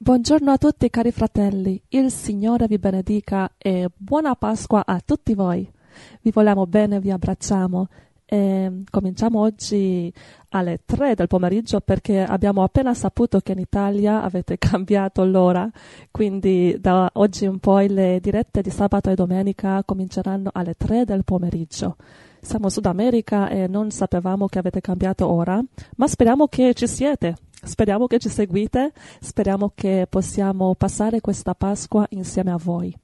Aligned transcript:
Buongiorno 0.00 0.52
a 0.52 0.58
tutti 0.58 0.88
cari 0.90 1.10
fratelli, 1.10 1.82
il 1.88 2.12
Signore 2.12 2.68
vi 2.68 2.78
benedica 2.78 3.50
e 3.58 3.88
buona 3.96 4.36
Pasqua 4.36 4.86
a 4.86 5.02
tutti 5.04 5.34
voi. 5.34 5.68
Vi 6.22 6.30
vogliamo 6.30 6.68
bene, 6.68 7.00
vi 7.00 7.10
abbracciamo 7.10 7.88
e 8.24 8.84
cominciamo 8.88 9.40
oggi 9.40 10.10
alle 10.50 10.82
3 10.84 11.16
del 11.16 11.26
pomeriggio 11.26 11.80
perché 11.80 12.22
abbiamo 12.22 12.62
appena 12.62 12.94
saputo 12.94 13.40
che 13.40 13.52
in 13.52 13.58
Italia 13.58 14.22
avete 14.22 14.56
cambiato 14.56 15.24
l'ora, 15.24 15.68
quindi 16.12 16.76
da 16.78 17.10
oggi 17.14 17.46
in 17.46 17.58
poi 17.58 17.88
le 17.88 18.20
dirette 18.20 18.62
di 18.62 18.70
sabato 18.70 19.10
e 19.10 19.16
domenica 19.16 19.82
cominceranno 19.84 20.50
alle 20.52 20.74
3 20.74 21.06
del 21.06 21.24
pomeriggio. 21.24 21.96
Siamo 22.40 22.66
in 22.66 22.70
Sud 22.70 22.86
America 22.86 23.48
e 23.48 23.66
non 23.66 23.90
sapevamo 23.90 24.46
che 24.46 24.60
avete 24.60 24.80
cambiato 24.80 25.28
ora, 25.28 25.60
ma 25.96 26.06
speriamo 26.06 26.46
che 26.46 26.72
ci 26.72 26.86
siete. 26.86 27.34
Speriamo 27.62 28.06
che 28.06 28.18
ci 28.18 28.28
seguite, 28.28 28.92
speriamo 29.20 29.72
che 29.74 30.06
possiamo 30.08 30.74
passare 30.74 31.20
questa 31.20 31.54
Pasqua 31.54 32.06
insieme 32.10 32.52
a 32.52 32.56
voi. 32.56 32.96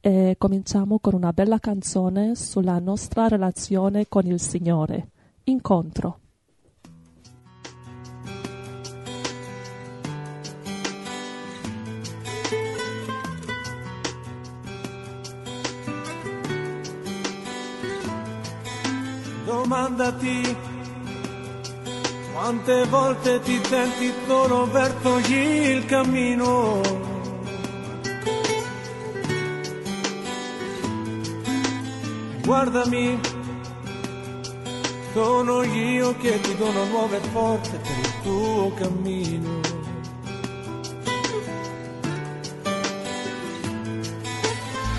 E 0.00 0.36
cominciamo 0.38 0.98
con 0.98 1.14
una 1.14 1.32
bella 1.32 1.58
canzone 1.58 2.34
sulla 2.34 2.78
nostra 2.78 3.28
relazione 3.28 4.06
con 4.08 4.26
il 4.26 4.40
Signore. 4.40 5.10
Incontro. 5.44 6.20
Domandati 19.44 20.77
quante 22.38 22.86
volte 22.86 23.40
ti 23.40 23.60
senti 23.64 24.12
solo 24.28 24.70
verso 24.70 25.18
il 25.18 25.84
cammino. 25.86 26.80
Guardami, 32.44 33.18
sono 35.12 35.64
io 35.64 36.16
che 36.18 36.40
ti 36.40 36.56
dono 36.56 36.84
nuove 36.84 37.18
forze 37.32 37.76
per 37.76 37.98
il 37.98 38.12
tuo 38.22 38.72
cammino. 38.74 39.60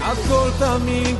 Ascoltami, 0.01 1.17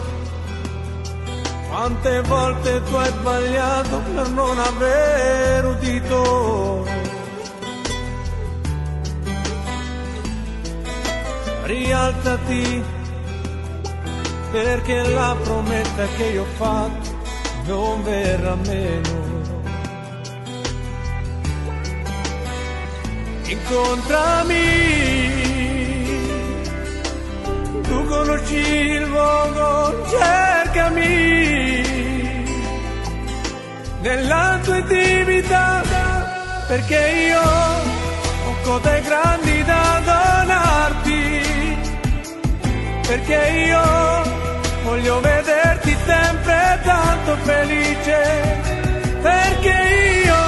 quante 1.70 2.22
volte 2.22 2.84
tu 2.84 2.95
hai 2.95 3.09
sbagliato 3.09 4.02
per 4.14 4.30
non 4.30 4.59
aver 4.59 5.66
udito? 5.66 6.88
Rialzati 11.64 12.84
perché 14.52 15.08
la 15.09 15.36
promessa 15.44 16.08
che 16.17 16.23
io 16.23 16.42
ho 16.42 16.45
fatto 16.58 17.17
non 17.66 18.03
verrà 18.03 18.56
meno. 18.56 19.28
Incontrami, 23.45 24.53
tu 27.81 28.06
conosci 28.06 28.56
il 28.56 29.03
luogo, 29.06 30.03
cercami 30.72 31.81
nella 34.02 34.59
tua 34.64 34.78
intimità, 34.78 35.81
perché 36.67 37.28
io 37.28 37.42
ho 37.42 38.56
cose 38.64 39.02
grandi 39.03 39.64
da 39.64 40.02
donarti, 40.06 41.78
perché 43.08 43.66
io 43.66 43.81
voglio 44.84 45.20
vederti 45.20 45.97
sempre 46.06 46.80
tanto 46.84 47.36
felice, 47.44 48.62
perché 49.22 49.78
io 50.25 50.41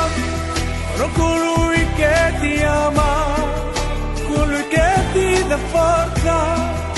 sono 0.95 1.09
colui 1.13 1.87
che 1.95 2.33
ti 2.39 2.63
ama, 2.63 3.33
colui 4.27 4.67
che 4.67 4.91
ti 5.13 5.47
dà 5.47 5.57
forza, 5.71 6.35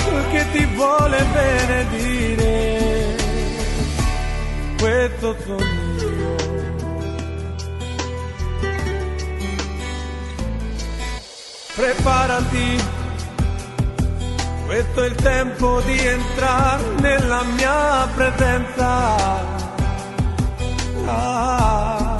colui 0.04 0.30
che 0.30 0.44
ti 0.52 0.64
vuole 0.76 1.24
benedire. 1.32 2.33
Questo 4.84 5.34
sono 5.46 5.64
preparati, 11.74 12.82
questo 14.66 15.02
è 15.02 15.06
il 15.06 15.14
tempo 15.14 15.80
di 15.86 15.98
entrare 15.98 16.84
nella 17.00 17.44
mia 17.44 18.06
presenza. 18.14 19.16
Ah, 21.06 22.18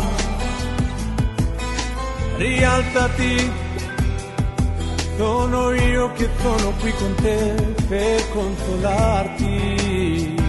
rialzati, 2.38 3.52
sono 5.18 5.70
io 5.72 6.12
che 6.12 6.30
sono 6.40 6.70
qui 6.80 6.94
con 6.94 7.14
te 7.16 7.74
per 7.88 8.28
consolarti. 8.30 10.43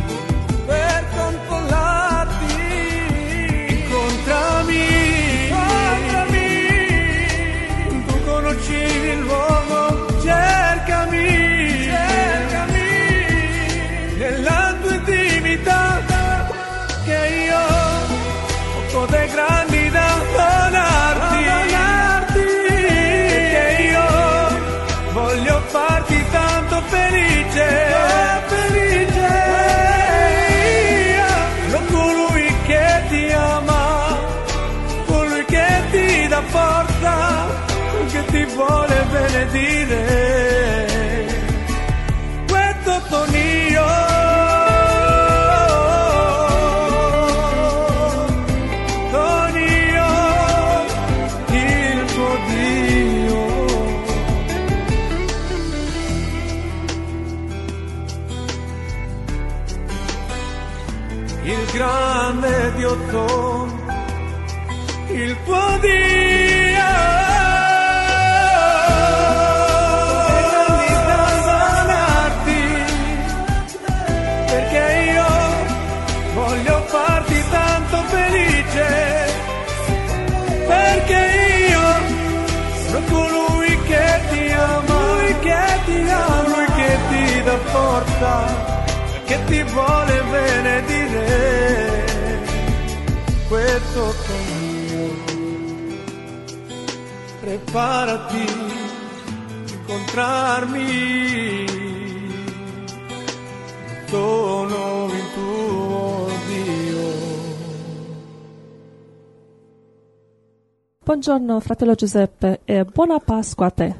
Buongiorno 111.25 111.59
fratello 111.59 111.95
Giuseppe 111.95 112.59
e 112.65 112.85
buona 112.85 113.17
Pasqua 113.17 113.65
a 113.65 113.71
te. 113.71 113.95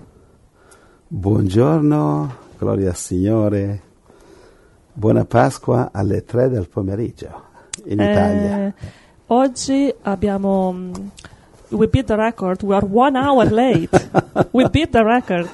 Buongiorno, 1.07 2.35
gloria 2.55 2.89
al 2.89 2.95
Signore. 2.95 3.81
Buona 4.93 5.25
Pasqua 5.25 5.89
alle 5.91 6.23
3 6.23 6.49
del 6.49 6.69
pomeriggio 6.69 7.41
in 7.85 7.93
Italia. 7.93 8.67
Eh, 8.67 8.73
oggi 9.25 9.91
abbiamo 10.03 10.71
mh, 10.71 11.11
we 11.69 11.87
beat 11.87 12.05
the 12.05 12.15
record. 12.15 12.61
We 12.61 12.75
are 12.75 12.85
one 12.87 13.17
hour 13.17 13.51
late. 13.51 13.89
we 14.51 14.69
beat 14.69 14.91
the 14.91 15.01
record. 15.01 15.49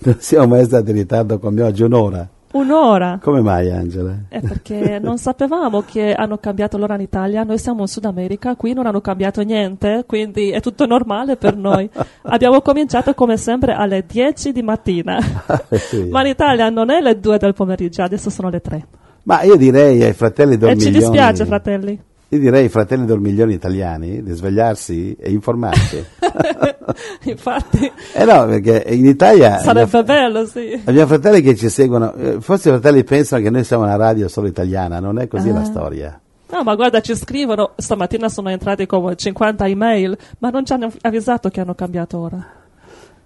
non 0.00 0.16
siamo 0.18 0.48
mai 0.48 0.66
stati 0.66 0.90
in 0.90 0.96
ritardo 0.96 1.38
come 1.38 1.62
oggi, 1.62 1.82
un'ora. 1.82 2.28
Un'ora. 2.54 3.18
Come 3.20 3.40
mai, 3.40 3.68
Angela? 3.70 4.14
È 4.28 4.40
perché 4.40 5.00
non 5.02 5.18
sapevamo 5.18 5.82
che 5.82 6.14
hanno 6.14 6.38
cambiato 6.38 6.78
l'ora 6.78 6.94
in 6.94 7.00
Italia, 7.00 7.42
noi 7.42 7.58
siamo 7.58 7.80
in 7.80 7.88
Sud 7.88 8.04
America, 8.04 8.54
qui 8.54 8.72
non 8.72 8.86
hanno 8.86 9.00
cambiato 9.00 9.42
niente, 9.42 10.04
quindi 10.06 10.50
è 10.50 10.60
tutto 10.60 10.86
normale 10.86 11.36
per 11.36 11.56
noi. 11.56 11.90
Abbiamo 12.22 12.60
cominciato 12.60 13.12
come 13.14 13.36
sempre 13.38 13.72
alle 13.74 14.04
10 14.06 14.52
di 14.52 14.62
mattina, 14.62 15.18
Sì. 15.70 16.04
ma 16.10 16.20
in 16.20 16.28
Italia 16.28 16.68
non 16.70 16.90
è 16.90 17.00
le 17.00 17.18
2 17.18 17.38
del 17.38 17.54
pomeriggio, 17.54 18.02
adesso 18.02 18.30
sono 18.30 18.48
le 18.50 18.60
3. 18.60 18.86
Ma 19.24 19.42
io 19.42 19.56
direi 19.56 20.02
ai 20.04 20.12
fratelli 20.12 20.56
E 20.60 20.78
ci 20.78 20.90
dispiace, 20.90 21.44
fratelli. 21.46 22.00
Io 22.28 22.38
direi 22.38 22.62
ai 22.64 22.68
fratelli 22.68 23.06
dormiglioni 23.06 23.52
italiani 23.54 24.22
di 24.22 24.32
svegliarsi 24.32 25.14
e 25.18 25.30
informarsi. 25.30 26.04
Infatti, 27.24 27.90
eh 28.12 28.24
no, 28.24 28.46
perché 28.46 28.84
in 28.88 29.06
Italia... 29.06 29.58
sarebbe 29.58 30.02
bello, 30.02 30.44
sì. 30.46 30.80
Abbiamo 30.84 31.06
fratelli 31.06 31.40
che 31.42 31.54
ci 31.54 31.68
seguono, 31.68 32.12
eh, 32.14 32.40
forse 32.40 32.68
i 32.68 32.72
fratelli 32.72 33.04
pensano 33.04 33.42
che 33.42 33.50
noi 33.50 33.62
siamo 33.64 33.84
una 33.84 33.96
radio 33.96 34.26
solo 34.28 34.46
italiana, 34.48 34.98
non 35.00 35.18
è 35.18 35.28
così 35.28 35.50
Ah. 35.50 35.54
la 35.54 35.64
storia. 35.64 36.20
No, 36.50 36.62
ma 36.62 36.74
guarda, 36.74 37.00
ci 37.00 37.14
scrivono, 37.16 37.72
stamattina 37.76 38.28
sono 38.28 38.50
entrati 38.50 38.86
come 38.86 39.16
50 39.16 39.66
email, 39.66 40.16
ma 40.38 40.50
non 40.50 40.64
ci 40.64 40.72
hanno 40.72 40.90
avvisato 41.02 41.48
che 41.48 41.60
hanno 41.60 41.74
cambiato 41.74 42.18
ora. 42.18 42.46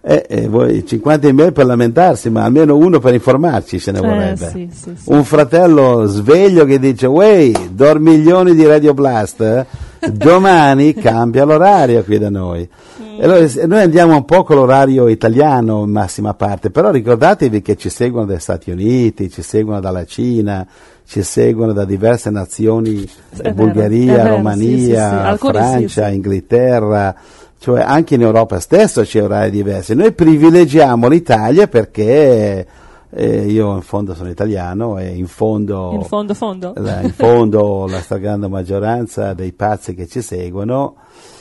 Eh, 0.01 0.25
eh, 0.29 0.49
voi 0.49 0.87
50 0.87 1.27
email 1.27 1.53
per 1.53 1.67
lamentarsi, 1.67 2.31
ma 2.31 2.45
almeno 2.45 2.77
uno 2.77 2.99
per 3.01 3.13
informarci 3.15 3.81
ce 3.81 3.91
ne 3.91 3.99
Eh, 3.99 4.01
vorrebbe. 4.01 4.49
sì, 4.49 4.69
sì, 4.73 4.93
sì. 4.97 5.13
Un 5.13 5.25
fratello 5.25 6.05
sveglio 6.07 6.65
che 6.65 6.79
dice, 6.79 7.07
wey, 7.07 7.53
dormiglioni 7.73 8.55
di 8.55 8.65
Radio 8.65 8.95
Blast, 8.95 9.41
eh, 9.41 9.67
domani 10.13 10.95
cambia 10.99 11.45
l'orario 11.45 12.05
qui 12.05 12.19
da 12.19 12.31
noi. 12.31 12.67
Mm. 13.03 13.21
Allora, 13.23 13.49
se- 13.49 13.67
noi 13.67 13.83
andiamo 13.83 14.15
un 14.15 14.25
po' 14.25 14.45
con 14.45 14.57
l'orario 14.57 15.09
italiano 15.09 15.83
in 15.83 15.91
massima 15.91 16.33
parte, 16.35 16.71
però 16.71 16.91
ricordatevi 16.93 17.61
che 17.61 17.77
ci 17.77 17.89
seguono 17.91 18.27
dagli 18.27 18.39
Stati 18.39 18.71
Uniti, 18.71 19.29
ci 19.29 19.43
seguono 19.43 19.81
dalla 19.81 20.05
Cina, 20.05 20.65
ci 21.07 21.23
seguono 21.23 21.73
da 21.73 21.85
diverse 21.85 22.31
nazioni, 22.31 23.07
Bulgaria, 23.53 24.17
vero, 24.23 24.37
Romania, 24.37 25.37
Francia. 25.37 26.09
Inghilterra, 26.09 27.15
cioè 27.59 27.81
anche 27.83 28.15
in 28.15 28.23
Europa 28.23 28.61
stesso 28.61 29.03
c'è 29.03 29.23
orari 29.23 29.51
diversi. 29.51 29.95
Noi 29.95 30.13
privilegiamo 30.13 31.09
l'Italia 31.09 31.67
perché 31.69 32.67
eh, 33.11 33.47
io 33.47 33.75
in 33.75 33.83
fondo 33.83 34.15
sono 34.15 34.29
italiano 34.29 34.99
e 34.99 35.09
in 35.09 35.27
fondo, 35.27 35.91
In 35.95 36.03
fondo, 36.05 36.35
fondo. 36.35 36.73
la, 36.77 37.01
in 37.01 37.13
fondo 37.13 37.87
la 37.89 38.01
stragrande 38.01 38.49
maggioranza 38.49 39.33
dei 39.33 39.53
pazzi 39.53 39.95
che 39.95 40.07
ci 40.07 40.21
seguono 40.21 40.97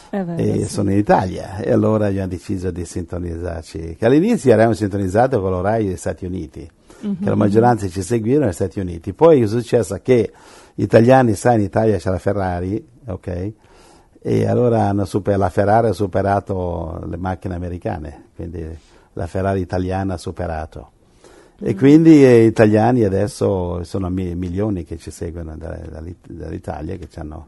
È 0.10 0.24
vero, 0.24 0.42
eh, 0.42 0.64
sì. 0.64 0.74
sono 0.74 0.92
in 0.92 0.98
Italia 0.98 1.58
e 1.58 1.72
allora 1.72 2.08
abbiamo 2.08 2.28
deciso 2.30 2.72
di 2.72 2.86
sintonizzarci. 2.86 3.96
Che 4.00 4.06
all'inizio 4.06 4.52
eravamo 4.52 4.74
sintonizzati 4.74 5.36
con 5.36 5.52
l'orario 5.52 5.88
degli 5.88 5.98
Stati 5.98 6.26
Uniti, 6.26 6.68
Mhm. 7.00 7.18
che 7.22 7.30
la 7.30 7.36
maggioranza 7.36 7.88
ci 7.90 8.02
seguivano 8.02 8.46
negli 8.46 8.54
Stati 8.54 8.80
Uniti. 8.80 9.14
Poi 9.14 9.42
è 9.42 9.46
successo 9.48 10.00
che 10.02 10.32
gli 10.74 10.82
italiani, 10.84 11.36
sai, 11.36 11.56
in 11.58 11.62
Italia 11.62 11.98
c'è 11.98 12.10
la 12.10 12.18
Ferrari, 12.18 12.84
ok? 13.06 13.52
E 14.30 14.46
allora 14.46 14.90
hanno 14.90 15.06
super- 15.06 15.38
la 15.38 15.50
Ferrari 15.50 15.88
ha 15.88 15.94
superato 15.94 17.02
le 17.08 17.16
macchine 17.16 17.56
americane, 17.56 18.26
quindi 18.36 18.62
la 19.14 19.26
Ferrari 19.26 19.62
italiana 19.62 20.16
ha 20.16 20.18
superato. 20.18 20.92
E 21.62 21.74
quindi 21.76 22.26
eh, 22.26 22.44
italiani 22.44 23.06
adesso 23.06 23.82
sono 23.86 24.10
mi- 24.10 24.36
milioni 24.36 24.84
che 24.84 24.98
ci 24.98 25.12
seguono 25.12 25.56
da- 25.56 25.80
dall'It- 25.90 26.30
dall'Italia, 26.30 26.98
che 26.98 27.08
ci 27.10 27.20
hanno 27.20 27.48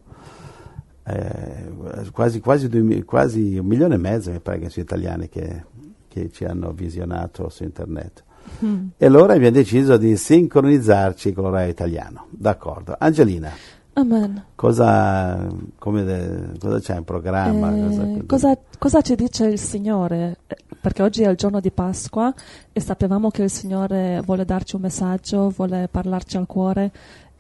eh, 1.04 1.70
quasi, 2.14 2.40
quasi, 2.40 2.70
due 2.70 3.04
quasi 3.04 3.58
un 3.58 3.66
milione 3.66 3.96
e 3.96 3.98
mezzo, 3.98 4.32
mi 4.32 4.40
pare 4.40 4.60
che 4.60 4.70
sono 4.70 4.86
italiani 4.86 5.28
che, 5.28 5.64
che 6.08 6.32
ci 6.32 6.46
hanno 6.46 6.72
visionato 6.72 7.50
su 7.50 7.64
internet. 7.64 8.24
Mm. 8.64 8.88
E 8.96 9.06
allora 9.06 9.34
abbiamo 9.34 9.54
deciso 9.54 9.98
di 9.98 10.16
sincronizzarci 10.16 11.34
con 11.34 11.44
l'orario 11.44 11.72
italiano. 11.72 12.28
D'accordo. 12.30 12.96
Angelina, 12.98 13.52
Amen. 14.00 14.46
cosa, 14.56 15.46
come 15.78 16.54
cosa 16.58 16.80
c'è 16.80 16.96
in 16.96 17.04
programma? 17.04 17.70
Eh, 17.76 18.26
cosa, 18.26 18.58
cosa 18.78 19.02
ci 19.02 19.16
dice 19.16 19.48
il 19.48 19.60
Signore? 19.60 20.38
Perché 20.80 21.04
oggi 21.04 21.24
è 21.24 21.30
il 21.30 21.36
giorno 21.36 21.60
di 21.60 21.70
Pasqua 21.70 22.34
e 22.72 22.80
sapevamo 22.80 23.30
che 23.30 23.44
il 23.44 23.50
Signore 23.50 24.22
vuole 24.24 24.46
darci 24.46 24.76
un 24.76 24.84
messaggio, 24.84 25.50
vuole 25.50 25.90
parlarci 25.92 26.38
al 26.38 26.46
cuore 26.46 26.92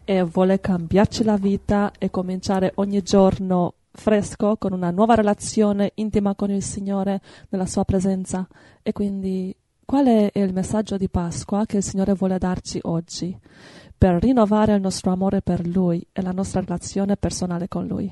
e 0.03 0.21
vuole 0.23 0.59
cambiarci 0.59 1.23
la 1.23 1.37
vita 1.37 1.93
e 1.97 2.09
cominciare 2.09 2.73
ogni 2.75 3.01
giorno 3.03 3.75
fresco 3.91 4.57
con 4.57 4.73
una 4.73 4.91
nuova 4.91 5.15
relazione 5.15 5.91
intima 5.95 6.35
con 6.35 6.51
il 6.51 6.63
Signore 6.63 7.21
nella 7.49 7.67
sua 7.67 7.85
presenza. 7.85 8.45
E 8.83 8.91
quindi 8.91 9.55
qual 9.85 10.07
è 10.07 10.31
il 10.33 10.53
messaggio 10.53 10.97
di 10.97 11.07
Pasqua 11.07 11.65
che 11.65 11.77
il 11.77 11.83
Signore 11.83 12.15
vuole 12.15 12.37
darci 12.37 12.79
oggi 12.83 13.37
per 13.99 14.21
rinnovare 14.21 14.73
il 14.75 14.81
nostro 14.81 15.11
amore 15.11 15.41
per 15.41 15.67
Lui 15.67 16.03
e 16.13 16.21
la 16.21 16.31
nostra 16.31 16.61
relazione 16.61 17.17
personale 17.17 17.67
con 17.67 17.85
Lui? 17.85 18.09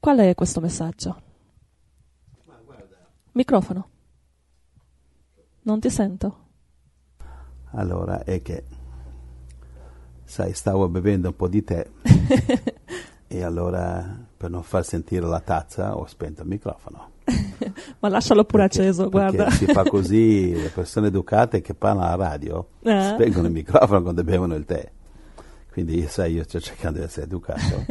Qual 0.00 0.18
è 0.18 0.34
questo 0.34 0.60
messaggio? 0.60 1.20
Microfono. 3.32 3.88
Non 5.62 5.80
ti 5.80 5.90
sento. 5.90 6.36
Allora, 7.74 8.24
è 8.24 8.40
che, 8.42 8.64
sai, 10.24 10.52
stavo 10.54 10.88
bevendo 10.88 11.28
un 11.28 11.36
po' 11.36 11.48
di 11.48 11.62
tè 11.62 11.86
e 13.26 13.42
allora 13.42 14.18
per 14.36 14.50
non 14.50 14.62
far 14.62 14.84
sentire 14.84 15.26
la 15.26 15.40
tazza 15.40 15.96
ho 15.96 16.06
spento 16.06 16.42
il 16.42 16.48
microfono. 16.48 17.10
Ma 18.00 18.08
lascialo 18.08 18.44
pure 18.44 18.66
Perché- 18.66 18.80
acceso, 18.80 19.08
perché 19.08 19.36
guarda. 19.36 19.50
si 19.52 19.66
fa 19.66 19.82
così, 19.84 20.52
le 20.52 20.68
persone 20.74 21.06
educate 21.08 21.60
che 21.60 21.74
parlano 21.74 22.06
alla 22.06 22.28
radio 22.28 22.68
Eh? 22.80 23.12
spengono 23.14 23.46
il 23.46 23.52
microfono 23.52 24.02
quando 24.02 24.24
bevono 24.24 24.54
il 24.54 24.64
tè. 24.64 24.90
Quindi, 25.72 26.06
sai, 26.06 26.34
io 26.34 26.44
sto 26.44 26.60
cercando 26.60 26.98
di 26.98 27.04
essere 27.04 27.24
educato. 27.24 27.86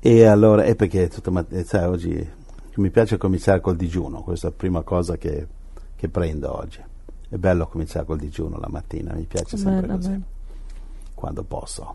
e 0.00 0.24
allora, 0.24 0.64
è 0.64 0.74
perché 0.74 1.08
tutta 1.08 1.30
mat- 1.30 1.52
eh, 1.52 1.62
sai, 1.62 1.84
oggi 1.84 2.30
mi 2.74 2.90
piace 2.90 3.16
cominciare 3.16 3.60
col 3.60 3.76
digiuno, 3.76 4.22
questa 4.22 4.48
è 4.48 4.50
la 4.50 4.56
prima 4.56 4.82
cosa 4.82 5.16
che, 5.16 5.46
che 5.94 6.08
prendo 6.08 6.56
oggi. 6.56 6.82
È 7.28 7.36
bello 7.36 7.68
cominciare 7.68 8.04
col 8.04 8.18
digiuno 8.18 8.58
la 8.58 8.68
mattina, 8.68 9.14
mi 9.14 9.24
piace 9.24 9.56
sempre 9.56 9.86
Amen, 9.86 9.96
così, 9.96 10.08
amen. 10.08 10.24
quando 11.14 11.44
posso. 11.44 11.94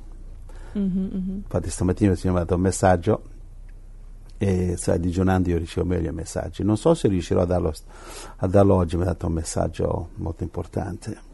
Mhm, 0.71 1.09
mhm. 1.11 1.35
Infatti 1.43 1.69
stamattina 1.69 2.11
il 2.11 2.17
Signore 2.17 2.39
mi 2.39 2.43
ha 2.43 2.47
dato 2.47 2.55
un 2.55 2.61
messaggio 2.65 3.23
e 4.37 4.75
sai, 4.77 4.99
digiunando 4.99 5.49
io 5.49 5.57
ricevo 5.57 5.85
meglio 5.85 6.09
i 6.09 6.13
messaggi. 6.13 6.63
Non 6.63 6.77
so 6.77 6.93
se 6.93 7.07
riuscirò 7.07 7.41
a 7.41 7.45
darlo, 7.45 7.73
a 8.37 8.47
darlo 8.47 8.75
oggi, 8.75 8.95
mi 8.95 9.03
ha 9.03 9.05
dato 9.05 9.27
un 9.27 9.33
messaggio 9.33 10.09
molto 10.15 10.43
importante. 10.43 11.29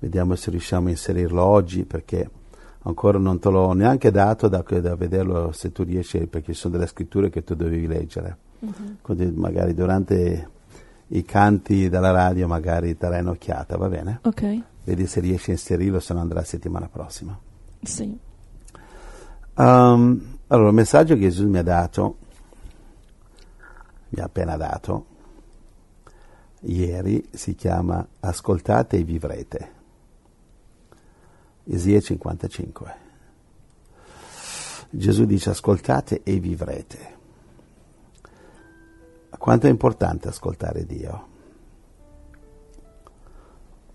Vediamo 0.00 0.34
se 0.36 0.50
riusciamo 0.50 0.86
a 0.88 0.90
inserirlo 0.90 1.42
oggi 1.42 1.84
perché 1.84 2.30
ancora 2.82 3.18
non 3.18 3.38
te 3.38 3.50
l'ho 3.50 3.72
neanche 3.72 4.10
dato 4.10 4.48
da, 4.48 4.62
da 4.66 4.94
vederlo 4.96 5.52
se 5.52 5.72
tu 5.72 5.82
riesci, 5.82 6.26
perché 6.26 6.52
ci 6.52 6.58
sono 6.58 6.74
delle 6.74 6.86
scritture 6.86 7.30
che 7.30 7.42
tu 7.42 7.54
dovevi 7.54 7.86
leggere. 7.86 8.36
Quindi 9.02 9.30
magari 9.34 9.74
durante 9.74 10.50
i 11.08 11.24
canti 11.24 11.88
della 11.88 12.10
radio 12.10 12.46
magari 12.46 12.96
darai 12.96 13.20
un'occhiata, 13.20 13.76
va 13.76 13.88
bene? 13.88 14.20
Ok, 14.22 14.60
Vedi 14.84 15.06
se 15.06 15.20
riesci 15.20 15.50
a 15.50 15.52
inserirlo, 15.52 16.00
se 16.00 16.14
no 16.14 16.20
andrà 16.20 16.38
la 16.40 16.44
settimana 16.44 16.88
prossima. 16.88 17.38
sì. 17.82 18.18
Um, 19.54 20.38
allora, 20.46 20.68
il 20.68 20.74
messaggio 20.74 21.14
che 21.14 21.28
Gesù 21.28 21.48
mi 21.48 21.58
ha 21.58 21.62
dato, 21.62 22.16
mi 24.10 24.20
ha 24.20 24.24
appena 24.24 24.56
dato, 24.56 25.06
ieri, 26.60 27.28
si 27.32 27.54
chiama 27.54 28.06
Ascoltate 28.20 28.96
e 28.98 29.02
vivrete. 29.02 29.76
Esie 31.70 32.00
55. 32.00 32.94
Gesù 34.90 35.24
dice 35.26 35.50
ascoltate 35.50 36.22
e 36.22 36.38
vivrete. 36.38 37.16
Quanto 39.38 39.66
è 39.66 39.70
importante 39.70 40.28
ascoltare 40.28 40.86
Dio? 40.86 41.26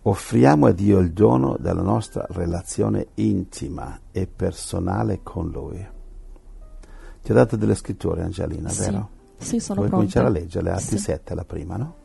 Offriamo 0.04 0.68
a 0.68 0.72
Dio 0.72 1.00
il 1.00 1.12
dono 1.14 1.56
della 1.60 1.82
nostra 1.82 2.26
relazione 2.30 3.08
intima 3.16 4.00
e 4.12 4.28
personale 4.28 5.22
con 5.24 5.50
Lui. 5.50 5.88
Ti 7.22 7.32
ho 7.32 7.34
dato 7.34 7.56
delle 7.56 7.74
scritture, 7.76 8.22
Angelina, 8.22 8.70
Sì, 8.70 8.82
vero? 8.82 9.10
sì, 9.38 9.60
sono 9.60 9.80
Vuoi 9.80 9.90
pronta. 9.90 9.96
cominciare 9.96 10.28
a 10.28 10.30
leggerle? 10.30 10.72
Atti 10.72 10.82
Sì. 10.82 10.98
7, 10.98 11.34
la 11.36 11.46
prima, 11.46 11.78
no? 11.78 11.96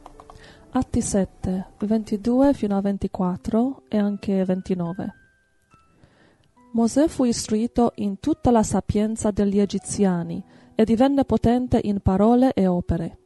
Atti 0.70 1.02
7, 1.02 1.66
22 1.80 2.54
fino 2.54 2.76
a 2.76 2.80
24 2.80 3.82
e 3.88 3.98
anche 3.98 4.44
29. 4.44 5.14
Mosè 6.70 7.08
fu 7.08 7.24
istruito 7.24 7.92
in 7.96 8.20
tutta 8.20 8.50
la 8.50 8.62
sapienza 8.62 9.30
degli 9.30 9.58
egiziani 9.58 10.44
e 10.74 10.84
divenne 10.84 11.24
potente 11.24 11.80
in 11.82 12.00
parole 12.00 12.52
e 12.52 12.66
opere. 12.66 13.18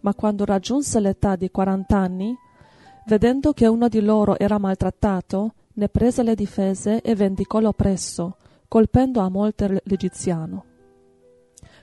Ma 0.00 0.12
quando 0.14 0.44
raggiunse 0.44 0.98
l'età 0.98 1.36
di 1.36 1.50
40 1.50 1.96
anni, 1.96 2.36
vedendo 3.06 3.52
che 3.52 3.66
uno 3.66 3.88
di 3.88 4.00
loro 4.00 4.36
era 4.38 4.58
maltrattato, 4.58 5.54
ne 5.74 5.88
prese 5.88 6.22
le 6.24 6.34
difese 6.34 7.00
e 7.00 7.14
vendicò 7.14 7.60
l'oppresso, 7.60 8.36
colpendo 8.66 9.20
a 9.20 9.28
morte 9.28 9.80
l'egiziano. 9.84 10.64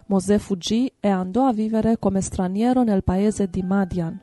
Mosè 0.07 0.37
fuggì 0.37 0.91
e 0.99 1.07
andò 1.07 1.47
a 1.47 1.53
vivere 1.53 1.97
come 1.99 2.21
straniero 2.21 2.83
nel 2.83 3.03
paese 3.03 3.49
di 3.49 3.63
Madian. 3.63 4.21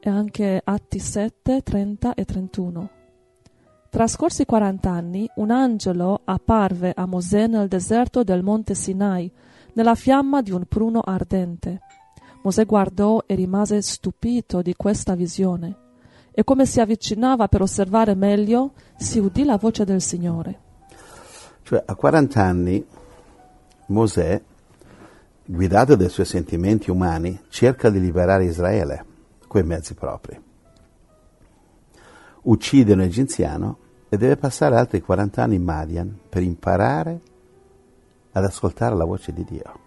E 0.00 0.10
anche 0.10 0.60
Atti 0.64 0.98
7, 0.98 1.62
30 1.62 2.14
e 2.14 2.24
31. 2.24 2.90
Trascorsi 3.94 4.44
40 4.44 4.90
anni, 4.90 5.30
un 5.36 5.52
angelo 5.52 6.22
apparve 6.24 6.92
a 6.96 7.06
Mosè 7.06 7.46
nel 7.46 7.68
deserto 7.68 8.24
del 8.24 8.42
monte 8.42 8.74
Sinai, 8.74 9.30
nella 9.74 9.94
fiamma 9.94 10.42
di 10.42 10.50
un 10.50 10.64
pruno 10.64 10.98
ardente. 10.98 11.78
Mosè 12.42 12.66
guardò 12.66 13.22
e 13.24 13.36
rimase 13.36 13.80
stupito 13.82 14.62
di 14.62 14.74
questa 14.74 15.14
visione, 15.14 15.76
e 16.32 16.42
come 16.42 16.66
si 16.66 16.80
avvicinava 16.80 17.46
per 17.46 17.62
osservare 17.62 18.16
meglio, 18.16 18.72
si 18.96 19.20
udì 19.20 19.44
la 19.44 19.58
voce 19.58 19.84
del 19.84 20.00
Signore. 20.00 20.58
Cioè, 21.62 21.80
a 21.86 21.94
40 21.94 22.42
anni 22.42 22.84
Mosè, 23.86 24.42
guidato 25.44 25.94
dai 25.94 26.08
suoi 26.08 26.26
sentimenti 26.26 26.90
umani, 26.90 27.42
cerca 27.48 27.90
di 27.90 28.00
liberare 28.00 28.46
Israele 28.46 29.04
coi 29.46 29.62
mezzi 29.62 29.94
propri. 29.94 30.42
Uccide 32.42 32.92
un 32.92 33.00
egiziano 33.00 33.82
e 34.14 34.16
deve 34.16 34.36
passare 34.36 34.76
altri 34.76 35.00
40 35.00 35.42
anni 35.42 35.56
in 35.56 35.64
Madian 35.64 36.16
per 36.28 36.42
imparare 36.42 37.20
ad 38.30 38.44
ascoltare 38.44 38.94
la 38.94 39.04
voce 39.04 39.32
di 39.32 39.44
Dio. 39.44 39.82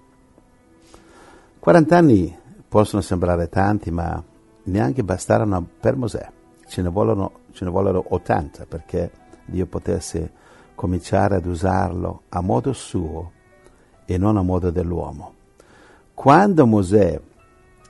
40 1.60 1.98
anni 1.98 2.38
possono 2.68 3.02
sembrare 3.02 3.48
tanti, 3.48 3.90
ma 3.90 4.22
neanche 4.64 5.04
bastarono 5.04 5.66
per 5.80 5.96
Mosè. 5.96 6.30
Ce 6.68 6.82
ne 6.82 6.90
vollero, 6.90 7.40
ce 7.54 7.64
ne 7.64 7.72
vollero 7.72 8.04
80 8.10 8.66
perché 8.66 9.12
Dio 9.46 9.66
potesse 9.66 10.32
cominciare 10.76 11.36
ad 11.38 11.46
usarlo 11.46 12.24
a 12.28 12.42
modo 12.42 12.74
suo 12.74 13.32
e 14.06 14.18
non 14.18 14.36
a 14.36 14.42
modo 14.42 14.72
dell'uomo. 14.72 15.36
Quando 16.14 16.66
Mosè 16.68 17.18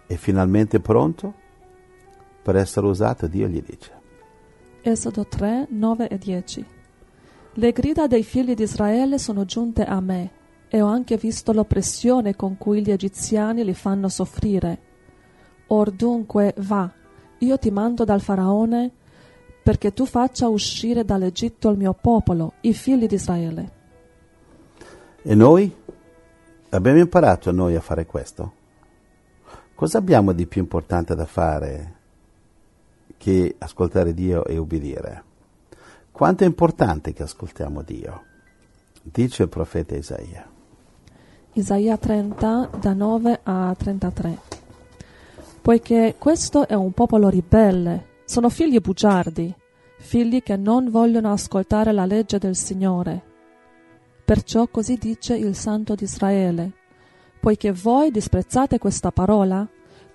è 0.05 0.15
finalmente 0.15 0.79
pronto 0.79 1.33
per 2.43 2.55
essere 2.57 2.85
usato, 2.85 3.25
Dio 3.25 3.47
gli 3.47 3.63
dice. 3.63 3.96
Esodo 4.81 5.25
3, 5.25 5.67
9 5.69 6.07
e 6.07 6.17
10. 6.17 6.65
Le 7.53 7.71
grida 7.71 8.07
dei 8.07 8.23
figli 8.23 8.53
di 8.53 8.63
Israele 8.63 9.17
sono 9.17 9.45
giunte 9.45 9.83
a 9.83 9.99
me 9.99 10.31
e 10.69 10.81
ho 10.81 10.87
anche 10.87 11.17
visto 11.17 11.51
l'oppressione 11.51 12.35
con 12.35 12.57
cui 12.57 12.81
gli 12.81 12.91
egiziani 12.91 13.63
li 13.63 13.73
fanno 13.73 14.09
soffrire. 14.09 14.79
Or 15.67 15.91
dunque 15.91 16.53
va, 16.57 16.91
io 17.39 17.57
ti 17.57 17.71
mando 17.71 18.03
dal 18.03 18.21
faraone 18.21 18.91
perché 19.63 19.91
tu 19.91 20.05
faccia 20.05 20.47
uscire 20.47 21.03
dall'Egitto 21.03 21.69
il 21.69 21.77
mio 21.77 21.93
popolo, 21.93 22.53
i 22.61 22.73
figli 22.73 23.07
di 23.07 23.15
Israele. 23.15 23.71
E 25.21 25.35
noi? 25.35 25.75
Abbiamo 26.69 26.99
imparato 26.99 27.51
noi 27.51 27.75
a 27.75 27.81
fare 27.81 28.05
questo? 28.05 28.53
Cosa 29.73 29.97
abbiamo 29.97 30.31
di 30.31 30.45
più 30.47 30.61
importante 30.61 31.15
da 31.15 31.25
fare 31.25 31.96
che 33.17 33.55
ascoltare 33.57 34.13
Dio 34.13 34.45
e 34.45 34.57
ubbidire? 34.57 35.23
Quanto 36.11 36.43
è 36.43 36.47
importante 36.47 37.13
che 37.13 37.23
ascoltiamo 37.23 37.81
Dio? 37.81 38.23
Dice 39.01 39.43
il 39.43 39.49
profeta 39.49 39.95
Isaia. 39.95 40.49
Isaia 41.53 41.97
30 41.97 42.69
da 42.79 42.93
9 42.93 43.39
a 43.43 43.75
33. 43.77 44.37
Poiché 45.61 46.15
questo 46.17 46.67
è 46.67 46.73
un 46.73 46.91
popolo 46.91 47.29
ribelle, 47.29 48.21
sono 48.25 48.49
figli 48.49 48.79
bugiardi, 48.79 49.53
figli 49.97 50.41
che 50.41 50.55
non 50.55 50.89
vogliono 50.89 51.31
ascoltare 51.31 51.91
la 51.91 52.05
legge 52.05 52.37
del 52.37 52.55
Signore. 52.55 53.21
Perciò 54.23 54.67
così 54.67 54.95
dice 54.95 55.35
il 55.35 55.55
Santo 55.55 55.95
di 55.95 56.03
Israele. 56.03 56.71
Poiché 57.39 57.71
voi 57.71 58.11
disprezzate 58.11 58.77
questa 58.77 59.11
parola, 59.11 59.67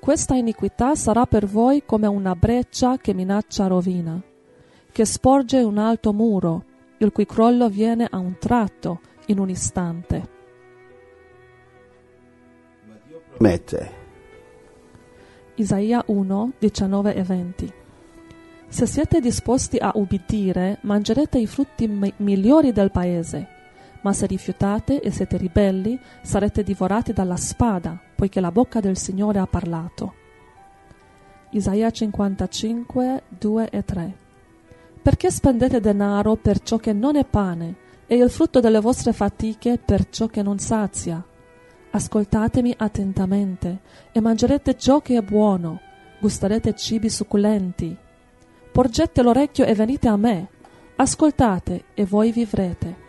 questa 0.02 0.34
iniquità 0.34 0.96
sarà 0.96 1.26
per 1.26 1.46
voi 1.46 1.84
come 1.86 2.08
una 2.08 2.34
breccia 2.34 2.96
che 2.96 3.14
minaccia 3.14 3.68
rovina, 3.68 4.20
che 4.90 5.04
sporge 5.04 5.58
un 5.58 5.78
alto 5.78 6.12
muro, 6.12 6.64
il 6.98 7.12
cui 7.12 7.24
crollo 7.24 7.68
viene 7.68 8.08
a 8.10 8.18
un 8.18 8.36
tratto, 8.36 8.98
in 9.26 9.38
un 9.38 9.48
istante. 9.48 10.28
Promette. 13.28 13.90
Isaia 15.54 16.02
1, 16.04 16.52
19 16.58 17.14
e 17.14 17.22
20. 17.22 17.72
Se 18.66 18.86
siete 18.86 19.20
disposti 19.20 19.76
a 19.76 19.92
ubbidire, 19.94 20.78
mangerete 20.80 21.38
i 21.38 21.46
frutti 21.46 21.86
mi- 21.86 22.12
migliori 22.16 22.72
del 22.72 22.90
paese. 22.90 23.61
Ma 24.02 24.12
se 24.12 24.26
rifiutate 24.26 25.00
e 25.00 25.10
siete 25.10 25.36
ribelli, 25.36 25.98
sarete 26.22 26.62
divorati 26.62 27.12
dalla 27.12 27.36
spada, 27.36 27.98
poiché 28.14 28.40
la 28.40 28.52
bocca 28.52 28.80
del 28.80 28.96
Signore 28.96 29.38
ha 29.38 29.46
parlato. 29.46 30.14
Isaia 31.50 31.90
55, 31.90 33.22
2 33.28 33.68
e 33.70 33.84
3. 33.84 34.16
Perché 35.02 35.30
spendete 35.30 35.80
denaro 35.80 36.36
per 36.36 36.60
ciò 36.60 36.78
che 36.78 36.92
non 36.92 37.16
è 37.16 37.24
pane 37.24 37.76
e 38.06 38.16
il 38.16 38.30
frutto 38.30 38.60
delle 38.60 38.80
vostre 38.80 39.12
fatiche 39.12 39.78
per 39.78 40.08
ciò 40.08 40.26
che 40.28 40.42
non 40.42 40.58
sazia? 40.58 41.22
Ascoltatemi 41.90 42.74
attentamente 42.78 43.80
e 44.12 44.20
mangerete 44.20 44.76
ciò 44.78 45.00
che 45.00 45.18
è 45.18 45.20
buono, 45.20 45.80
gusterete 46.20 46.74
cibi 46.74 47.10
succulenti. 47.10 47.94
Porgete 48.72 49.22
l'orecchio 49.22 49.66
e 49.66 49.74
venite 49.74 50.08
a 50.08 50.16
me, 50.16 50.48
ascoltate 50.96 51.84
e 51.92 52.06
voi 52.06 52.32
vivrete. 52.32 53.01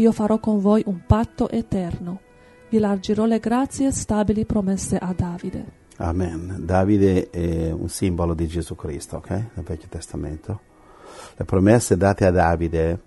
Io 0.00 0.12
farò 0.12 0.38
con 0.38 0.60
voi 0.60 0.84
un 0.86 1.00
patto 1.06 1.50
eterno, 1.50 2.20
vi 2.68 2.78
largirò 2.78 3.24
le 3.24 3.40
grazie 3.40 3.90
stabili 3.90 4.44
promesse 4.44 4.96
a 4.96 5.12
Davide. 5.12 5.64
Amen. 5.96 6.54
Davide 6.60 7.30
è 7.30 7.72
un 7.72 7.88
simbolo 7.88 8.34
di 8.34 8.46
Gesù 8.46 8.76
Cristo, 8.76 9.16
ok? 9.16 9.30
Nel 9.30 9.64
Vecchio 9.64 9.88
Testamento. 9.88 10.60
Le 11.36 11.44
promesse 11.44 11.96
date 11.96 12.26
a 12.26 12.30
Davide 12.30 13.00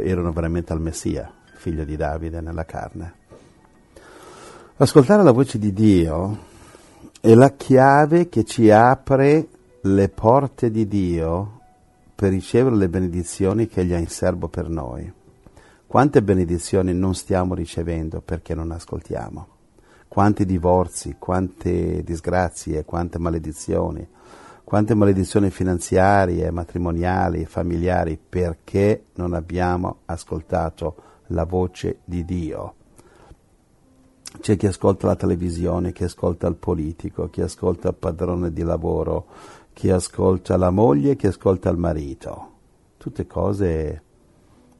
erano 0.00 0.32
veramente 0.32 0.74
al 0.74 0.82
Messia, 0.82 1.32
figlio 1.54 1.84
di 1.84 1.96
Davide 1.96 2.42
nella 2.42 2.66
carne. 2.66 3.14
Ascoltare 4.76 5.22
la 5.22 5.32
voce 5.32 5.58
di 5.58 5.72
Dio 5.72 6.38
è 7.22 7.32
la 7.32 7.52
chiave 7.52 8.28
che 8.28 8.44
ci 8.44 8.70
apre 8.70 9.48
le 9.80 10.08
porte 10.10 10.70
di 10.70 10.86
Dio 10.86 11.60
per 12.14 12.32
ricevere 12.32 12.76
le 12.76 12.90
benedizioni 12.90 13.66
che 13.66 13.80
egli 13.80 13.94
ha 13.94 13.98
in 13.98 14.08
serbo 14.08 14.48
per 14.48 14.68
noi. 14.68 15.20
Quante 15.92 16.22
benedizioni 16.22 16.94
non 16.94 17.14
stiamo 17.14 17.52
ricevendo 17.52 18.22
perché 18.22 18.54
non 18.54 18.70
ascoltiamo? 18.70 19.46
Quanti 20.08 20.46
divorzi, 20.46 21.16
quante 21.18 22.02
disgrazie, 22.02 22.86
quante 22.86 23.18
maledizioni, 23.18 24.08
quante 24.64 24.94
maledizioni 24.94 25.50
finanziarie, 25.50 26.50
matrimoniali, 26.50 27.44
familiari 27.44 28.18
perché 28.26 29.08
non 29.16 29.34
abbiamo 29.34 29.98
ascoltato 30.06 30.96
la 31.26 31.44
voce 31.44 31.98
di 32.06 32.24
Dio. 32.24 32.74
C'è 34.40 34.56
chi 34.56 34.68
ascolta 34.68 35.08
la 35.08 35.16
televisione, 35.16 35.92
chi 35.92 36.04
ascolta 36.04 36.46
il 36.46 36.56
politico, 36.56 37.28
chi 37.28 37.42
ascolta 37.42 37.88
il 37.88 37.96
padrone 37.96 38.50
di 38.50 38.62
lavoro, 38.62 39.26
chi 39.74 39.90
ascolta 39.90 40.56
la 40.56 40.70
moglie, 40.70 41.16
chi 41.16 41.26
ascolta 41.26 41.68
il 41.68 41.76
marito. 41.76 42.50
Tutte 42.96 43.26
cose, 43.26 44.04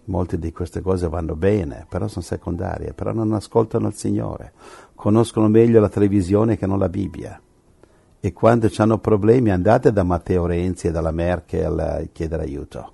molte 0.05 0.39
di 0.39 0.53
queste 0.53 0.81
cose 0.81 1.09
vanno 1.09 1.37
bene, 1.37 1.87
però 1.89 2.09
sono 2.09 2.25
secondarie, 2.25 2.93
però 2.93 3.13
non 3.13 3.33
ascoltano 3.33 3.89
il 3.89 3.95
Signore. 3.95 4.53
Conoscono 4.95 5.49
meglio 5.49 5.81
la 5.81 5.89
televisione 5.89 6.57
che 6.57 6.67
non 6.67 6.79
la 6.79 6.89
Bibbia. 6.89 7.41
E 8.21 8.33
quando 8.33 8.71
hanno 8.77 8.99
problemi 8.99 9.51
andate 9.51 9.93
da 9.93 10.05
Matteo 10.05 10.47
Renzi 10.47 10.87
e 10.87 10.91
dalla 10.91 11.11
Merkel 11.11 11.79
a 11.79 12.03
chiedere 12.13 12.45
aiuto. 12.45 12.93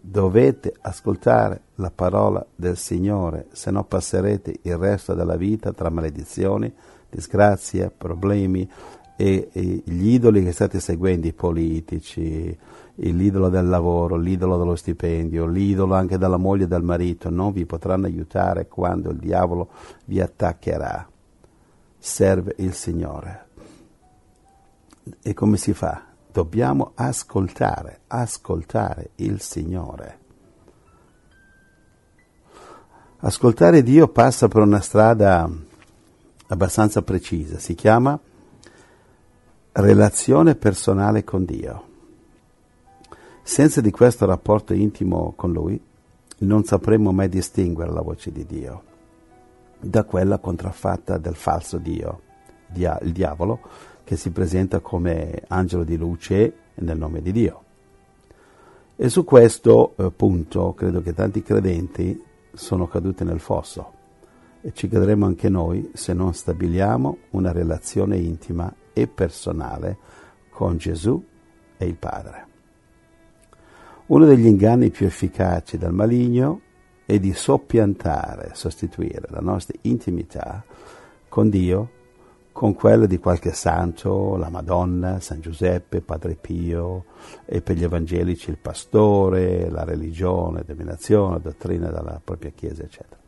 Dovete 0.00 0.74
ascoltare 0.80 1.60
la 1.76 1.90
parola 1.94 2.44
del 2.54 2.76
Signore, 2.76 3.46
se 3.52 3.70
no 3.70 3.84
passerete 3.84 4.60
il 4.62 4.76
resto 4.76 5.14
della 5.14 5.36
vita 5.36 5.72
tra 5.72 5.90
maledizioni, 5.90 6.72
disgrazie, 7.08 7.92
problemi 7.96 8.68
e, 9.16 9.48
e 9.52 9.82
gli 9.84 10.08
idoli 10.08 10.42
che 10.42 10.52
state 10.52 10.80
seguendo, 10.80 11.26
i 11.26 11.32
politici, 11.32 12.58
l'idolo 12.96 13.48
del 13.48 13.66
lavoro, 13.68 14.16
l'idolo 14.16 14.58
dello 14.58 14.76
stipendio, 14.76 15.46
l'idolo 15.46 15.94
anche 15.94 16.18
della 16.18 16.36
moglie 16.36 16.64
e 16.64 16.68
del 16.68 16.82
marito, 16.82 17.30
non 17.30 17.52
vi 17.52 17.64
potranno 17.64 18.06
aiutare 18.06 18.68
quando 18.68 19.10
il 19.10 19.18
diavolo 19.18 19.70
vi 20.04 20.20
attaccherà. 20.20 21.08
Serve 21.98 22.54
il 22.58 22.74
Signore. 22.74 23.46
E 25.22 25.34
come 25.34 25.56
si 25.56 25.72
fa? 25.72 26.04
Dobbiamo 26.30 26.92
ascoltare, 26.94 28.00
ascoltare 28.08 29.10
il 29.16 29.40
Signore. 29.40 30.18
Ascoltare 33.18 33.82
Dio 33.82 34.08
passa 34.08 34.48
per 34.48 34.62
una 34.62 34.80
strada 34.80 35.48
abbastanza 36.48 37.02
precisa, 37.02 37.58
si 37.58 37.74
chiama 37.74 38.18
relazione 39.72 40.54
personale 40.54 41.22
con 41.24 41.44
Dio. 41.44 41.90
Senza 43.44 43.80
di 43.80 43.90
questo 43.90 44.24
rapporto 44.24 44.72
intimo 44.72 45.32
con 45.36 45.52
Lui 45.52 45.80
non 46.38 46.64
sapremo 46.64 47.12
mai 47.12 47.28
distinguere 47.28 47.92
la 47.92 48.00
voce 48.00 48.30
di 48.32 48.46
Dio. 48.46 48.90
da 49.84 50.04
quella 50.04 50.38
contraffatta 50.38 51.18
del 51.18 51.34
falso 51.34 51.76
Dio, 51.78 52.20
dia- 52.68 53.00
il 53.02 53.10
diavolo, 53.10 53.58
che 54.04 54.16
si 54.16 54.30
presenta 54.30 54.78
come 54.78 55.42
angelo 55.48 55.82
di 55.82 55.96
luce 55.96 56.54
nel 56.74 56.96
nome 56.96 57.20
di 57.20 57.32
Dio. 57.32 57.62
E 58.94 59.08
su 59.08 59.24
questo 59.24 59.94
eh, 59.96 60.12
punto 60.12 60.72
credo 60.74 61.02
che 61.02 61.14
tanti 61.14 61.42
credenti 61.42 62.22
sono 62.52 62.86
caduti 62.86 63.24
nel 63.24 63.40
fosso 63.40 63.92
e 64.60 64.72
ci 64.72 64.86
cadremo 64.86 65.26
anche 65.26 65.48
noi 65.48 65.90
se 65.94 66.12
non 66.12 66.32
stabiliamo 66.32 67.16
una 67.30 67.50
relazione 67.50 68.18
intima 68.18 68.72
e 68.92 69.08
personale 69.08 69.96
con 70.48 70.76
Gesù 70.76 71.20
e 71.76 71.84
il 71.84 71.96
Padre. 71.96 72.50
Uno 74.12 74.26
degli 74.26 74.44
inganni 74.44 74.90
più 74.90 75.06
efficaci 75.06 75.78
dal 75.78 75.94
maligno 75.94 76.60
è 77.06 77.18
di 77.18 77.32
soppiantare, 77.32 78.50
sostituire 78.52 79.26
la 79.30 79.40
nostra 79.40 79.74
intimità 79.82 80.62
con 81.30 81.48
Dio 81.48 82.00
con 82.52 82.74
quella 82.74 83.06
di 83.06 83.16
qualche 83.16 83.52
santo, 83.52 84.36
la 84.36 84.50
Madonna, 84.50 85.18
San 85.20 85.40
Giuseppe, 85.40 86.02
Padre 86.02 86.34
Pio 86.34 87.06
e 87.46 87.62
per 87.62 87.76
gli 87.76 87.84
evangelici 87.84 88.50
il 88.50 88.58
pastore, 88.58 89.70
la 89.70 89.84
religione, 89.84 90.62
dominazione, 90.66 91.40
dottrina 91.40 91.88
della 91.88 92.20
propria 92.22 92.50
Chiesa, 92.54 92.82
eccetera. 92.82 93.18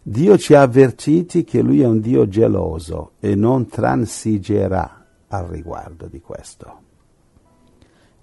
Dio 0.00 0.38
ci 0.38 0.54
ha 0.54 0.62
avvertiti 0.62 1.42
che 1.42 1.60
Lui 1.60 1.80
è 1.80 1.86
un 1.86 1.98
Dio 1.98 2.28
geloso 2.28 3.14
e 3.18 3.34
non 3.34 3.66
transigerà 3.66 5.04
al 5.26 5.46
riguardo 5.46 6.06
di 6.06 6.20
questo. 6.20 6.82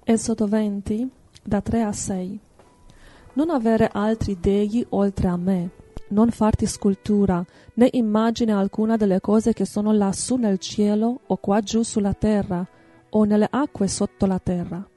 Esodo 0.05 0.47
20, 0.47 1.09
da 1.45 1.61
3 1.61 1.81
a 1.83 1.91
6. 1.91 2.39
Non 3.33 3.49
avere 3.49 3.89
altri 3.91 4.37
dei 4.39 4.85
oltre 4.89 5.27
a 5.27 5.37
me, 5.37 5.69
non 6.07 6.31
farti 6.31 6.65
scultura, 6.65 7.45
né 7.75 7.89
immagine 7.91 8.51
alcuna 8.51 8.95
delle 8.95 9.21
cose 9.21 9.53
che 9.53 9.65
sono 9.65 9.91
lassù 9.91 10.35
nel 10.37 10.57
cielo 10.57 11.19
o 11.27 11.37
qua 11.37 11.61
giù 11.61 11.83
sulla 11.83 12.13
terra 12.13 12.65
o 13.09 13.23
nelle 13.23 13.47
acque 13.49 13.87
sotto 13.87 14.25
la 14.25 14.39
terra. 14.39 14.87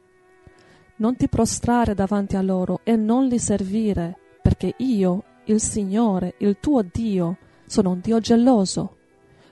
Non 0.97 1.17
ti 1.17 1.29
prostrare 1.29 1.95
davanti 1.95 2.37
a 2.37 2.43
loro 2.43 2.81
e 2.83 2.97
non 2.97 3.27
li 3.27 3.39
servire, 3.39 4.19
perché 4.43 4.75
io, 4.79 5.23
il 5.45 5.61
Signore, 5.61 6.35
il 6.39 6.57
tuo 6.61 6.83
Dio, 6.83 7.37
sono 7.67 7.91
un 7.91 8.01
Dio 8.01 8.19
geloso. 8.21 8.97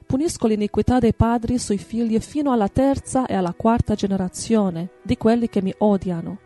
Punisco 0.07 0.47
l'iniquità 0.47 0.99
dei 0.99 1.15
padri 1.15 1.59
sui 1.59 1.79
figli 1.79 2.19
fino 2.21 2.53
alla 2.53 2.69
terza 2.69 3.26
e 3.26 3.35
alla 3.35 3.53
quarta 3.53 3.95
generazione 3.95 4.91
di 5.03 5.17
quelli 5.17 5.49
che 5.49 5.62
mi 5.62 5.75
odiano, 5.79 6.38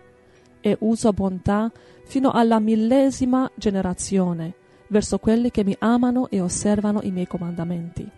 e 0.60 0.76
uso 0.80 1.12
bontà 1.12 1.70
fino 2.04 2.30
alla 2.30 2.58
millesima 2.58 3.50
generazione 3.54 4.54
verso 4.88 5.18
quelli 5.18 5.50
che 5.50 5.64
mi 5.64 5.76
amano 5.78 6.28
e 6.28 6.40
osservano 6.40 7.00
i 7.02 7.10
miei 7.10 7.26
comandamenti. 7.26 8.08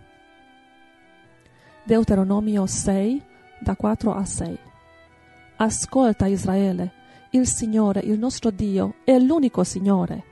Deuteronomio 1.84 2.66
6, 2.66 3.22
da 3.60 3.76
4 3.76 4.14
a 4.14 4.24
6. 4.24 4.58
Ascolta 5.56 6.26
Israele, 6.26 6.92
il 7.30 7.46
Signore, 7.46 8.00
il 8.00 8.18
nostro 8.18 8.50
Dio, 8.50 8.96
è 9.04 9.18
l'unico 9.18 9.64
Signore. 9.64 10.24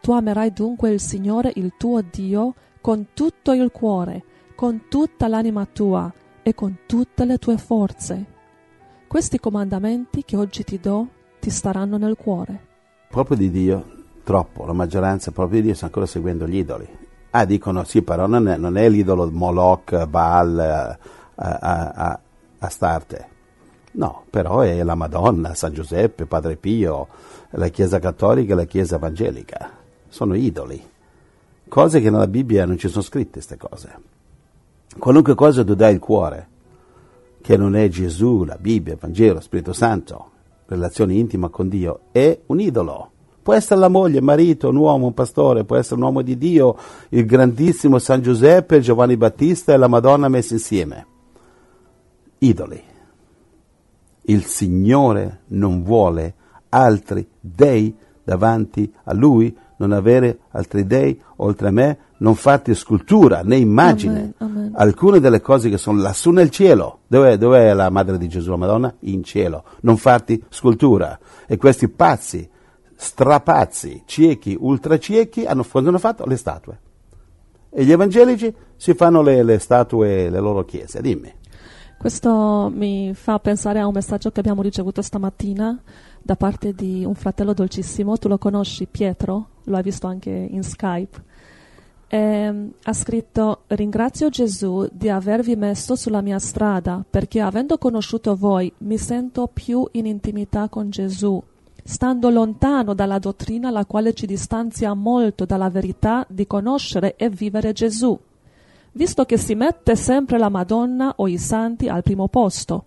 Tu 0.00 0.12
amerai 0.12 0.52
dunque 0.52 0.90
il 0.90 1.00
Signore, 1.00 1.52
il 1.54 1.74
tuo 1.78 2.02
Dio, 2.02 2.54
con 2.80 3.08
tutto 3.14 3.52
il 3.52 3.70
cuore, 3.70 4.24
con 4.54 4.88
tutta 4.88 5.26
l'anima 5.26 5.66
tua 5.66 6.12
e 6.42 6.54
con 6.54 6.80
tutte 6.86 7.24
le 7.24 7.38
tue 7.38 7.56
forze. 7.56 8.32
Questi 9.06 9.38
comandamenti 9.38 10.24
che 10.24 10.36
oggi 10.36 10.64
ti 10.64 10.78
do 10.78 11.08
ti 11.44 11.50
staranno 11.50 11.98
nel 11.98 12.16
cuore. 12.16 12.58
Proprio 13.10 13.36
di 13.36 13.50
Dio 13.50 13.84
troppo, 14.24 14.64
la 14.64 14.72
maggioranza 14.72 15.30
proprio 15.30 15.60
di 15.60 15.66
Dio 15.66 15.74
sta 15.74 15.84
ancora 15.84 16.06
seguendo 16.06 16.48
gli 16.48 16.56
idoli. 16.56 16.88
Ah, 17.32 17.44
dicono 17.44 17.84
sì, 17.84 18.00
però 18.00 18.26
non 18.26 18.48
è, 18.48 18.56
non 18.56 18.78
è 18.78 18.88
l'idolo 18.88 19.30
Moloch, 19.30 20.06
Baal, 20.06 20.96
a, 21.34 22.20
Astarte. 22.58 23.28
No, 23.92 24.24
però 24.30 24.60
è 24.60 24.82
la 24.82 24.94
Madonna, 24.94 25.54
San 25.54 25.74
Giuseppe, 25.74 26.24
Padre 26.24 26.56
Pio, 26.56 27.08
la 27.50 27.68
Chiesa 27.68 27.98
Cattolica 27.98 28.54
e 28.54 28.56
la 28.56 28.64
Chiesa 28.64 28.96
Evangelica. 28.96 29.70
Sono 30.08 30.34
idoli. 30.34 30.82
Cose 31.68 32.00
che 32.00 32.08
nella 32.08 32.26
Bibbia 32.26 32.64
non 32.64 32.78
ci 32.78 32.88
sono 32.88 33.02
scritte, 33.02 33.32
queste 33.32 33.58
cose. 33.58 33.94
Qualunque 34.96 35.34
cosa 35.34 35.62
tu 35.62 35.74
dai 35.74 35.92
il 35.92 36.00
cuore, 36.00 36.48
che 37.42 37.58
non 37.58 37.76
è 37.76 37.86
Gesù, 37.88 38.44
la 38.44 38.56
Bibbia, 38.58 38.94
il 38.94 38.98
Vangelo, 38.98 39.34
lo 39.34 39.40
Spirito 39.40 39.74
Santo, 39.74 40.30
relazione 40.74 41.14
intima 41.14 41.48
con 41.48 41.68
Dio, 41.68 42.00
è 42.12 42.38
un 42.46 42.60
idolo. 42.60 43.10
Può 43.42 43.52
essere 43.52 43.80
la 43.80 43.88
moglie, 43.88 44.18
il 44.18 44.24
marito, 44.24 44.70
un 44.70 44.76
uomo, 44.76 45.06
un 45.06 45.14
pastore, 45.14 45.64
può 45.64 45.76
essere 45.76 45.96
un 45.96 46.02
uomo 46.02 46.22
di 46.22 46.38
Dio, 46.38 46.76
il 47.10 47.26
grandissimo 47.26 47.98
San 47.98 48.22
Giuseppe, 48.22 48.80
Giovanni 48.80 49.16
Battista 49.16 49.72
e 49.72 49.76
la 49.76 49.88
Madonna 49.88 50.28
messi 50.28 50.54
insieme. 50.54 51.06
Idoli. 52.38 52.82
Il 54.22 54.44
Signore 54.44 55.42
non 55.48 55.82
vuole 55.82 56.34
altri 56.70 57.28
dei 57.38 57.94
davanti 58.24 58.90
a 59.04 59.12
Lui, 59.12 59.54
non 59.76 59.92
avere 59.92 60.38
altri 60.50 60.86
dei 60.86 61.20
oltre 61.36 61.68
a 61.68 61.70
me, 61.70 61.98
non 62.24 62.34
farti 62.34 62.74
scultura 62.74 63.42
né 63.42 63.56
immagine. 63.56 64.32
Amen, 64.38 64.56
amen. 64.56 64.72
Alcune 64.76 65.20
delle 65.20 65.42
cose 65.42 65.68
che 65.68 65.76
sono 65.76 66.00
lassù 66.00 66.30
nel 66.30 66.48
cielo, 66.48 67.00
dov'è, 67.06 67.36
dov'è 67.36 67.74
la 67.74 67.90
madre 67.90 68.16
di 68.16 68.28
Gesù, 68.28 68.48
la 68.50 68.56
Madonna? 68.56 68.94
In 69.00 69.22
cielo. 69.22 69.64
Non 69.82 69.98
farti 69.98 70.42
scultura. 70.48 71.18
E 71.46 71.58
questi 71.58 71.88
pazzi 71.88 72.48
strapazzi, 72.96 74.04
ciechi, 74.06 74.56
ultraciechi, 74.58 75.44
hanno, 75.44 75.66
hanno 75.70 75.98
fatto 75.98 76.24
le 76.24 76.36
statue. 76.36 76.80
E 77.68 77.84
gli 77.84 77.92
evangelici 77.92 78.54
si 78.76 78.94
fanno 78.94 79.20
le, 79.20 79.42
le 79.42 79.58
statue, 79.58 80.30
le 80.30 80.40
loro 80.40 80.64
chiese. 80.64 81.02
Dimmi. 81.02 81.30
Questo 81.98 82.70
mi 82.72 83.12
fa 83.14 83.38
pensare 83.38 83.80
a 83.80 83.86
un 83.86 83.92
messaggio 83.92 84.30
che 84.30 84.40
abbiamo 84.40 84.62
ricevuto 84.62 85.02
stamattina 85.02 85.78
da 86.22 86.36
parte 86.36 86.72
di 86.72 87.04
un 87.04 87.14
fratello 87.14 87.52
dolcissimo, 87.52 88.16
tu 88.16 88.28
lo 88.28 88.38
conosci, 88.38 88.86
Pietro, 88.86 89.48
lo 89.64 89.76
hai 89.76 89.82
visto 89.82 90.06
anche 90.06 90.30
in 90.30 90.62
Skype. 90.62 91.32
E, 92.06 92.70
ha 92.82 92.92
scritto: 92.92 93.62
Ringrazio 93.68 94.28
Gesù 94.28 94.88
di 94.92 95.08
avervi 95.08 95.56
messo 95.56 95.96
sulla 95.96 96.20
mia 96.20 96.38
strada 96.38 97.04
perché, 97.08 97.40
avendo 97.40 97.78
conosciuto 97.78 98.36
voi, 98.36 98.72
mi 98.78 98.98
sento 98.98 99.48
più 99.52 99.86
in 99.92 100.06
intimità 100.06 100.68
con 100.68 100.90
Gesù 100.90 101.42
stando 101.86 102.30
lontano 102.30 102.94
dalla 102.94 103.18
dottrina 103.18 103.70
la 103.70 103.84
quale 103.84 104.14
ci 104.14 104.24
distanzia 104.24 104.94
molto 104.94 105.44
dalla 105.44 105.68
verità 105.68 106.24
di 106.28 106.46
conoscere 106.46 107.14
e 107.16 107.28
vivere 107.28 107.72
Gesù, 107.74 108.18
visto 108.92 109.24
che 109.26 109.36
si 109.36 109.54
mette 109.54 109.94
sempre 109.94 110.38
la 110.38 110.48
Madonna 110.48 111.12
o 111.16 111.28
i 111.28 111.36
santi 111.36 111.88
al 111.88 112.02
primo 112.02 112.28
posto. 112.28 112.84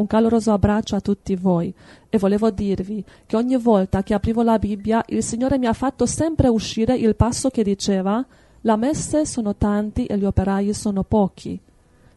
Un 0.00 0.06
caloroso 0.06 0.50
abbraccio 0.52 0.96
a 0.96 1.00
tutti 1.00 1.36
voi 1.36 1.72
e 2.08 2.16
volevo 2.16 2.50
dirvi 2.50 3.04
che 3.26 3.36
ogni 3.36 3.58
volta 3.58 4.02
che 4.02 4.14
aprivo 4.14 4.42
la 4.42 4.58
Bibbia 4.58 5.02
il 5.08 5.22
Signore 5.22 5.58
mi 5.58 5.66
ha 5.66 5.74
fatto 5.74 6.06
sempre 6.06 6.48
uscire 6.48 6.96
il 6.96 7.14
passo 7.14 7.50
che 7.50 7.62
diceva 7.62 8.24
la 8.62 8.76
messe 8.76 9.26
sono 9.26 9.56
tanti 9.56 10.06
e 10.06 10.16
gli 10.16 10.24
operai 10.24 10.72
sono 10.72 11.02
pochi. 11.02 11.60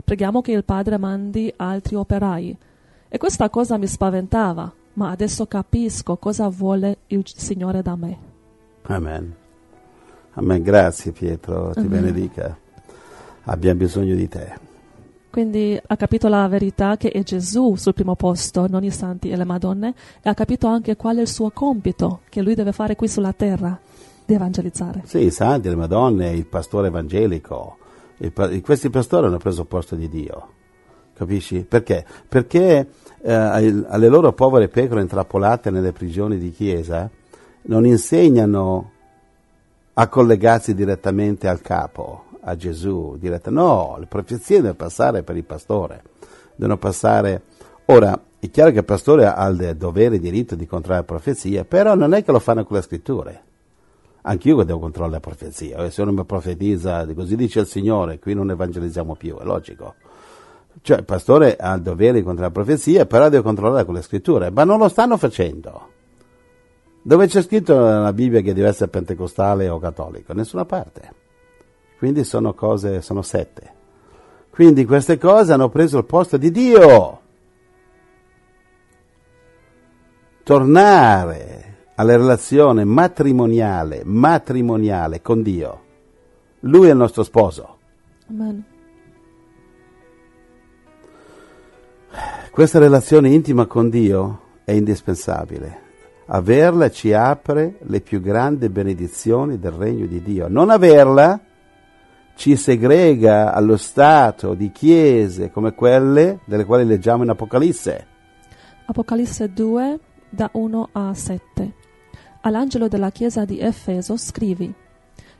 Preghiamo 0.02 0.42
che 0.42 0.54
il 0.54 0.64
Padre 0.64 0.98
mandi 0.98 1.54
altri 1.58 1.96
operai. 1.96 2.58
E 3.10 3.18
questa 3.18 3.50
cosa 3.50 3.78
mi 3.78 3.88
spaventava, 3.88 4.72
ma 4.94 5.10
adesso 5.10 5.46
capisco 5.46 6.16
cosa 6.16 6.48
vuole 6.48 7.00
il 7.08 7.24
Signore 7.26 7.82
da 7.82 7.98
me. 7.98 8.18
Amen. 8.84 9.36
Amen. 10.36 10.62
Grazie 10.64 11.12
Pietro, 11.12 11.72
ti 11.74 11.80
Amen. 11.80 11.90
benedica. 11.90 12.58
Abbiamo 13.44 13.80
bisogno 13.80 14.16
di 14.16 14.30
te. 14.30 14.72
Quindi 15.34 15.82
ha 15.84 15.96
capito 15.96 16.28
la 16.28 16.48
verità 16.48 16.96
che 16.96 17.10
è 17.10 17.24
Gesù 17.24 17.74
sul 17.74 17.96
primo 17.96 18.14
posto, 18.14 18.68
non 18.68 18.84
i 18.84 18.92
santi 18.92 19.32
e 19.32 19.36
le 19.36 19.46
madonne, 19.46 19.96
e 20.22 20.30
ha 20.30 20.36
capito 20.36 20.68
anche 20.68 20.96
qual 20.96 21.18
è 21.18 21.22
il 21.22 21.28
suo 21.28 21.50
compito 21.50 22.20
che 22.30 22.44
lui 22.44 22.54
deve 22.54 22.72
fare 22.72 22.96
qui 22.96 23.08
sulla 23.08 23.34
terra, 23.34 23.76
di 24.24 24.36
evangelizzare. 24.36 25.02
Sì, 25.06 25.24
i 25.24 25.32
santi, 25.32 25.70
le 25.70 25.76
madonne, 25.76 26.34
il 26.34 26.46
pastore 26.46 26.90
evangelico. 26.90 27.78
Il 28.18 28.62
questi 28.62 28.92
pastori 28.92 29.26
hanno 29.26 29.40
preso 29.40 29.62
il 29.62 29.68
posto 29.68 29.96
di 29.96 30.08
Dio. 30.08 30.50
Capisci? 31.16 31.66
Perché? 31.68 32.06
Perché 32.30 32.90
eh, 33.20 33.34
alle 33.34 34.08
loro 34.10 34.34
povere 34.34 34.68
pecore 34.68 35.02
intrappolate 35.02 35.72
nelle 35.72 35.94
prigioni 35.94 36.38
di 36.38 36.52
chiesa 36.52 37.10
non 37.64 37.88
insegnano 37.88 38.92
a 39.94 40.08
collegarsi 40.08 40.76
direttamente 40.76 41.48
al 41.48 41.60
capo, 41.60 42.26
a 42.44 42.56
Gesù. 42.56 43.16
Diretta. 43.18 43.50
No, 43.50 43.96
le 44.00 44.06
profezie 44.06 44.58
devono 44.58 44.76
passare 44.76 45.24
per 45.24 45.36
il 45.36 45.44
pastore. 45.44 46.04
Devono 46.56 46.78
passare. 46.78 47.42
Ora, 47.86 48.20
è 48.40 48.50
chiaro 48.50 48.72
che 48.72 48.80
il 48.80 48.86
pastore 48.86 49.26
ha 49.26 49.46
il 49.48 49.76
dovere 49.78 50.16
e 50.16 50.20
diritto 50.20 50.56
di 50.56 50.66
controllare 50.66 51.02
le 51.02 51.08
profezie, 51.08 51.66
però 51.66 51.96
non 51.96 52.14
è 52.14 52.24
che 52.24 52.32
lo 52.32 52.40
fanno 52.40 52.66
con 52.66 52.76
le 52.78 52.84
scritture. 52.84 53.44
Anch'io 54.24 54.64
devo 54.64 54.80
controllare 54.80 55.14
la 55.14 55.20
profezia. 55.20 55.84
Eh, 55.84 55.92
Se 55.92 56.02
uno 56.02 56.12
mi 56.12 56.26
profetizza, 56.26 57.06
così 57.14 57.36
dice 57.36 57.62
il 57.62 57.68
Signore, 57.68 58.20
qui 58.20 58.34
non 58.34 58.52
evangelizziamo 58.52 59.16
più, 59.16 59.38
è 59.38 59.44
logico. 59.44 59.96
Cioè, 60.82 60.98
il 60.98 61.06
pastore 61.06 61.56
ha 61.56 61.74
il 61.74 61.82
dovere 61.82 62.14
di 62.14 62.24
controllare 62.24 62.54
la 62.54 62.64
profezia, 62.64 63.06
però 63.06 63.30
deve 63.30 63.44
controllare 63.44 63.86
con 63.86 63.94
le 63.94 64.02
scritture, 64.02 64.50
ma 64.50 64.64
non 64.64 64.80
lo 64.80 64.88
stanno 64.88 65.18
facendo. 65.18 65.90
Dove 67.02 67.28
c'è 67.28 67.42
scritto 67.42 67.78
nella 67.78 68.14
Bibbia 68.14 68.40
che 68.40 68.54
deve 68.54 68.70
essere 68.70 68.90
pentecostale 68.90 69.68
o 69.68 69.78
cattolico? 69.78 70.34
Nessuna 70.34 70.64
parte. 70.64 71.23
Quindi 72.04 72.26
sono 72.26 72.54
cose, 72.54 73.02
sono 73.02 73.22
sette. 73.22 73.72
Quindi 74.50 74.84
queste 74.84 75.18
cose 75.18 75.54
hanno 75.54 75.70
preso 75.70 76.00
il 76.00 76.04
posto 76.04 76.36
di 76.36 76.52
Dio. 76.52 77.22
Tornare 80.44 81.78
alla 81.96 82.18
relazione 82.18 82.84
matrimoniale, 82.84 84.02
matrimoniale 84.04 85.22
con 85.22 85.42
Dio. 85.42 85.82
Lui 86.60 86.88
è 86.88 86.92
il 86.92 86.98
nostro 86.98 87.24
sposo. 87.24 87.78
Amen. 88.28 88.66
Questa 92.52 92.80
relazione 92.80 93.30
intima 93.30 93.66
con 93.66 93.90
Dio 93.90 94.42
è 94.66 94.74
indispensabile. 94.74 95.80
Averla 96.26 96.92
ci 96.92 97.14
apre 97.14 97.78
le 97.84 98.02
più 98.02 98.20
grandi 98.20 98.68
benedizioni 98.68 99.58
del 99.58 99.72
regno 99.72 100.06
di 100.06 100.22
Dio. 100.22 100.50
Non 100.50 100.70
averla 100.70 101.40
ci 102.36 102.56
segrega 102.56 103.54
allo 103.54 103.78
stato 103.78 104.54
di 104.54 104.72
chiese 104.72 105.52
come 105.52 105.74
quelle 105.74 106.40
delle 106.46 106.66
quali 106.66 106.86
leggiamo 106.86 107.24
in 107.24 107.30
Apocalisse. 107.30 108.08
Apocalisse 108.86 109.52
2, 109.54 110.00
da 110.30 110.50
1 110.52 110.90
a 110.92 111.14
7. 111.14 111.74
All'angelo 112.42 112.88
della 112.88 113.12
chiesa 113.12 113.46
di 113.46 113.60
Efeso 113.60 114.18
scrivi: 114.18 114.74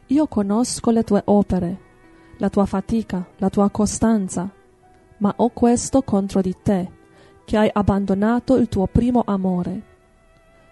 Io 0.08 0.28
conosco 0.28 0.92
le 0.92 1.04
tue 1.04 1.22
opere, 1.26 1.78
la 2.38 2.50
tua 2.50 2.66
fatica, 2.66 3.26
la 3.38 3.50
tua 3.50 3.70
costanza, 3.70 4.50
ma 5.18 5.34
ho 5.36 5.50
questo 5.50 6.04
contro 6.04 6.42
di 6.42 6.56
te, 6.62 6.90
che 7.44 7.58
hai 7.58 7.70
abbandonato 7.72 8.56
il 8.56 8.70
tuo 8.70 8.88
primo 8.88 9.24
amore. 9.26 9.82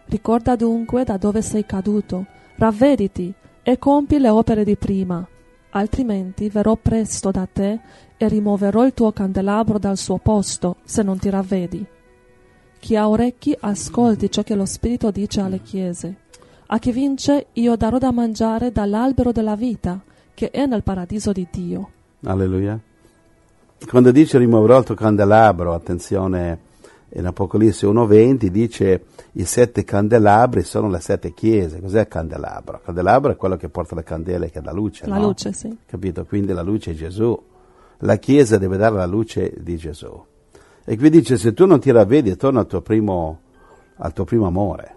Ricorda 0.06 0.56
dunque 0.56 1.04
da 1.04 1.18
dove 1.18 1.42
sei 1.42 1.66
caduto, 1.66 2.26
ravvediti 2.56 3.34
e 3.64 3.78
compi 3.78 4.20
le 4.20 4.30
opere 4.30 4.64
di 4.64 4.76
prima, 4.76 5.26
altrimenti 5.72 6.50
verrò 6.50 6.76
presto 6.76 7.32
da 7.32 7.48
te 7.52 7.80
e 8.18 8.28
rimuoverò 8.28 8.86
il 8.86 8.94
tuo 8.94 9.12
candelabro 9.12 9.80
dal 9.80 9.98
suo 9.98 10.18
posto, 10.18 10.78
se 10.84 11.04
non 11.04 11.18
ti 11.18 11.30
ravvedi. 11.30 11.86
Chi 12.80 12.96
ha 12.96 13.08
orecchi 13.08 13.56
ascolti 13.60 14.32
ciò 14.32 14.44
che 14.44 14.56
lo 14.56 14.66
Spirito 14.66 15.12
dice 15.12 15.42
alle 15.42 15.62
chiese. 15.62 16.16
A 16.68 16.80
chi 16.80 16.92
vince 16.92 17.48
io 17.54 17.76
darò 17.76 17.98
da 17.98 18.12
mangiare 18.12 18.72
dall'albero 18.72 19.32
della 19.32 19.56
vita, 19.56 20.00
che 20.34 20.50
è 20.52 20.66
nel 20.66 20.84
paradiso 20.84 21.32
di 21.32 21.48
Dio. 21.52 21.90
Alleluia. 22.24 22.80
Quando 23.88 24.12
dice 24.12 24.38
rimuoverò 24.38 24.80
il 24.80 24.86
tuo 24.86 24.96
candelabro, 24.96 25.74
attenzione, 25.74 26.60
in 27.14 27.26
Apocalisse 27.26 27.86
1.20 27.88 28.46
dice 28.48 29.04
i 29.34 29.44
sette 29.44 29.84
candelabri 29.84 30.64
sono 30.64 30.90
le 30.90 31.00
sette 31.00 31.34
chiese. 31.34 31.82
Cos'è 31.82 32.02
il 32.02 32.08
candelabro? 32.08 32.78
Il 32.78 32.84
candelabro 32.84 33.32
è 33.32 33.36
quello 33.36 33.58
che 33.58 33.70
porta 33.70 33.96
le 33.96 34.04
candele 34.04 34.50
che 34.50 34.62
dà 34.62 34.72
luce. 34.72 35.08
La 35.08 35.18
no? 35.18 35.28
luce, 35.28 35.52
sì. 35.52 35.76
Capito? 35.86 36.26
Quindi 36.26 36.54
la 36.54 36.62
luce 36.62 36.92
è 36.92 36.94
Gesù. 36.94 37.38
La 38.00 38.16
chiesa 38.16 38.58
deve 38.58 38.78
dare 38.78 38.96
la 38.96 39.06
luce 39.06 39.54
di 39.58 39.76
Gesù. 39.76 40.26
E 40.84 40.98
qui 40.98 41.10
dice 41.10 41.38
se 41.38 41.54
tu 41.54 41.66
non 41.66 41.80
ti 41.80 41.92
ravvedi 41.92 42.36
torna 42.36 42.62
al 42.62 42.68
tuo 42.68 42.82
primo, 42.82 43.40
al 43.98 44.14
tuo 44.14 44.24
primo 44.24 44.48
amore. 44.48 44.96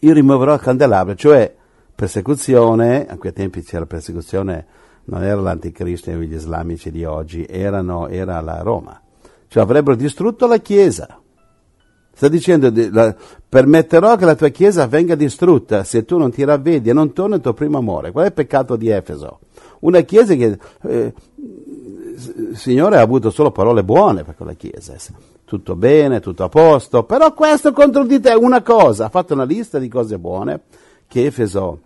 Io 0.00 0.14
rimuoverò 0.14 0.54
il 0.54 0.60
candelabro, 0.60 1.14
cioè 1.14 1.54
persecuzione, 1.94 3.06
a 3.06 3.18
quei 3.18 3.34
tempi 3.34 3.62
c'era 3.62 3.84
persecuzione, 3.84 4.66
non 5.04 5.22
era 5.22 5.40
l'anticristo 5.40 6.10
e 6.10 6.16
gli 6.16 6.32
islamici 6.32 6.90
di 6.90 7.04
oggi, 7.04 7.44
erano, 7.46 8.08
era 8.08 8.40
la 8.40 8.62
Roma. 8.62 8.98
Cioè 9.50 9.64
avrebbero 9.64 9.96
distrutto 9.96 10.46
la 10.46 10.58
Chiesa. 10.58 11.20
Sta 12.12 12.28
dicendo, 12.28 12.72
permetterò 13.48 14.14
che 14.14 14.24
la 14.24 14.36
tua 14.36 14.50
Chiesa 14.50 14.86
venga 14.86 15.16
distrutta 15.16 15.82
se 15.82 16.04
tu 16.04 16.18
non 16.18 16.30
ti 16.30 16.44
ravvedi 16.44 16.88
e 16.88 16.92
non 16.92 17.12
torni 17.12 17.34
al 17.34 17.40
tuo 17.40 17.52
primo 17.52 17.78
amore. 17.78 18.12
Qual 18.12 18.26
è 18.26 18.28
il 18.28 18.32
peccato 18.32 18.76
di 18.76 18.90
Efeso? 18.90 19.40
Una 19.80 20.02
Chiesa 20.02 20.34
che, 20.34 20.56
eh, 20.82 21.14
il 21.34 22.56
Signore 22.56 22.98
ha 22.98 23.00
avuto 23.00 23.30
solo 23.30 23.50
parole 23.50 23.82
buone 23.82 24.22
per 24.22 24.36
quella 24.36 24.52
Chiesa. 24.52 24.94
Tutto 25.44 25.74
bene, 25.74 26.20
tutto 26.20 26.44
a 26.44 26.48
posto, 26.48 27.02
però 27.02 27.34
questo 27.34 27.72
contro 27.72 28.04
di 28.04 28.20
te 28.20 28.30
è 28.30 28.36
una 28.36 28.62
cosa. 28.62 29.06
Ha 29.06 29.08
fatto 29.08 29.34
una 29.34 29.42
lista 29.42 29.80
di 29.80 29.88
cose 29.88 30.16
buone 30.16 30.60
che 31.08 31.26
Efeso, 31.26 31.80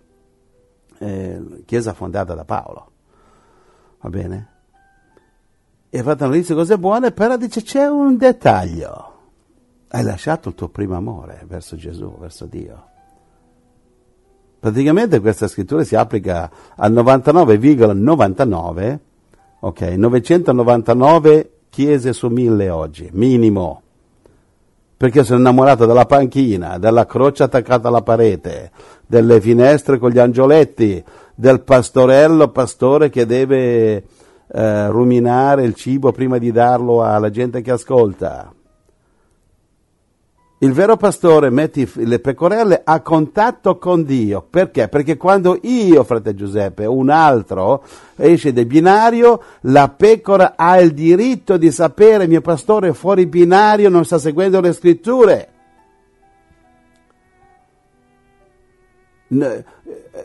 eh, 0.99 1.41
Chiesa 1.65 1.93
fondata 1.93 2.35
da 2.35 2.45
Paolo. 2.45 2.91
Va 4.01 4.09
bene? 4.09 4.54
E 5.95 5.99
ha 5.99 6.03
fatto 6.03 6.25
una 6.25 6.33
lista 6.33 6.51
di 6.51 6.59
cose 6.59 6.77
buone, 6.77 7.13
però 7.13 7.37
dice 7.37 7.61
c'è 7.61 7.87
un 7.87 8.17
dettaglio. 8.17 9.13
Hai 9.87 10.03
lasciato 10.03 10.49
il 10.49 10.55
tuo 10.55 10.67
primo 10.67 10.97
amore 10.97 11.45
verso 11.47 11.77
Gesù, 11.77 12.17
verso 12.19 12.47
Dio. 12.47 12.87
Praticamente 14.59 15.21
questa 15.21 15.47
scrittura 15.47 15.85
si 15.85 15.95
applica 15.95 16.51
al 16.75 16.91
99,99, 16.91 18.99
ok, 19.61 19.81
999 19.81 21.51
chiese 21.69 22.11
su 22.11 22.27
mille 22.27 22.69
oggi, 22.69 23.07
minimo. 23.13 23.81
Perché 24.97 25.23
sono 25.23 25.39
innamorato 25.39 25.85
della 25.85 26.05
panchina, 26.05 26.77
della 26.77 27.05
croce 27.05 27.43
attaccata 27.43 27.87
alla 27.87 28.01
parete, 28.01 28.69
delle 29.07 29.39
finestre 29.39 29.97
con 29.97 30.09
gli 30.09 30.19
angioletti, 30.19 31.01
del 31.35 31.61
pastorello 31.61 32.49
pastore 32.49 33.09
che 33.09 33.25
deve 33.25 34.03
eh, 34.47 34.87
ruminare 34.89 35.63
il 35.63 35.73
cibo 35.73 36.11
prima 36.11 36.37
di 36.37 36.51
darlo 36.51 37.03
alla 37.03 37.29
gente 37.29 37.61
che 37.61 37.71
ascolta. 37.71 38.53
Il 40.59 40.71
vero 40.71 40.95
pastore 40.95 41.49
mette 41.49 41.87
le 41.95 42.19
pecorelle 42.19 42.81
a 42.83 43.01
contatto 43.01 43.77
con 43.77 44.03
Dio. 44.03 44.45
Perché? 44.49 44.87
Perché 44.87 45.17
quando 45.17 45.59
io, 45.61 46.03
frate 46.03 46.33
Giuseppe, 46.33 46.85
un 46.85 47.09
altro 47.09 47.83
esce 48.15 48.53
del 48.53 48.65
binario, 48.65 49.41
la 49.61 49.89
pecora 49.89 50.53
ha 50.55 50.79
il 50.79 50.93
diritto 50.93 51.57
di 51.57 51.71
sapere 51.71 52.25
mio 52.25 52.41
pastore 52.41 52.89
è 52.89 52.93
fuori 52.93 53.25
binario, 53.25 53.89
non 53.89 54.05
sta 54.05 54.17
seguendo 54.17 54.61
le 54.61 54.71
scritture. 54.71 55.49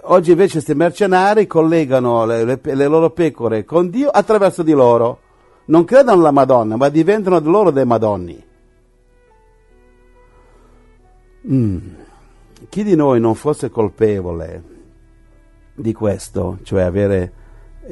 Oggi 0.03 0.31
invece 0.31 0.55
questi 0.55 0.74
mercenari 0.74 1.46
collegano 1.46 2.24
le, 2.24 2.44
le- 2.44 2.61
le 2.62 2.87
loro 2.87 3.11
pecore 3.11 3.64
con 3.64 3.90
Dio 3.90 4.09
attraverso 4.09 4.62
di 4.62 4.72
loro. 4.72 5.20
Non 5.66 5.85
credono 5.85 6.20
alla 6.20 6.31
Madonna, 6.31 6.76
ma 6.76 6.88
diventano 6.88 7.40
di 7.40 7.48
loro 7.48 7.70
dei 7.70 7.85
Madonni. 7.85 8.44
Mm. 11.48 11.79
Chi 12.68 12.85
di 12.85 12.94
noi 12.94 13.20
non 13.20 13.35
fosse 13.35 13.70
colpevole 13.70 14.62
di 15.74 15.92
questo, 15.92 16.59
cioè 16.62 16.83
avere 16.83 17.33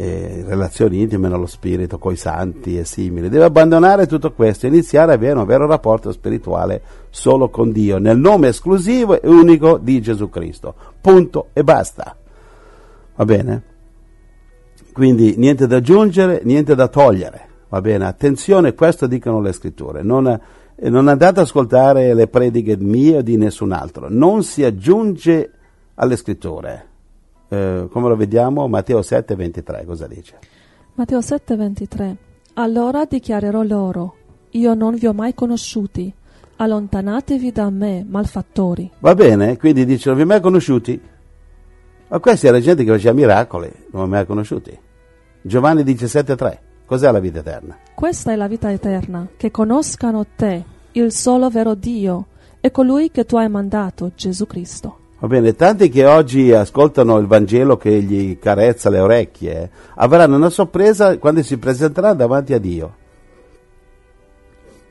eh, 0.01 0.45
relazioni 0.47 1.01
intime 1.01 1.29
nello 1.29 1.47
spirito 1.47 1.99
con 1.99 2.13
i 2.13 2.17
santi 2.17 2.79
e 2.79 2.85
simili, 2.85 3.29
deve 3.29 3.47
abbandonare 3.47 4.07
tutto 4.07 4.33
questo 4.33 4.67
e 4.67 4.69
iniziare 4.69 5.11
a 5.11 5.17
avere 5.17 5.37
un 5.37 5.45
vero 5.45 5.67
rapporto 5.67 6.13
spirituale 6.13 6.81
solo 7.11 7.49
con 7.49 7.73
Dio, 7.73 7.99
nel 7.99 8.17
nome 8.17 8.49
esclusivo 8.49 9.21
e 9.21 9.27
unico 9.27 9.77
di 9.77 10.01
Gesù 10.01 10.31
Cristo. 10.31 10.73
Punto 11.01 11.49
e 11.53 11.65
basta. 11.65 12.17
Va 13.17 13.25
bene? 13.25 13.63
Quindi 14.93 15.35
niente 15.37 15.67
da 15.67 15.79
aggiungere, 15.79 16.43
niente 16.45 16.77
da 16.77 16.87
togliere. 16.87 17.47
Va 17.69 17.81
bene? 17.81 18.07
Attenzione, 18.07 18.75
questo 18.75 19.09
dicono 19.09 19.41
le 19.41 19.53
scritture. 19.53 20.03
Non, 20.03 20.29
eh, 20.29 20.91
non 20.91 21.09
andate 21.09 21.41
ad 21.41 21.47
ascoltare 21.47 22.15
le 22.15 22.29
prediche 22.29 22.77
mie 22.77 23.17
o 23.17 23.23
di 23.23 23.37
nessun 23.37 23.73
altro. 23.73 24.07
Non 24.09 24.45
si 24.45 24.63
aggiunge 24.63 25.51
alle 25.95 26.15
scritture. 26.15 26.88
Eh, 27.49 27.89
come 27.91 28.09
lo 28.09 28.17
vediamo? 28.17 28.69
Matteo 28.69 29.03
7, 29.03 29.35
23, 29.35 29.85
cosa 29.87 30.07
dice? 30.07 30.39
Matteo 30.95 31.21
7, 31.21 31.57
23. 31.57 32.17
Allora 32.55 33.05
dichiarerò 33.05 33.63
loro: 33.63 34.17
Io 34.51 34.75
non 34.75 34.95
vi 34.95 35.07
ho 35.07 35.13
mai 35.13 35.35
conosciuti. 35.35 36.13
Allontanatevi 36.57 37.53
da 37.53 37.71
me, 37.71 38.05
malfattori. 38.09 38.91
Va 38.99 39.15
bene? 39.15 39.57
Quindi 39.57 39.85
dice, 39.85 40.09
non 40.09 40.17
vi 40.19 40.25
ho 40.25 40.27
mai 40.27 40.41
conosciuti? 40.41 41.01
Ma 42.09 42.19
questi 42.19 42.49
era 42.49 42.59
gente 42.59 42.83
che 42.83 42.91
faceva 42.91 43.15
miracoli, 43.15 43.71
non 43.93 44.03
vi 44.03 44.09
ho 44.09 44.11
mai 44.11 44.27
conosciuti. 44.27 44.77
Giovanni 45.41 45.85
17, 45.85 46.35
3. 46.35 46.63
Cos'è 46.85 47.13
la 47.13 47.21
vita 47.21 47.41
eterna? 47.41 47.77
Questa 47.95 48.33
è 48.33 48.37
la 48.37 48.49
vita 48.49 48.73
eterna, 48.73 49.29
che 49.37 49.51
conoscano 49.51 50.27
te, 50.35 50.65
il 50.93 51.13
solo 51.13 51.49
vero 51.49 51.75
Dio, 51.75 52.27
e 52.61 52.71
colui 52.71 53.11
che 53.11 53.25
tu 53.25 53.37
hai 53.37 53.49
mandato, 53.49 54.11
Gesù 54.15 54.47
Cristo. 54.47 54.99
Va 55.21 55.27
bene, 55.27 55.57
tanti 55.57 55.89
che 55.89 56.07
oggi 56.07 56.53
ascoltano 56.53 57.19
il 57.19 57.27
Vangelo 57.27 57.77
che 57.77 57.91
gli 58.03 58.39
carezza 58.39 58.89
le 58.89 59.01
orecchie, 59.01 59.69
avranno 59.97 60.37
una 60.37 60.49
sorpresa 60.49 61.19
quando 61.19 61.43
si 61.43 61.59
presenteranno 61.59 62.15
davanti 62.15 62.55
a 62.55 62.59
Dio. 62.59 62.95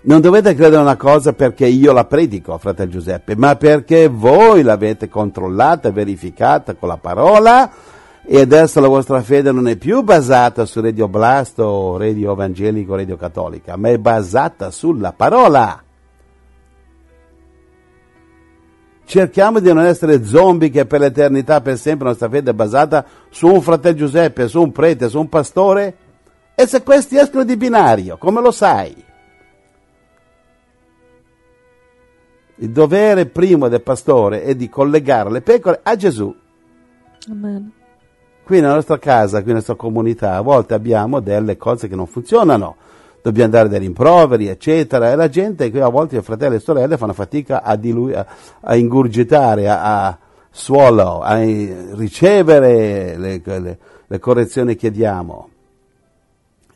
Non 0.01 0.19
dovete 0.19 0.53
credere 0.53 0.81
una 0.81 0.97
cosa 0.97 1.31
perché 1.31 1.65
io 1.65 1.93
la 1.93 2.03
predico, 2.03 2.57
fratello 2.57 2.91
Giuseppe, 2.91 3.37
ma 3.37 3.55
perché 3.55 4.09
voi 4.09 4.63
l'avete 4.63 5.07
controllata, 5.07 5.91
verificata 5.91 6.75
con 6.75 6.89
la 6.89 6.97
parola 6.97 7.71
e 8.25 8.41
adesso 8.41 8.81
la 8.81 8.89
vostra 8.89 9.21
fede 9.21 9.53
non 9.53 9.69
è 9.69 9.77
più 9.77 10.01
basata 10.01 10.65
su 10.65 10.81
Radio 10.81 11.07
Blasto 11.07 11.63
o 11.63 11.97
Radio 11.97 12.33
Evangelico 12.33 12.93
o 12.93 12.95
Radio 12.97 13.15
Cattolica, 13.15 13.77
ma 13.77 13.89
è 13.89 13.97
basata 13.97 14.71
sulla 14.71 15.13
parola. 15.13 15.83
Cerchiamo 19.07 19.61
di 19.61 19.71
non 19.71 19.85
essere 19.85 20.25
zombie 20.25 20.69
che 20.69 20.85
per 20.85 20.99
l'eternità, 20.99 21.61
per 21.61 21.77
sempre, 21.77 22.03
la 22.03 22.09
nostra 22.09 22.27
fede 22.27 22.51
è 22.51 22.53
basata 22.53 23.05
su 23.29 23.47
un 23.47 23.61
fratello 23.61 23.95
Giuseppe, 23.95 24.49
su 24.49 24.61
un 24.61 24.73
prete, 24.73 25.07
su 25.07 25.17
un 25.17 25.29
pastore. 25.29 25.95
E 26.53 26.67
se 26.67 26.83
questi 26.83 27.17
escono 27.17 27.45
di 27.45 27.55
binario, 27.55 28.17
come 28.17 28.41
lo 28.41 28.51
sai? 28.51 29.01
Il 32.55 32.69
dovere 32.69 33.27
primo 33.27 33.69
del 33.69 33.81
pastore 33.81 34.43
è 34.43 34.55
di 34.55 34.67
collegare 34.67 35.31
le 35.31 35.41
pecore 35.41 35.79
a 35.83 35.95
Gesù. 35.95 36.35
Amen. 37.29 37.71
Qui 38.43 38.59
nella 38.59 38.73
nostra 38.73 38.99
casa, 38.99 39.37
qui 39.37 39.45
nella 39.45 39.59
nostra 39.59 39.75
comunità, 39.75 40.35
a 40.35 40.41
volte 40.41 40.73
abbiamo 40.73 41.21
delle 41.21 41.55
cose 41.55 41.87
che 41.87 41.95
non 41.95 42.07
funzionano 42.07 42.75
dobbiamo 43.27 43.51
dare 43.51 43.67
dei 43.67 43.79
rimproveri, 43.79 44.47
eccetera, 44.47 45.11
e 45.11 45.15
la 45.15 45.27
gente, 45.27 45.65
a 45.81 45.89
volte 45.89 46.17
i 46.17 46.21
fratelli 46.21 46.55
e 46.55 46.59
sorelle 46.59 46.95
fanno 46.97 47.11
fatica 47.11 47.61
a, 47.61 47.75
dilui- 47.75 48.13
a, 48.13 48.25
a 48.61 48.75
ingurgitare, 48.77 49.67
a, 49.67 50.05
a 50.05 50.17
swallow, 50.49 51.19
a 51.19 51.35
ricevere 51.95 53.17
le, 53.17 53.41
le, 53.43 53.77
le 54.07 54.19
correzioni 54.19 54.77
che 54.77 54.91
diamo. 54.91 55.49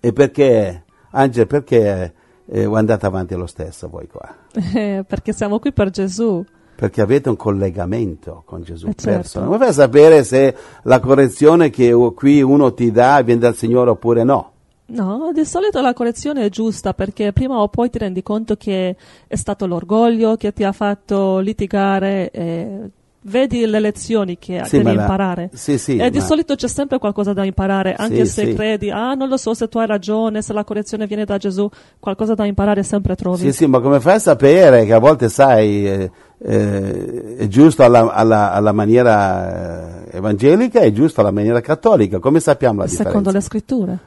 E 0.01 0.11
perché, 0.11 0.83
Angela, 1.11 1.45
perché 1.45 2.13
eh, 2.45 2.65
andate 2.65 3.05
avanti 3.05 3.35
lo 3.35 3.47
stesso 3.47 3.87
voi 3.87 4.07
qua? 4.07 4.35
Eh, 4.73 5.05
perché 5.07 5.31
siamo 5.31 5.57
qui 5.59 5.71
per 5.71 5.89
Gesù. 5.89 6.43
Perché 6.75 7.01
avete 7.01 7.29
un 7.29 7.37
collegamento 7.37 8.43
con 8.45 8.63
Gesù 8.63 8.87
Eh, 8.87 8.95
certo. 8.95 9.41
Come 9.41 9.57
fai 9.57 9.69
a 9.69 9.73
sapere 9.73 10.23
se 10.23 10.55
la 10.83 10.99
correzione 10.99 11.69
che 11.69 11.93
qui 12.15 12.41
uno 12.41 12.73
ti 12.73 12.91
dà 12.91 13.21
viene 13.21 13.39
dal 13.39 13.55
Signore 13.55 13.91
oppure 13.91 14.23
no? 14.23 14.50
No, 14.93 15.31
di 15.33 15.45
solito 15.45 15.79
la 15.81 15.93
correzione 15.93 16.45
è 16.45 16.49
giusta 16.49 16.93
perché 16.93 17.31
prima 17.31 17.57
o 17.61 17.67
poi 17.69 17.89
ti 17.89 17.97
rendi 17.97 18.21
conto 18.23 18.55
che 18.55 18.95
è 19.27 19.35
stato 19.35 19.65
l'orgoglio 19.65 20.35
che 20.35 20.51
ti 20.53 20.63
ha 20.63 20.71
fatto 20.71 21.39
litigare. 21.39 22.29
e 22.31 22.79
vedi 23.23 23.67
le 23.67 23.79
lezioni 23.79 24.39
che 24.39 24.63
Sì, 24.65 24.77
devi 24.77 24.83
ma 24.89 24.93
la- 24.95 25.01
imparare. 25.01 25.49
sì, 25.53 25.77
sì, 25.77 25.95
e 25.95 26.09
di 26.09 26.17
ma- 26.17 26.23
solito 26.23 26.55
c'è 26.55 26.67
sempre 26.67 26.97
qualcosa 26.97 27.33
da 27.33 27.43
imparare, 27.45 27.93
anche 27.93 28.25
se 28.25 28.51
credi, 28.55 28.89
ah, 28.89 29.13
non 29.13 29.29
lo 29.29 29.37
so 29.37 29.53
se 29.53 29.67
tu 29.69 29.77
hai 29.77 29.85
ragione, 29.85 30.41
se 30.41 30.53
la 30.53 30.63
correzione 30.63 31.05
viene 31.05 31.23
da 31.23 31.37
Gesù, 31.37 31.69
qualcosa 31.99 32.33
da 32.33 32.45
imparare 32.47 32.81
sempre 32.81 33.15
trovi. 33.15 33.37
Sì, 33.37 33.51
sì, 33.53 33.65
ma 33.67 33.79
come 33.79 33.99
fai 33.99 34.15
a 34.15 34.19
sapere 34.19 34.85
che 34.85 34.93
a 34.93 34.97
volte 34.99 35.29
sai 35.29 35.87
eh, 35.87 36.11
eh, 36.43 37.35
è 37.37 37.47
giusto 37.47 37.83
alla, 37.83 38.11
alla- 38.11 38.53
alla 38.53 38.71
maniera 38.71 40.05
eh, 40.09 40.17
evangelica 40.17 40.79
e 40.79 40.85
è 40.87 40.91
giusto 40.91 41.21
alla 41.21 41.31
maniera 41.31 41.61
cattolica? 41.61 42.17
Come 42.17 42.39
sappiamo 42.39 42.79
la 42.79 42.85
differenza? 42.85 43.09
Secondo 43.09 43.31
le 43.31 43.41
scritture. 43.41 43.99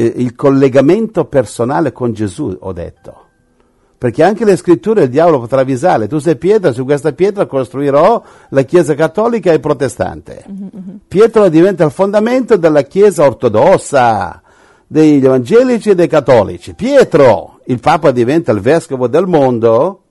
Eh, 0.00 0.12
il 0.18 0.36
collegamento 0.36 1.24
personale 1.24 1.90
con 1.90 2.12
Gesù, 2.12 2.56
ho 2.60 2.72
detto. 2.72 3.26
Perché 3.98 4.22
anche 4.22 4.44
le 4.44 4.54
scritture 4.54 5.02
il 5.02 5.08
diavolo 5.08 5.40
potrà 5.40 5.62
avvisare, 5.62 6.06
tu 6.06 6.18
sei 6.18 6.36
pietra, 6.36 6.70
su 6.70 6.84
questa 6.84 7.12
pietra 7.12 7.46
costruirò 7.46 8.22
la 8.50 8.62
Chiesa 8.62 8.94
cattolica 8.94 9.50
e 9.50 9.58
protestante. 9.58 10.44
Pietro 11.08 11.48
diventa 11.48 11.84
il 11.84 11.90
fondamento 11.90 12.56
della 12.56 12.82
Chiesa 12.82 13.26
ortodossa, 13.26 14.40
degli 14.86 15.24
evangelici 15.24 15.90
e 15.90 15.94
dei 15.96 16.06
cattolici. 16.06 16.74
Pietro, 16.74 17.58
il 17.64 17.80
Papa 17.80 18.12
diventa 18.12 18.52
il 18.52 18.60
vescovo 18.60 19.08
del 19.08 19.26
mondo 19.26 20.02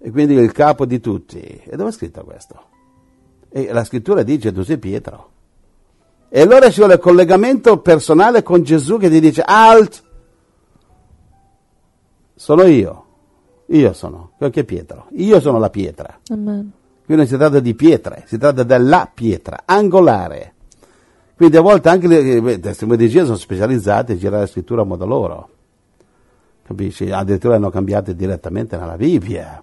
e 0.00 0.10
quindi 0.10 0.32
il 0.32 0.52
capo 0.52 0.86
di 0.86 0.98
tutti. 0.98 1.40
E 1.40 1.76
dove 1.76 1.90
è 1.90 1.92
scritto 1.92 2.24
questo? 2.24 2.58
E 3.50 3.70
la 3.70 3.84
scrittura 3.84 4.22
dice 4.22 4.50
tu 4.50 4.62
sei 4.62 4.78
Pietro. 4.78 5.28
E 6.32 6.40
allora 6.40 6.70
ci 6.70 6.78
vuole 6.78 6.94
il 6.94 7.00
collegamento 7.00 7.80
personale 7.80 8.44
con 8.44 8.62
Gesù 8.62 8.98
che 8.98 9.10
ti 9.10 9.18
dice 9.18 9.42
alt, 9.44 10.02
sono 12.36 12.62
io, 12.62 13.04
io 13.66 13.92
sono, 13.92 14.32
che 14.50 14.64
Pietro, 14.64 15.08
io 15.10 15.40
sono 15.40 15.58
la 15.58 15.70
pietra. 15.70 16.20
Amen. 16.28 16.70
Qui 17.04 17.16
non 17.16 17.26
si 17.26 17.36
tratta 17.36 17.58
di 17.58 17.74
pietre, 17.74 18.22
si 18.26 18.38
tratta 18.38 18.62
della 18.62 19.10
pietra, 19.12 19.62
angolare. 19.64 20.54
Quindi 21.34 21.56
a 21.56 21.62
volte 21.62 21.88
anche 21.88 22.06
le- 22.06 22.52
i 22.52 22.60
testimoni 22.60 22.96
di 22.96 23.08
Gesù 23.08 23.24
sono 23.24 23.36
specializzati 23.36 24.12
a 24.12 24.16
girare 24.16 24.42
la 24.42 24.46
scrittura 24.46 24.82
a 24.82 24.84
modo 24.84 25.06
loro. 25.06 25.48
Capisci? 26.62 27.10
Addirittura 27.10 27.56
hanno 27.56 27.70
cambiato 27.70 28.12
direttamente 28.12 28.76
nella 28.76 28.96
Bibbia. 28.96 29.60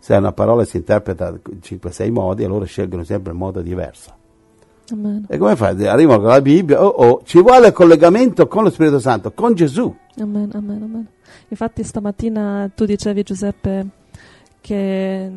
Se 0.00 0.14
una 0.16 0.32
parola 0.32 0.64
si 0.64 0.78
interpreta 0.78 1.28
in 1.28 1.60
5-6 1.62 2.10
modi, 2.10 2.42
allora 2.42 2.64
scelgono 2.64 3.04
sempre 3.04 3.30
il 3.30 3.38
modo 3.38 3.60
diverso. 3.60 4.24
Amen. 4.90 5.24
E 5.28 5.38
come 5.38 5.56
fai? 5.56 5.86
Arrivano 5.86 6.20
con 6.20 6.28
la 6.28 6.40
Bibbia, 6.40 6.82
oh 6.82 6.88
oh, 6.88 7.22
ci 7.24 7.40
vuole 7.40 7.68
il 7.68 7.72
collegamento 7.72 8.46
con 8.46 8.64
lo 8.64 8.70
Spirito 8.70 8.98
Santo, 8.98 9.32
con 9.32 9.54
Gesù. 9.54 9.94
Amen, 10.18 10.50
amen, 10.52 10.82
amen. 10.82 11.06
Infatti 11.48 11.82
stamattina 11.82 12.70
tu 12.74 12.84
dicevi 12.84 13.22
Giuseppe 13.22 13.86
che 14.60 15.30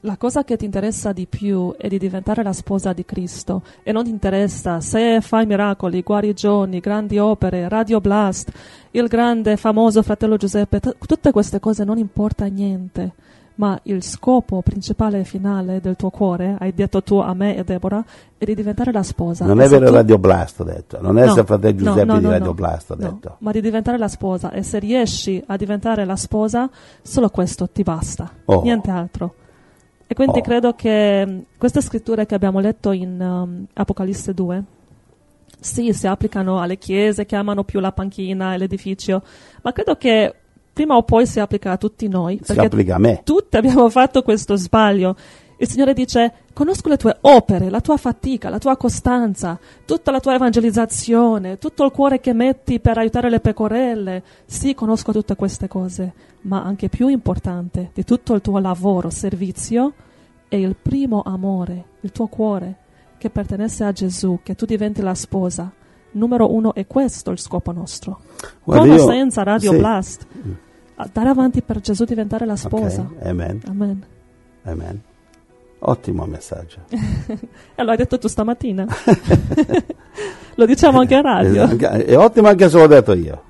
la 0.00 0.16
cosa 0.16 0.44
che 0.44 0.56
ti 0.56 0.64
interessa 0.64 1.12
di 1.12 1.26
più 1.26 1.74
è 1.76 1.86
di 1.86 1.98
diventare 1.98 2.42
la 2.42 2.54
sposa 2.54 2.92
di 2.92 3.04
Cristo 3.04 3.62
e 3.82 3.92
non 3.92 4.04
ti 4.04 4.10
interessa 4.10 4.80
se 4.80 5.20
fai 5.20 5.44
miracoli, 5.44 6.02
guarigioni, 6.02 6.80
grandi 6.80 7.18
opere, 7.18 7.68
Radio 7.68 8.00
Blast, 8.00 8.50
il 8.92 9.08
grande 9.08 9.56
famoso 9.56 10.02
fratello 10.02 10.36
Giuseppe, 10.36 10.80
t- 10.80 10.96
tutte 11.06 11.30
queste 11.32 11.60
cose 11.60 11.84
non 11.84 11.98
importa 11.98 12.46
niente. 12.46 13.12
Ma 13.60 13.78
il 13.82 14.02
scopo 14.02 14.62
principale 14.62 15.20
e 15.20 15.24
finale 15.24 15.82
del 15.82 15.94
tuo 15.94 16.08
cuore, 16.08 16.56
hai 16.58 16.72
detto 16.72 17.02
tu 17.02 17.16
a 17.16 17.34
me 17.34 17.56
e 17.58 17.62
Deborah, 17.62 18.02
è 18.38 18.44
di 18.46 18.54
diventare 18.54 18.90
la 18.90 19.02
sposa. 19.02 19.44
Non 19.44 19.60
E 19.60 19.64
è 19.64 19.68
vero 19.68 19.84
tu- 19.88 19.92
Radio 19.92 20.18
Blast, 20.18 20.60
ho 20.60 20.64
detto. 20.64 20.98
Non 21.02 21.18
è 21.18 21.26
No, 21.26 21.34
fratello 21.44 21.72
no, 21.72 21.76
Giuseppe 21.90 22.04
no, 22.06 22.18
di 22.18 22.24
no, 22.24 22.30
Radio 22.30 22.46
no. 22.46 22.54
Blast, 22.54 22.90
ho 22.90 22.96
No, 22.98 23.10
detto. 23.10 23.36
ma 23.40 23.50
di 23.52 23.60
diventare 23.60 23.98
la 23.98 24.08
sposa 24.08 24.50
e 24.50 24.62
se 24.62 24.78
riesci 24.78 25.42
a 25.46 25.56
diventare 25.58 26.06
la 26.06 26.16
sposa, 26.16 26.70
solo 27.02 27.28
questo 27.28 27.68
ti 27.68 27.82
basta, 27.82 28.30
Oh. 28.46 28.62
niente 28.62 28.90
altro. 28.90 29.34
E 30.06 30.14
quindi 30.14 30.38
Oh. 30.38 30.42
credo 30.42 30.72
che 30.72 31.26
mh, 31.26 31.44
queste 31.58 31.82
scritture 31.82 32.24
che 32.24 32.34
abbiamo 32.34 32.60
letto 32.60 32.92
in 32.92 33.20
um, 33.20 33.66
Apocalisse 33.74 34.32
2, 34.32 34.64
sì, 35.60 35.92
si 35.92 36.06
applicano 36.06 36.60
alle 36.60 36.78
chiese 36.78 37.26
che 37.26 37.36
amano 37.36 37.64
più 37.64 37.78
la 37.80 37.92
panchina 37.92 38.54
e 38.54 38.56
l'edificio, 38.58 39.22
ma 39.60 39.72
credo 39.72 39.96
che 39.96 40.34
prima 40.80 40.96
o 40.96 41.02
poi 41.02 41.26
si 41.26 41.38
applica 41.40 41.72
a 41.72 41.76
tutti 41.76 42.08
noi, 42.08 42.40
Si 42.42 42.52
applica 42.58 42.94
a 42.94 42.98
me. 42.98 43.20
tutti 43.22 43.56
abbiamo 43.58 43.88
fatto 43.90 44.22
questo 44.22 44.56
sbaglio. 44.56 45.14
Il 45.58 45.68
Signore 45.68 45.92
dice, 45.92 46.32
conosco 46.54 46.88
le 46.88 46.96
tue 46.96 47.18
opere, 47.20 47.68
la 47.68 47.82
tua 47.82 47.98
fatica, 47.98 48.48
la 48.48 48.56
tua 48.58 48.78
costanza, 48.78 49.58
tutta 49.84 50.10
la 50.10 50.18
tua 50.20 50.34
evangelizzazione, 50.36 51.58
tutto 51.58 51.84
il 51.84 51.90
cuore 51.90 52.18
che 52.18 52.32
metti 52.32 52.80
per 52.80 52.96
aiutare 52.96 53.28
le 53.28 53.40
pecorelle. 53.40 54.22
Sì, 54.46 54.72
conosco 54.72 55.12
tutte 55.12 55.36
queste 55.36 55.68
cose, 55.68 56.14
ma 56.42 56.62
anche 56.62 56.88
più 56.88 57.08
importante 57.08 57.90
di 57.92 58.04
tutto 58.04 58.32
il 58.32 58.40
tuo 58.40 58.58
lavoro, 58.58 59.10
servizio, 59.10 59.92
è 60.48 60.56
il 60.56 60.76
primo 60.80 61.20
amore, 61.26 61.84
il 62.00 62.10
tuo 62.10 62.26
cuore, 62.28 62.76
che 63.18 63.28
pertenesse 63.28 63.84
a 63.84 63.92
Gesù, 63.92 64.40
che 64.42 64.54
tu 64.54 64.64
diventi 64.64 65.02
la 65.02 65.14
sposa. 65.14 65.70
Numero 66.12 66.52
uno 66.54 66.72
è 66.72 66.86
questo 66.86 67.30
il 67.32 67.38
scopo 67.38 67.70
nostro. 67.70 68.20
Guarda, 68.64 68.86
Con 68.86 68.92
o 68.92 68.94
io- 69.02 69.06
senza 69.10 69.42
Radio 69.42 69.72
sì. 69.72 69.76
Blast. 69.76 70.26
Andare 71.02 71.28
avanti 71.30 71.62
per 71.62 71.80
Gesù 71.80 72.04
diventare 72.04 72.44
la 72.44 72.56
sposa. 72.56 73.00
Ok, 73.00 73.26
Amen. 73.26 73.60
Amen. 73.66 74.04
Amen. 74.64 75.02
Ottimo 75.80 76.26
messaggio. 76.26 76.80
E 77.74 77.82
lo 77.82 77.90
hai 77.92 77.96
detto 77.96 78.18
tu 78.18 78.28
stamattina. 78.28 78.86
lo 80.54 80.66
diciamo 80.66 81.00
anche 81.00 81.14
a 81.14 81.20
radio. 81.22 81.66
È 81.78 82.16
ottimo 82.16 82.48
anche 82.48 82.68
se 82.68 82.78
l'ho 82.78 82.86
detto 82.86 83.14
io. 83.14 83.44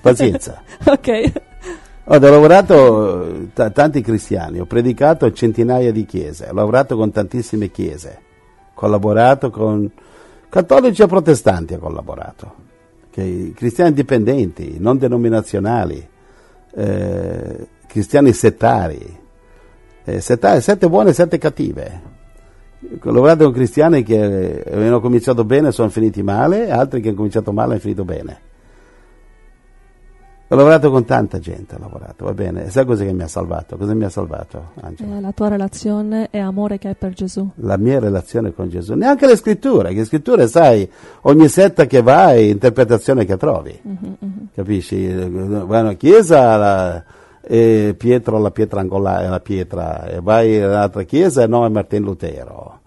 Pazienza. 0.00 0.60
ok. 0.84 1.32
Ho 2.10 2.18
lavorato 2.18 3.48
t- 3.54 3.70
tanti 3.72 4.00
cristiani, 4.00 4.58
ho 4.58 4.64
predicato 4.64 5.26
a 5.26 5.32
centinaia 5.32 5.92
di 5.92 6.06
chiese, 6.06 6.48
ho 6.48 6.54
lavorato 6.54 6.96
con 6.96 7.12
tantissime 7.12 7.70
chiese, 7.70 8.18
collaborato 8.72 9.50
con 9.50 9.90
cattolici 10.48 11.02
e 11.02 11.06
protestanti, 11.06 11.74
ho 11.74 11.78
collaborato, 11.78 12.54
che- 13.10 13.52
cristiani 13.54 13.90
indipendenti, 13.90 14.76
non 14.78 14.96
denominazionali, 14.96 16.08
eh, 16.74 17.66
cristiani 17.86 18.32
settari, 18.32 19.18
eh, 20.04 20.20
settari, 20.20 20.60
sette 20.60 20.88
buone 20.88 21.10
e 21.10 21.12
sette 21.12 21.38
cattive. 21.38 22.16
Ho 23.02 23.10
lavorato 23.10 23.44
con 23.44 23.52
cristiani 23.52 24.02
che 24.02 24.14
eh, 24.14 24.64
avevano 24.72 25.00
cominciato 25.00 25.44
bene 25.44 25.68
e 25.68 25.72
sono 25.72 25.88
finiti 25.88 26.22
male, 26.22 26.70
altri 26.70 27.00
che 27.00 27.08
hanno 27.08 27.16
cominciato 27.16 27.52
male 27.52 27.68
e 27.68 27.72
hanno 27.72 27.80
finito 27.80 28.04
bene. 28.04 28.40
Ho 30.50 30.56
lavorato 30.56 30.90
con 30.90 31.04
tanta 31.04 31.38
gente, 31.38 31.74
ho 31.74 31.78
lavorato, 31.78 32.24
va 32.24 32.32
bene. 32.32 32.64
E 32.64 32.70
sai 32.70 32.86
cosa 32.86 33.04
che 33.04 33.12
mi 33.12 33.22
ha 33.22 33.28
salvato? 33.28 33.76
Cosa 33.76 33.92
mi 33.92 34.04
ha 34.04 34.08
salvato, 34.08 34.70
Angelo? 34.80 35.16
Eh, 35.16 35.20
la 35.20 35.32
tua 35.32 35.48
relazione 35.48 36.28
e 36.30 36.38
amore 36.38 36.78
che 36.78 36.88
hai 36.88 36.94
per 36.94 37.12
Gesù. 37.12 37.46
La 37.56 37.76
mia 37.76 37.98
relazione 38.00 38.54
con 38.54 38.70
Gesù. 38.70 38.94
Neanche 38.94 39.26
le 39.26 39.36
scritture, 39.36 39.90
che 39.90 39.96
le 39.98 40.04
scritture, 40.06 40.48
sai, 40.48 40.90
ogni 41.22 41.48
setta 41.48 41.84
che 41.84 42.00
vai, 42.00 42.48
interpretazione 42.48 43.26
che 43.26 43.36
trovi. 43.36 43.78
Capisci? 44.54 45.12
Vai 45.12 45.80
una 45.82 45.92
chiesa, 45.94 46.56
la- 46.56 47.04
e 47.42 47.94
Pietro 47.96 48.38
la 48.38 48.50
pietra 48.50 48.80
angolare, 48.80 49.28
la 49.28 49.40
pietra, 49.40 50.06
e 50.06 50.20
vai 50.22 50.56
in 50.56 50.64
un'altra 50.64 51.02
chiesa 51.02 51.42
e 51.42 51.46
no 51.46 51.66
è 51.66 51.68
Martin 51.68 52.02
Lutero. 52.02 52.80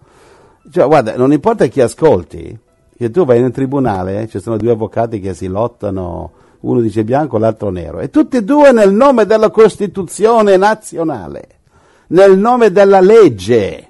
Cioè, 0.68 0.84
guarda, 0.86 1.16
non 1.16 1.32
importa 1.32 1.66
chi 1.66 1.80
ascolti, 1.80 2.58
che 2.96 3.10
tu 3.10 3.24
vai 3.24 3.38
in 3.38 3.44
un 3.44 3.50
tribunale, 3.52 4.26
ci 4.28 4.40
sono 4.40 4.56
due 4.56 4.72
avvocati 4.72 5.20
che 5.20 5.34
si 5.34 5.46
lottano, 5.46 6.30
uno 6.62 6.80
dice 6.80 7.04
bianco, 7.04 7.38
l'altro 7.38 7.70
nero, 7.70 8.00
e 8.00 8.10
tutti 8.10 8.38
e 8.38 8.42
due 8.42 8.72
nel 8.72 8.92
nome 8.92 9.26
della 9.26 9.50
Costituzione 9.50 10.56
nazionale. 10.56 11.60
nel 12.08 12.36
nome 12.36 12.70
della 12.70 13.00
legge. 13.00 13.88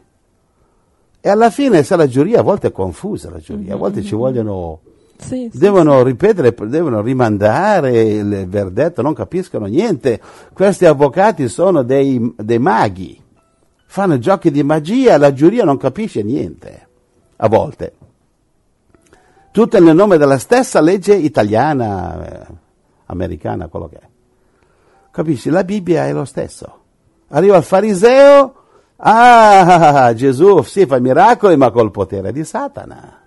E 1.20 1.28
alla 1.28 1.50
fine, 1.50 1.82
se 1.82 1.96
la 1.96 2.06
giuria 2.06 2.40
a 2.40 2.42
volte 2.42 2.68
è 2.68 2.72
confusa, 2.72 3.30
la 3.30 3.38
giuria, 3.38 3.74
a 3.74 3.76
volte 3.76 4.02
ci 4.02 4.14
vogliono, 4.14 4.80
Sì, 5.18 5.48
sì, 5.52 5.58
devono 5.58 6.02
ripetere, 6.02 6.54
devono 6.66 7.00
rimandare 7.00 8.02
il 8.02 8.46
verdetto, 8.48 9.02
non 9.02 9.14
capiscono 9.14 9.66
niente. 9.66 10.20
Questi 10.52 10.84
avvocati 10.84 11.48
sono 11.48 11.82
dei, 11.82 12.34
dei 12.36 12.58
maghi, 12.58 13.20
fanno 13.86 14.18
giochi 14.18 14.50
di 14.50 14.62
magia, 14.62 15.16
la 15.18 15.32
giuria 15.32 15.64
non 15.64 15.76
capisce 15.76 16.22
niente, 16.22 16.88
a 17.36 17.48
volte. 17.48 17.92
Tutto 19.52 19.78
nel 19.78 19.94
nome 19.94 20.16
della 20.16 20.38
stessa 20.38 20.80
legge 20.80 21.14
italiana, 21.14 22.26
eh, 22.26 22.46
americana, 23.06 23.68
quello 23.68 23.86
che 23.86 23.96
è. 23.96 24.08
Capisci? 25.10 25.50
La 25.50 25.62
Bibbia 25.62 26.06
è 26.06 26.12
lo 26.14 26.24
stesso. 26.24 26.78
Arriva 27.28 27.58
il 27.58 27.62
fariseo, 27.62 28.54
ah, 28.96 30.10
Gesù 30.14 30.62
sì 30.62 30.86
fa 30.86 30.98
miracoli, 31.00 31.58
ma 31.58 31.70
col 31.70 31.90
potere 31.90 32.32
di 32.32 32.44
Satana. 32.44 33.20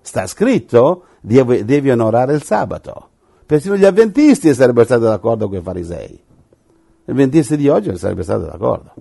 Sta 0.00 0.26
scritto, 0.26 1.04
devi, 1.20 1.64
devi 1.64 1.88
onorare 1.92 2.34
il 2.34 2.42
sabato. 2.42 3.10
Persino 3.46 3.76
gli 3.76 3.84
avventisti 3.84 4.52
sarebbero 4.52 4.86
stati 4.86 5.02
d'accordo 5.02 5.48
con 5.48 5.58
i 5.58 5.62
farisei. 5.62 6.20
Gli 7.04 7.10
avventisti 7.12 7.56
di 7.56 7.68
oggi 7.68 7.88
non 7.88 7.96
sarebbero 7.96 8.24
stati 8.24 8.44
d'accordo. 8.44 8.92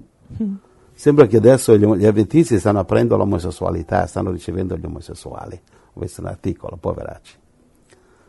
Sembra 0.93 1.25
che 1.25 1.37
adesso 1.37 1.75
gli, 1.75 1.85
gli 1.95 2.05
avventisti 2.05 2.59
stanno 2.59 2.77
aprendo 2.77 3.17
l'omosessualità, 3.17 4.05
stanno 4.05 4.29
ricevendo 4.29 4.77
gli 4.77 4.85
omosessuali. 4.85 5.59
Ho 5.97 5.99
visto 5.99 6.21
un 6.21 6.27
articolo, 6.27 6.77
poveracci. 6.79 7.33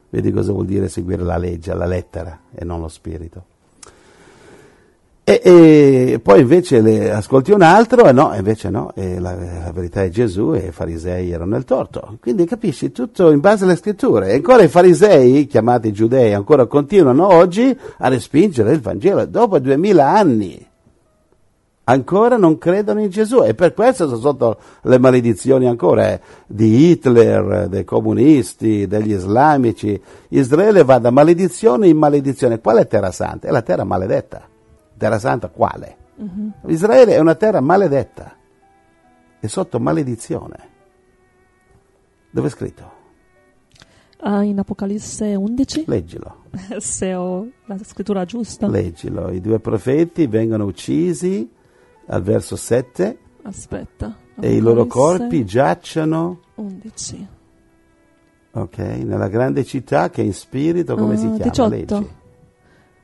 Vedi 0.08 0.32
cosa 0.32 0.52
vuol 0.52 0.64
dire 0.64 0.88
seguire 0.88 1.22
la 1.22 1.36
legge, 1.36 1.74
la 1.74 1.84
lettera 1.84 2.40
e 2.54 2.64
non 2.64 2.80
lo 2.80 2.88
spirito. 2.88 3.44
E, 5.22 5.42
e 5.44 6.20
poi 6.22 6.40
invece 6.40 6.80
le, 6.80 7.12
ascolti 7.12 7.52
un 7.52 7.60
altro 7.60 8.08
e 8.08 8.12
no, 8.12 8.34
invece 8.34 8.70
no, 8.70 8.90
la, 8.94 9.34
la 9.34 9.70
verità 9.74 10.02
è 10.02 10.08
Gesù 10.08 10.54
e 10.54 10.68
i 10.68 10.72
farisei 10.72 11.30
erano 11.30 11.50
nel 11.50 11.64
torto. 11.64 12.16
Quindi 12.22 12.46
capisci 12.46 12.90
tutto 12.90 13.30
in 13.30 13.40
base 13.40 13.64
alle 13.64 13.76
scritture. 13.76 14.30
E 14.30 14.36
ancora 14.36 14.62
i 14.62 14.68
farisei, 14.68 15.46
chiamati 15.46 15.92
giudei, 15.92 16.32
ancora 16.32 16.64
continuano 16.64 17.26
oggi 17.26 17.78
a 17.98 18.08
respingere 18.08 18.72
il 18.72 18.80
Vangelo 18.80 19.26
dopo 19.26 19.58
duemila 19.58 20.08
anni. 20.08 20.67
Ancora 21.88 22.36
non 22.36 22.58
credono 22.58 23.00
in 23.00 23.08
Gesù 23.08 23.42
e 23.42 23.54
per 23.54 23.72
questo 23.72 24.06
sono 24.08 24.20
sotto 24.20 24.58
le 24.82 24.98
maledizioni 24.98 25.66
ancora 25.66 26.12
eh, 26.12 26.20
di 26.46 26.90
Hitler, 26.90 27.66
dei 27.68 27.84
comunisti, 27.84 28.86
degli 28.86 29.12
islamici. 29.12 29.98
Israele 30.28 30.84
va 30.84 30.98
da 30.98 31.10
maledizione 31.10 31.88
in 31.88 31.96
maledizione. 31.96 32.60
Qual 32.60 32.76
è 32.76 32.86
terra 32.86 33.10
santa? 33.10 33.48
È 33.48 33.50
la 33.50 33.62
terra 33.62 33.84
maledetta. 33.84 34.46
Terra 34.98 35.18
santa 35.18 35.48
quale? 35.48 35.96
Israele 36.66 37.14
è 37.14 37.20
una 37.20 37.36
terra 37.36 37.60
maledetta, 37.60 38.36
è 39.38 39.46
sotto 39.46 39.78
maledizione. 39.78 40.68
Dove 42.30 42.48
è 42.48 42.50
scritto? 42.50 42.96
Ah, 44.20 44.42
in 44.42 44.58
Apocalisse 44.58 45.36
11, 45.36 45.84
Leggilo, 45.86 46.42
se 46.78 47.14
ho 47.14 47.46
la 47.66 47.78
scrittura 47.82 48.24
giusta. 48.24 48.66
leggilo. 48.66 49.30
I 49.30 49.40
due 49.40 49.60
profeti 49.60 50.26
vengono 50.26 50.64
uccisi 50.64 51.56
al 52.08 52.22
verso 52.22 52.56
7 52.56 53.18
Aspetta. 53.42 54.16
e 54.40 54.54
i 54.54 54.60
loro 54.60 54.86
corpi 54.86 55.44
giacciono 55.44 56.40
11. 56.56 57.28
ok, 58.52 58.78
nella 58.78 59.28
grande 59.28 59.64
città 59.64 60.10
che 60.10 60.22
in 60.22 60.32
spirito 60.34 60.96
come 60.96 61.16
si 61.16 61.26
Ah, 61.26 61.30
chiama? 61.30 61.42
18. 61.50 61.68
Leggi. 61.68 62.10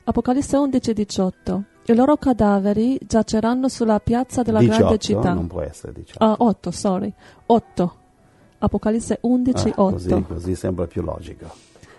Apocalisse 0.07 0.57
11, 0.57 0.93
18. 0.93 1.63
I 1.87 1.93
loro 1.95 2.17
cadaveri 2.17 2.97
giaceranno 3.05 3.67
sulla 3.69 3.99
piazza 3.99 4.41
della 4.41 4.59
grande 4.61 4.97
18, 4.97 4.97
città. 4.97 5.33
non 5.33 5.47
può 5.47 5.61
essere 5.61 5.93
18. 5.93 6.23
Ah, 6.23 6.35
8, 6.39 6.71
sorry. 6.71 7.13
8. 7.45 7.95
Apocalisse 8.59 9.17
11, 9.21 9.69
Ah, 9.69 9.81
8. 9.83 9.91
così, 9.93 10.23
così 10.27 10.55
sembra 10.55 10.87
più 10.87 11.01
logico. 11.03 11.45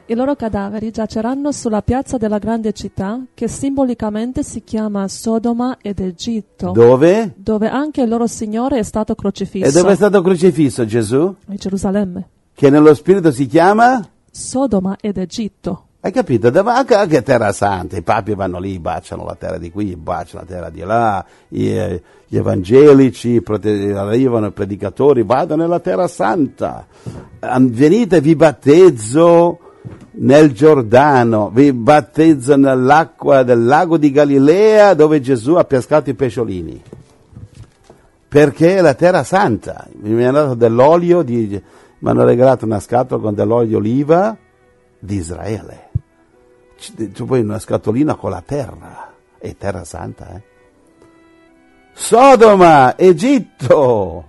I 0.09 0.14
loro 0.14 0.37
cadaveri 0.37 0.92
giaceranno 0.92 1.51
sulla 1.51 1.83
piazza 1.83 2.16
della 2.16 2.38
grande 2.38 2.73
città, 2.73 3.21
che 3.35 3.49
simbolicamente 3.49 4.45
si 4.45 4.62
chiama 4.62 5.09
Sodoma 5.09 5.79
ed 5.83 5.99
Egitto, 5.99 6.71
Dove? 6.71 7.33
dove 7.35 7.69
anche 7.69 8.03
il 8.03 8.09
loro 8.09 8.29
Signore 8.29 8.79
è 8.79 8.85
stato 8.85 9.16
crocifisso. 9.16 9.66
E 9.66 9.73
dove 9.73 9.95
è 9.95 9.97
stato 9.97 10.23
crocifisso 10.23 10.87
Gesù? 10.87 11.35
A 11.49 11.55
Gerusalemme. 11.57 12.29
Che 12.55 12.71
nello 12.71 12.95
spirito 12.95 13.33
si 13.33 13.47
chiama? 13.47 14.01
Sodoma 14.31 14.97
ed 15.01 15.19
Egitto. 15.19 15.87
Hai 15.99 16.12
capito? 16.12 16.53
Anche, 16.64 16.95
anche 16.95 17.23
Terra 17.25 17.51
Santa, 17.51 17.97
i 17.97 18.03
papi 18.03 18.35
vanno 18.35 18.61
lì, 18.61 18.79
baciano 18.79 19.25
la 19.25 19.35
terra 19.35 19.59
di 19.59 19.73
qui, 19.73 19.97
baciano 19.97 20.45
la 20.45 20.55
terra 20.55 20.71
di 20.71 20.83
là, 20.83 21.25
i, 21.49 21.69
eh, 21.69 22.03
gli 22.29 22.37
evangelici 22.37 23.31
i 23.31 23.42
prote- 23.42 23.92
arrivano, 23.92 24.47
i 24.47 24.53
predicatori, 24.53 25.25
vado 25.25 25.57
nella 25.57 25.81
Terra 25.81 26.07
Santa, 26.07 26.87
An- 27.40 27.73
venite 27.73 28.21
vi 28.21 28.37
battezzo 28.37 29.59
nel 30.18 30.52
Giordano, 30.52 31.50
vi 31.50 31.72
battezzo 31.72 32.57
nell'acqua 32.57 33.42
del 33.42 33.64
lago 33.64 33.96
di 33.96 34.11
Galilea 34.11 34.94
dove 34.94 35.20
Gesù 35.20 35.55
ha 35.55 35.64
pescato 35.64 36.11
i 36.11 36.14
pesciolini. 36.14 36.83
Perché 38.29 38.76
è 38.76 38.81
la 38.81 38.94
Terra 38.94 39.24
Santa, 39.24 39.87
mi 40.00 40.24
hanno 40.24 40.38
dato 40.38 40.55
dell'olio, 40.55 41.22
di, 41.22 41.62
mi 41.98 42.11
hanno 42.11 42.24
regalato 42.24 42.64
una 42.64 42.81
scatola 42.81 43.22
con 43.22 43.35
dell'olio 43.35 43.79
oliva 43.79 44.37
di 44.98 45.16
Israele 45.16 45.87
tu 47.12 47.24
poi 47.24 47.40
una 47.40 47.59
scatolina 47.59 48.14
con 48.14 48.31
la 48.31 48.42
terra, 48.42 49.12
è 49.38 49.57
terra 49.57 49.85
santa, 49.85 50.35
eh? 50.35 50.42
Sodoma, 51.92 52.96
Egitto, 52.98 54.24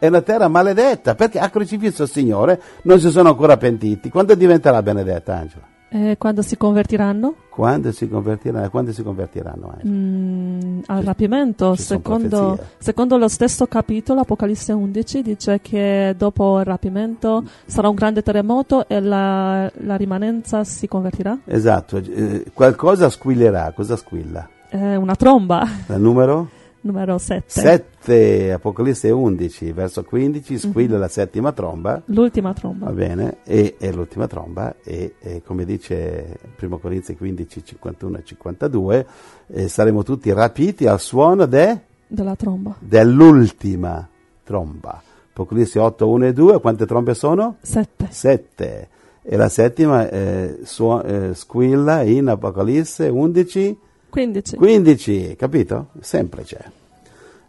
è 0.00 0.06
una 0.06 0.22
terra 0.22 0.48
maledetta, 0.48 1.14
perché 1.14 1.38
ha 1.38 1.50
crocifisso 1.50 2.04
il 2.04 2.08
Signore, 2.08 2.60
non 2.84 2.98
si 2.98 3.10
sono 3.10 3.28
ancora 3.28 3.58
pentiti. 3.58 4.08
Quando 4.08 4.34
diventerà 4.34 4.82
benedetta, 4.82 5.36
Angela? 5.36 5.68
E 5.92 6.16
quando 6.18 6.40
si 6.40 6.56
convertiranno? 6.56 7.34
Quando 7.50 7.92
si 7.92 8.08
convertiranno? 8.08 8.70
Quando 8.70 8.92
si 8.92 9.02
convertiranno, 9.02 9.74
Angela? 9.74 9.90
Mm, 9.90 10.78
al 10.86 11.02
rapimento, 11.02 11.76
Ci 11.76 11.82
secondo, 11.82 12.58
secondo 12.78 13.18
lo 13.18 13.28
stesso 13.28 13.66
capitolo, 13.66 14.20
Apocalisse 14.20 14.72
11, 14.72 15.22
dice 15.22 15.60
che 15.60 16.14
dopo 16.16 16.60
il 16.60 16.64
rapimento 16.64 17.44
sarà 17.66 17.90
un 17.90 17.96
grande 17.96 18.22
terremoto 18.22 18.88
e 18.88 19.00
la, 19.00 19.70
la 19.78 19.96
rimanenza 19.96 20.64
si 20.64 20.88
convertirà. 20.88 21.36
Esatto, 21.44 21.98
eh, 21.98 22.46
qualcosa 22.54 23.10
squillerà, 23.10 23.72
cosa 23.74 23.96
squilla? 23.96 24.48
È 24.66 24.94
una 24.94 25.16
tromba, 25.16 25.68
Il 25.88 26.00
numero? 26.00 26.48
Numero 26.82 27.18
7. 27.18 27.44
7, 27.46 28.52
Apocalisse 28.52 29.10
11, 29.10 29.72
verso 29.72 30.02
15, 30.04 30.58
squilla 30.58 30.98
la 30.98 31.08
settima 31.08 31.52
tromba. 31.52 32.00
L'ultima 32.06 32.52
tromba. 32.54 32.86
Va 32.86 32.92
bene, 32.92 33.38
e, 33.44 33.76
e 33.78 33.92
l'ultima 33.92 34.26
tromba, 34.26 34.74
e, 34.82 35.14
e 35.20 35.42
come 35.44 35.64
dice 35.64 36.38
1 36.60 36.78
Corinzi 36.78 37.16
15, 37.16 37.64
51 37.64 38.18
e 38.18 38.24
52, 38.24 39.06
eh, 39.48 39.68
saremo 39.68 40.02
tutti 40.02 40.32
rapiti 40.32 40.86
al 40.86 41.00
suono 41.00 41.46
de- 41.46 41.80
Della 42.06 42.34
tromba. 42.34 42.74
dell'ultima 42.78 44.08
tromba. 44.44 45.02
Apocalisse 45.32 45.78
8, 45.78 46.08
1 46.08 46.26
e 46.26 46.32
2, 46.32 46.60
quante 46.60 46.86
trombe 46.86 47.14
sono? 47.14 47.56
7. 47.60 48.06
7. 48.10 48.88
E 49.22 49.36
la 49.36 49.48
settima 49.48 50.08
eh, 50.08 50.58
suo- 50.64 51.02
eh, 51.02 51.34
squilla 51.34 52.02
in 52.02 52.28
Apocalisse 52.28 53.08
11, 53.08 53.76
15. 54.10 54.56
15, 54.56 55.36
capito? 55.36 55.88
Sempre 56.00 56.42
c'è. 56.42 56.62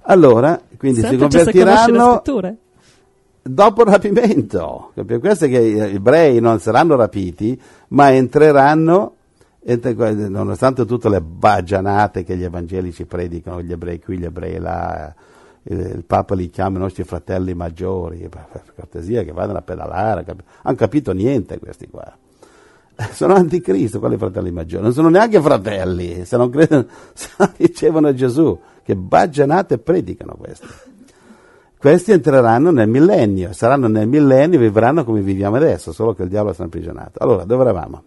Allora, 0.03 0.59
quindi 0.77 0.99
si 1.01 1.05
Semplice 1.07 1.37
le 1.37 1.43
convertiranno 1.43 2.11
scritture. 2.13 2.55
dopo 3.41 3.81
il 3.83 3.87
rapimento. 3.89 4.91
Questo 5.19 5.45
è 5.45 5.49
che 5.49 5.61
gli 5.61 5.79
ebrei 5.79 6.39
non 6.39 6.59
saranno 6.59 6.95
rapiti, 6.95 7.59
ma 7.89 8.11
entreranno, 8.13 9.15
entre- 9.63 10.13
nonostante 10.13 10.85
tutte 10.85 11.09
le 11.09 11.21
bagianate 11.21 12.23
che 12.23 12.35
gli 12.35 12.43
evangelici 12.43 13.05
predicano, 13.05 13.61
gli 13.61 13.71
ebrei 13.71 13.99
qui, 13.99 14.17
gli 14.17 14.25
ebrei 14.25 14.57
là, 14.59 15.13
il, 15.63 16.03
Papa 16.07 16.33
li 16.33 16.49
chiama 16.49 16.77
i 16.77 16.81
nostri 16.81 17.03
fratelli 17.03 17.53
maggiori, 17.53 18.27
per 18.27 18.47
per 18.51 18.63
cortesia 18.75 19.23
che 19.23 19.31
vadano 19.31 19.59
a 19.59 19.61
pedalare, 19.61 20.23
cap- 20.23 20.41
hanno 20.63 20.75
capito 20.75 21.11
niente 21.13 21.59
questi 21.59 21.87
qua. 21.87 22.11
Sono 23.11 23.33
anticristo, 23.33 23.99
quali 23.99 24.17
fratelli 24.17 24.51
maggiori? 24.51 24.83
Non 24.83 24.93
sono 24.93 25.09
neanche 25.09 25.41
fratelli, 25.41 26.25
se 26.25 26.37
non 26.37 26.49
credono, 26.49 26.85
se 27.13 27.29
non 27.37 27.51
ricevono 27.57 28.13
Gesù, 28.13 28.57
che 28.83 28.95
bagianate 28.95 29.77
predicano 29.77 30.35
questi. 30.37 30.67
Questi 31.77 32.11
entreranno 32.11 32.69
nel 32.69 32.87
millennio, 32.87 33.53
saranno 33.53 33.87
nel 33.87 34.07
millennio 34.07 34.59
e 34.59 34.61
vivranno 34.61 35.03
come 35.03 35.21
viviamo 35.21 35.55
adesso, 35.55 35.91
solo 35.91 36.13
che 36.13 36.23
il 36.23 36.29
diavolo 36.29 36.53
sta 36.53 36.63
imprigionato. 36.63 37.17
Allora, 37.23 37.43
dove 37.43 37.63
eravamo? 37.63 38.03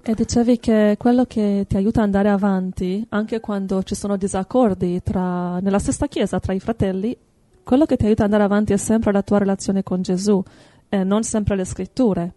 E 0.00 0.14
dicevi 0.14 0.58
che 0.58 0.94
quello 0.96 1.24
che 1.24 1.66
ti 1.68 1.76
aiuta 1.76 1.98
ad 1.98 2.06
andare 2.06 2.28
avanti, 2.28 3.04
anche 3.10 3.40
quando 3.40 3.82
ci 3.82 3.94
sono 3.94 4.16
disaccordi 4.16 5.02
tra, 5.02 5.58
nella 5.58 5.80
stessa 5.80 6.06
chiesa 6.06 6.38
tra 6.38 6.52
i 6.52 6.60
fratelli, 6.60 7.16
quello 7.64 7.84
che 7.84 7.96
ti 7.96 8.06
aiuta 8.06 8.24
ad 8.24 8.32
andare 8.32 8.44
avanti 8.44 8.72
è 8.72 8.76
sempre 8.76 9.12
la 9.12 9.22
tua 9.22 9.38
relazione 9.38 9.82
con 9.82 10.00
Gesù 10.00 10.42
e 10.88 11.04
non 11.04 11.24
sempre 11.24 11.56
le 11.56 11.64
scritture. 11.64 12.32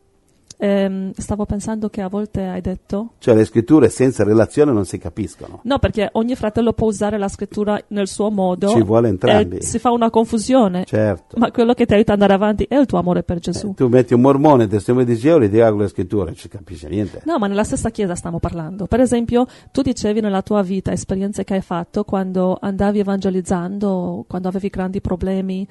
Ehm, 0.64 1.12
stavo 1.18 1.46
pensando 1.48 1.90
che 1.90 2.02
a 2.02 2.08
volte 2.08 2.44
hai 2.46 2.62
detto 2.62 3.14
Cioè 3.18 3.34
le 3.34 3.46
scritture 3.46 3.90
senza 3.90 4.24
relazione 4.24 4.72
non 4.72 4.86
si 4.86 5.00
capiscono. 5.00 5.62
no, 5.64 5.80
perché 5.80 6.10
ogni 6.14 6.36
fratello 6.36 6.74
può 6.74 6.86
usare 6.86 7.18
la 7.18 7.28
scrittura 7.30 7.82
nel 7.88 8.08
suo 8.08 8.30
modo. 8.30 8.68
Ci 8.70 8.84
vuole 8.84 9.08
entrambi. 9.10 9.64
si 9.64 9.80
fa 9.80 9.90
una 9.90 10.12
confusione. 10.12 10.86
Certo. 10.86 11.40
Ma 11.40 11.50
quello 11.50 11.74
che 11.74 11.88
ti 11.88 11.94
aiuta 11.96 12.14
ad 12.14 12.22
andare 12.22 12.38
avanti 12.40 12.66
è 12.70 12.78
il 12.78 12.86
tuo 12.86 13.00
amore 13.00 13.24
per 13.24 13.40
Gesù. 13.40 13.70
Eh, 13.70 13.74
tu 13.74 13.88
metti 13.88 14.14
un 14.14 14.22
mormone, 14.22 14.68
testimone 14.68 15.04
di 15.04 15.16
Geo, 15.16 15.40
gli 15.40 15.48
dica 15.48 15.72
con 15.72 15.80
le 15.80 15.88
scritture, 15.88 16.26
non 16.26 16.36
ci 16.36 16.48
capisce 16.48 16.88
niente. 16.88 17.22
No, 17.26 17.40
ma 17.40 17.48
nella 17.48 17.64
stessa 17.64 17.90
chiesa 17.90 18.14
stiamo 18.14 18.38
parlando. 18.38 18.86
Per 18.86 19.00
esempio, 19.00 19.48
tu 19.72 19.82
dicevi 19.82 20.20
nella 20.22 20.44
tua 20.44 20.62
vita 20.62 20.92
esperienze 20.92 21.44
che 21.44 21.56
hai 21.56 21.62
fatto 21.62 22.04
quando 22.04 22.56
andavi 22.62 23.00
evangelizzando, 23.00 24.26
quando 24.28 24.48
avevi 24.48 24.70
grandi 24.70 25.02
problemi, 25.02 25.68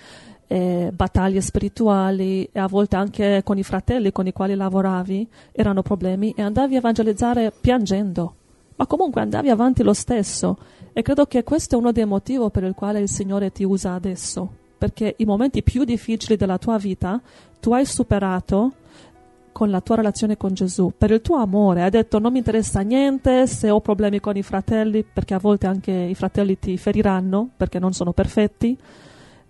eh, 0.53 0.91
battaglie 0.93 1.41
spirituali 1.41 2.49
e 2.51 2.59
a 2.59 2.67
volte 2.67 2.97
anche 2.97 3.43
con 3.45 3.57
i 3.57 3.63
fratelli 3.63 4.11
con 4.11 4.27
i 4.27 4.33
quali 4.33 4.57
lavoravi 4.57 5.29
erano 5.53 5.81
problemi 5.81 6.35
e 6.37 6.43
andavi 6.43 6.75
a 6.75 6.79
evangelizzare 6.79 7.53
piangendo. 7.53 8.35
Ma 8.75 8.87
comunque 8.87 9.21
andavi 9.21 9.49
avanti 9.49 9.85
lo 9.85 9.93
stesso 9.93 10.59
e 10.93 11.03
credo 11.03 11.27
che 11.27 11.45
questo 11.45 11.77
è 11.77 11.79
uno 11.79 11.93
dei 11.93 12.05
motivi 12.05 12.51
per 12.51 12.65
il 12.65 12.75
quale 12.75 12.99
il 12.99 13.09
Signore 13.09 13.53
ti 13.53 13.63
usa 13.63 13.95
adesso, 13.95 14.49
perché 14.77 15.15
i 15.19 15.25
momenti 15.25 15.63
più 15.63 15.85
difficili 15.85 16.37
della 16.37 16.59
tua 16.59 16.79
vita 16.79 17.21
tu 17.61 17.73
hai 17.73 17.87
superato 17.87 18.73
con 19.53 19.71
la 19.71 19.81
tua 19.81 19.97
relazione 19.97 20.37
con 20.37 20.53
Gesù, 20.53 20.93
per 20.99 21.13
il 21.13 21.21
tuo 21.21 21.37
amore. 21.37 21.83
Hai 21.83 21.91
detto 21.91 22.19
non 22.19 22.33
mi 22.33 22.39
interessa 22.39 22.81
niente 22.81 23.47
se 23.47 23.71
ho 23.71 23.81
problemi 23.81 24.19
con 24.19 24.37
i 24.37 24.43
fratelli, 24.43 25.05
perché 25.05 25.35
a 25.35 25.39
volte 25.39 25.69
anche 25.69 25.93
i 25.93 26.15
fratelli 26.17 26.59
ti 26.59 26.77
feriranno 26.77 27.51
perché 27.57 27.79
non 27.79 27.93
sono 27.93 28.13
perfetti. 28.13 28.77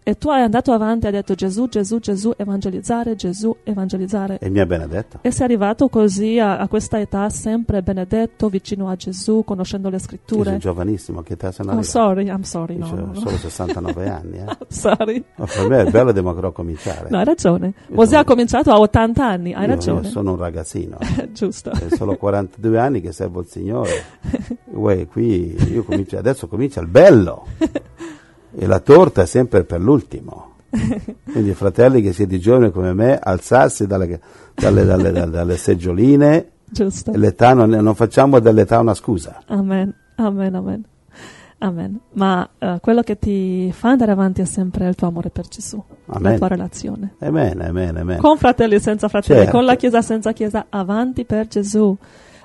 E 0.03 0.17
tu 0.17 0.31
hai 0.31 0.41
andato 0.43 0.73
avanti 0.73 1.05
e 1.05 1.09
hai 1.09 1.15
detto 1.15 1.35
Gesù, 1.35 1.69
Gesù, 1.69 1.99
Gesù, 2.01 2.33
evangelizzare, 2.37 3.15
Gesù, 3.17 3.55
evangelizzare. 3.65 4.39
E 4.39 4.49
mi 4.49 4.59
ha 4.59 4.67
benedetto. 4.67 5.19
E 5.21 5.31
sei 5.31 5.45
arrivato 5.45 5.89
così 5.89 6.39
a, 6.39 6.57
a 6.59 6.67
questa 6.69 6.99
età 6.99 7.29
sempre 7.29 7.83
benedetto, 7.83 8.49
vicino 8.49 8.89
a 8.89 8.97
Gesù, 8.97 9.45
conoscendo 9.45 9.89
le 9.91 9.99
scritture. 9.99 10.57
giovanissimo, 10.57 11.21
che 11.23 11.35
età 11.35 11.53
sono 11.53 11.69
Oh, 11.69 11.73
arrivato? 11.75 11.91
sorry, 11.99 12.27
I'm 12.29 12.43
sorry. 12.43 12.77
No, 12.79 12.93
no, 12.95 13.15
solo 13.15 13.37
69 13.37 14.09
anni. 14.11 14.39
Eh. 14.39 14.47
sorry. 14.69 15.23
Ma 15.37 15.45
per 15.47 15.69
me 15.69 15.81
è 15.83 15.91
bello 15.91 16.13
devo 16.13 16.51
cominciare. 16.53 17.09
No, 17.11 17.19
hai 17.19 17.25
ragione. 17.25 17.67
Io 17.89 17.95
Mosè 17.95 18.17
ha 18.17 18.25
cominciato 18.25 18.71
a 18.73 18.79
80 18.81 19.25
anni, 19.27 19.53
hai 19.53 19.63
Io- 19.63 19.69
ragione. 19.69 20.01
Io 20.01 20.09
sono 20.09 20.31
un 20.33 20.39
ragazzino. 20.39 20.97
Giusto. 21.33 21.71
È 21.73 21.95
solo 21.95 22.17
42 22.17 22.79
anni 22.79 23.01
che 23.03 23.13
servo 23.13 23.41
il 23.41 23.47
Signore. 23.47 24.03
Uè, 24.73 25.07
qui 25.07 25.55
io 25.73 25.85
comincio, 25.85 26.17
adesso 26.17 26.49
comincia 26.49 26.81
il 26.81 26.87
bello. 26.89 27.47
E 28.55 28.67
la 28.67 28.81
torta 28.81 29.23
è 29.23 29.27
sempre 29.27 29.65
per 29.65 29.81
l'ultimo. 29.81 30.49
Quindi 31.31 31.53
fratelli 31.55 32.01
che 32.03 32.13
siete 32.13 32.39
giovani 32.39 32.71
come 32.71 32.93
me, 32.93 33.19
alzarsi 33.19 33.87
dalle, 33.87 34.21
dalle- 34.55 34.85
dalle- 34.85 35.29
dalle- 35.31 35.57
seggioline. 35.57 36.51
Giusto. 36.65 37.13
L'età 37.15 37.53
non, 37.55 37.71
non 37.71 37.95
facciamo 37.95 38.39
dell'età 38.39 38.79
una 38.79 38.95
scusa. 38.95 39.43
Amen, 39.47 39.93
amen, 40.17 40.55
amen. 40.55 40.85
Amen. 41.63 41.99
Ma 42.13 42.49
eh, 42.59 42.79
quello 42.81 43.03
che 43.03 43.19
ti 43.19 43.71
fa 43.73 43.91
andare 43.91 44.13
avanti 44.13 44.41
è 44.41 44.47
sempre 44.47 44.89
il 44.89 44.95
tuo 44.95 45.09
amore 45.09 45.29
per 45.29 45.47
Gesù, 45.47 45.83
Amen. 46.07 46.33
la 46.33 46.39
tua 46.39 46.49
relazione. 46.49 47.15
Amen, 47.19 47.61
amen, 47.61 47.97
amen. 47.99 48.19
Con 48.19 48.39
fratelli 48.39 48.81
senza 48.81 49.09
fratelli, 49.09 49.41
Certo. 49.41 49.57
con 49.57 49.65
la 49.67 49.75
Chiesa 49.75 50.01
senza 50.01 50.33
Chiesa, 50.33 50.67
avanti 50.71 51.25
per 51.27 51.49
Gesù. 51.49 51.95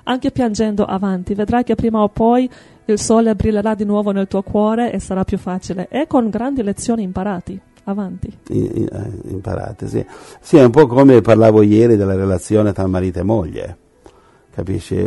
Anche 0.08 0.30
piangendo 0.30 0.84
avanti, 0.84 1.34
vedrai 1.34 1.64
che 1.64 1.74
prima 1.74 2.00
o 2.00 2.08
poi 2.08 2.48
il 2.84 2.98
sole 2.98 3.34
brillerà 3.34 3.74
di 3.74 3.84
nuovo 3.84 4.12
nel 4.12 4.28
tuo 4.28 4.42
cuore 4.42 4.92
e 4.92 5.00
sarà 5.00 5.24
più 5.24 5.36
facile. 5.36 5.88
E 5.90 6.06
con 6.06 6.30
grandi 6.30 6.62
lezioni 6.62 7.02
imparati, 7.02 7.60
avanti. 7.84 8.32
Eh, 8.48 8.88
imparate, 9.24 9.88
sì. 9.88 10.06
Sì, 10.38 10.58
è 10.58 10.64
un 10.64 10.70
po' 10.70 10.86
come 10.86 11.20
parlavo 11.22 11.62
ieri 11.62 11.96
della 11.96 12.14
relazione 12.14 12.72
tra 12.72 12.86
marito 12.86 13.18
e 13.18 13.22
moglie. 13.24 13.76
Capisci? 14.54 15.04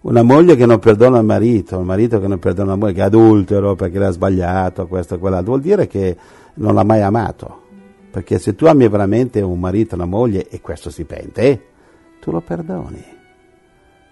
Una 0.00 0.22
moglie 0.22 0.56
che 0.56 0.64
non 0.64 0.78
perdona 0.78 1.18
il 1.18 1.26
marito, 1.26 1.76
un 1.76 1.84
marito 1.84 2.18
che 2.18 2.26
non 2.26 2.38
perdona 2.38 2.70
la 2.70 2.76
moglie, 2.76 2.94
che 2.94 3.00
è 3.00 3.04
adultero 3.04 3.74
perché 3.74 3.98
l'ha 3.98 4.10
sbagliato, 4.10 4.86
questo 4.86 5.16
e 5.16 5.18
quell'altro, 5.18 5.50
vuol 5.50 5.60
dire 5.60 5.86
che 5.86 6.16
non 6.54 6.74
l'ha 6.74 6.84
mai 6.84 7.02
amato. 7.02 7.64
Perché 8.10 8.38
se 8.38 8.54
tu 8.54 8.64
ami 8.64 8.88
veramente 8.88 9.42
un 9.42 9.60
marito, 9.60 9.94
una 9.94 10.06
moglie, 10.06 10.48
e 10.48 10.62
questo 10.62 10.88
si 10.88 11.04
pente, 11.04 11.64
tu 12.18 12.30
lo 12.30 12.40
perdoni. 12.40 13.16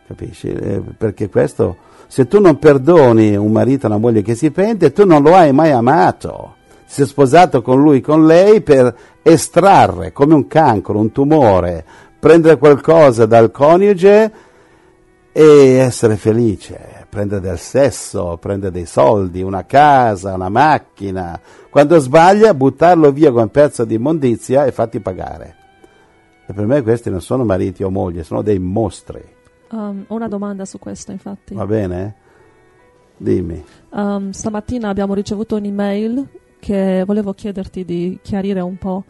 Capisci? 0.07 0.49
Eh, 0.49 0.81
perché 0.97 1.29
questo, 1.29 1.77
se 2.07 2.29
tu 2.29 2.41
non 2.41 2.59
perdoni 2.59 3.35
un 3.35 3.51
marito, 3.51 3.87
una 3.87 3.99
moglie 3.99 4.23
che 4.23 4.37
si 4.37 4.53
pente, 4.53 4.93
tu 4.93 5.05
non 5.05 5.23
lo 5.23 5.35
hai 5.35 5.53
mai 5.53 5.73
amato. 5.73 6.55
Ti 6.87 6.93
sei 6.93 7.07
sposato 7.07 7.61
con 7.61 7.81
lui, 7.81 8.01
con 8.01 8.25
lei, 8.25 8.61
per 8.61 8.97
estrarre 9.23 10.13
come 10.13 10.35
un 10.35 10.47
cancro, 10.47 10.99
un 10.99 11.11
tumore, 11.11 11.85
prendere 12.21 12.57
qualcosa 12.57 13.27
dal 13.27 13.51
coniuge 13.51 14.33
e 15.33 15.73
essere 15.73 16.15
felice, 16.15 17.07
prendere 17.11 17.41
del 17.41 17.59
sesso, 17.59 18.39
prendere 18.41 18.71
dei 18.71 18.87
soldi, 18.87 19.43
una 19.43 19.67
casa, 19.67 20.35
una 20.35 20.49
macchina. 20.49 21.41
Quando 21.69 21.99
sbaglia, 21.99 22.55
buttarlo 22.55 23.11
via 23.11 23.31
come 23.31 23.43
un 23.43 23.51
pezzo 23.51 23.85
di 23.85 23.97
immondizia 23.97 24.65
e 24.65 24.71
farti 24.71 25.01
pagare. 25.01 25.57
E 26.47 26.53
per 26.53 26.65
me 26.65 26.81
questi 26.83 27.11
non 27.11 27.21
sono 27.21 27.45
mariti 27.45 27.83
o 27.83 27.91
mogli, 27.91 28.23
sono 28.23 28.43
dei 28.43 28.61
mostri. 28.61 29.35
Um, 29.71 30.05
ho 30.07 30.15
una 30.15 30.29
domanda 30.29 30.65
su 30.65 30.79
questo, 30.79 31.13
infatti. 31.13 31.55
Va 31.55 31.67
bene? 31.67 32.15
Dimmi. 33.17 33.65
Um, 33.91 34.31
stamattina 34.31 34.89
abbiamo 34.89 35.15
ricevuto 35.15 35.57
un'email 35.57 36.27
che 36.59 37.03
volevo 37.07 37.33
chiederti 37.33 37.85
di 37.85 38.19
chiarire 38.23 38.61
un 38.61 38.77
po'. 38.77 39.05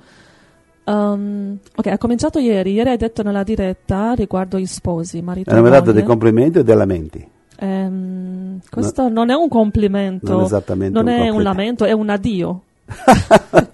Um, 0.85 1.59
ok, 1.75 1.87
ha 1.89 1.99
cominciato 1.99 2.39
ieri. 2.39 2.73
Ieri 2.73 2.91
hai 2.91 2.97
detto 2.97 3.23
nella 3.23 3.43
diretta 3.43 4.13
riguardo 4.13 4.59
gli 4.59 4.67
sposi, 4.67 5.21
marito 5.23 5.51
e 5.51 5.55
mi 5.61 5.63
dato 5.69 5.81
moglie. 5.81 5.93
dei 5.95 6.03
complimenti 6.05 6.59
o 6.59 6.63
dei 6.63 6.77
lamenti? 6.77 7.29
Ehm, 7.59 8.61
questo 8.71 9.09
non 9.09 9.31
è 9.31 9.35
un 9.35 9.49
complimento, 9.49 10.33
Non 10.33 10.45
esattamente 10.45 10.93
non 10.95 11.07
un 11.07 11.11
è 11.11 11.15
un 11.15 11.25
complimento. 11.35 11.49
lamento, 11.49 11.85
è 11.85 11.93
un 11.93 12.09
addio. 12.11 12.63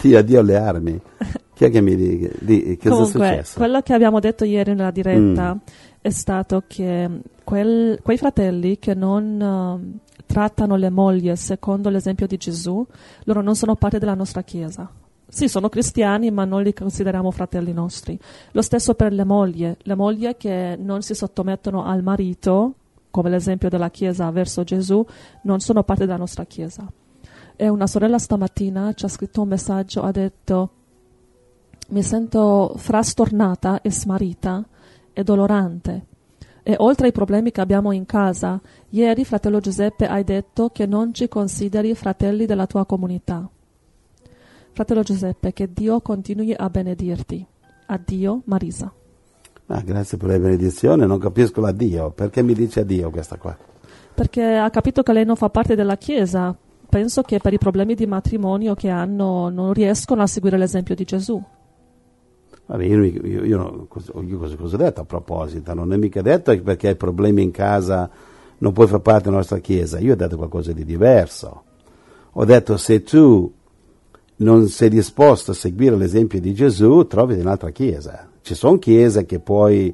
Dio, 0.00 0.18
addio 0.18 0.40
alle 0.40 0.56
armi. 0.56 1.00
Chi 1.60 1.66
è 1.66 1.70
che 1.70 1.82
mi 1.82 1.94
dice? 1.94 2.32
Di, 2.40 2.62
che 2.62 2.88
cosa 2.88 2.88
è 2.88 2.88
Comunque, 2.88 3.26
successo? 3.28 3.58
quello 3.58 3.82
che 3.82 3.92
abbiamo 3.92 4.18
detto 4.18 4.46
ieri 4.46 4.70
nella 4.74 4.90
diretta 4.90 5.52
Mm. 5.52 5.58
è 6.00 6.08
stato 6.08 6.62
che 6.66 7.20
quel- 7.44 8.00
quei 8.02 8.16
fratelli 8.16 8.78
che 8.78 8.94
non 8.94 9.38
ehm, 9.38 9.98
trattano 10.24 10.76
le 10.76 10.88
mogli 10.88 11.30
secondo 11.36 11.90
l'esempio 11.90 12.26
di 12.26 12.38
Gesù, 12.38 12.82
loro 13.24 13.42
non 13.42 13.56
sono 13.56 13.74
parte 13.74 13.98
della 13.98 14.14
nostra 14.14 14.40
Chiesa. 14.40 14.90
Sì, 15.28 15.48
sono 15.48 15.68
cristiani, 15.68 16.30
ma 16.30 16.46
non 16.46 16.62
li 16.62 16.72
consideriamo 16.72 17.30
fratelli 17.30 17.74
nostri. 17.74 18.18
Lo 18.52 18.62
stesso 18.62 18.94
per 18.94 19.12
le 19.12 19.24
mogli, 19.24 19.70
le 19.82 19.94
mogli 19.94 20.34
che 20.38 20.78
non 20.80 21.02
si 21.02 21.12
sottomettono 21.12 21.84
al 21.84 22.02
marito, 22.02 22.72
come 23.10 23.28
l'esempio 23.28 23.68
della 23.68 23.90
Chiesa 23.90 24.30
verso 24.30 24.64
Gesù, 24.64 25.04
non 25.42 25.60
sono 25.60 25.82
parte 25.82 26.06
della 26.06 26.16
nostra 26.16 26.46
Chiesa. 26.46 26.90
E 27.54 27.68
una 27.68 27.86
sorella 27.86 28.18
stamattina 28.18 28.94
ci 28.94 29.04
ha 29.04 29.08
scritto 29.08 29.42
un 29.42 29.48
messaggio, 29.48 30.00
ha 30.00 30.10
detto 30.10 30.70
mi 31.90 32.02
sento 32.02 32.74
frastornata 32.76 33.82
e 33.82 33.90
smarrita 33.90 34.64
e 35.12 35.24
dolorante. 35.24 36.06
E 36.62 36.74
oltre 36.78 37.06
ai 37.06 37.12
problemi 37.12 37.50
che 37.50 37.60
abbiamo 37.60 37.90
in 37.92 38.06
casa, 38.06 38.60
ieri, 38.90 39.24
fratello 39.24 39.60
Giuseppe, 39.60 40.06
hai 40.06 40.24
detto 40.24 40.68
che 40.70 40.86
non 40.86 41.12
ci 41.14 41.26
consideri 41.26 41.94
fratelli 41.94 42.46
della 42.46 42.66
tua 42.66 42.84
comunità. 42.84 43.48
Fratello 44.72 45.02
Giuseppe, 45.02 45.52
che 45.52 45.70
Dio 45.72 46.00
continui 46.00 46.54
a 46.56 46.68
benedirti. 46.70 47.44
Addio, 47.86 48.42
Marisa. 48.44 48.92
Ah, 49.66 49.80
grazie 49.80 50.16
per 50.16 50.28
le 50.28 50.38
benedizioni, 50.38 51.06
non 51.06 51.18
capisco 51.18 51.60
l'addio. 51.60 52.10
Perché 52.10 52.42
mi 52.42 52.54
dice 52.54 52.80
addio 52.80 53.10
questa 53.10 53.36
qua? 53.36 53.56
Perché 54.14 54.56
ha 54.56 54.70
capito 54.70 55.02
che 55.02 55.12
lei 55.12 55.24
non 55.24 55.36
fa 55.36 55.48
parte 55.48 55.74
della 55.74 55.96
Chiesa. 55.96 56.56
Penso 56.88 57.22
che 57.22 57.38
per 57.38 57.52
i 57.52 57.58
problemi 57.58 57.94
di 57.94 58.06
matrimonio 58.06 58.74
che 58.74 58.90
hanno 58.90 59.48
non 59.48 59.72
riescono 59.72 60.22
a 60.22 60.26
seguire 60.26 60.58
l'esempio 60.58 60.94
di 60.94 61.04
Gesù. 61.04 61.42
Vabbè, 62.70 62.84
io, 62.84 63.02
io- 63.02 63.24
io 63.24 63.44
io 63.44 63.86
cosa- 63.88 64.12
cosa 64.12 64.74
ho 64.76 64.78
detto 64.78 65.00
a 65.00 65.04
proposito? 65.04 65.74
Non 65.74 65.92
è 65.92 65.96
mica 65.96 66.22
detto 66.22 66.56
perché 66.62 66.88
hai 66.88 66.94
problemi 66.94 67.42
in 67.42 67.50
casa 67.50 68.08
non 68.58 68.72
puoi 68.72 68.86
far 68.86 69.00
parte 69.00 69.24
della 69.24 69.38
nostra 69.38 69.58
chiesa. 69.58 69.98
Io 69.98 70.12
ho 70.12 70.16
detto 70.16 70.36
qualcosa 70.36 70.72
di 70.72 70.84
diverso. 70.84 71.64
Ho 72.30 72.44
detto 72.44 72.76
se 72.76 73.02
tu 73.02 73.52
non 74.36 74.68
sei 74.68 74.88
disposto 74.88 75.50
a 75.50 75.54
seguire 75.54 75.96
l'esempio 75.96 76.40
di 76.40 76.54
Gesù, 76.54 77.06
trovi 77.08 77.40
un'altra 77.40 77.70
chiesa. 77.70 78.28
Ci 78.40 78.54
sono 78.54 78.78
chiese 78.78 79.26
che 79.26 79.40
puoi 79.40 79.92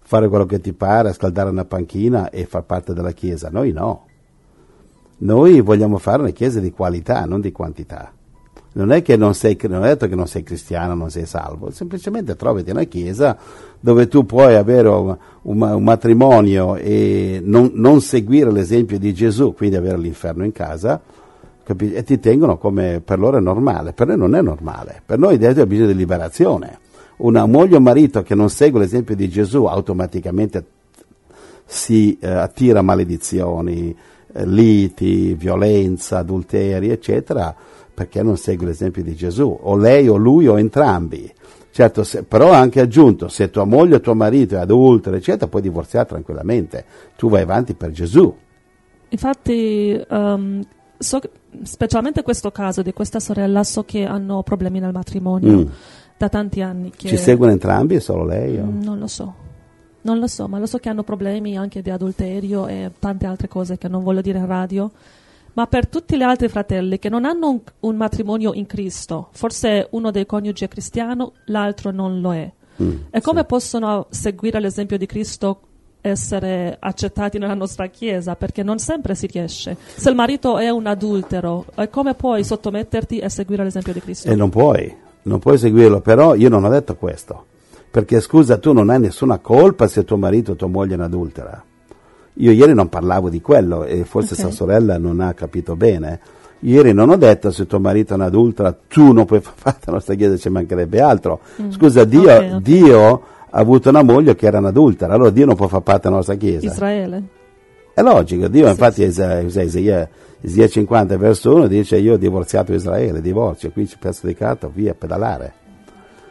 fare 0.00 0.28
quello 0.28 0.44
che 0.44 0.60
ti 0.60 0.74
pare, 0.74 1.14
scaldare 1.14 1.48
una 1.48 1.64
panchina 1.64 2.28
e 2.28 2.44
far 2.44 2.64
parte 2.64 2.92
della 2.92 3.12
chiesa. 3.12 3.48
Noi 3.48 3.72
no. 3.72 4.04
Noi 5.20 5.62
vogliamo 5.62 5.96
fare 5.96 6.20
una 6.20 6.30
chiesa 6.30 6.60
di 6.60 6.72
qualità, 6.72 7.24
non 7.24 7.40
di 7.40 7.52
quantità. 7.52 8.12
Non 8.78 8.92
è 8.92 9.02
che 9.02 9.16
non 9.16 9.34
sei, 9.34 9.58
non 9.62 9.84
è 9.84 9.88
detto 9.88 10.06
che 10.06 10.14
non 10.14 10.28
sei 10.28 10.44
cristiano, 10.44 10.94
non 10.94 11.10
sei 11.10 11.26
salvo, 11.26 11.72
semplicemente 11.72 12.36
trovati 12.36 12.70
una 12.70 12.84
chiesa 12.84 13.36
dove 13.80 14.06
tu 14.06 14.24
puoi 14.24 14.54
avere 14.54 14.86
un, 14.86 15.16
un- 15.42 15.82
matrimonio 15.82 16.76
e 16.76 17.40
non, 17.42 17.72
non 17.74 18.00
seguire 18.00 18.52
l'esempio 18.52 18.96
di 18.96 19.12
Gesù, 19.12 19.52
quindi 19.52 19.74
avere 19.74 19.98
l'inferno 19.98 20.44
in 20.44 20.52
casa, 20.52 21.00
capi- 21.64 21.92
e 21.92 22.04
ti 22.04 22.20
tengono 22.20 22.56
come 22.56 23.02
per 23.04 23.18
loro 23.18 23.38
è 23.38 23.40
normale, 23.40 23.92
per 23.94 24.06
noi 24.06 24.16
non 24.16 24.36
è 24.36 24.42
normale, 24.42 25.02
per 25.04 25.18
noi 25.18 25.38
Dio 25.38 25.48
ha 25.50 25.66
bisogno 25.66 25.88
di 25.88 25.96
liberazione. 25.96 26.78
una 27.16 27.46
moglie 27.46 27.74
o 27.74 27.80
marito 27.80 28.22
che 28.22 28.36
non 28.36 28.48
segue 28.48 28.78
l'esempio 28.78 29.16
di 29.16 29.28
Gesù 29.28 29.64
automaticamente 29.64 30.64
si 31.64 32.16
eh, 32.20 32.28
attira 32.28 32.80
maledizioni, 32.80 33.92
eh, 34.32 34.46
liti, 34.46 35.34
violenza, 35.34 36.18
adulteri, 36.18 36.90
eccetera, 36.90 37.52
perché 37.98 38.22
non 38.22 38.36
segue 38.36 38.64
l'esempio 38.66 39.02
di 39.02 39.16
Gesù, 39.16 39.58
o 39.60 39.76
lei 39.76 40.06
o 40.08 40.14
lui 40.14 40.46
o 40.46 40.56
entrambi. 40.56 41.32
Certo, 41.72 42.04
se, 42.04 42.22
però 42.22 42.52
ha 42.52 42.58
anche 42.60 42.80
aggiunto, 42.80 43.26
se 43.26 43.50
tua 43.50 43.64
moglie 43.64 43.96
o 43.96 44.00
tuo 44.00 44.14
marito 44.14 44.54
è 44.54 44.58
adultero, 44.58 45.16
eccetera, 45.16 45.48
puoi 45.48 45.62
divorziare 45.62 46.06
tranquillamente, 46.06 46.84
tu 47.16 47.28
vai 47.28 47.42
avanti 47.42 47.74
per 47.74 47.90
Gesù. 47.90 48.32
Infatti, 49.08 50.00
um, 50.10 50.62
so, 50.96 51.20
specialmente 51.62 52.22
questo 52.22 52.50
caso 52.52 52.82
di 52.82 52.92
questa 52.92 53.18
sorella, 53.20 53.64
so 53.64 53.82
che 53.84 54.04
hanno 54.04 54.42
problemi 54.42 54.78
nel 54.80 54.92
matrimonio 54.92 55.56
Mm. 55.58 55.66
da 56.16 56.28
tanti 56.28 56.60
anni. 56.62 56.90
Che, 56.96 57.08
Ci 57.08 57.16
seguono 57.16 57.50
entrambi 57.52 57.96
o 57.96 58.00
solo 58.00 58.24
lei? 58.24 58.58
o? 58.58 58.64
Mm, 58.64 58.82
Non 58.82 58.98
lo 58.98 59.06
so. 59.08 59.34
Non 60.02 60.18
lo 60.20 60.26
so, 60.28 60.46
ma 60.46 60.58
lo 60.58 60.66
so 60.66 60.78
che 60.78 60.88
hanno 60.88 61.02
problemi 61.02 61.56
anche 61.56 61.82
di 61.82 61.90
adulterio 61.90 62.66
e 62.68 62.92
tante 62.98 63.26
altre 63.26 63.48
cose 63.48 63.76
che 63.78 63.88
non 63.88 64.02
voglio 64.04 64.20
dire 64.20 64.38
in 64.38 64.46
radio. 64.46 64.90
Ma 65.58 65.66
per 65.66 65.88
tutti 65.88 66.16
gli 66.16 66.22
altri 66.22 66.46
fratelli 66.46 67.00
che 67.00 67.08
non 67.08 67.24
hanno 67.24 67.50
un, 67.50 67.60
un 67.80 67.96
matrimonio 67.96 68.52
in 68.54 68.66
Cristo, 68.66 69.26
forse 69.32 69.88
uno 69.90 70.12
dei 70.12 70.24
coniugi 70.24 70.62
è 70.62 70.68
cristiano, 70.68 71.32
l'altro 71.46 71.90
non 71.90 72.20
lo 72.20 72.32
è. 72.32 72.48
Mm, 72.80 72.96
E 73.10 73.20
come 73.20 73.40
sì. 73.40 73.46
possono 73.46 74.06
seguire 74.08 74.60
l'esempio 74.60 74.96
di 74.96 75.06
Cristo, 75.06 75.58
essere 76.00 76.76
accettati 76.78 77.38
nella 77.38 77.54
nostra 77.54 77.88
Chiesa? 77.88 78.36
Perché 78.36 78.62
non 78.62 78.78
sempre 78.78 79.16
si 79.16 79.26
riesce. 79.26 79.76
Se 79.96 80.08
il 80.08 80.14
marito 80.14 80.58
è 80.58 80.68
un 80.70 80.86
adultero, 80.86 81.64
come 81.90 82.14
puoi 82.14 82.44
sottometterti 82.44 83.18
e 83.18 83.28
seguire 83.28 83.64
l'esempio 83.64 83.92
di 83.92 84.00
Cristo? 84.00 84.30
E 84.30 84.36
non 84.36 84.50
puoi, 84.50 84.94
non 85.22 85.40
puoi 85.40 85.58
seguirlo, 85.58 86.00
però 86.00 86.36
io 86.36 86.48
non 86.48 86.62
ho 86.62 86.68
detto 86.68 86.94
questo. 86.94 87.46
Perché 87.90 88.20
scusa, 88.20 88.58
tu 88.58 88.72
non 88.72 88.90
hai 88.90 89.00
nessuna 89.00 89.38
colpa 89.38 89.88
se 89.88 90.04
tuo 90.04 90.18
marito 90.18 90.52
o 90.52 90.54
tua 90.54 90.68
moglie 90.68 90.92
è 90.92 90.98
un'adultera. 90.98 91.64
Io 92.40 92.52
ieri 92.52 92.72
non 92.74 92.88
parlavo 92.88 93.28
di 93.30 93.40
quello 93.40 93.84
e 93.84 94.04
forse 94.04 94.34
Ok. 94.34 94.40
sua 94.40 94.50
sorella 94.50 94.96
non 94.98 95.20
ha 95.20 95.32
capito 95.34 95.74
bene. 95.76 96.20
Ieri 96.60 96.92
non 96.92 97.10
ho 97.10 97.16
detto 97.16 97.50
se 97.50 97.66
tuo 97.66 97.78
marito 97.80 98.12
è 98.12 98.16
un'adultera, 98.16 98.76
tu 98.88 99.12
non 99.12 99.24
puoi 99.26 99.40
far 99.42 99.54
parte 99.60 99.80
della 99.84 99.96
nostra 99.96 100.14
chiesa, 100.14 100.36
ci 100.36 100.48
mancherebbe 100.48 101.00
altro. 101.00 101.40
Scusa, 101.68 102.04
Dio, 102.04 102.32
Ok, 102.32 102.50
ok. 102.54 102.60
Dio 102.62 103.22
ha 103.50 103.58
avuto 103.58 103.88
una 103.88 104.02
moglie 104.02 104.34
che 104.34 104.46
era 104.46 104.58
un'adultera, 104.58 105.14
allora 105.14 105.30
Dio 105.30 105.46
non 105.46 105.56
può 105.56 105.66
far 105.68 105.80
parte 105.82 106.02
della 106.02 106.16
nostra 106.16 106.34
chiesa. 106.36 106.66
Israele. 106.66 107.22
È 107.94 108.02
logico, 108.02 108.46
Dio 108.48 108.64
Sì, 108.64 108.70
infatti 108.70 108.94
sì. 109.02 109.08
Isa- 109.08 109.40
Isa- 109.40 109.62
Isaia, 109.62 110.08
Isaia 110.42 110.68
50 110.68 111.16
verso 111.16 111.52
1 111.54 111.66
dice 111.66 111.96
io 111.98 112.14
ho 112.14 112.16
divorziato 112.16 112.72
Israele, 112.72 113.20
divorzio, 113.20 113.70
qui 113.72 113.86
c'è 113.86 113.96
pezzo 113.98 114.26
di 114.28 114.34
carta, 114.34 114.68
via, 114.72 114.94
pedalare. 114.94 115.52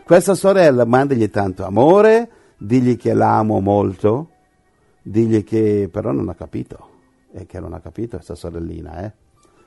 Questa 0.06 0.36
sorella 0.36 0.86
mandagli 0.86 1.30
tanto 1.30 1.66
amore, 1.66 2.30
digli 2.58 2.96
che 2.96 3.14
l'amo 3.14 3.60
molto, 3.60 4.28
digli 5.10 5.44
che 5.44 5.90
però 5.92 6.12
non 6.12 6.30
ha 6.30 6.36
capito, 6.36 6.88
e 7.32 7.46
che 7.46 7.60
non 7.60 7.74
ha 7.74 7.80
capito 7.80 8.16
questa 8.16 8.36
sorellina, 8.36 9.06
eh? 9.06 9.12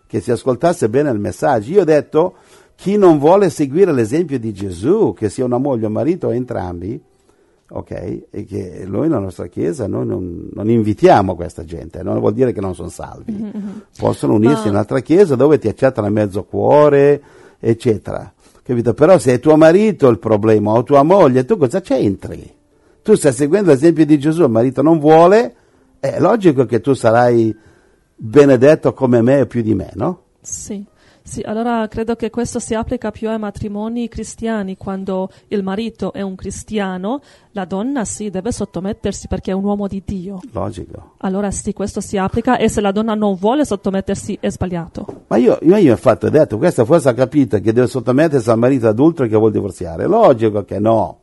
che 0.06 0.20
si 0.20 0.32
ascoltasse 0.32 0.88
bene 0.88 1.10
il 1.10 1.20
messaggio. 1.20 1.70
Io 1.70 1.82
ho 1.82 1.84
detto, 1.84 2.34
chi 2.74 2.96
non 2.96 3.18
vuole 3.18 3.48
seguire 3.48 3.92
l'esempio 3.92 4.38
di 4.38 4.52
Gesù, 4.52 5.14
che 5.16 5.28
sia 5.28 5.44
una 5.44 5.58
moglie 5.58 5.84
o 5.84 5.88
un 5.88 5.94
marito 5.94 6.26
o 6.28 6.34
entrambi, 6.34 7.00
ok? 7.68 7.90
E 8.30 8.44
che 8.44 8.84
noi 8.86 9.08
nella 9.08 9.20
nostra 9.20 9.46
chiesa 9.46 9.86
noi 9.86 10.06
non, 10.06 10.48
non 10.52 10.68
invitiamo 10.68 11.36
questa 11.36 11.64
gente, 11.64 12.02
non 12.02 12.18
vuol 12.18 12.32
dire 12.32 12.52
che 12.52 12.60
non 12.60 12.74
sono 12.74 12.88
salvi. 12.88 13.52
Possono 13.96 14.34
unirsi 14.34 14.62
Ma- 14.62 14.66
in 14.66 14.70
un'altra 14.72 15.00
chiesa 15.00 15.36
dove 15.36 15.58
ti 15.58 15.68
accettano 15.68 16.08
a 16.08 16.10
mezzo 16.10 16.42
cuore, 16.42 17.22
eccetera. 17.60 18.32
Capito? 18.62 18.94
Però 18.94 19.18
se 19.18 19.34
è 19.34 19.40
tuo 19.40 19.56
marito 19.56 20.08
il 20.08 20.18
problema 20.18 20.72
o 20.72 20.82
tua 20.82 21.02
moglie, 21.02 21.44
tu 21.44 21.56
cosa 21.56 21.80
c'entri? 21.80 22.58
Tu 23.10 23.16
stai 23.16 23.32
seguendo 23.32 23.72
l'esempio 23.72 24.06
di 24.06 24.20
Gesù, 24.20 24.44
il 24.44 24.50
marito 24.50 24.82
non 24.82 25.00
vuole, 25.00 25.54
è 25.98 26.20
logico 26.20 26.64
che 26.64 26.80
tu 26.80 26.92
sarai 26.92 27.52
benedetto 28.14 28.92
come 28.92 29.20
me 29.20 29.40
o 29.40 29.46
più 29.46 29.62
di 29.62 29.74
me, 29.74 29.90
no? 29.94 30.26
Sì, 30.40 30.84
sì, 31.20 31.40
allora 31.40 31.88
credo 31.88 32.14
che 32.14 32.30
questo 32.30 32.60
si 32.60 32.72
applica 32.72 33.10
più 33.10 33.28
ai 33.28 33.40
matrimoni 33.40 34.06
cristiani, 34.06 34.76
quando 34.76 35.28
il 35.48 35.64
marito 35.64 36.12
è 36.12 36.20
un 36.20 36.36
cristiano, 36.36 37.20
la 37.50 37.64
donna 37.64 38.04
sì, 38.04 38.30
deve 38.30 38.52
sottomettersi 38.52 39.26
perché 39.26 39.50
è 39.50 39.54
un 39.54 39.64
uomo 39.64 39.88
di 39.88 40.04
Dio. 40.06 40.38
Logico. 40.52 41.14
Allora 41.18 41.50
sì, 41.50 41.72
questo 41.72 42.00
si 42.00 42.16
applica 42.16 42.58
e 42.58 42.68
se 42.68 42.80
la 42.80 42.92
donna 42.92 43.14
non 43.14 43.34
vuole 43.34 43.64
sottomettersi 43.64 44.38
è 44.40 44.50
sbagliato. 44.50 45.24
Ma 45.26 45.36
io, 45.36 45.58
io, 45.62 45.74
io 45.74 45.90
infatti 45.90 46.26
ho 46.26 46.30
detto, 46.30 46.58
questa 46.58 46.84
forse 46.84 47.08
ha 47.08 47.14
capito 47.14 47.58
che 47.58 47.72
deve 47.72 47.88
sottomettersi 47.88 48.50
al 48.50 48.58
marito 48.58 48.86
adultero 48.86 49.28
che 49.28 49.36
vuol 49.36 49.50
divorziare. 49.50 50.06
Logico 50.06 50.62
che 50.62 50.78
no. 50.78 51.18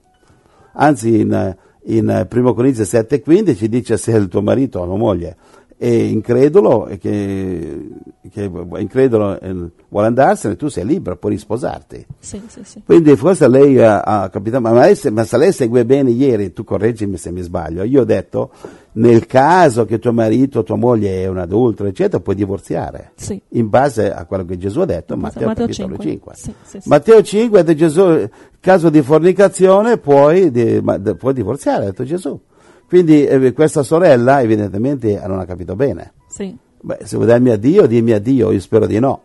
Anzi, 0.80 1.22
in, 1.22 1.56
in 1.88 2.28
1 2.30 2.54
Corinzi 2.54 2.82
7,15 2.84 3.66
dice 3.66 3.98
se 3.98 4.12
il 4.12 4.28
tuo 4.28 4.42
marito 4.42 4.80
o 4.80 4.86
tua 4.86 4.98
moglie 4.98 5.36
è 5.78 5.86
incredulo 5.86 6.88
e 6.88 6.98
che, 6.98 7.90
che 8.32 8.44
è 8.46 8.80
incredulo 8.80 9.40
e 9.40 9.56
vuole 9.90 10.08
andarsene, 10.08 10.56
tu 10.56 10.70
sei 10.70 10.84
libero, 10.84 11.18
puoi 11.18 11.34
risposarti. 11.34 12.04
Sì, 12.18 12.42
sì, 12.48 12.62
sì. 12.64 12.82
Quindi 12.84 13.16
forse 13.16 13.48
lei 13.48 13.80
ha, 13.80 14.02
ha 14.02 14.30
capito, 14.30 14.60
ma, 14.60 14.72
lei 14.74 14.96
se, 14.96 15.12
ma 15.12 15.24
se 15.24 15.38
lei 15.38 15.52
segue 15.52 15.86
bene 15.86 16.10
ieri, 16.10 16.52
tu 16.52 16.64
correggimi 16.64 17.18
se 17.18 17.32
mi 17.32 17.42
sbaglio, 17.42 17.84
io 17.84 18.02
ho 18.02 18.06
detto, 18.06 18.50
nel 18.94 19.28
caso 19.28 19.86
che 19.86 20.00
tuo 20.00 20.12
marito 20.12 20.60
o 20.60 20.64
tua 20.64 20.78
moglie 20.78 21.22
è 21.22 21.28
un 21.28 21.38
adultero, 21.38 21.88
eccetera, 21.88 22.24
puoi 22.24 22.36
divorziare. 22.36 23.12
Sì. 23.14 23.40
In 23.50 23.70
base 23.70 24.12
a 24.12 24.26
quello 24.26 24.46
che 24.46 24.58
Gesù 24.58 24.80
ha 24.80 24.86
detto, 24.86 25.16
Matteo, 25.16 25.46
Matteo 25.46 25.68
capitolo 25.68 25.98
5. 25.98 26.06
5. 26.06 26.34
Sì, 26.36 26.54
sì. 26.80 26.90
Matteo 26.90 27.22
5 27.22 27.60
ha 27.60 27.62
detto 27.62 27.78
Gesù, 27.78 28.28
caso 28.60 28.90
di 28.90 29.04
fornicazione 29.04 30.00
puoi, 30.00 30.50
di- 30.50 30.80
ma- 30.82 30.98
puoi 30.98 31.34
divorziare, 31.34 31.84
ha 31.84 31.88
detto 31.90 32.04
Gesù. 32.04 32.40
Quindi 32.88 33.26
eh, 33.26 33.54
questa 33.54 33.84
sorella 33.84 34.42
evidentemente 34.42 35.22
non 35.28 35.40
ha 35.40 35.46
capito 35.46 35.76
bene. 35.76 36.14
Sì. 36.28 36.56
Beh, 36.80 37.00
se 37.04 37.16
vuoi 37.16 37.28
darmi 37.28 37.50
addio, 37.50 37.86
dimmi 37.86 38.14
addio, 38.14 38.52
io 38.52 38.60
spero 38.60 38.86
di 38.86 39.00
no. 39.00 39.22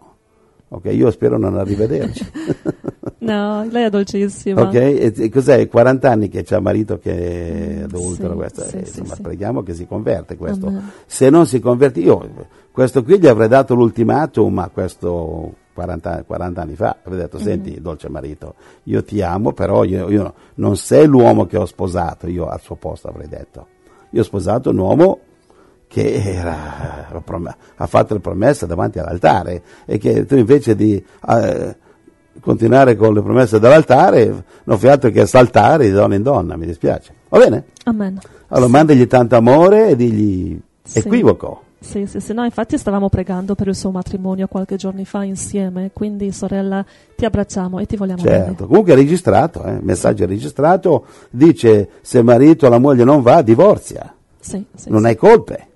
Ok, 0.68 0.86
io 0.86 1.10
spero 1.10 1.38
non 1.38 1.56
arrivederci. 1.56 2.30
No, 3.22 3.64
lei 3.70 3.84
è 3.84 3.90
dolcissima. 3.90 4.62
Ok, 4.62 4.74
e, 4.74 5.12
e 5.16 5.28
cos'è? 5.28 5.68
40 5.68 6.10
anni 6.10 6.28
che 6.28 6.42
c'ha 6.42 6.58
marito 6.58 6.98
che 6.98 7.78
è 7.78 7.82
adultero, 7.82 8.36
sì, 8.52 8.60
eh, 8.60 8.68
sì, 8.68 8.78
insomma, 8.78 9.14
sì. 9.14 9.22
preghiamo 9.22 9.62
che 9.62 9.74
si 9.74 9.86
converte 9.86 10.36
questo. 10.36 10.66
Amen. 10.66 10.90
Se 11.06 11.30
non 11.30 11.46
si 11.46 11.60
converte, 11.60 12.00
io 12.00 12.28
questo 12.72 13.04
qui 13.04 13.20
gli 13.20 13.28
avrei 13.28 13.46
dato 13.46 13.74
l'ultimatum 13.74 14.58
a 14.58 14.70
questo 14.72 15.54
40, 15.74 16.24
40 16.24 16.60
anni 16.62 16.74
fa, 16.76 16.96
avrei 17.02 17.20
detto, 17.22 17.38
Mhm. 17.38 17.42
senti 17.42 17.80
dolce 17.80 18.08
marito, 18.08 18.54
io 18.84 19.02
ti 19.04 19.22
amo, 19.22 19.52
però 19.52 19.84
io, 19.84 20.10
io 20.10 20.34
non 20.56 20.76
sei 20.76 21.06
l'uomo 21.06 21.46
che 21.46 21.56
ho 21.56 21.64
sposato, 21.66 22.26
io 22.28 22.46
al 22.48 22.60
suo 22.60 22.74
posto 22.76 23.08
avrei 23.08 23.28
detto. 23.28 23.66
Io 24.10 24.20
ho 24.20 24.24
sposato 24.24 24.70
un 24.70 24.78
uomo 24.78 25.18
che 25.88 26.14
era, 26.22 27.08
ha 27.76 27.86
fatto 27.86 28.14
le 28.14 28.20
promesse 28.20 28.66
davanti 28.66 28.98
all'altare 28.98 29.62
e 29.84 29.98
che 29.98 30.24
tu 30.24 30.36
invece 30.36 30.74
di 30.74 31.02
eh, 31.28 31.76
continuare 32.40 32.96
con 32.96 33.12
le 33.12 33.20
promesse 33.22 33.58
dall'altare 33.58 34.44
non 34.64 34.78
fai 34.78 34.90
altro 34.90 35.10
che 35.10 35.26
saltare 35.26 35.84
di 35.86 35.92
donna 35.92 36.14
in 36.14 36.22
donna, 36.22 36.56
mi 36.56 36.64
dispiace. 36.66 37.12
Va 37.28 37.38
bene? 37.38 37.64
Amen. 37.84 38.18
Allora 38.48 38.68
mandagli 38.70 39.06
tanto 39.06 39.36
amore 39.36 39.88
e 39.90 39.96
digli 39.96 40.58
Sì. 40.82 40.98
equivoco. 41.00 41.62
Sì, 41.82 42.06
sì, 42.06 42.20
sì, 42.20 42.32
no, 42.32 42.44
infatti 42.44 42.78
stavamo 42.78 43.08
pregando 43.08 43.56
per 43.56 43.66
il 43.66 43.74
suo 43.74 43.90
matrimonio 43.90 44.46
qualche 44.46 44.76
giorno 44.76 45.02
fa 45.04 45.24
insieme, 45.24 45.90
quindi 45.92 46.30
sorella 46.30 46.84
ti 47.16 47.24
abbracciamo 47.24 47.80
e 47.80 47.86
ti 47.86 47.96
vogliamo 47.96 48.22
Certo, 48.22 48.52
bene. 48.52 48.66
comunque 48.68 48.92
è 48.92 48.96
registrato, 48.96 49.64
eh, 49.64 49.72
il 49.72 49.82
messaggio 49.82 50.22
è 50.22 50.26
registrato, 50.28 51.04
dice 51.30 51.88
se 52.00 52.18
il 52.18 52.24
marito 52.24 52.66
o 52.66 52.68
la 52.68 52.78
moglie 52.78 53.02
non 53.02 53.20
va, 53.20 53.42
divorzia, 53.42 54.14
Sì, 54.38 54.64
sì, 54.74 54.90
non 54.90 55.00
sì. 55.00 55.06
hai 55.06 55.16
colpe. 55.16 55.66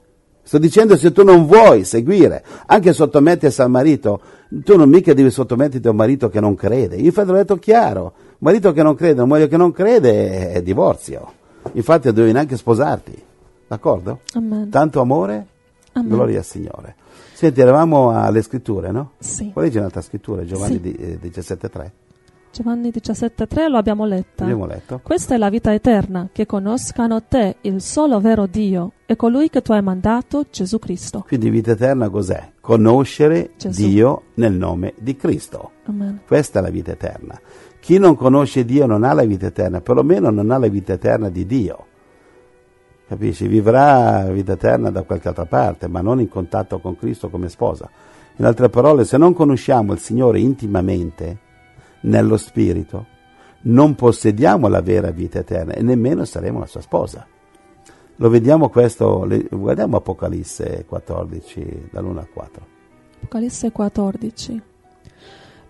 Sto 0.44 0.58
dicendo 0.58 0.96
se 0.96 1.10
tu 1.10 1.24
non 1.24 1.44
vuoi 1.44 1.82
seguire, 1.82 2.44
anche 2.66 2.92
sottomettersi 2.92 3.60
al 3.62 3.70
marito, 3.70 4.20
tu 4.48 4.76
non 4.76 4.88
mica 4.88 5.12
devi 5.12 5.28
sottometterti 5.28 5.88
a 5.88 5.90
un 5.90 5.96
marito 5.96 6.28
che 6.28 6.38
non 6.38 6.54
crede. 6.54 6.94
Io 6.94 7.06
infatti 7.06 7.30
l'ho 7.30 7.34
detto 7.36 7.56
chiaro, 7.56 8.12
marito 8.38 8.72
che 8.72 8.84
non 8.84 8.94
crede, 8.94 9.14
una 9.22 9.26
moglie 9.34 9.48
che 9.48 9.56
non 9.56 9.72
crede 9.72 10.30
è, 10.30 10.52
è 10.52 10.62
divorzio. 10.62 11.32
Infatti 11.72 12.06
non 12.06 12.14
devi 12.14 12.30
neanche 12.30 12.56
sposarti, 12.56 13.20
d'accordo? 13.66 14.20
Amen. 14.34 14.68
Tanto 14.70 15.00
amore, 15.00 15.46
Amen. 15.98 16.10
gloria 16.10 16.38
al 16.38 16.44
Signore. 16.44 16.94
Senti, 17.32 17.60
eravamo 17.60 18.10
alle 18.10 18.42
scritture, 18.42 18.90
no? 18.90 19.12
Sì. 19.18 19.50
Qual 19.52 19.68
è 19.70 19.78
un'altra 19.78 20.00
scrittura? 20.00 20.44
Giovanni 20.44 20.80
Sì. 20.82 20.94
eh, 20.94 21.18
17.3? 21.20 21.90
Giovanni 22.50 22.88
17,3 22.88 23.68
lo 23.68 23.76
abbiamo 23.76 24.06
letta. 24.06 24.44
Abbiamo 24.44 24.64
letto. 24.64 25.00
Questa 25.02 25.34
è 25.34 25.36
la 25.36 25.50
vita 25.50 25.74
eterna, 25.74 26.30
che 26.32 26.46
conoscano 26.46 27.22
te, 27.24 27.56
il 27.62 27.82
solo 27.82 28.18
vero 28.18 28.46
Dio, 28.46 28.92
e 29.04 29.14
colui 29.14 29.50
che 29.50 29.60
tu 29.60 29.72
hai 29.72 29.82
mandato, 29.82 30.46
Gesù 30.50 30.78
Cristo. 30.78 31.24
Quindi 31.26 31.50
vita 31.50 31.72
eterna 31.72 32.08
cos'è? 32.08 32.52
Conoscere 32.60 33.50
Gesù. 33.58 33.86
Dio 33.86 34.22
nel 34.34 34.54
nome 34.54 34.94
di 34.96 35.16
Cristo. 35.16 35.72
Amen. 35.84 36.20
Questa 36.26 36.60
è 36.60 36.62
la 36.62 36.70
vita 36.70 36.92
eterna. 36.92 37.38
Chi 37.78 37.98
non 37.98 38.16
conosce 38.16 38.64
Dio 38.64 38.86
non 38.86 39.04
ha 39.04 39.12
la 39.12 39.24
vita 39.24 39.46
eterna, 39.46 39.82
perlomeno 39.82 40.30
non 40.30 40.50
ha 40.50 40.56
la 40.56 40.68
vita 40.68 40.94
eterna 40.94 41.28
di 41.28 41.44
Dio. 41.44 41.86
Capisci? 43.08 43.46
Vivrà 43.46 44.26
vita 44.30 44.54
eterna 44.54 44.90
da 44.90 45.02
qualche 45.02 45.28
altra 45.28 45.46
parte, 45.46 45.86
ma 45.86 46.00
non 46.00 46.20
in 46.20 46.28
contatto 46.28 46.80
con 46.80 46.96
Cristo 46.96 47.28
come 47.28 47.48
sposa. 47.48 47.88
In 48.36 48.44
altre 48.44 48.68
parole, 48.68 49.04
se 49.04 49.16
non 49.16 49.32
conosciamo 49.32 49.92
il 49.92 50.00
Signore 50.00 50.40
intimamente, 50.40 51.38
nello 52.00 52.36
spirito, 52.36 53.06
non 53.62 53.94
possediamo 53.94 54.68
la 54.68 54.80
vera 54.80 55.10
vita 55.10 55.38
eterna 55.38 55.72
e 55.72 55.82
nemmeno 55.82 56.24
saremo 56.24 56.58
la 56.58 56.66
sua 56.66 56.80
sposa. 56.80 57.26
Lo 58.16 58.28
vediamo 58.28 58.70
questo, 58.70 59.26
guardiamo 59.50 59.98
Apocalisse 59.98 60.84
14, 60.86 61.88
dall'1 61.92 62.16
al 62.16 62.28
4. 62.30 62.66
Apocalisse 63.18 63.70
14. 63.72 64.62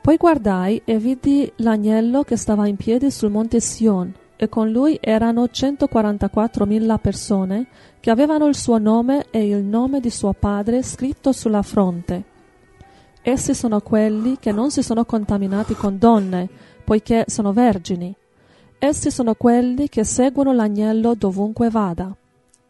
Poi 0.00 0.16
guardai 0.16 0.80
e 0.84 0.98
vidi 0.98 1.50
l'agnello 1.56 2.22
che 2.22 2.36
stava 2.36 2.68
in 2.68 2.76
piedi 2.76 3.10
sul 3.10 3.30
monte 3.30 3.60
Sion, 3.60 4.14
e 4.36 4.48
con 4.48 4.70
lui 4.70 4.98
erano 5.00 5.44
144.000 5.44 6.98
persone 6.98 7.66
che 8.00 8.10
avevano 8.10 8.46
il 8.46 8.54
suo 8.54 8.78
nome 8.78 9.26
e 9.30 9.48
il 9.48 9.64
nome 9.64 10.00
di 10.00 10.10
suo 10.10 10.32
padre 10.32 10.82
scritto 10.82 11.32
sulla 11.32 11.62
fronte. 11.62 12.34
Essi 13.22 13.54
sono 13.54 13.80
quelli 13.80 14.38
che 14.38 14.52
non 14.52 14.70
si 14.70 14.82
sono 14.82 15.04
contaminati 15.04 15.74
con 15.74 15.98
donne, 15.98 16.48
poiché 16.84 17.24
sono 17.26 17.52
vergini. 17.52 18.14
Essi 18.78 19.10
sono 19.10 19.34
quelli 19.34 19.88
che 19.88 20.04
seguono 20.04 20.52
l'agnello 20.52 21.14
dovunque 21.14 21.68
vada. 21.68 22.14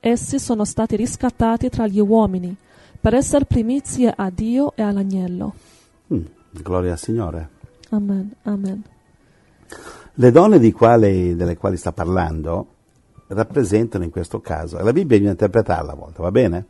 Essi 0.01 0.39
sono 0.39 0.65
stati 0.65 0.97
riscattati 0.97 1.69
tra 1.69 1.87
gli 1.87 2.01
uomini, 2.01 2.57
per 2.99 3.13
essere 3.13 3.45
primizie 3.45 4.11
a 4.17 4.31
Dio 4.31 4.73
e 4.77 4.83
all'agnello. 4.83 5.55
Mm, 6.15 6.25
gloria 6.53 6.93
al 6.93 6.99
Signore. 6.99 7.49
Amen, 7.91 8.33
amen. 8.45 8.83
Le 10.19 10.31
donne 10.31 10.59
di 10.59 10.73
quale- 10.73 11.37
delle 11.37 11.57
quali 11.57 11.77
sta 11.77 11.93
parlando 11.93 12.69
rappresentano 13.29 14.05
in 14.05 14.11
questo 14.11 14.41
caso, 14.41 14.77
la 14.79 14.93
Bibbia 14.93 15.17
bisogna 15.17 15.31
interpretarla 15.33 15.93
a 15.93 15.95
volte, 15.95 16.23
va 16.23 16.31
bene? 16.31 16.65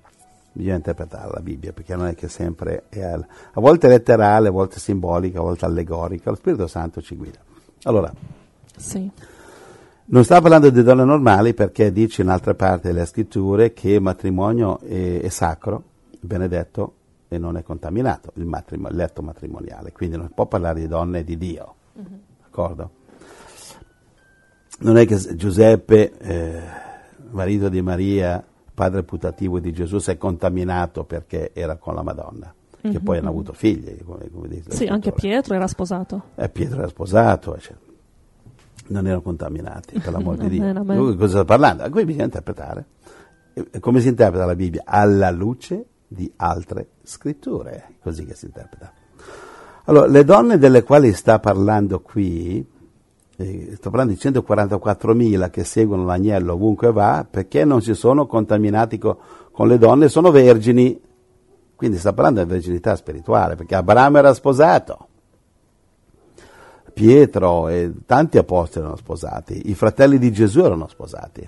Bisogna 0.53 0.77
interpretarla 0.77 1.35
la 1.35 1.41
Bibbia, 1.41 1.73
perché 1.73 1.95
non 1.95 2.07
è 2.07 2.15
che 2.15 2.29
sempre 2.29 2.85
è 2.89 3.03
al- 3.03 3.25
a 3.53 3.61
volte 3.61 3.89
letterale, 3.89 4.49
a 4.49 4.51
volte 4.51 4.81
simbolica, 4.81 5.39
a 5.39 5.43
volte 5.43 5.65
allegorica, 5.65 6.31
lo 6.31 6.37
Spirito 6.37 6.67
Santo 6.67 7.01
ci 7.03 7.15
guida. 7.15 7.39
Allora, 7.85 8.13
Sì, 8.79 9.11
non 10.07 10.25
sta 10.25 10.41
parlando 10.41 10.69
di 10.71 10.83
donne 10.83 11.05
normali 11.05 11.55
perché 11.55 11.93
dice 11.93 12.23
in 12.23 12.29
altre 12.29 12.55
parti 12.55 12.89
delle 12.89 13.07
scritture 13.07 13.73
che 13.73 13.91
il 13.93 14.03
matrimonio 14.03 14.81
è, 14.81 15.21
è 15.21 15.29
sacro, 15.29 15.83
benedetto 16.21 16.95
e 17.29 17.39
non 17.39 17.57
è 17.57 17.63
contaminato, 17.63 18.33
il, 18.35 18.45
matrimo- 18.45 18.89
il 18.89 18.97
letto 18.97 19.23
matrimoniale, 19.23 19.93
quindi 19.93 20.17
non 20.17 20.31
può 20.35 20.47
parlare 20.47 20.81
di 20.81 20.89
donne 20.89 21.23
di 21.25 21.39
Dio, 21.39 21.75
d'accordo? 22.43 22.91
Non 24.79 24.97
è 24.99 25.07
che 25.07 25.17
Giuseppe, 25.37 26.17
eh, 26.19 26.61
marito 27.31 27.69
di 27.69 27.81
Maria, 27.81 28.45
padre 28.75 29.03
putativo 29.05 29.59
di 29.59 29.73
Gesù, 29.73 29.99
si 29.99 30.11
è 30.11 30.19
contaminato 30.19 31.05
perché 31.05 31.53
era 31.55 31.77
con 31.77 31.95
la 31.95 32.03
Madonna, 32.03 32.53
che 32.83 33.01
poi 33.01 33.19
hanno 33.19 33.31
avuto 33.31 33.53
figli, 33.55 33.97
come, 34.05 34.29
come 34.31 34.49
dice 34.49 34.71
sì 34.73 34.85
anche. 34.85 35.13
Pietro 35.13 35.55
era 35.55 35.67
sposato. 35.67 36.25
Eh, 36.35 36.49
Pietro 36.51 36.79
era 36.79 36.89
sposato, 36.89 37.55
eccetera. 37.57 37.81
non 38.89 39.07
erano 39.07 39.23
contaminati, 39.23 39.99
per 39.99 40.13
l'amor 40.13 40.37
di 40.45 40.49
Dio. 40.51 40.73
Lui 40.85 41.17
cosa 41.17 41.37
sta 41.39 41.45
parlando? 41.45 41.89
Qui 41.89 42.05
bisogna 42.05 42.25
interpretare. 42.25 42.85
E- 43.55 43.81
Come 43.81 44.01
si 44.01 44.09
interpreta 44.09 44.45
la 44.45 44.55
Bibbia? 44.55 44.83
Alla 44.85 45.31
luce 45.31 45.85
di 46.07 46.31
altre 46.37 46.89
scritture, 47.03 47.95
così 48.03 48.27
che 48.27 48.35
si 48.35 48.45
interpreta. 48.45 48.93
Allora, 49.87 50.07
le 50.07 50.25
donne 50.25 50.59
delle 50.59 50.83
quali 50.83 51.13
sta 51.15 51.39
parlando 51.39 52.01
qui, 52.01 52.65
eh, 53.37 53.75
sto 53.77 53.91
parlando 53.91 54.15
di 54.15 54.19
144.000 54.19 55.51
che 55.51 55.65
seguono 55.65 56.05
l'agnello 56.05 56.55
ovunque 56.55 56.91
va, 56.93 57.27
perché 57.29 57.65
non 57.65 57.83
si 57.83 57.95
sono 57.95 58.27
contaminati 58.27 58.99
co- 58.99 59.19
con 59.53 59.69
le 59.69 59.79
donne, 59.79 60.09
sono 60.09 60.31
vergini. 60.31 60.99
Quindi 61.75 61.99
sta 61.99 62.15
parlando 62.15 62.43
di 62.43 62.49
verginità 62.49 62.97
spirituale, 62.97 63.55
perché 63.55 63.75
Abramo 63.75 64.17
era 64.19 64.33
sposato. 64.33 65.09
Pietro 66.95 67.69
e 67.69 67.93
tanti 68.07 68.39
apostoli 68.39 68.87
erano 68.87 68.97
sposati, 68.97 69.69
i 69.69 69.75
fratelli 69.75 70.17
di 70.17 70.33
Gesù 70.33 70.61
erano 70.61 70.89
sposati, 70.89 71.47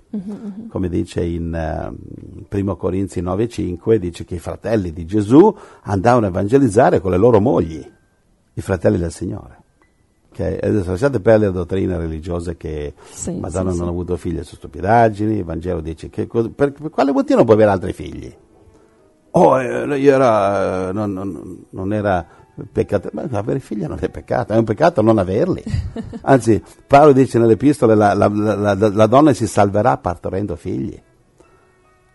come 0.69 0.91
dice 0.91 1.25
in 1.25 1.55
eh, 1.55 2.55
1 2.55 2.77
Corinzi 2.77 3.23
9,5, 3.23 3.95
dice 3.95 4.27
che 4.27 4.35
i 4.35 4.41
fratelli 4.41 4.93
di 4.93 5.07
Gesù 5.07 5.57
andavano 5.85 6.27
a 6.27 6.29
evangelizzare 6.29 7.01
con 7.01 7.13
le 7.13 7.17
loro 7.17 7.41
mogli, 7.41 7.83
i 8.53 8.61
fratelli 8.61 8.99
del 8.99 9.11
Signore. 9.11 9.58
Adesso 10.45 10.91
lasciate 10.91 11.21
perdere 11.21 11.51
le 11.51 11.57
dottrine 11.57 11.97
religiose 11.99 12.57
che 12.57 12.95
Sì, 13.11 13.33
Madonna 13.33 13.71
sì, 13.73 13.77
non 13.77 13.77
sì. 13.77 13.83
ha 13.83 13.89
avuto 13.89 14.17
figli 14.17 14.43
su 14.43 14.55
stupidaggini, 14.57 15.37
il 15.39 15.45
Vangelo 15.45 15.81
dice 15.81 16.09
che 16.11 16.27
per, 16.27 16.73
per 16.73 16.91
quale 16.91 17.13
motivo 17.13 17.37
non 17.37 17.45
può 17.45 17.55
avere 17.55 17.71
altri 17.71 17.93
figli? 17.93 18.35
Oh, 19.33 19.61
eh, 19.61 19.87
lei 19.87 20.07
era, 20.07 20.89
eh, 20.89 20.93
non, 20.93 21.13
non- 21.13 21.65
non 21.71 21.93
era 21.93 22.27
peccato, 22.73 23.11
ma 23.13 23.25
avere 23.31 23.61
figli 23.61 23.85
non 23.85 23.99
è 24.01 24.09
peccato, 24.09 24.53
è 24.53 24.57
un 24.57 24.65
peccato 24.65 25.03
non 25.03 25.19
averli. 25.19 25.63
Anzi, 26.23 26.61
Paolo 26.87 27.13
dice 27.13 27.39
nelle 27.39 27.53
epistole 27.53 27.95
la, 27.95 28.15
la- 28.15 28.29
la- 28.29 28.75
la- 28.75 28.91
la 28.93 29.07
donna 29.07 29.33
si 29.33 29.47
salverà 29.47 29.97
partorendo 29.99 30.57
figli. 30.57 31.01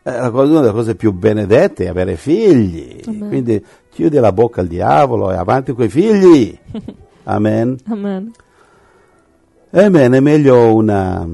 È 0.01 0.11
la 0.11 0.31
cosa- 0.31 0.51
una 0.51 0.59
delle 0.61 0.73
cose 0.73 0.95
più 0.95 1.13
benedette 1.13 1.85
è 1.85 1.87
avere 1.87 2.17
figli. 2.17 2.99
Amen. 3.07 3.27
Quindi 3.29 3.65
chiudi 3.89 4.17
la 4.17 4.33
bocca 4.33 4.59
al 4.59 4.67
diavolo 4.67 5.31
e 5.31 5.35
avanti 5.35 5.73
coi 5.73 5.87
figli. 5.89 6.57
Amen. 7.23 7.77
Amen. 7.87 8.31
Ebbene, 9.69 10.17
è 10.17 10.19
meglio 10.19 10.73
una- 10.75 11.27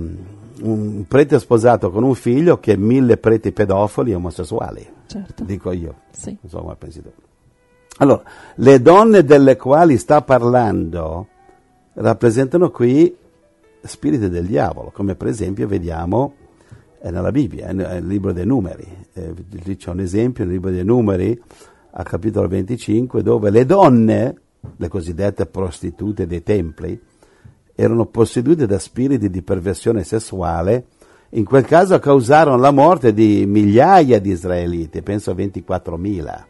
un 0.62 1.06
prete 1.08 1.40
sposato 1.40 1.90
con 1.92 2.04
un 2.04 2.16
figlio 2.16 2.60
che 2.60 2.78
mille 2.78 3.18
preti 3.18 3.52
pedofili 3.52 4.12
e 4.12 4.16
omosessuali. 4.16 4.88
Certo. 5.08 5.44
Dico 5.44 5.72
io. 5.72 5.96
Sì. 6.12 6.38
Come 6.50 6.76
pensi 6.78 7.02
tu. 7.02 7.10
Allora, 7.98 8.22
le 8.56 8.82
donne 8.82 9.24
delle 9.24 9.58
quali 9.58 9.98
sta 9.98 10.22
parlando 10.22 11.28
rappresentano 11.94 12.70
qui 12.70 13.14
spiriti 13.82 14.30
del 14.30 14.46
diavolo, 14.46 14.92
come 14.94 15.16
per 15.16 15.28
esempio 15.28 15.68
vediamo 15.68 16.34
nella 17.02 17.32
Bibbia, 17.32 17.72
nel 17.74 18.06
libro 18.06 18.32
dei 18.32 18.46
numeri. 18.46 18.86
Eh, 19.14 19.34
lì 19.64 19.76
c'è 19.76 19.90
un 19.90 20.00
esempio 20.02 20.44
nel 20.46 20.54
libro 20.54 20.70
dei 20.70 20.84
numeri, 20.86 21.42
al 21.92 22.06
capitolo 22.06 22.48
25, 22.48 23.22
dove 23.24 23.50
le 23.50 23.66
donne, 23.66 24.36
le 24.76 24.88
cosiddette 24.88 25.45
prostitute 25.45 26.28
dei 26.28 26.43
templi, 26.43 26.99
erano 27.76 28.05
possedute 28.07 28.66
da 28.66 28.78
spiriti 28.78 29.30
di 29.30 29.41
perversione 29.41 30.03
sessuale, 30.03 30.86
in 31.34 31.45
quel 31.45 31.64
caso 31.64 31.97
causarono 31.99 32.57
la 32.57 32.72
morte 32.72 33.14
di 33.14 33.45
migliaia 33.45 34.20
di 34.20 34.32
israeliti, 34.32 35.01
penso 35.01 35.32
a 35.32 35.36
24.000. 35.36 36.43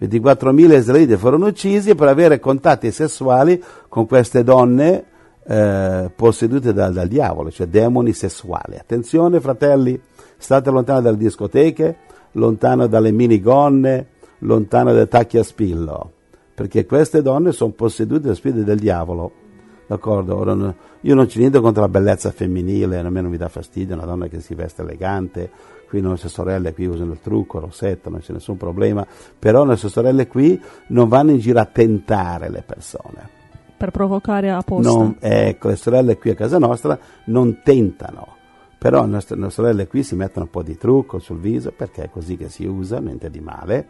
24.000 0.00 0.72
israeliti 0.72 1.16
furono 1.16 1.46
uccisi 1.46 1.94
per 1.94 2.08
avere 2.08 2.38
contatti 2.40 2.90
sessuali 2.90 3.62
con 3.88 4.06
queste 4.06 4.42
donne 4.42 5.04
eh, 5.46 6.10
possedute 6.14 6.72
dal, 6.72 6.92
dal 6.92 7.08
diavolo, 7.08 7.50
cioè 7.50 7.66
demoni 7.66 8.12
sessuali. 8.12 8.76
Attenzione 8.76 9.40
fratelli, 9.40 10.00
state 10.36 10.70
lontano 10.70 11.00
dalle 11.00 11.16
discoteche, 11.16 11.96
lontano 12.32 12.86
dalle 12.86 13.12
minigonne, 13.12 14.06
lontano 14.38 14.92
dai 14.92 15.08
tacchi 15.08 15.38
a 15.38 15.42
spillo, 15.42 16.12
perché 16.54 16.86
queste 16.86 17.20
donne 17.20 17.52
sono 17.52 17.72
possedute 17.72 18.28
da 18.28 18.34
spiriti 18.34 18.64
del 18.64 18.78
diavolo. 18.78 19.42
D'accordo? 19.86 20.36
Ora, 20.36 20.74
io 21.00 21.14
non 21.14 21.26
c'è 21.26 21.38
niente 21.38 21.60
contro 21.60 21.82
la 21.82 21.88
bellezza 21.88 22.30
femminile, 22.30 22.98
a 22.98 23.10
me 23.10 23.20
non 23.20 23.30
mi 23.30 23.36
dà 23.36 23.48
fastidio 23.48 23.94
una 23.94 24.06
donna 24.06 24.28
che 24.28 24.40
si 24.40 24.54
veste 24.54 24.80
elegante, 24.80 25.50
qui 25.88 26.00
le 26.00 26.08
nostre 26.08 26.30
sorelle 26.30 26.72
qui 26.72 26.86
usano 26.86 27.12
il 27.12 27.20
trucco, 27.20 27.58
il 27.58 27.64
rossetto, 27.64 28.08
non 28.08 28.20
c'è 28.20 28.32
nessun 28.32 28.56
problema, 28.56 29.06
però 29.38 29.62
le 29.62 29.70
nostre 29.70 29.90
sorelle 29.90 30.26
qui 30.26 30.58
non 30.88 31.08
vanno 31.08 31.32
in 31.32 31.38
giro 31.38 31.60
a 31.60 31.66
tentare 31.66 32.48
le 32.48 32.62
persone. 32.64 33.28
Per 33.76 33.90
provocare 33.90 34.50
apposta. 34.50 34.90
Non- 34.90 35.16
ecco, 35.18 35.68
le 35.68 35.76
sorelle 35.76 36.16
qui 36.16 36.30
a 36.30 36.34
casa 36.34 36.58
nostra 36.58 36.98
non 37.24 37.60
tentano, 37.62 38.36
però 38.78 39.02
le 39.02 39.10
nostre, 39.10 39.36
le 39.36 39.50
sorelle 39.50 39.86
qui 39.86 40.02
si 40.02 40.14
mettono 40.14 40.46
un 40.46 40.50
po' 40.50 40.62
di 40.62 40.78
trucco 40.78 41.18
sul 41.18 41.38
viso 41.38 41.72
perché 41.76 42.04
è 42.04 42.10
così 42.10 42.38
che 42.38 42.48
si 42.48 42.64
usa, 42.64 43.00
niente 43.00 43.28
di 43.28 43.40
male. 43.40 43.88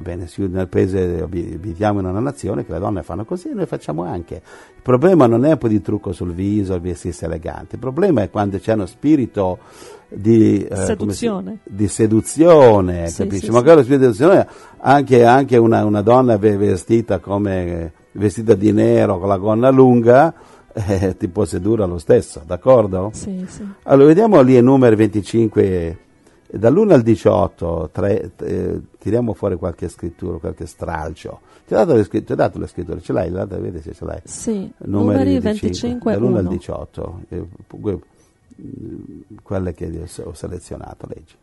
Va 0.00 0.04
bene, 0.04 0.28
nel 0.36 0.68
paese 0.68 1.22
abi- 1.22 1.54
abitiamo 1.56 1.98
in 1.98 2.06
una 2.06 2.20
nazione 2.20 2.64
che 2.64 2.70
le 2.72 2.78
donne 2.78 3.02
fanno 3.02 3.24
così 3.24 3.48
e 3.48 3.54
noi 3.54 3.66
facciamo 3.66 4.04
anche. 4.04 4.34
Il 4.36 4.80
problema 4.82 5.26
non 5.26 5.44
è 5.44 5.50
un 5.50 5.58
po' 5.58 5.66
di 5.66 5.82
trucco 5.82 6.12
sul 6.12 6.32
viso, 6.32 6.74
il 6.74 6.80
vestirsi 6.80 7.24
elegante, 7.24 7.74
il 7.74 7.80
problema 7.80 8.22
è 8.22 8.30
quando 8.30 8.58
c'è 8.60 8.74
uno 8.74 8.86
spirito 8.86 9.58
di 10.08 10.62
eh, 10.62 10.68
come 10.68 10.76
si- 10.76 10.84
Seduzione. 11.26 11.58
di 11.64 11.88
seduzione, 11.88 13.08
Sì, 13.08 13.22
capisci? 13.24 13.46
sì, 13.46 13.50
Magari 13.50 13.78
lo 13.78 13.82
spirito 13.82 14.06
di 14.06 14.14
seduzione, 14.14 14.46
anche, 14.78 15.24
anche 15.24 15.56
una, 15.56 15.84
una 15.84 16.00
donna 16.02 16.36
ve- 16.38 16.56
vestita 16.56 17.18
come 17.18 17.92
vestita 18.12 18.54
di 18.54 18.70
nero 18.70 19.18
con 19.18 19.28
la 19.28 19.36
gonna 19.36 19.70
lunga 19.70 20.32
eh, 20.74 21.16
ti 21.16 21.26
può 21.26 21.44
sedurre 21.44 21.86
lo 21.86 21.98
stesso, 21.98 22.40
d'accordo? 22.46 23.10
Sì, 23.14 23.44
sì. 23.48 23.66
Allora, 23.82 24.06
vediamo 24.06 24.40
lì 24.42 24.56
i 24.56 24.62
numeri 24.62 24.94
25, 24.94 25.98
dall'1 26.50 26.92
al 26.92 27.02
18, 27.02 27.90
tre- 27.92 28.30
eh, 28.38 28.80
tiriamo 28.98 29.34
fuori 29.34 29.56
qualche 29.56 29.88
scrittura, 29.88 30.38
qualche 30.38 30.66
stralcio. 30.66 31.40
Ti 31.66 31.74
ho 31.74 31.76
dato 31.76 31.94
le, 31.94 32.04
scri- 32.04 32.24
ti 32.24 32.32
ho 32.32 32.36
dato 32.36 32.58
le 32.58 32.66
scritture, 32.66 33.00
ce 33.00 33.12
l'hai? 33.12 33.30
Guarda, 33.30 33.58
vedi 33.58 33.80
se 33.80 33.92
ce 33.92 34.04
l'hai. 34.04 34.20
Sì, 34.24 34.70
numeri 34.78 35.38
25 35.38 36.12
dall'1 36.12 36.36
al 36.36 36.44
1. 36.46 36.48
18, 36.48 37.20
eh, 37.28 37.44
mm, 38.60 39.20
quelle 39.42 39.74
che 39.74 40.08
ho 40.24 40.32
selezionato, 40.32 41.06
leggi. 41.08 41.34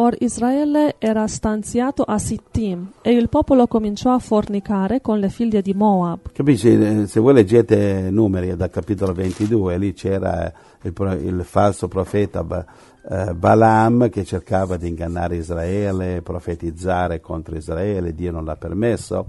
Or 0.00 0.14
Israele 0.20 0.94
era 0.98 1.26
stanziato 1.26 2.04
a 2.04 2.18
Sittim 2.18 2.92
e 3.02 3.10
il 3.10 3.28
popolo 3.28 3.66
cominciò 3.66 4.12
a 4.12 4.20
fornicare 4.20 5.00
con 5.00 5.18
le 5.18 5.28
figlie 5.28 5.60
di 5.60 5.74
Moab. 5.74 6.30
Capisci? 6.30 6.68
Eh, 6.72 7.06
Se 7.08 7.18
voi 7.18 7.34
leggete 7.34 8.08
numeri 8.08 8.54
dal 8.54 8.70
capitolo 8.70 9.12
22, 9.12 9.76
lì 9.76 9.92
c'era 9.94 10.52
il, 10.82 10.92
il 11.24 11.42
falso 11.42 11.88
profeta 11.88 12.44
eh, 13.10 13.34
Balaam 13.34 14.08
che 14.10 14.24
cercava 14.24 14.76
di 14.76 14.88
ingannare 14.88 15.36
Israele, 15.36 16.22
profetizzare 16.22 17.20
contro 17.20 17.56
Israele, 17.56 18.14
Dio 18.14 18.32
non 18.32 18.44
l'ha 18.44 18.56
permesso. 18.56 19.28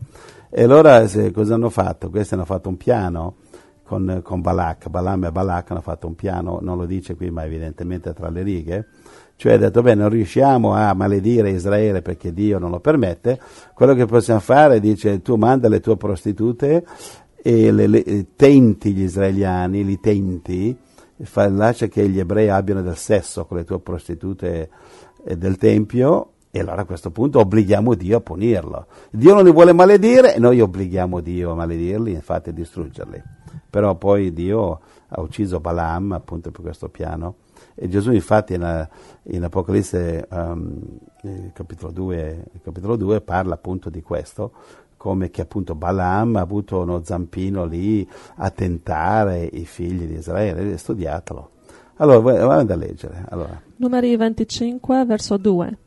E 0.50 0.64
allora 0.64 1.08
se- 1.08 1.32
cosa 1.32 1.54
hanno 1.56 1.70
fatto? 1.70 2.10
Questi 2.10 2.34
hanno 2.34 2.46
fatto 2.46 2.70
un 2.70 2.78
piano 2.78 3.36
con, 3.84 4.22
con 4.24 4.42
Balak, 4.42 4.88
Balaam 4.90 5.26
e 5.26 5.32
Balak 5.32 5.72
hanno 5.72 5.82
fatto 5.82 6.08
un 6.08 6.16
piano, 6.16 6.60
non 6.62 6.78
lo 6.78 6.86
dice 6.86 7.16
qui 7.16 7.32
ma 7.32 7.44
evidentemente 7.44 8.14
tra 8.14 8.30
le 8.30 8.44
righe, 8.44 8.88
cioè 9.36 9.54
ha 9.54 9.58
detto 9.58 9.82
beh 9.82 9.96
non 9.96 10.10
riusciamo 10.10 10.74
a 10.74 10.94
maledire 10.94 11.50
Israele 11.50 12.02
perché 12.04 12.32
Dio 12.34 12.60
non 12.60 12.70
lo 12.70 12.80
permette, 12.80 13.40
quello 13.74 13.96
che 13.96 14.06
possiamo 14.06 14.42
fare 14.42 14.80
dice 14.80 15.22
tu 15.24 15.38
manda 15.38 15.68
le 15.70 15.80
tue 15.80 15.98
prostitute 15.98 16.84
e 17.42 17.72
le, 17.72 17.88
le- 17.88 18.26
tenti 18.36 18.94
gli 18.94 19.02
israeliani, 19.04 19.84
li 19.84 20.00
tenti, 20.00 20.78
fa- 21.24 21.50
lascia 21.50 21.88
che 21.88 22.08
gli 22.08 22.20
ebrei 22.20 22.50
abbiano 22.50 22.82
del 22.82 22.98
sesso 22.98 23.46
con 23.46 23.58
le 23.58 23.64
tue 23.64 23.80
prostitute 23.80 24.70
del 25.24 25.58
Tempio 25.58 26.32
e 26.52 26.60
allora 26.62 26.82
a 26.82 26.86
questo 26.86 27.12
punto 27.12 27.40
obblighiamo 27.40 27.94
Dio 27.94 28.18
a 28.18 28.22
punirlo. 28.22 28.88
Dio 29.12 29.34
non 29.34 29.44
li 29.44 29.52
vuole 29.52 29.74
maledire 29.74 30.36
e 30.36 30.40
noi 30.40 30.60
obblighiamo 30.60 31.20
Dio 31.20 31.52
a 31.52 31.56
maledirli, 31.56 32.14
infatti 32.14 32.50
a 32.50 32.54
distruggerli. 32.54 33.22
Però 33.70 33.96
poi 33.96 34.34
Dio 34.34 34.80
ha 35.10 35.22
ucciso 35.22 35.60
Balaam 35.60 36.12
appunto 36.14 36.50
per 36.52 36.62
questo 36.62 36.90
piano 36.90 37.36
e 37.76 37.88
Gesù 37.88 38.12
infatti 38.12 38.54
in, 38.56 38.88
in 39.24 39.44
Apocalisse 39.44 40.28
um, 40.30 41.00
capitolo, 41.54 41.92
2, 41.92 42.46
capitolo 42.64 42.96
2 42.96 43.22
parla 43.22 43.54
appunto 43.54 43.90
di 43.90 44.02
questo 44.02 44.52
come 45.00 45.32
che 45.32 45.40
appunto 45.40 45.76
Balaam 45.76 46.36
ha 46.36 46.42
avuto 46.42 46.82
uno 46.82 47.02
zampino 47.06 47.64
lì 47.64 48.06
a 48.36 48.50
tentare 48.50 49.50
i 49.50 49.64
figli 49.64 50.04
di 50.04 50.16
Israele, 50.16 50.78
studiatelo. 50.78 51.50
Allora, 51.96 52.46
vado 52.46 52.74
a 52.74 52.76
leggere. 52.76 53.24
Allora, 53.30 53.62
Numeri 53.78 54.14
25, 54.18 55.06
verso 55.06 55.38
2. 55.38 55.78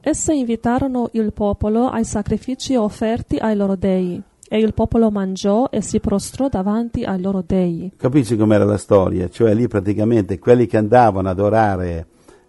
Esse 0.00 0.32
invitarono 0.32 1.10
il 1.12 1.34
popolo 1.34 1.88
ai 1.88 2.04
sacrifici 2.04 2.74
offerti 2.76 3.36
ai 3.36 3.56
loro 3.56 3.76
dei, 3.76 4.22
e 4.48 4.58
il 4.58 4.72
popolo 4.72 5.10
mangiò 5.10 5.68
e 5.68 5.82
si 5.82 6.00
prostrò 6.00 6.48
davanti 6.48 7.04
ai 7.04 7.20
loro 7.20 7.44
dei. 7.46 7.92
capisci 7.94 8.38
com'era 8.38 8.64
la 8.64 8.78
storia? 8.78 9.28
Cioè 9.28 9.52
lì 9.52 9.68
praticamente 9.68 10.38
quelli 10.38 10.66
che 10.66 10.78
andavano 10.78 11.28
ad 11.28 11.40
orare 11.40 12.06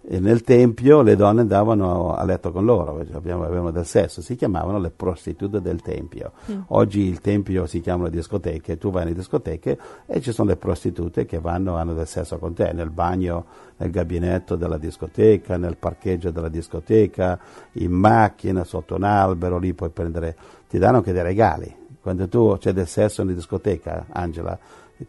eh, 0.09 0.19
nel 0.21 0.41
tempio, 0.41 1.01
le 1.01 1.17
donne 1.17 1.41
andavano 1.41 2.13
a 2.15 2.23
letto 2.23 2.53
con 2.53 2.63
loro, 2.63 3.03
abbiamo- 3.11 3.43
avevano 3.43 3.71
del 3.71 3.85
sesso, 3.85 4.21
si 4.21 4.35
chiamavano 4.35 4.79
le 4.79 4.89
prostitute 4.89 5.59
del 5.59 5.81
tempio. 5.81 6.31
Oggi 6.67 7.01
il 7.01 7.19
tempio 7.19 7.65
si 7.65 7.81
chiamano 7.81 8.07
discoteche, 8.07 8.77
tu 8.77 8.89
vai 8.89 9.03
nelle 9.03 9.15
discoteche 9.15 9.77
e 10.05 10.21
ci 10.21 10.31
sono 10.31 10.49
le 10.49 10.55
prostitute 10.55 11.25
che 11.25 11.39
vanno, 11.39 11.75
hanno 11.75 11.93
del 11.93 12.07
sesso 12.07 12.37
con 12.37 12.53
te, 12.53 12.71
nel 12.71 12.89
bagno, 12.89 13.45
nel 13.77 13.91
gabinetto 13.91 14.55
della 14.55 14.77
discoteca, 14.77 15.57
nel 15.57 15.75
parcheggio 15.75 16.31
della 16.31 16.49
discoteca, 16.49 17.37
in 17.73 17.91
macchina, 17.91 18.63
sotto 18.63 18.95
un 18.95 19.03
albero, 19.03 19.57
lì 19.57 19.73
puoi 19.73 19.89
prendere, 19.89 20.35
ti 20.69 20.77
danno 20.77 20.97
anche 20.97 21.11
dei 21.11 21.23
regali. 21.23 21.75
Quando 22.01 22.29
tu 22.29 22.55
c'è 22.57 22.71
del 22.71 22.87
sesso 22.87 23.23
in 23.23 23.33
discoteca, 23.33 24.05
Angela, 24.11 24.57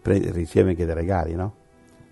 pre- 0.02 0.32
ricevi 0.32 0.70
anche 0.70 0.84
dei 0.84 0.94
regali, 0.94 1.34
no? 1.36 1.57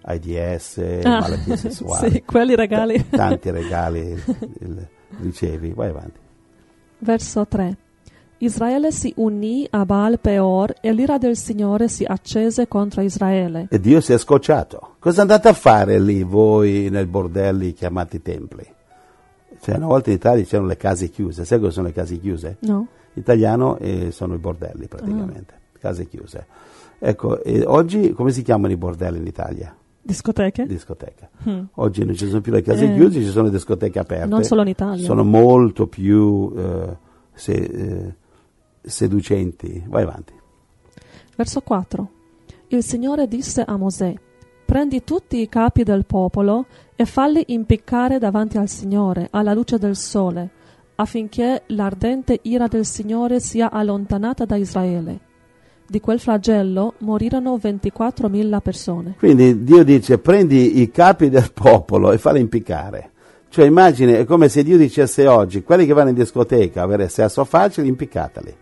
AIDS, 0.06 0.78
Ah, 1.04 1.20
malattie 1.20 1.56
sessuali. 1.58 2.10
sì, 2.10 2.22
quelli 2.24 2.54
regali. 2.54 3.08
Tanti 3.08 3.50
regali 3.50 4.22
ricevi, 5.20 5.72
vai 5.72 5.88
avanti. 5.90 6.18
Verso 6.98 7.46
3. 7.46 7.76
Israele 8.38 8.92
si 8.92 9.12
unì 9.16 9.66
a 9.70 9.86
Baal 9.86 10.20
Peor 10.20 10.74
e 10.82 10.92
l'ira 10.92 11.16
del 11.16 11.36
Signore 11.36 11.88
si 11.88 12.04
accese 12.04 12.68
contro 12.68 13.00
Israele. 13.00 13.66
E 13.70 13.80
Dio 13.80 14.00
si 14.02 14.12
è 14.12 14.18
scocciato. 14.18 14.96
Cosa 14.98 15.22
andate 15.22 15.48
a 15.48 15.52
fare 15.54 15.98
lì 15.98 16.22
voi 16.22 16.88
nei 16.90 17.06
bordelli 17.06 17.72
chiamati 17.72 18.20
templi? 18.20 18.64
Cioè, 19.58 19.76
una 19.76 19.86
volta 19.86 20.10
in 20.10 20.16
Italia 20.16 20.44
c'erano 20.44 20.68
le 20.68 20.76
case 20.76 21.08
chiuse. 21.08 21.46
Sai 21.46 21.58
cosa 21.58 21.72
sono 21.72 21.86
le 21.86 21.94
case 21.94 22.18
chiuse? 22.20 22.58
No? 22.60 22.86
Italiano 23.14 23.78
eh, 23.78 24.10
sono 24.10 24.34
i 24.34 24.38
bordelli 24.38 24.86
praticamente, 24.86 25.54
case 25.80 26.06
chiuse. 26.06 26.46
Ecco, 26.98 27.40
oggi 27.64 28.12
come 28.12 28.30
si 28.32 28.42
chiamano 28.42 28.72
i 28.74 28.76
bordelli 28.76 29.16
in 29.16 29.26
Italia? 29.26 29.74
Discoteche? 30.06 30.66
Discoteca. 30.66 31.28
Mm. 31.48 31.64
Oggi 31.74 32.04
non 32.04 32.14
ci 32.14 32.28
sono 32.28 32.40
più 32.40 32.52
le 32.52 32.62
case 32.62 32.84
Eh. 32.84 32.94
chiuse, 32.94 33.20
ci 33.20 33.26
sono 33.28 33.46
le 33.46 33.50
discoteche 33.50 33.98
aperte. 33.98 34.26
Non 34.28 34.44
solo 34.44 34.62
in 34.62 34.68
Italia. 34.68 35.04
Sono 35.04 35.24
molto 35.24 35.88
più 35.88 36.52
eh, 36.56 36.96
se- 37.34 37.52
eh, 37.52 38.14
seducenti. 38.82 39.82
Vai 39.88 40.02
avanti. 40.04 40.32
Verso 41.34 41.60
4. 41.60 42.10
Il 42.68 42.82
Signore 42.84 43.26
disse 43.26 43.62
a 43.62 43.76
Mosè: 43.76 44.14
Prendi 44.64 45.02
tutti 45.04 45.40
i 45.40 45.48
capi 45.48 45.82
del 45.82 46.06
popolo 46.06 46.66
e 46.94 47.04
falli 47.04 47.42
impiccare 47.48 48.18
davanti 48.18 48.58
al 48.58 48.68
Signore 48.68 49.28
alla 49.32 49.54
luce 49.54 49.76
del 49.78 49.96
sole, 49.96 50.50
affinché 50.94 51.64
l'ardente 51.68 52.38
ira 52.42 52.68
del 52.68 52.84
Signore 52.86 53.40
sia 53.40 53.70
allontanata 53.70 54.44
da 54.44 54.56
Israele. 54.56 55.20
Di 55.88 56.00
quel 56.00 56.18
flagello 56.18 56.94
morirono 56.98 57.56
24.000 57.56 58.60
persone. 58.60 59.14
Quindi 59.18 59.62
Dio 59.62 59.84
dice 59.84 60.18
prendi 60.18 60.80
i 60.80 60.90
capi 60.90 61.28
del 61.28 61.52
popolo 61.52 62.10
e 62.12 62.18
falli 62.18 62.40
impiccare. 62.40 63.10
Cioè 63.48 63.64
immagini, 63.64 64.12
è 64.12 64.24
come 64.24 64.48
se 64.48 64.62
Dio 64.62 64.76
dicesse 64.76 65.26
oggi, 65.26 65.62
quelli 65.62 65.86
che 65.86 65.92
vanno 65.92 66.10
in 66.10 66.14
discoteca 66.14 66.80
a 66.80 66.84
avere 66.84 67.08
sesso 67.08 67.44
facile, 67.44 67.86
impiccateli. 67.86 68.56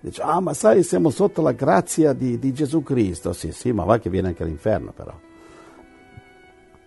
Dice, 0.00 0.22
ah 0.22 0.40
ma 0.40 0.54
sai, 0.54 0.84
siamo 0.84 1.10
sotto 1.10 1.42
la 1.42 1.52
grazia 1.52 2.12
di, 2.12 2.38
di 2.38 2.52
Gesù 2.52 2.82
Cristo. 2.82 3.32
Sì, 3.32 3.50
sì, 3.50 3.72
ma 3.72 3.84
va 3.84 3.98
che 3.98 4.08
viene 4.08 4.28
anche 4.28 4.44
all'inferno 4.44 4.92
però. 4.92 5.12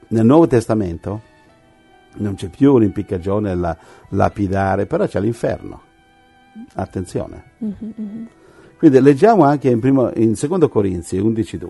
Nel 0.07 0.26
Nuovo 0.26 0.47
Testamento 0.47 1.22
non 2.15 2.36
c'è 2.36 2.47
più 2.47 2.78
l'impiccagione, 2.78 3.53
la 3.53 3.78
lapidare, 4.09 4.86
però 4.86 5.05
c'è 5.05 5.20
l'inferno. 5.20 5.82
Attenzione. 6.76 7.43
Quindi 8.80 9.02
leggiamo 9.02 9.44
anche 9.44 9.70
in, 9.70 9.82
primo, 9.82 10.10
in 10.16 10.36
2 10.40 10.70
Corinzi 10.70 11.18
11.2. 11.18 11.68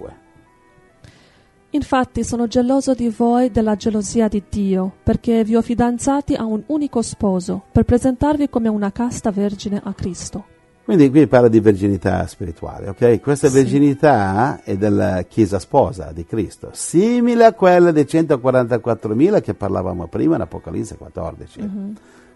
Infatti 1.71 2.23
sono 2.23 2.47
geloso 2.47 2.93
di 2.93 3.09
voi 3.09 3.49
della 3.49 3.75
gelosia 3.75 4.27
di 4.27 4.43
Dio, 4.47 4.93
perché 5.01 5.43
vi 5.43 5.55
ho 5.55 5.61
fidanzati 5.63 6.35
a 6.35 6.45
un 6.45 6.61
unico 6.67 7.01
sposo, 7.01 7.63
per 7.71 7.83
presentarvi 7.83 8.47
come 8.49 8.69
una 8.69 8.91
casta 8.91 9.31
vergine 9.31 9.81
a 9.83 9.91
Cristo. 9.93 10.45
Quindi 10.83 11.09
qui 11.09 11.25
parla 11.27 11.47
di 11.47 11.59
verginità 11.59 12.25
spirituale, 12.27 12.89
ok? 12.89 13.19
Questa 13.21 13.47
Sì. 13.47 13.53
verginità 13.55 14.61
è 14.63 14.77
della 14.77 15.23
Chiesa 15.27 15.59
sposa 15.59 16.11
di 16.11 16.25
Cristo, 16.25 16.69
simile 16.73 17.45
a 17.45 17.53
quella 17.53 17.91
dei 17.91 18.05
144.000 18.05 19.41
che 19.41 19.53
parlavamo 19.55 20.07
prima 20.07 20.35
in 20.35 20.41
Apocalisse 20.41 20.95
14. 20.95 21.59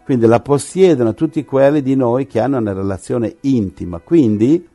Quindi 0.04 0.26
la 0.26 0.42
possiedono 0.42 1.14
tutti 1.14 1.46
quelli 1.46 1.82
di 1.82 1.96
noi 1.96 2.28
che 2.28 2.40
hanno 2.40 2.58
una 2.58 2.74
relazione 2.74 3.38
intima, 3.42 4.00
quindi 4.00 4.68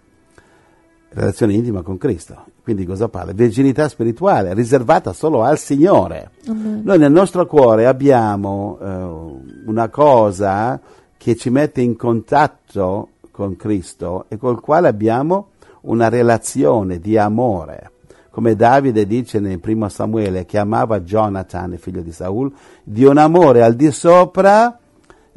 relazione 1.11 1.55
intima 1.55 1.83
con 1.83 1.99
Cristo. 1.99 2.45
Quindi 2.63 2.85
cosa 2.85 3.09
parla? 3.09 3.33
Verginità 3.33 3.89
spirituale, 3.89 4.55
riservata 4.55 5.13
solo 5.13 5.43
al 5.43 5.59
Signore. 5.59 6.31
Amen. 6.47 6.83
Noi 6.85 6.99
nel 6.99 7.13
nostro 7.13 7.47
cuore 7.47 7.87
abbiamo 7.87 8.79
eh, 8.81 9.67
una 9.67 9.89
cosa 9.89 10.81
che 11.17 11.35
ci 11.37 11.51
mette 11.51 11.81
in 11.81 11.97
contatto 11.97 13.09
con 13.31 13.57
Cristo 13.57 14.27
e 14.29 14.37
col 14.37 14.61
quale 14.61 14.89
abbiamo 14.89 15.49
una 15.83 16.09
relazione 16.09 16.99
di 16.99 17.17
amore. 17.17 17.93
Come 18.31 18.55
Davide 18.55 19.07
dice 19.07 19.41
nel 19.41 19.61
primo 19.61 19.89
Samuele 19.89 20.45
che 20.45 20.59
amava 20.59 21.01
Jonathan, 21.01 21.77
figlio 21.79 22.03
di 22.03 22.13
Saul, 22.13 22.53
di 22.85 23.05
un 23.05 23.17
amore 23.17 23.63
al 23.63 23.75
di 23.75 23.91
sopra 23.91 24.79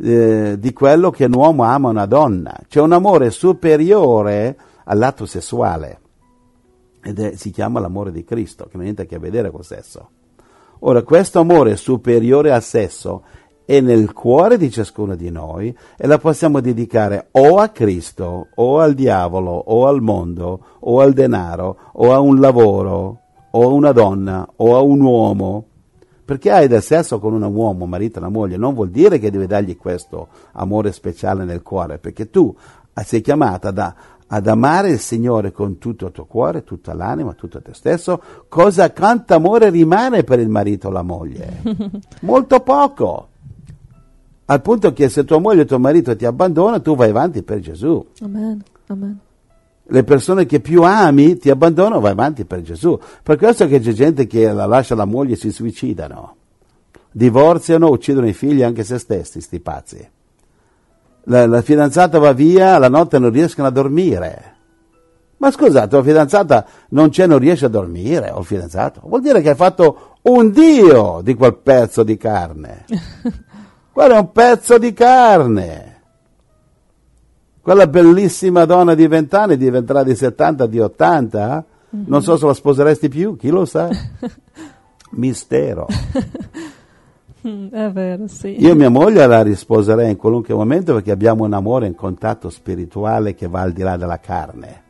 eh, 0.01 0.55
di 0.57 0.73
quello 0.73 1.11
che 1.11 1.25
un 1.25 1.35
uomo 1.35 1.63
ama 1.63 1.89
una 1.89 2.05
donna. 2.05 2.57
C'è 2.67 2.81
un 2.81 2.91
amore 2.91 3.29
superiore 3.29 4.57
all'atto 4.85 5.25
sessuale 5.25 5.99
ed 7.03 7.19
è, 7.19 7.35
si 7.35 7.51
chiama 7.51 7.79
l'amore 7.79 8.11
di 8.11 8.23
Cristo, 8.23 8.65
che 8.65 8.71
non 8.73 8.81
ha 8.81 8.83
niente 8.83 9.03
a 9.03 9.05
che 9.05 9.19
vedere 9.19 9.51
col 9.51 9.65
sesso. 9.65 10.09
Ora, 10.79 11.03
questo 11.03 11.39
amore 11.39 11.75
superiore 11.75 12.51
al 12.51 12.63
sesso 12.63 13.23
è 13.65 13.79
nel 13.79 14.13
cuore 14.13 14.57
di 14.57 14.71
ciascuno 14.71 15.15
di 15.15 15.29
noi 15.29 15.75
e 15.95 16.07
la 16.07 16.17
possiamo 16.17 16.59
dedicare 16.59 17.27
o 17.31 17.57
a 17.57 17.69
Cristo, 17.69 18.47
o 18.55 18.79
al 18.79 18.93
diavolo, 18.93 19.51
o 19.51 19.87
al 19.87 20.01
mondo, 20.01 20.59
o 20.79 20.99
al 20.99 21.13
denaro, 21.13 21.77
o 21.93 22.11
a 22.13 22.19
un 22.19 22.39
lavoro, 22.39 23.19
o 23.51 23.63
a 23.63 23.67
una 23.67 23.91
donna, 23.91 24.47
o 24.57 24.75
a 24.75 24.81
un 24.81 25.01
uomo. 25.01 25.65
Perché 26.32 26.49
hai 26.49 26.69
del 26.69 26.82
sesso 26.82 27.19
con 27.19 27.34
un 27.34 27.43
uomo, 27.43 27.84
un 27.84 27.89
marito, 27.89 28.19
una 28.19 28.29
moglie, 28.29 28.55
non 28.55 28.73
vuol 28.73 28.89
dire 28.89 29.19
che 29.19 29.29
devi 29.29 29.47
dargli 29.47 29.75
questo 29.75 30.29
amore 30.53 30.93
speciale 30.93 31.43
nel 31.43 31.61
cuore, 31.61 31.97
perché 31.97 32.29
tu 32.29 32.55
sei 33.03 33.19
chiamata 33.19 33.69
da 33.71 33.93
ad 34.27 34.47
amare 34.47 34.91
il 34.91 34.99
Signore 34.99 35.51
con 35.51 35.77
tutto 35.77 36.05
il 36.05 36.13
tuo 36.13 36.23
cuore, 36.23 36.63
tutta 36.63 36.93
l'anima, 36.93 37.34
tutto 37.34 37.61
te 37.61 37.73
stesso, 37.73 38.21
cosa, 38.47 38.93
quanto 38.93 39.34
amore 39.34 39.69
rimane 39.71 40.23
per 40.23 40.39
il 40.39 40.47
marito 40.47 40.88
o 40.88 40.91
la 40.91 41.01
moglie? 41.01 41.63
Molto 42.21 42.61
poco. 42.61 43.27
Al 44.45 44.61
punto 44.61 44.93
che 44.93 45.09
se 45.09 45.25
tua 45.25 45.39
moglie 45.39 45.63
o 45.63 45.65
tuo 45.65 45.79
marito 45.79 46.15
ti 46.15 46.23
abbandona, 46.23 46.79
tu 46.79 46.95
vai 46.95 47.09
avanti 47.09 47.43
per 47.43 47.59
Gesù. 47.59 48.05
Amen. 48.21 48.63
Amen. 48.88 49.19
Le 49.91 50.03
persone 50.03 50.45
che 50.45 50.59
più 50.59 50.83
ami 50.83 51.37
ti 51.37 51.49
abbandonano, 51.49 51.99
vai 51.99 52.11
avanti 52.11 52.45
per 52.45 52.61
Gesù. 52.61 52.97
Per 53.21 53.37
questo 53.37 53.67
che 53.67 53.79
c'è 53.79 53.91
gente 53.91 54.25
che 54.25 54.51
la 54.51 54.65
lascia 54.65 54.95
la 54.95 55.05
moglie 55.05 55.33
e 55.33 55.37
si 55.37 55.51
suicidano. 55.51 56.35
Divorziano, 57.11 57.89
uccidono 57.89 58.27
i 58.27 58.33
figli, 58.33 58.63
anche 58.63 58.83
se 58.83 58.97
stessi, 58.97 59.41
sti 59.41 59.59
pazzi 59.59 60.09
la, 61.25 61.45
la 61.45 61.61
fidanzata 61.61 62.17
va 62.19 62.33
via, 62.33 62.77
la 62.77 62.89
notte 62.89 63.19
non 63.19 63.31
riescono 63.31 63.67
a 63.67 63.71
dormire. 63.71 64.55
Ma 65.37 65.51
scusate, 65.51 65.95
la 65.95 66.03
fidanzata 66.03 66.65
non 66.89 67.09
c'è, 67.09 67.25
non 67.25 67.39
riesce 67.39 67.65
a 67.65 67.69
dormire, 67.69 68.29
o 68.29 68.39
il 68.39 68.45
fidanzato. 68.45 69.01
Vuol 69.05 69.21
dire 69.21 69.41
che 69.41 69.49
hai 69.49 69.55
fatto 69.55 70.17
un 70.23 70.51
dio 70.51 71.21
di 71.23 71.33
quel 71.33 71.55
pezzo 71.57 72.03
di 72.03 72.15
carne. 72.15 72.85
Quello 73.91 74.13
è 74.13 74.19
un 74.19 74.31
pezzo 74.31 74.77
di 74.77 74.93
carne. 74.93 75.90
Quella 77.62 77.86
bellissima 77.86 78.66
donna 78.66 78.95
di 78.95 79.07
20 79.07 79.36
anni 79.36 79.57
diventerà 79.57 80.03
di 80.03 80.16
70, 80.16 80.66
di 80.66 80.80
80. 80.80 81.66
Mm-hmm. 81.95 82.05
Non 82.07 82.24
so 82.24 82.38
se 82.38 82.45
la 82.45 82.53
sposeresti 82.53 83.07
più, 83.07 83.36
chi 83.36 83.49
lo 83.49 83.66
sa? 83.66 83.89
Mistero. 85.12 85.88
Mm, 87.47 87.70
è 87.70 87.91
vero, 87.91 88.28
sì. 88.28 88.55
Io 88.59 88.76
mia 88.76 88.89
moglie 88.89 89.26
la 89.26 89.41
risposerei 89.41 90.12
in 90.12 90.18
qualunque 90.18 90.53
momento 90.53 90.93
perché 90.93 91.12
abbiamo 91.12 91.43
un 91.43 91.53
amore 91.53 91.88
in 91.88 91.95
contatto 91.95 92.49
spirituale 92.49 93.34
che 93.34 93.47
va 93.47 93.62
al 93.62 93.72
di 93.72 93.82
là 93.82 93.97
della 93.97 94.20
carne. 94.20 94.89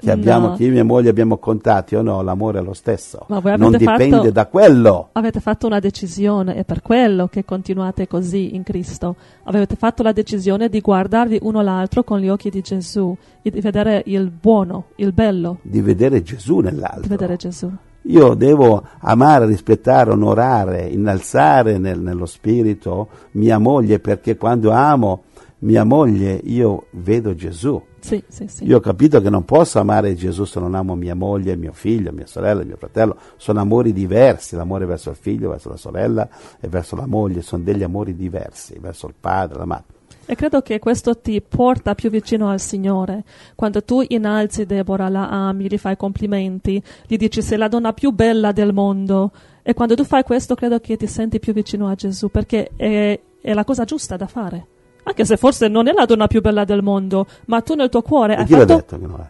Che 0.00 0.10
abbiamo, 0.12 0.48
No. 0.48 0.54
che 0.54 0.62
io 0.62 0.68
e 0.68 0.72
mia 0.72 0.84
moglie 0.84 1.10
abbiamo 1.10 1.38
contatti 1.38 1.96
o 1.96 2.02
no, 2.02 2.22
l'amore 2.22 2.60
è 2.60 2.62
lo 2.62 2.72
stesso. 2.72 3.26
Non 3.26 3.72
dipende 3.72 4.16
fatto- 4.16 4.30
da 4.30 4.46
quello. 4.46 5.08
Avete 5.12 5.40
fatto 5.40 5.66
una 5.66 5.80
decisione, 5.80 6.54
è 6.54 6.64
per 6.64 6.82
quello 6.82 7.26
che 7.26 7.44
continuate 7.44 8.06
così 8.06 8.54
in 8.54 8.62
Cristo. 8.62 9.16
Avete 9.44 9.74
fatto 9.74 10.04
la 10.04 10.12
decisione 10.12 10.68
di 10.68 10.80
guardarvi 10.80 11.40
uno 11.42 11.62
l'altro 11.62 12.04
con 12.04 12.20
gli 12.20 12.28
occhi 12.28 12.48
di 12.48 12.60
Gesù, 12.60 13.16
e 13.42 13.50
di 13.50 13.60
vedere 13.60 14.02
il 14.06 14.30
buono, 14.30 14.84
il 14.96 15.12
bello, 15.12 15.58
Di 15.62 15.80
vedere 15.80 16.22
Gesù 16.22 16.58
nell'altro. 16.60 17.00
di 17.02 17.08
vedere 17.08 17.34
Gesù. 17.36 17.68
Io 18.02 18.34
devo 18.34 18.82
amare, 19.00 19.46
rispettare, 19.46 20.10
onorare, 20.12 20.86
innalzare 20.86 21.76
nel- 21.78 22.00
nello 22.00 22.24
spirito 22.26 23.08
mia 23.32 23.58
moglie 23.58 23.98
perché 23.98 24.36
quando 24.36 24.70
amo 24.70 25.24
mia 25.60 25.82
moglie 25.84 26.40
io 26.44 26.86
vedo 26.92 27.34
Gesù. 27.34 27.82
Sì, 28.00 28.22
sì, 28.28 28.46
sì. 28.48 28.64
Io 28.64 28.76
ho 28.76 28.80
capito 28.80 29.20
che 29.20 29.30
non 29.30 29.44
posso 29.44 29.78
amare 29.78 30.14
Gesù 30.14 30.44
se 30.44 30.60
non 30.60 30.74
amo 30.74 30.94
mia 30.94 31.14
moglie, 31.14 31.56
mio 31.56 31.72
figlio, 31.72 32.12
mia 32.12 32.26
sorella, 32.26 32.64
mio 32.64 32.76
fratello. 32.76 33.16
Sono 33.36 33.60
amori 33.60 33.92
diversi, 33.92 34.56
l'amore 34.56 34.86
verso 34.86 35.10
il 35.10 35.16
figlio, 35.16 35.50
verso 35.50 35.68
la 35.68 35.76
sorella 35.76 36.28
e 36.60 36.68
verso 36.68 36.96
la 36.96 37.06
moglie, 37.06 37.42
sono 37.42 37.62
degli 37.62 37.82
amori 37.82 38.14
diversi, 38.14 38.78
verso 38.80 39.06
il 39.06 39.14
padre, 39.18 39.58
la 39.58 39.64
madre. 39.64 39.96
E 40.30 40.34
credo 40.34 40.60
che 40.60 40.78
questo 40.78 41.16
ti 41.18 41.40
porta 41.40 41.94
più 41.94 42.10
vicino 42.10 42.50
al 42.50 42.60
Signore. 42.60 43.24
Quando 43.54 43.82
tu 43.82 44.04
innalzi 44.06 44.66
Deborah, 44.66 45.08
la 45.08 45.28
ami, 45.48 45.68
gli 45.68 45.78
fai 45.78 45.96
complimenti, 45.96 46.82
gli 47.06 47.16
dici 47.16 47.40
sei 47.40 47.56
la 47.56 47.68
donna 47.68 47.94
più 47.94 48.10
bella 48.10 48.52
del 48.52 48.74
mondo. 48.74 49.30
E 49.62 49.72
quando 49.72 49.94
tu 49.94 50.04
fai 50.04 50.24
questo, 50.24 50.54
credo 50.54 50.80
che 50.80 50.98
ti 50.98 51.06
senti 51.06 51.38
più 51.38 51.54
vicino 51.54 51.88
a 51.88 51.94
Gesù, 51.94 52.28
perché 52.28 52.70
è, 52.76 53.18
è 53.40 53.54
la 53.54 53.64
cosa 53.64 53.84
giusta 53.84 54.16
da 54.16 54.26
fare. 54.26 54.66
Anche 55.08 55.24
se 55.24 55.36
forse 55.36 55.68
non 55.68 55.88
è 55.88 55.92
la 55.92 56.04
donna 56.04 56.26
più 56.26 56.40
bella 56.40 56.64
del 56.64 56.82
mondo, 56.82 57.26
ma 57.46 57.60
tu 57.62 57.74
nel 57.74 57.88
tuo 57.88 58.02
cuore 58.02 58.36
hai 58.36 58.46
fatto, 58.46 58.84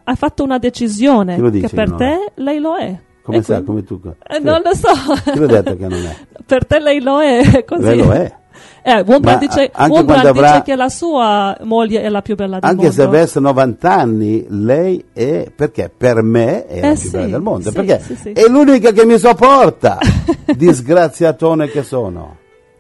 hai 0.05 0.17
fatto 0.17 0.43
una 0.43 0.59
decisione 0.59 1.37
che 1.37 1.69
per 1.69 1.91
che 1.91 1.97
te 1.97 2.33
lei 2.35 2.59
lo 2.59 2.77
è. 2.77 2.99
Come 3.23 3.43
sai, 3.43 3.63
quindi- 3.63 3.85
come 3.87 4.01
tu? 4.01 4.13
Eh, 4.27 4.39
non 4.41 4.61
lo 4.65 4.75
so. 4.75 4.89
Chi 5.33 5.39
l'ha 5.39 5.47
detto 5.47 5.77
che 5.77 5.87
non 5.87 5.99
è? 6.05 6.17
per 6.45 6.67
te 6.67 6.79
lei 6.81 7.01
lo 7.01 7.21
è. 7.21 7.63
Così. 7.67 7.83
Lei 7.83 7.99
lo 7.99 8.11
è. 8.13 8.37
Eh, 8.83 9.03
Wombrand 9.07 9.41
Ma 9.43 9.47
dice, 9.47 9.71
anche 9.73 9.99
avrà- 9.99 10.33
dice 10.33 10.63
che 10.65 10.75
la 10.75 10.89
sua 10.89 11.57
moglie 11.63 12.01
è 12.01 12.09
la 12.09 12.23
più 12.23 12.35
bella 12.35 12.59
del 12.59 12.69
Anche 12.71 12.87
mondo. 12.87 12.93
se 12.93 13.03
avesse 13.03 13.39
90 13.39 13.93
anni, 13.95 14.47
lei 14.49 15.05
è, 15.13 15.53
perché 15.55 15.93
per 15.95 16.23
me 16.23 16.65
è 16.67 16.81
la 16.81 16.87
Eh 16.89 16.93
più 16.95 17.01
sì, 17.03 17.11
bella 17.11 17.27
del 17.27 17.41
mondo, 17.43 17.69
sì, 17.69 17.75
perché 17.75 18.01
sì. 18.01 18.33
è 18.33 18.49
l'unica 18.49 18.91
che 18.93 19.05
mi 19.05 19.19
sopporta, 19.19 19.99
disgraziatone 20.57 21.69
che 21.69 21.83
sono. 21.83 22.37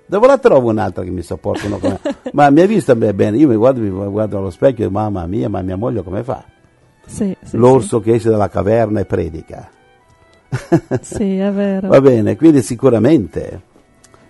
Dove 0.09 0.26
la 0.26 0.38
trovo 0.38 0.70
un'altra 0.70 1.04
che 1.04 1.11
mi 1.11 1.20
sopporta? 1.20 1.68
ma 2.32 2.48
mi 2.48 2.62
hai 2.62 2.66
visto 2.66 2.96
bene? 2.96 3.36
Io 3.36 3.46
mi 3.46 3.56
guardo, 3.56 3.80
mi 3.80 3.90
guardo 3.90 4.38
allo 4.38 4.50
specchio 4.50 4.86
e 4.86 4.88
dico, 4.88 4.98
mamma 4.98 5.26
mia, 5.26 5.50
ma 5.50 5.61
mia 5.61 5.76
moglie 5.76 6.02
come 6.02 6.24
fa? 6.24 6.42
Sì, 7.04 7.36
sì, 7.42 7.56
L'orso 7.56 8.00
che 8.00 8.14
esce 8.14 8.30
dalla 8.30 8.48
caverna 8.48 9.00
e 9.00 9.04
predica. 9.04 9.68
Sì, 10.48 10.98
sì, 11.14 11.38
è 11.38 11.50
vero. 11.52 11.88
Va 11.88 12.00
bene, 12.00 12.36
quindi 12.36 12.62
sicuramente 12.62 13.62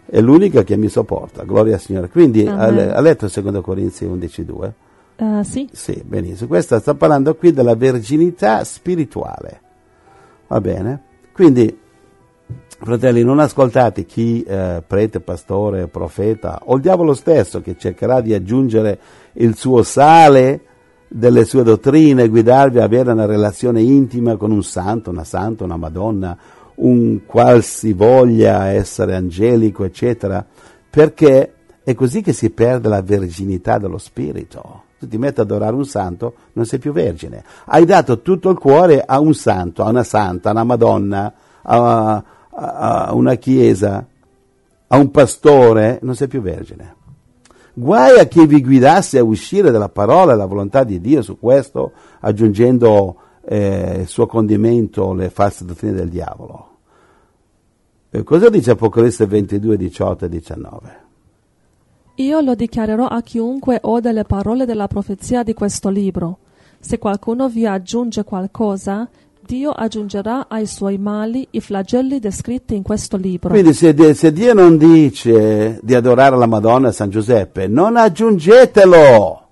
è 0.04 0.20
l'unica 0.20 0.64
che 0.64 0.76
mi 0.76 0.88
sopporta, 0.88 1.44
gloria 1.44 1.74
al 1.74 1.80
Signore. 1.80 2.08
Quindi 2.08 2.44
ha, 2.44 2.56
ha 2.56 3.00
letto 3.00 3.26
il 3.26 3.32
2 3.32 3.60
Corinzi 3.60 4.04
11.2? 4.04 4.72
Eh, 5.20 5.44
sì, 5.44 5.68
Sì, 5.72 6.02
benissimo. 6.04 6.48
Questa 6.48 6.80
sta 6.80 6.94
parlando 6.94 7.36
qui 7.36 7.52
della 7.52 7.76
verginità 7.76 8.64
spirituale. 8.64 9.60
Va 10.48 10.60
bene? 10.60 11.02
Quindi, 11.32 11.78
fratelli, 12.80 13.22
non 13.22 13.38
ascoltate 13.38 14.04
chi 14.04 14.42
eh, 14.42 14.82
prete, 14.86 15.20
pastore, 15.20 15.88
profeta 15.88 16.60
o 16.64 16.76
il 16.76 16.82
diavolo 16.82 17.14
stesso 17.14 17.60
che 17.60 17.76
cercherà 17.76 18.20
di 18.20 18.34
aggiungere 18.34 18.98
il 19.34 19.56
suo 19.56 19.82
sale 19.82 20.62
delle 21.08 21.44
sue 21.44 21.62
dottrine, 21.62 22.28
guidarvi 22.28 22.78
a 22.78 22.84
avere 22.84 23.12
una 23.12 23.24
relazione 23.24 23.80
intima 23.80 24.36
con 24.36 24.50
un 24.50 24.62
santo, 24.62 25.10
una 25.10 25.24
santa, 25.24 25.64
una 25.64 25.76
madonna, 25.76 26.36
un 26.76 27.20
qualsivoglia 27.24 28.68
essere 28.68 29.14
angelico, 29.14 29.84
eccetera, 29.84 30.44
perché 30.90 31.54
è 31.82 31.94
così 31.94 32.20
che 32.20 32.32
si 32.32 32.50
perde 32.50 32.88
la 32.88 33.02
verginità 33.02 33.78
dello 33.78 33.98
spirito. 33.98 34.82
Tu 34.98 35.08
ti 35.08 35.16
metti 35.16 35.40
ad 35.40 35.50
adorare 35.50 35.74
un 35.74 35.86
santo, 35.86 36.34
non 36.52 36.66
sei 36.66 36.78
più 36.78 36.92
vergine. 36.92 37.42
Hai 37.64 37.84
dato 37.84 38.20
tutto 38.20 38.50
il 38.50 38.58
cuore 38.58 39.02
a 39.04 39.18
un 39.20 39.32
santo, 39.32 39.84
a 39.84 39.88
una 39.88 40.02
santa, 40.02 40.50
a 40.50 40.52
una 40.52 40.64
madonna, 40.64 41.32
a, 41.62 42.22
a- 42.58 43.14
una 43.14 43.34
chiesa, 43.36 44.06
a 44.88 44.96
un 44.96 45.10
pastore, 45.10 45.98
non 46.02 46.14
sei 46.14 46.28
più 46.28 46.40
vergine. 46.40 46.96
Guai 47.74 48.18
a 48.18 48.24
chi 48.24 48.44
vi 48.46 48.60
guidasse 48.60 49.18
a 49.18 49.24
uscire 49.24 49.70
dalla 49.70 49.88
parola 49.88 50.32
e 50.32 50.36
la 50.36 50.46
volontà 50.46 50.82
di 50.82 51.00
Dio 51.00 51.22
su 51.22 51.38
questo, 51.38 51.92
aggiungendo 52.20 53.16
eh, 53.44 53.98
il 54.00 54.06
suo 54.08 54.26
condimento 54.26 55.12
le 55.14 55.30
false 55.30 55.64
dottrine 55.64 55.92
del 55.94 56.08
diavolo. 56.08 56.66
E 58.10 58.22
cosa 58.24 58.48
dice 58.48 58.72
Apocalisse 58.72 59.26
22, 59.26 59.76
18 59.76 60.24
e 60.24 60.28
19? 60.28 61.06
io 62.18 62.40
lo 62.40 62.54
dichiarerò 62.56 63.06
a 63.06 63.20
chiunque 63.22 63.78
ode 63.82 64.10
le 64.12 64.24
parole 64.24 64.64
della 64.64 64.88
profezia 64.88 65.42
di 65.44 65.54
questo 65.54 65.88
libro. 65.88 66.38
Se 66.80 66.98
qualcuno 66.98 67.48
vi 67.48 67.64
aggiunge 67.64 68.24
qualcosa, 68.24 69.08
Dio 69.48 69.70
aggiungerà 69.70 70.46
ai 70.46 70.66
suoi 70.66 70.98
mali 70.98 71.48
i 71.52 71.62
flagelli 71.62 72.18
descritti 72.18 72.74
in 72.74 72.82
questo 72.82 73.16
libro. 73.16 73.48
Quindi 73.48 73.72
se, 73.72 74.12
se 74.12 74.30
Dio 74.30 74.52
non 74.52 74.76
dice 74.76 75.80
di 75.82 75.94
adorare 75.94 76.36
la 76.36 76.44
Madonna 76.44 76.88
e 76.88 76.92
San 76.92 77.08
Giuseppe, 77.08 77.66
non 77.66 77.96
aggiungetelo. 77.96 79.48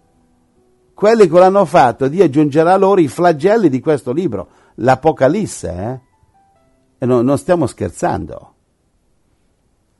Quelli 0.93 1.27
che 1.27 1.39
l'hanno 1.39 1.65
fatto, 1.65 2.09
Dio 2.09 2.25
aggiungerà 2.25 2.77
loro 2.77 3.01
i 3.01 3.09
flagelli 3.09 3.71
di 3.71 3.81
questo 3.81 4.13
libro, 4.13 4.49
l'Apocalisse. 4.75 5.71
eh? 5.71 6.01
E 6.99 7.07
no- 7.07 7.23
non 7.23 7.39
stiamo 7.39 7.67
scherzando. 7.67 8.53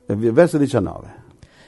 Verso 0.05 0.59
19. 0.59 1.25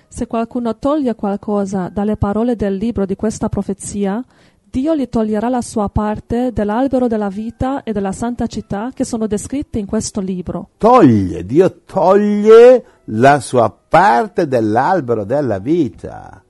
Se 0.07 0.27
qualcuno 0.27 0.77
toglie 0.77 1.15
qualcosa 1.15 1.89
dalle 1.89 2.15
parole 2.15 2.55
del 2.55 2.75
libro 2.75 3.07
di 3.07 3.15
questa 3.15 3.49
profezia, 3.49 4.23
Dio 4.71 4.95
gli 4.95 5.09
toglierà 5.09 5.49
la 5.49 5.63
sua 5.63 5.89
parte 5.89 6.51
dell'albero 6.53 7.07
della 7.07 7.29
vita 7.29 7.81
e 7.81 7.91
della 7.91 8.11
santa 8.11 8.45
città 8.45 8.91
che 8.93 9.03
sono 9.03 9.25
descritte 9.25 9.79
in 9.79 9.87
questo 9.87 10.21
libro. 10.21 10.69
Toglie, 10.77 11.43
Dio 11.43 11.81
toglie 11.85 12.83
la 13.05 13.39
sua 13.39 13.71
parte 13.71 14.47
dell'albero 14.47 15.23
della 15.23 15.57
vita. 15.57 16.43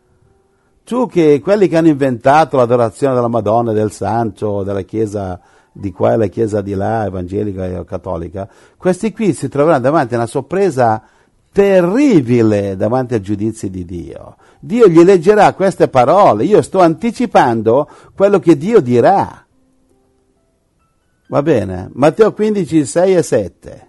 Tu 0.84 1.08
che 1.08 1.40
quelli 1.40 1.70
che 1.70 1.78
hanno 1.78 1.88
inventato 1.88 2.58
l'adorazione 2.58 3.14
della 3.14 3.30
Madonna, 3.30 3.72
del 3.72 3.92
Santo, 3.92 4.64
della 4.64 4.82
Chiesa 4.82 5.40
di 5.72 5.94
qua 5.94 6.12
e 6.12 6.18
la 6.18 6.28
Chiesa 6.28 6.60
di 6.60 6.74
là, 6.74 7.06
evangelica 7.06 7.68
e 7.68 7.86
cattolica, 7.86 8.50
questi 8.76 9.14
qui 9.14 9.32
si 9.32 9.48
troveranno 9.48 9.84
davanti 9.84 10.16
a 10.16 10.18
una 10.18 10.28
sorpresa 10.28 11.02
terribile 11.52 12.76
davanti 12.76 13.16
ai 13.16 13.22
giudizi 13.22 13.70
di 13.70 13.86
Dio. 13.86 14.38
Dio 14.60 14.88
gli 14.88 15.04
leggerà 15.04 15.54
queste 15.54 15.88
parole, 15.88 16.44
io 16.44 16.62
sto 16.62 16.80
anticipando 16.80 17.90
quello 18.16 18.40
che 18.40 18.58
Dio 18.58 18.80
dirà. 18.82 19.46
Va 21.28 21.42
bene? 21.42 21.90
Matteo 21.94 22.34
15, 22.34 22.86
6 22.86 23.16
e 23.16 23.22
7. 23.22 23.88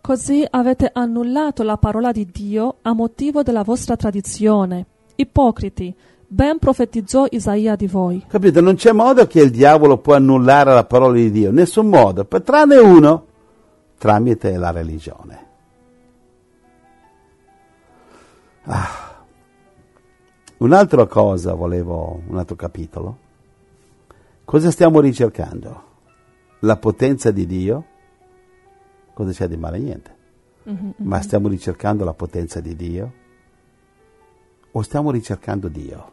Così 0.00 0.46
avete 0.48 0.90
annullato 0.92 1.62
la 1.62 1.78
parola 1.78 2.12
di 2.12 2.28
Dio 2.30 2.76
a 2.82 2.92
motivo 2.92 3.42
della 3.42 3.62
vostra 3.62 3.96
tradizione. 3.96 4.86
Ipocriti, 5.16 5.94
Ben 6.26 6.58
profetizzò 6.58 7.26
Isaia 7.30 7.76
di 7.76 7.86
voi. 7.86 8.24
Capito? 8.26 8.60
Non 8.60 8.74
c'è 8.74 8.92
modo 8.92 9.26
che 9.26 9.40
il 9.40 9.50
diavolo 9.50 9.98
può 9.98 10.14
annullare 10.14 10.72
la 10.72 10.84
parola 10.84 11.14
di 11.14 11.30
Dio, 11.30 11.50
nessun 11.50 11.88
modo, 11.88 12.26
tranne 12.26 12.76
uno, 12.76 13.26
tramite 13.98 14.56
la 14.56 14.70
religione. 14.70 15.43
Ah. 18.64 19.24
Un'altra 20.58 21.06
cosa 21.06 21.54
volevo, 21.54 22.22
un 22.26 22.38
altro 22.38 22.56
capitolo. 22.56 23.18
Cosa 24.44 24.70
stiamo 24.70 25.00
ricercando? 25.00 25.82
La 26.60 26.76
potenza 26.76 27.30
di 27.30 27.46
Dio? 27.46 27.84
Cosa 29.12 29.32
c'è 29.32 29.48
di 29.48 29.56
male? 29.56 29.78
Niente. 29.78 30.16
Ma 30.96 31.20
stiamo 31.20 31.48
ricercando 31.48 32.04
la 32.04 32.14
potenza 32.14 32.60
di 32.60 32.74
Dio? 32.74 33.12
O 34.72 34.82
stiamo 34.82 35.10
ricercando 35.10 35.68
Dio? 35.68 36.12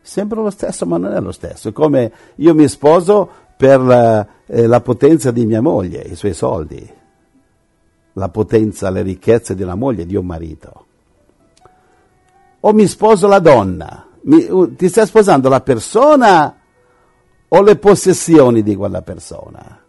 Sembra 0.00 0.40
lo 0.40 0.50
stesso, 0.50 0.86
ma 0.86 0.98
non 0.98 1.12
è 1.12 1.20
lo 1.20 1.32
stesso. 1.32 1.68
È 1.68 1.72
come 1.72 2.12
io 2.36 2.54
mi 2.54 2.68
sposo 2.68 3.28
per 3.56 3.80
la, 3.80 4.26
eh, 4.46 4.66
la 4.66 4.80
potenza 4.80 5.30
di 5.30 5.46
mia 5.46 5.60
moglie, 5.60 6.00
i 6.02 6.14
suoi 6.14 6.34
soldi, 6.34 6.88
la 8.12 8.28
potenza, 8.28 8.90
le 8.90 9.02
ricchezze 9.02 9.54
di 9.54 9.62
una 9.62 9.74
moglie, 9.74 10.06
di 10.06 10.16
un 10.16 10.26
marito. 10.26 10.84
O 12.66 12.72
mi 12.72 12.88
sposo 12.88 13.28
la 13.28 13.38
donna. 13.38 14.08
Mi- 14.22 14.74
ti 14.74 14.88
stai 14.88 15.06
sposando 15.06 15.48
la 15.48 15.60
persona 15.60 16.56
o 17.46 17.62
le 17.62 17.76
possessioni 17.76 18.64
di 18.64 18.74
quella 18.74 19.02
persona? 19.02 19.84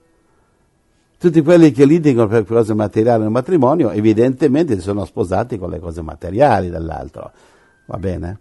Tutti 1.17 1.41
quelli 1.41 1.71
che 1.71 1.85
litigano 1.85 2.27
per 2.27 2.45
cose 2.45 2.75
materiali 2.75 3.23
nel 3.23 3.31
matrimonio, 3.31 3.89
evidentemente 3.89 4.75
si 4.75 4.81
sono 4.81 5.05
sposati 5.05 5.57
con 5.57 5.71
le 5.71 5.79
cose 5.79 6.03
materiali 6.03 6.69
dell'altro. 6.69 7.31
Va 7.87 7.97
bene? 7.97 8.39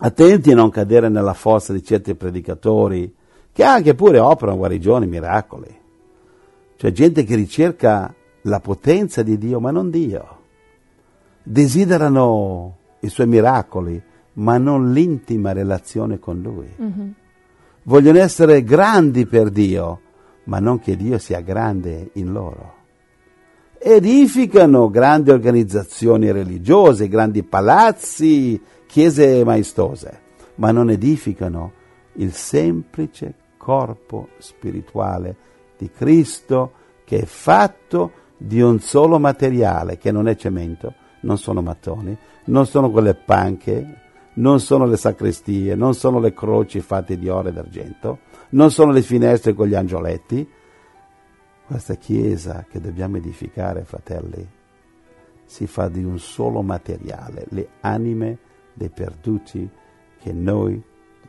Attenti 0.00 0.52
a 0.52 0.54
non 0.54 0.68
cadere 0.68 1.08
nella 1.08 1.32
fossa 1.32 1.72
di 1.72 1.82
certi 1.82 2.14
predicatori 2.14 3.14
che 3.50 3.64
anche 3.64 3.94
pure 3.94 4.18
operano 4.18 4.58
guarigioni, 4.58 5.06
miracoli. 5.06 5.74
Cioè 6.76 6.92
gente 6.92 7.24
che 7.24 7.34
ricerca 7.34 8.14
la 8.42 8.60
potenza 8.60 9.22
di 9.22 9.38
Dio, 9.38 9.58
ma 9.58 9.70
non 9.70 9.88
Dio. 9.88 10.36
Desiderano 11.42 12.77
i 13.00 13.08
suoi 13.08 13.26
miracoli, 13.26 14.00
ma 14.34 14.58
non 14.58 14.92
l'intima 14.92 15.52
relazione 15.52 16.18
con 16.18 16.40
Lui. 16.40 16.68
Vogliono 17.82 18.18
essere 18.18 18.62
grandi 18.62 19.26
per 19.26 19.50
Dio, 19.50 20.00
ma 20.44 20.58
non 20.58 20.78
che 20.78 20.96
Dio 20.96 21.18
sia 21.18 21.40
grande 21.40 22.10
in 22.14 22.32
loro. 22.32 22.74
Edificano 23.78 24.90
grandi 24.90 25.30
organizzazioni 25.30 26.32
religiose, 26.32 27.08
grandi 27.08 27.42
palazzi, 27.44 28.60
chiese 28.86 29.44
maestose, 29.44 30.20
ma 30.56 30.72
non 30.72 30.90
edificano 30.90 31.72
il 32.14 32.32
semplice 32.32 33.34
corpo 33.56 34.30
spirituale 34.38 35.36
di 35.78 35.90
Cristo 35.90 36.72
che 37.04 37.20
è 37.20 37.24
fatto 37.24 38.12
di 38.36 38.60
un 38.60 38.80
solo 38.80 39.18
materiale, 39.18 39.98
che 39.98 40.10
non 40.10 40.28
è 40.28 40.36
cemento, 40.36 40.94
non 41.20 41.38
sono 41.38 41.62
mattoni, 41.62 42.16
non 42.48 42.66
sono 42.66 42.90
quelle 42.90 43.14
panche, 43.14 44.00
non 44.34 44.60
sono 44.60 44.86
le 44.86 44.96
sacrestie, 44.96 45.74
non 45.74 45.94
sono 45.94 46.18
le 46.18 46.32
croci 46.32 46.80
fatte 46.80 47.18
di 47.18 47.28
oro 47.28 47.48
e 47.48 47.52
d'argento, 47.52 48.18
non 48.50 48.70
sono 48.70 48.92
le 48.92 49.02
finestre 49.02 49.54
con 49.54 49.66
gli 49.66 49.74
angioletti. 49.74 50.48
Questa 51.66 51.94
chiesa 51.94 52.64
che 52.68 52.80
dobbiamo 52.80 53.16
edificare, 53.16 53.84
fratelli, 53.84 54.46
si 55.44 55.66
fa 55.66 55.88
di 55.88 56.02
un 56.02 56.18
solo 56.18 56.62
materiale, 56.62 57.46
le 57.50 57.68
anime 57.80 58.38
dei 58.72 58.90
perduti 58.90 59.68
che 60.20 60.32
noi 60.32 60.82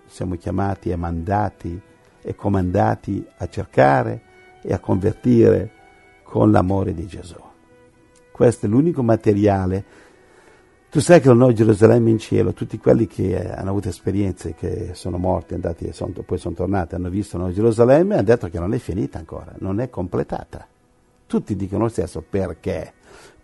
siamo 0.06 0.36
chiamati 0.36 0.90
e 0.90 0.96
mandati 0.96 1.80
e 2.22 2.36
comandati 2.36 3.26
a 3.38 3.48
cercare 3.48 4.22
e 4.62 4.74
a 4.74 4.80
convertire 4.80 5.72
con 6.24 6.52
l'amore 6.52 6.94
di 6.94 7.08
Gesù. 7.08 7.38
Questo 8.32 8.66
è 8.68 8.70
l'unico 8.70 9.04
materiale. 9.04 9.84
Tu 10.92 11.02
sai 11.02 11.22
che 11.22 11.28
la 11.28 11.36
Nuova 11.36 11.54
Gerusalemme 11.54 12.10
in 12.10 12.18
cielo, 12.18 12.52
tutti 12.52 12.80
quelli 12.80 13.06
che 13.06 13.36
eh, 13.36 13.52
hanno 13.52 13.70
avuto 13.70 13.90
esperienze, 13.90 14.56
che 14.56 14.96
sono 14.96 15.20
morti, 15.20 15.54
andati 15.54 15.86
e 15.86 15.94
son- 15.94 16.14
poi 16.26 16.40
sono 16.40 16.56
tornati, 16.56 16.96
hanno 16.96 17.10
visto 17.10 17.38
Nuova 17.38 17.54
Gerusalemme, 17.54 18.16
hanno 18.16 18.24
detto 18.24 18.50
che 18.50 18.58
non 18.58 18.74
è 18.74 18.80
finita 18.80 19.20
ancora, 19.20 19.54
non 19.60 19.80
è 19.80 19.92
completata. 19.92 20.66
Tutti 21.28 21.56
dicono 21.56 21.84
lo 21.84 21.90
stesso, 21.90 22.24
perché? 22.28 22.92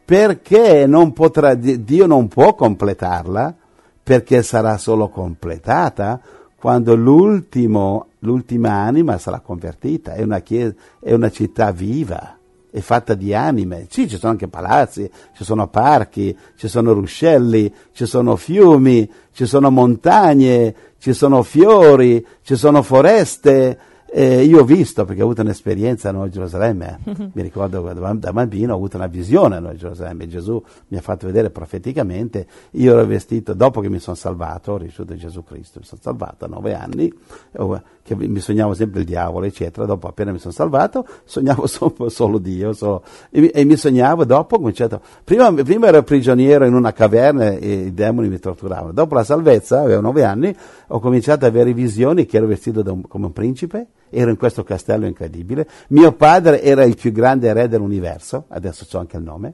Perché 0.04 0.88
non 0.88 1.14
potrà, 1.14 1.54
Dio 1.54 2.08
non 2.08 2.28
può 2.30 2.56
completarla, 2.56 3.54
perché 4.02 4.41
sarà 4.41 4.80
solo 4.80 5.10
completata 5.10 6.20
quando 6.56 6.96
l'ultimo, 6.96 8.08
l'ultima 8.20 8.72
anima 8.72 9.20
sarà 9.20 9.39
convertita, 9.39 10.14
è 10.14 10.24
una, 10.24 10.39
chiesa, 10.39 10.74
è 11.00 11.14
una 11.14 11.30
città 11.30 11.72
viva, 11.72 12.35
è 12.76 12.82
fatta 12.82 13.13
di 13.13 13.34
anime. 13.34 13.88
Sì, 13.89 14.09
ci 14.09 14.17
sono 14.17 14.34
anche 14.34 14.49
palazzi, 14.49 15.09
ci 15.34 15.45
sono 15.45 15.69
parchi, 15.69 16.38
ci 16.57 16.67
sono 16.67 16.91
ruscelli, 16.91 17.73
ci 17.93 18.05
sono 18.05 18.36
fiumi, 18.36 19.09
ci 19.32 19.45
sono 19.45 19.71
montagne, 19.71 20.76
ci 20.99 21.13
sono 21.13 21.41
fiori, 21.41 22.26
ci 22.41 22.57
sono 22.57 22.82
foreste. 22.82 23.80
Eh, 24.18 24.45
io 24.45 24.61
ho 24.61 24.63
visto, 24.63 25.03
perché 25.03 25.22
ho 25.22 25.26
avuto 25.26 25.41
un'esperienza 25.41 26.07
a 26.07 26.13
Nuova 26.13 26.30
Gerusalemme, 26.30 26.99
mi 27.34 27.41
ricordo 27.41 27.82
da, 27.82 28.13
da 28.13 28.32
bambino 28.32 28.72
ho 28.72 28.78
avuto 28.78 28.95
una 28.95 29.07
visione 29.07 29.57
a 29.57 29.59
Nuova 29.59 29.76
Gerusalemme, 29.76 30.26
Gesù 30.26 30.63
mi 30.88 30.95
ha 30.95 31.01
fatto 31.01 31.26
vedere 31.26 31.49
profeticamente, 31.49 32.47
io 32.72 32.93
ero 32.93 33.05
vestito, 33.05 33.53
dopo 33.53 33.82
che 33.82 33.89
mi 33.89 33.99
sono 33.99 34.16
salvato, 34.16 34.72
ho 34.72 34.78
ricevuto 34.78 35.18
Gesù 35.18 35.43
Cristo, 35.43 35.80
mi 35.80 35.86
sono 35.86 35.99
salvato 36.01 36.45
a 36.45 36.47
nove 36.47 36.74
anni, 36.74 37.13
oh, 37.57 37.82
che 38.03 38.16
mi 38.16 38.39
sognavo 38.39 38.74
sempre 38.74 39.01
il 39.01 39.05
diavolo, 39.05 39.47
eccetera, 39.47 39.86
dopo 39.86 40.07
appena 40.07 40.32
mi 40.32 40.39
sono 40.39 40.53
salvato, 40.53 41.05
sognavo 41.26 41.68
solo, 41.68 42.07
solo 42.07 42.38
Dio, 42.38 42.72
solo, 42.72 43.03
e, 43.30 43.41
mi, 43.41 43.47
e, 43.49 43.66
mi, 43.66 43.76
sognavo, 43.76 44.24
dopo 44.24 44.55
ho 44.55 44.59
cominciato, 44.59 45.01
prima, 45.26 45.51
prima, 45.51 45.88
ero 45.88 46.03
prigioniero 46.03 46.66
in 46.66 46.74
una 46.74 46.93
caverna 46.93 47.49
e 47.49 47.88
i 47.88 47.93
demoni 47.93 48.30
mi 48.30 48.39
torturavano, 48.39 48.93
dopo 48.93 49.13
la 49.13 49.26
salvezza, 49.26 49.82
avevo 49.82 49.99
nove 49.99 50.24
anni, 50.24 50.55
ho 50.88 51.01
cominciato 51.01 51.45
ad 51.45 51.51
avere 51.51 51.74
visioni 51.74 52.26
che 52.26 52.38
ero 52.38 52.47
vestito 52.47 52.82
un, 52.93 53.01
come 53.01 53.26
un 53.26 53.34
principe, 53.34 53.88
ero 54.10 54.30
in 54.30 54.38
questo 54.38 54.64
castello 54.64 55.06
incredibile, 55.06 55.68
mio 55.89 56.14
padre 56.14 56.62
era 56.62 56.84
il 56.84 56.95
più 56.95 57.12
grande 57.12 57.51
re 57.53 57.68
dell'universo, 57.68 58.45
adesso 58.49 58.86
so 58.86 58.97
anche 58.97 59.18
il 59.18 59.24
nome, 59.24 59.53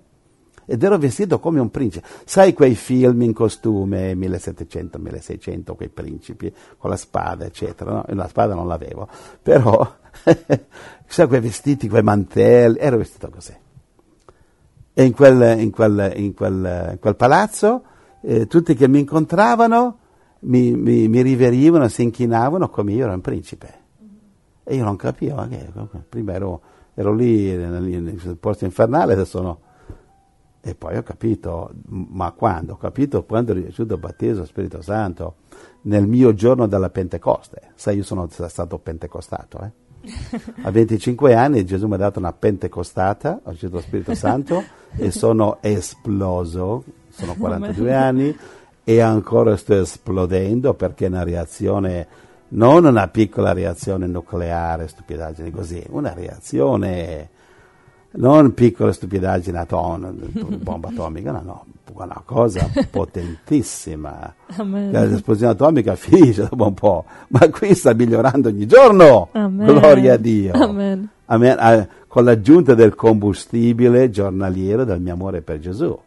ed 0.65 0.83
ero 0.83 0.97
vestito 0.97 1.39
come 1.39 1.59
un 1.59 1.69
principe. 1.69 2.07
Sai 2.25 2.53
quei 2.53 2.75
film 2.75 3.23
in 3.23 3.33
costume 3.33 4.15
1700, 4.15 4.99
1600, 4.99 5.75
quei 5.75 5.89
principi 5.89 6.53
con 6.77 6.89
la 6.89 6.95
spada, 6.95 7.45
eccetera. 7.45 7.91
No? 7.91 8.05
La 8.07 8.27
spada 8.27 8.53
non 8.53 8.67
l'avevo, 8.67 9.07
però 9.41 9.95
sai 11.05 11.27
quei 11.27 11.41
vestiti, 11.41 11.89
quei 11.89 12.03
mantelli, 12.03 12.77
ero 12.79 12.97
vestito 12.97 13.29
così. 13.29 13.53
E 14.93 15.03
in 15.03 15.13
quel, 15.13 15.59
in 15.59 15.71
quel, 15.71 16.13
in 16.15 16.33
quel, 16.33 16.89
in 16.91 16.99
quel 16.99 17.15
palazzo 17.15 17.83
eh, 18.21 18.47
tutti 18.47 18.75
che 18.75 18.87
mi 18.87 18.99
incontravano 18.99 19.97
mi, 20.41 20.71
mi, 20.75 21.07
mi 21.07 21.21
riverivano, 21.21 21.87
si 21.87 22.03
inchinavano 22.03 22.69
come 22.69 22.93
io 22.93 23.05
ero 23.05 23.13
un 23.13 23.21
principe. 23.21 23.79
E 24.71 24.75
io 24.75 24.85
non 24.85 24.95
capivo, 24.95 25.45
che, 25.49 25.69
prima 26.07 26.31
ero, 26.31 26.61
ero 26.93 27.13
lì 27.13 27.53
nel, 27.53 28.37
posto 28.39 28.63
infernale, 28.63 29.11
adesso 29.11 29.41
no. 29.41 29.59
E 30.61 30.75
poi 30.75 30.95
ho 30.95 31.03
capito, 31.03 31.71
ma 31.89 32.31
quando? 32.31 32.71
Ho 32.71 32.77
capito 32.77 33.25
quando 33.25 33.51
ho 33.51 33.55
ricevuto 33.55 33.95
il 33.95 33.99
battesimo 33.99 34.45
Spirito 34.45 34.81
Santo, 34.81 35.35
nel 35.81 36.07
mio 36.07 36.33
giorno 36.33 36.67
della 36.67 36.89
Pentecoste. 36.89 37.71
Sai, 37.75 37.97
io 37.97 38.03
sono 38.03 38.29
stato 38.29 38.77
pentecostato, 38.77 39.59
eh? 39.59 39.71
A 40.63 40.71
25 40.71 41.33
anni 41.33 41.65
Gesù 41.65 41.87
mi 41.87 41.95
ha 41.95 41.97
dato 41.97 42.19
una 42.19 42.31
pentecostata, 42.31 43.41
ho 43.43 43.49
ricevuto 43.51 43.79
lo 43.79 43.83
Spirito 43.83 44.15
Santo 44.15 44.63
e 44.95 45.11
sono 45.11 45.57
esploso, 45.59 46.85
sono 47.09 47.35
42 47.35 47.93
anni 47.93 48.37
e 48.85 48.99
ancora 49.01 49.57
sto 49.57 49.81
esplodendo 49.81 50.75
perché 50.75 51.07
è 51.07 51.09
una 51.09 51.23
reazione 51.23 52.07
non 52.53 52.85
una 52.85 53.07
piccola 53.07 53.53
reazione 53.53 54.07
nucleare, 54.07 54.87
stupidaggine 54.87 55.51
così, 55.51 55.83
una 55.89 56.13
reazione, 56.13 57.29
non 58.11 58.53
piccola 58.53 58.91
stupidaggine 58.91 59.59
atomica, 59.59 60.45
bomba 60.57 60.89
atomica, 60.89 61.31
no, 61.31 61.41
no, 61.43 61.65
una 61.93 62.21
cosa 62.25 62.69
potentissima. 62.89 64.33
Amen. 64.57 64.91
L'esplosione 64.91 65.53
atomica 65.53 65.95
finisce 65.95 66.47
dopo 66.49 66.67
un 66.67 66.73
po', 66.73 67.05
ma 67.29 67.49
qui 67.49 67.73
sta 67.73 67.93
migliorando 67.93 68.49
ogni 68.49 68.65
giorno. 68.65 69.29
Amen. 69.31 69.65
Gloria 69.65 70.13
a 70.13 70.17
Dio. 70.17 70.53
Amen. 70.53 71.09
Amen. 71.25 71.87
Con 72.07 72.25
l'aggiunta 72.25 72.73
del 72.73 72.95
combustibile 72.95 74.09
giornaliero 74.09 74.83
del 74.83 74.99
mio 74.99 75.13
amore 75.13 75.41
per 75.41 75.59
Gesù. 75.59 75.97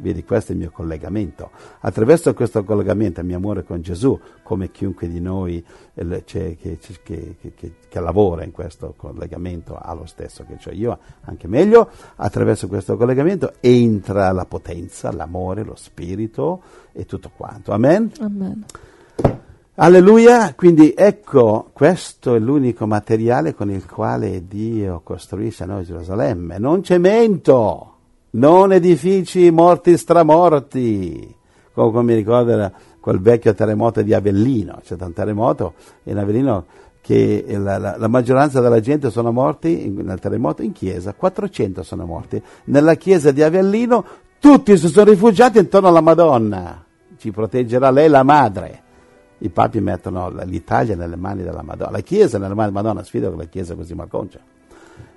Vedi, 0.00 0.24
questo 0.24 0.52
è 0.52 0.54
il 0.54 0.60
mio 0.60 0.70
collegamento. 0.70 1.50
Attraverso 1.80 2.32
questo 2.34 2.64
collegamento, 2.64 3.20
il 3.20 3.26
mio 3.26 3.36
amore 3.36 3.64
con 3.64 3.82
Gesù, 3.82 4.18
come 4.42 4.70
chiunque 4.70 5.08
di 5.08 5.20
noi 5.20 5.64
eh, 5.94 6.24
che, 6.24 6.56
che, 6.58 6.78
che, 7.04 7.74
che, 7.88 8.00
lavora 8.00 8.44
in 8.44 8.50
questo 8.50 8.94
collegamento 8.96 9.76
ha 9.76 9.92
lo 9.92 10.06
stesso 10.06 10.44
che 10.44 10.58
ho 10.64 10.72
io, 10.72 10.98
anche 11.22 11.46
meglio, 11.46 11.90
attraverso 12.16 12.66
questo 12.66 12.96
collegamento 12.96 13.54
entra 13.60 14.32
la 14.32 14.46
potenza, 14.46 15.12
l'amore, 15.12 15.62
lo 15.62 15.76
spirito 15.76 16.62
e 16.92 17.04
tutto 17.04 17.30
quanto. 17.36 17.72
Amen? 17.72 18.10
Amen. 18.20 18.64
Alleluia, 19.82 20.52
quindi 20.54 20.92
ecco, 20.94 21.70
questo 21.72 22.34
è 22.34 22.38
l'unico 22.38 22.86
materiale 22.86 23.54
con 23.54 23.70
il 23.70 23.86
quale 23.86 24.46
Dio 24.46 25.00
costruisce 25.02 25.62
a 25.62 25.66
noi 25.66 25.84
Gerusalemme, 25.84 26.58
non 26.58 26.82
cemento, 26.82 27.89
non 28.30 28.72
edifici 28.72 29.50
morti 29.50 29.96
stramorti, 29.96 31.34
come, 31.72 31.90
come 31.90 32.02
mi 32.02 32.14
ricordo 32.14 32.50
era 32.50 32.72
quel 33.00 33.20
vecchio 33.20 33.54
terremoto 33.54 34.02
di 34.02 34.12
Avellino, 34.12 34.80
c'è 34.82 34.96
un 35.00 35.12
terremoto 35.12 35.74
in 36.04 36.18
Avellino 36.18 36.66
che 37.00 37.44
la, 37.48 37.78
la, 37.78 37.96
la, 37.96 38.08
maggioranza 38.08 38.60
della 38.60 38.80
gente 38.80 39.10
sono 39.10 39.32
morti 39.32 39.86
in, 39.86 39.94
nel 39.96 40.18
terremoto 40.20 40.62
in 40.62 40.72
chiesa, 40.72 41.14
400 41.14 41.82
sono 41.82 42.04
morti. 42.04 42.40
Nella 42.64 42.94
chiesa 42.94 43.32
di 43.32 43.42
Avellino 43.42 44.04
tutti 44.38 44.76
si 44.76 44.88
sono 44.88 45.10
rifugiati 45.10 45.58
intorno 45.58 45.88
alla 45.88 46.02
Madonna, 46.02 46.84
ci 47.16 47.30
proteggerà 47.30 47.90
lei 47.90 48.08
la 48.08 48.22
madre. 48.22 48.82
I 49.38 49.48
papi 49.48 49.80
mettono 49.80 50.28
l'Italia 50.44 50.94
nelle 50.94 51.16
mani 51.16 51.42
della 51.42 51.62
Madonna, 51.62 51.90
la 51.90 52.00
chiesa 52.00 52.36
nelle 52.36 52.54
mani 52.54 52.68
della 52.68 52.82
Madonna, 52.82 53.02
sfido 53.02 53.30
che 53.30 53.36
la 53.36 53.44
chiesa 53.44 53.74
così 53.74 53.94
malconcia. 53.94 54.38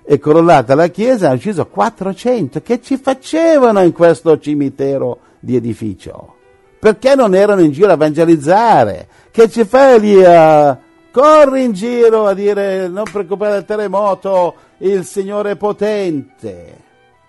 È 0.06 0.18
crollata 0.18 0.74
la 0.74 0.88
chiesa 0.88 1.24
e 1.24 1.28
hanno 1.28 1.36
ucciso 1.36 1.66
400. 1.66 2.60
Che 2.60 2.80
ci 2.82 2.98
facevano 2.98 3.80
in 3.80 3.92
questo 3.92 4.38
cimitero 4.38 5.18
di 5.40 5.56
edificio? 5.56 6.34
Perché 6.78 7.14
non 7.14 7.34
erano 7.34 7.62
in 7.62 7.72
giro 7.72 7.88
a 7.88 7.94
evangelizzare? 7.94 9.08
Che 9.30 9.48
ci 9.48 9.64
fai 9.64 9.98
lì 10.00 10.22
a 10.22 10.78
corri 11.10 11.64
in 11.64 11.72
giro 11.72 12.26
a 12.26 12.34
dire 12.34 12.86
non 12.88 13.04
preoccupare 13.04 13.52
del 13.52 13.64
terremoto, 13.64 14.54
il 14.78 15.04
Signore 15.04 15.52
è 15.52 15.56
potente. 15.56 16.82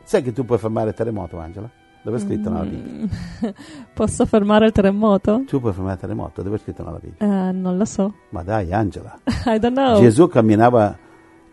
Sai 0.04 0.22
che 0.22 0.34
tu 0.34 0.44
puoi 0.44 0.58
fermare 0.58 0.90
il 0.90 0.96
terremoto, 0.96 1.40
Angela? 1.40 1.70
Dove 2.02 2.18
è 2.18 2.20
scritto 2.20 2.50
nella 2.50 2.66
Bibbia? 2.66 3.08
Posso 3.94 4.26
fermare 4.26 4.66
il 4.66 4.72
terremoto? 4.74 5.44
Tu 5.48 5.60
puoi 5.60 5.72
fermare 5.72 5.94
il 5.96 6.00
terremoto, 6.02 6.42
dove 6.44 6.58
è 6.58 6.60
scritto 6.60 6.84
nella 6.84 7.00
Bibbia? 7.00 7.26
Uh, 7.26 7.52
non 7.52 7.78
lo 7.78 7.86
so. 7.86 8.14
Ma 8.30 8.44
dai, 8.44 8.74
Angela. 8.74 9.18
I 9.48 9.58
don't 9.58 9.76
know. 9.76 10.00
Gesù 10.00 10.28
camminava, 10.28 10.96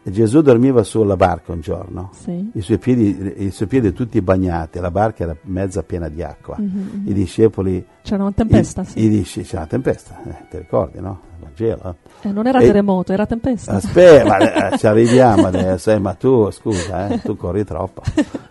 Gesù 0.05 0.41
dormiva 0.43 0.83
sulla 0.83 1.17
barca 1.17 1.53
un 1.53 1.61
giorno, 1.61 2.11
sì. 2.13 2.51
i, 2.55 2.61
suoi 2.61 2.79
piedi, 2.79 3.35
i, 3.47 3.51
suoi 3.53 3.69
piedi, 3.69 3.93
tutti 3.93 4.21
bagnati, 4.21 4.81
la 4.81 4.91
barca 4.91 5.23
era 5.23 5.37
mezza 5.43 5.83
piena 5.85 6.09
di 6.09 6.23
acqua. 6.23 6.57
Mm-hmm. 6.61 7.07
I 7.07 7.13
discepoli... 7.13 7.87
C'era 8.03 8.23
una 8.23 8.33
tempesta, 8.33 8.83
i, 8.83 8.85
sì. 8.87 9.05
I 9.05 9.09
discepoli, 9.09 9.47
c'era 9.47 9.59
una 9.61 9.69
tempesta, 9.71 10.21
eh, 10.27 10.35
ti 10.51 10.59
ricordi, 10.59 11.01
no? 11.01 11.21
Vangelo. 11.41 11.95
Eh, 12.23 12.33
non 12.33 12.47
era 12.49 12.59
E- 12.61 12.67
terremoto, 12.67 13.13
era 13.13 13.27
tempesta. 13.27 13.73
Aspetta, 13.73 14.25
ma 14.27 14.71
eh, 14.73 14.79
ci 14.79 14.87
arriviamo 14.89 15.47
adesso, 15.47 15.91
eh, 15.93 15.99
ma 15.99 16.15
tu 16.15 16.51
scusa, 16.51 17.09
eh, 17.09 17.21
tu 17.21 17.37
corri 17.37 17.65
troppo. 17.65 18.03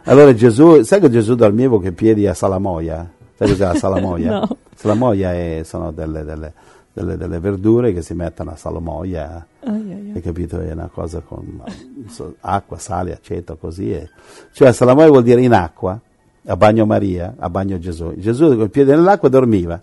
Allora 0.04 0.34
Gesù, 0.34 0.84
sai 0.84 1.02
che 1.02 1.10
Gesù 1.10 1.36
dormiva 1.36 1.76
con 1.76 1.86
i 1.86 1.92
piedi 1.92 2.28
a 2.28 2.34
salamoia? 2.34 3.10
Sai 3.36 3.48
cos'è 3.50 3.66
la 3.66 3.76
salamoia? 3.76 4.30
No. 4.40 4.58
Salamoia 4.74 5.34
è- 5.34 5.62
sono 5.64 5.92
delle, 5.92 6.24
delle- 6.24 6.54
delle- 6.94 7.18
delle 7.18 7.40
verdure 7.40 7.94
che 7.94 8.02
si 8.02 8.14
mettono 8.14 8.52
a 8.52 8.56
salamoia, 8.56 9.46
Ai, 9.64 9.74
ai, 9.74 9.92
ai. 9.92 10.12
hai 10.16 10.22
capito? 10.22 10.60
È 10.60 10.72
una 10.72 10.90
cosa 10.92 11.20
con 11.22 11.62
so- 12.10 12.36
acqua, 12.42 12.78
sale, 12.78 13.14
aceto, 13.14 13.58
così. 13.58 13.92
e- 13.94 14.10
Cioè 14.54 14.72
salamoia 14.72 15.08
vuol 15.10 15.24
dire 15.24 15.42
in 15.42 15.54
acqua, 15.54 16.00
a 16.46 16.56
bagno 16.56 16.86
Maria, 16.86 17.36
a 17.38 17.50
bagno 17.50 17.78
Gesù. 17.78 18.14
Gesù 18.18 18.56
con 18.56 18.66
i 18.66 18.70
piedi 18.70 18.90
nell'acqua 18.92 19.30
dormiva. 19.30 19.80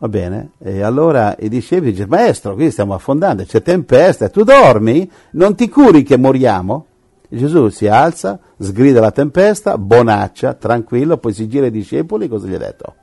Va 0.00 0.08
bene, 0.08 0.50
e 0.58 0.82
allora 0.82 1.34
i 1.40 1.48
discepoli 1.48 1.90
dicono, 1.92 2.14
maestro, 2.16 2.54
qui 2.54 2.70
stiamo 2.70 2.94
affondando, 2.94 3.42
c'è 3.44 3.62
tempesta, 3.62 4.26
e 4.26 4.30
tu 4.30 4.44
dormi? 4.44 5.10
Non 5.32 5.56
ti 5.56 5.68
curi 5.68 6.04
che 6.04 6.16
moriamo? 6.16 6.86
E 7.28 7.36
Gesù 7.36 7.68
si 7.68 7.88
alza, 7.88 8.38
sgrida 8.58 9.00
la 9.00 9.10
tempesta, 9.10 9.76
bonaccia, 9.76 10.54
tranquillo, 10.54 11.16
poi 11.18 11.32
si 11.32 11.48
gira 11.48 11.64
ai 11.64 11.72
discepoli, 11.72 12.28
cosa 12.28 12.46
gli 12.46 12.54
ha 12.54 12.58
detto? 12.58 12.94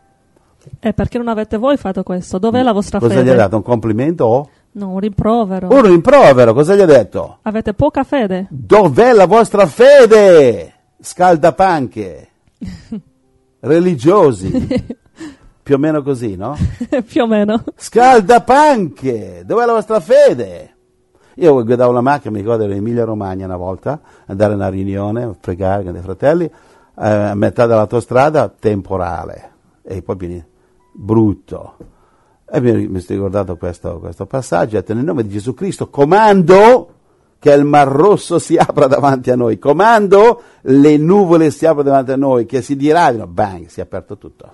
Eh, 0.79 0.93
perché 0.93 1.17
non 1.17 1.27
avete 1.27 1.57
voi 1.57 1.75
fatto 1.77 2.01
questo? 2.01 2.37
Dov'è 2.39 2.63
la 2.63 2.71
vostra 2.71 2.97
Cosa 2.99 3.13
fede? 3.13 3.25
gli 3.29 3.33
ha 3.33 3.35
dato? 3.35 3.57
Un 3.57 3.61
complimento 3.63 4.23
o 4.25 4.49
No, 4.75 4.89
un 4.89 4.99
rimprovero. 4.99 5.69
un 5.71 5.83
rimprovero? 5.83 6.53
Cosa 6.53 6.75
gli 6.75 6.81
ha 6.81 6.85
detto? 6.85 7.37
Avete 7.43 7.73
poca 7.73 8.03
fede? 8.03 8.47
Dov'è 8.49 9.13
la 9.13 9.25
vostra 9.25 9.67
fede? 9.67 10.73
Scaldapanche, 10.99 12.29
religiosi, 13.61 14.51
più 15.63 15.75
o 15.75 15.77
meno 15.77 16.01
così, 16.03 16.35
no? 16.35 16.57
Più 17.07 17.21
o 17.21 17.27
meno. 17.27 17.63
Scaldapanche, 17.75 19.43
dov'è 19.45 19.65
la 19.65 19.73
vostra 19.73 19.99
fede? 20.01 20.73
Io 21.35 21.63
guidavo 21.63 21.91
la 21.93 22.01
macchina, 22.01 22.33
mi 22.33 22.41
ricordo 22.41 22.63
ero 22.63 22.73
in 22.73 22.79
Emilia 22.79 23.05
Romagna 23.05 23.45
una 23.45 23.57
volta, 23.57 24.01
andare 24.25 24.53
a 24.53 24.55
una 24.55 24.69
riunione, 24.69 25.23
a 25.23 25.35
pregare 25.39 25.83
con 25.83 25.93
dei 25.93 26.01
fratelli, 26.01 26.45
eh, 26.45 26.51
a 26.95 27.35
metà 27.35 27.65
dell'autostrada, 27.65 28.49
temporale, 28.49 29.51
e 29.83 30.01
poi 30.01 30.15
viene 30.17 30.47
brutto. 30.91 31.75
E 32.47 32.61
mi, 32.61 32.99
sono 32.99 33.17
ricordato 33.17 33.57
questo, 33.57 33.99
questo 33.99 34.25
passaggio, 34.25 34.77
ho 34.77 34.79
detto, 34.79 34.93
nel 34.93 35.03
nome 35.03 35.23
di 35.23 35.29
Gesù 35.29 35.53
Cristo 35.53 35.89
comando 35.89 36.89
che 37.39 37.51
il 37.51 37.63
Mar 37.65 37.87
Rosso 37.87 38.39
si 38.39 38.55
apra 38.55 38.87
davanti 38.87 39.31
a 39.31 39.35
noi, 39.35 39.57
comando 39.59 40.41
le 40.61 40.97
nuvole 40.97 41.51
si 41.51 41.65
aprono 41.65 41.89
davanti 41.89 42.11
a 42.11 42.15
noi, 42.15 42.45
che 42.45 42.61
si 42.61 42.75
diradino, 42.75 43.27
bang, 43.27 43.67
si 43.67 43.79
è 43.79 43.83
aperto 43.83 44.17
tutto. 44.17 44.49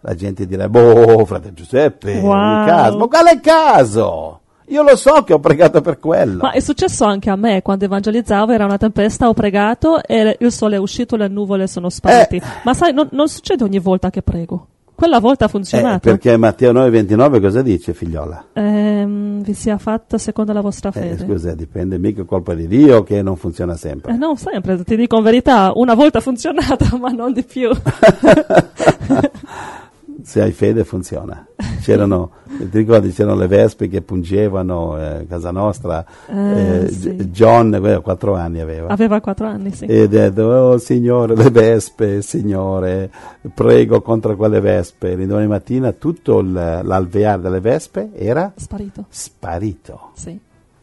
La 0.00 0.14
gente 0.14 0.46
dirà, 0.46 0.68
boh, 0.68 1.24
frate 1.24 1.52
Giuseppe, 1.52 2.18
Wow. 2.18 2.66
caso. 2.66 2.98
Ma 2.98 3.06
quale 3.08 3.40
caso? 3.40 4.40
Io 4.66 4.82
lo 4.82 4.96
so 4.96 5.22
che 5.22 5.32
ho 5.32 5.38
pregato 5.38 5.80
per 5.80 5.98
quello. 5.98 6.42
Ma 6.42 6.52
è 6.52 6.60
successo 6.60 7.04
anche 7.04 7.30
a 7.30 7.36
me 7.36 7.62
quando 7.62 7.84
evangelizzavo, 7.84 8.52
era 8.52 8.64
una 8.64 8.78
tempesta, 8.78 9.28
ho 9.28 9.34
pregato 9.34 10.02
e 10.02 10.36
il 10.38 10.52
sole 10.52 10.76
è 10.76 10.78
uscito, 10.78 11.16
le 11.16 11.28
nuvole 11.28 11.66
sono 11.68 11.88
sparite. 11.88 12.36
Eh. 12.36 12.42
Ma 12.64 12.74
sai, 12.74 12.92
non, 12.92 13.08
non 13.12 13.28
succede 13.28 13.64
ogni 13.64 13.78
volta 13.78 14.10
che 14.10 14.22
prego. 14.22 14.66
Quella 14.96 15.20
volta 15.20 15.44
ha 15.44 15.48
Eh, 15.48 15.50
funzionato. 15.50 16.08
perché 16.08 16.38
Matteo 16.38 16.72
9,29 16.72 17.38
cosa 17.40 17.60
dice, 17.60 17.92
figliola? 17.92 18.46
Ehm, 18.54 19.42
vi 19.42 19.52
sia 19.52 19.76
fatta 19.76 20.16
secondo 20.16 20.54
la 20.54 20.62
vostra 20.62 20.88
Eh, 20.88 20.92
fede. 20.92 21.18
scusa, 21.18 21.54
dipende 21.54 21.98
mica 21.98 22.24
colpa 22.24 22.54
di 22.54 22.66
Dio 22.66 23.02
che 23.02 23.20
non 23.20 23.36
funziona 23.36 23.76
sempre. 23.76 24.12
Eh, 24.12 24.16
no, 24.16 24.36
sempre, 24.36 24.82
ti 24.84 24.96
dico 24.96 25.18
in 25.18 25.22
verità, 25.22 25.72
una 25.74 25.92
volta 25.94 26.16
ha 26.18 26.22
funzionato, 26.22 26.86
ma 26.98 27.10
non 27.10 27.34
di 27.34 27.42
più. 27.44 27.70
Se 30.26 30.42
hai 30.42 30.50
fede 30.50 30.82
funziona. 30.82 31.46
C'erano, 31.82 32.32
ti 32.58 32.78
ricordi, 32.78 33.12
c'erano 33.12 33.36
le 33.36 33.46
vespe 33.46 33.86
che 33.86 34.02
pungevano 34.02 34.98
eh, 34.98 35.04
a 35.04 35.24
casa 35.28 35.52
nostra. 35.52 36.04
Eh, 36.28 36.82
eh, 36.86 36.88
sì. 36.90 37.14
John, 37.30 37.76
quello 37.78 38.00
quattro 38.00 38.34
anni 38.34 38.58
aveva. 38.58 38.88
Aveva 38.88 39.20
quattro 39.20 39.46
anni, 39.46 39.70
sì. 39.72 39.84
E 39.84 40.08
detto, 40.08 40.42
oh 40.42 40.78
signore, 40.78 41.36
le 41.36 41.48
vespe, 41.50 42.22
signore, 42.22 43.08
prego 43.54 44.02
contro 44.02 44.34
quelle 44.34 44.58
vespe. 44.58 45.14
L'indomani 45.14 45.46
mattina 45.46 45.92
tutto 45.92 46.40
l'alveare 46.42 47.40
delle 47.40 47.60
vespe 47.60 48.10
era 48.12 48.52
Sparito, 48.56 49.04
sparito. 49.08 50.10
sì. 50.14 50.40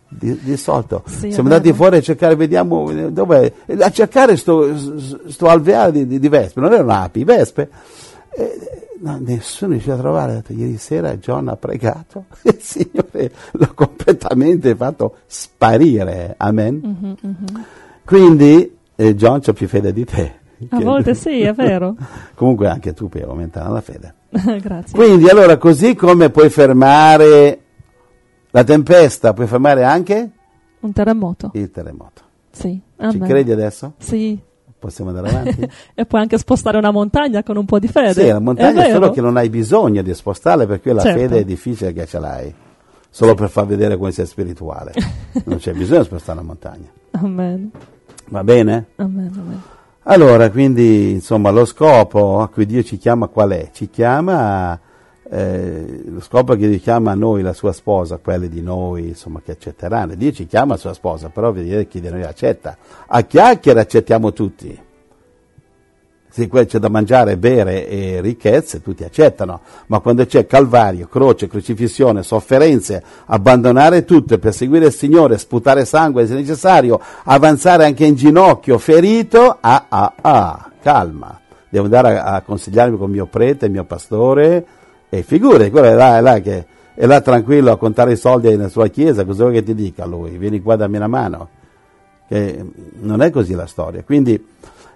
Di, 0.07 0.39
di 0.41 0.57
solito 0.57 1.01
Sì, 1.07 1.31
siamo 1.31 1.49
andati 1.49 1.73
fuori 1.73 1.97
a 1.97 2.01
cercare, 2.01 2.35
vediamo 2.35 2.87
eh, 2.91 3.11
dov'è, 3.11 3.51
a 3.79 3.89
cercare 3.89 4.37
sto, 4.37 4.69
sto 5.27 5.47
alveare 5.47 5.91
di, 5.91 6.05
di- 6.07 6.19
di 6.19 6.29
vespe, 6.29 6.61
non 6.61 6.71
erano 6.71 6.93
api, 6.93 7.23
vespe. 7.23 7.69
Eh, 8.35 8.87
no, 8.99 9.17
nessuno 9.19 9.71
riusciva 9.71 9.95
a 9.95 9.99
trovare. 9.99 10.33
Detto, 10.33 10.53
ieri 10.53 10.77
sera 10.77 11.15
John 11.17 11.47
ha 11.47 11.55
pregato 11.55 12.25
e 12.41 12.49
il 12.55 12.61
Signore 12.61 13.31
l'ha 13.51 13.71
completamente 13.73 14.75
fatto 14.75 15.17
sparire. 15.25 16.35
Amen. 16.37 16.79
Mhm, 16.83 17.15
mhm. 17.21 17.65
Quindi 18.05 18.77
eh, 18.95 19.15
John 19.15 19.39
c'ha 19.41 19.53
più 19.53 19.67
fede 19.67 19.93
di 19.93 20.05
te. 20.05 20.41
A 20.69 20.79
volte 20.79 21.13
sì, 21.13 21.41
è 21.41 21.51
vero. 21.53 21.95
Comunque 22.35 22.67
anche 22.69 22.93
tu 22.93 23.09
puoi 23.09 23.23
aumentare 23.23 23.69
la 23.69 23.81
fede. 23.81 24.13
Grazie. 24.61 24.95
Quindi 24.97 25.27
allora 25.27 25.57
così 25.57 25.93
come 25.95 26.29
puoi 26.29 26.49
fermare 26.49 27.59
la 28.51 28.63
tempesta, 28.63 29.33
puoi 29.33 29.47
fermare 29.47 29.83
anche 29.83 30.29
Un 30.81 30.91
terremoto, 30.93 31.51
il 31.53 31.69
terremoto. 31.71 32.21
sì. 32.51 32.79
Ci 32.95 33.03
Amen. 33.17 33.27
credi 33.27 33.51
adesso? 33.51 33.93
Sì. 33.97 34.39
Possiamo 34.83 35.11
andare 35.11 35.29
avanti? 35.29 35.69
E 35.95 36.05
puoi 36.05 36.19
anche 36.19 36.37
spostare 36.37 36.77
una 36.77 36.91
montagna 36.91 37.41
con 37.41 37.55
un 37.55 37.63
po' 37.63 37.79
di 37.79 37.87
fede. 37.87 38.11
sì, 38.11 38.27
la 38.27 38.39
montagna 38.39 38.85
è 38.85 38.91
solo 38.91 39.11
che 39.11 39.21
non 39.21 39.37
hai 39.37 39.47
bisogno 39.49 40.01
di 40.01 40.13
spostarla 40.13 40.65
perché 40.65 40.91
la 40.91 41.01
Certo. 41.01 41.19
fede 41.19 41.37
è 41.39 41.45
difficile 41.45 41.93
che 41.93 42.05
ce 42.05 42.19
l'hai. 42.19 42.53
Solo 43.09 43.33
per 43.33 43.47
far 43.49 43.65
vedere 43.65 43.95
come 43.95 44.11
sei 44.11 44.25
spirituale. 44.25 44.91
non 45.45 45.57
c'è 45.59 45.71
bisogno 45.71 45.99
di 45.99 46.05
spostare 46.05 46.39
la 46.39 46.43
montagna. 46.43 46.87
Amen. 47.11 47.71
Va 48.27 48.43
bene? 48.43 48.87
Amen, 48.97 49.31
amen. 49.33 49.61
Allora, 50.03 50.49
quindi, 50.49 51.11
insomma, 51.11 51.49
lo 51.49 51.63
scopo 51.63 52.41
a 52.41 52.49
cui 52.49 52.65
Dio 52.65 52.83
ci 52.83 52.97
chiama 52.97 53.27
qual 53.27 53.51
è? 53.51 53.69
Ci 53.71 53.89
chiama, 53.89 54.77
eh, 55.29 56.03
lo 56.05 56.19
scopo 56.19 56.55
che 56.55 56.67
Dio 56.67 56.79
chiama 56.79 57.11
a 57.11 57.15
noi, 57.15 57.41
la 57.41 57.53
sua 57.53 57.71
sposa, 57.71 58.17
quelle 58.17 58.49
di 58.49 58.61
noi, 58.61 59.09
insomma, 59.09 59.41
che 59.43 59.51
accetteranno. 59.51 60.15
Dio 60.15 60.31
ci 60.31 60.45
chiama 60.45 60.73
la 60.73 60.79
sua 60.79 60.93
sposa, 60.93 61.29
però 61.29 61.51
vedete 61.51 61.87
chi 61.87 62.01
di 62.01 62.09
noi 62.09 62.23
accetta. 62.23 62.77
A 63.07 63.21
chiacchiere 63.21 63.79
accettiamo 63.79 64.33
tutti. 64.33 64.79
Se 66.29 66.49
c'è 66.49 66.79
da 66.79 66.89
mangiare, 66.89 67.37
bere 67.37 67.87
e 67.87 68.19
ricchezze, 68.19 68.81
tutti 68.81 69.03
accettano, 69.03 69.61
ma 69.85 69.99
quando 69.99 70.25
c'è 70.25 70.47
calvario, 70.47 71.07
croce, 71.07 71.47
crocifissione, 71.47 72.23
sofferenze, 72.23 73.03
abbandonare 73.25 74.03
tutto 74.03 74.39
per 74.39 74.51
seguire 74.51 74.87
il 74.87 74.93
Signore, 74.93 75.37
sputare 75.37 75.85
sangue 75.85 76.25
se 76.25 76.33
necessario, 76.33 76.99
avanzare 77.25 77.85
anche 77.85 78.05
in 78.05 78.15
ginocchio, 78.15 78.79
ferito, 78.79 79.57
ah 79.61 79.85
ah 79.87 80.13
ah, 80.21 80.71
calma. 80.81 81.39
Devo 81.69 81.85
andare 81.85 82.17
a, 82.17 82.33
a 82.33 82.41
consigliarmi 82.41 82.97
con 82.97 83.11
mio 83.11 83.27
prete, 83.27 83.69
mio 83.69 83.83
pastore, 83.83 84.65
e 85.17 85.21
figure, 85.21 85.69
quello 85.69 85.87
è 85.87 85.93
là, 85.93 86.17
è 86.17 86.21
là 86.21 86.39
che 86.39 86.65
è 86.95 87.05
là 87.05 87.21
tranquillo 87.21 87.71
a 87.71 87.77
contare 87.77 88.13
i 88.13 88.17
soldi 88.17 88.49
nella 88.49 88.67
sua 88.67 88.87
chiesa, 88.87 89.25
cosa 89.25 89.43
vuoi 89.43 89.55
che 89.55 89.63
ti 89.63 89.75
dica 89.75 90.05
lui? 90.05 90.37
Vieni 90.37 90.59
qua 90.59 90.75
dammi 90.75 90.97
una 90.97 91.07
mano. 91.07 91.49
Che 92.27 92.65
non 92.99 93.21
è 93.21 93.29
così 93.29 93.53
la 93.53 93.67
storia. 93.67 94.03
Quindi 94.03 94.43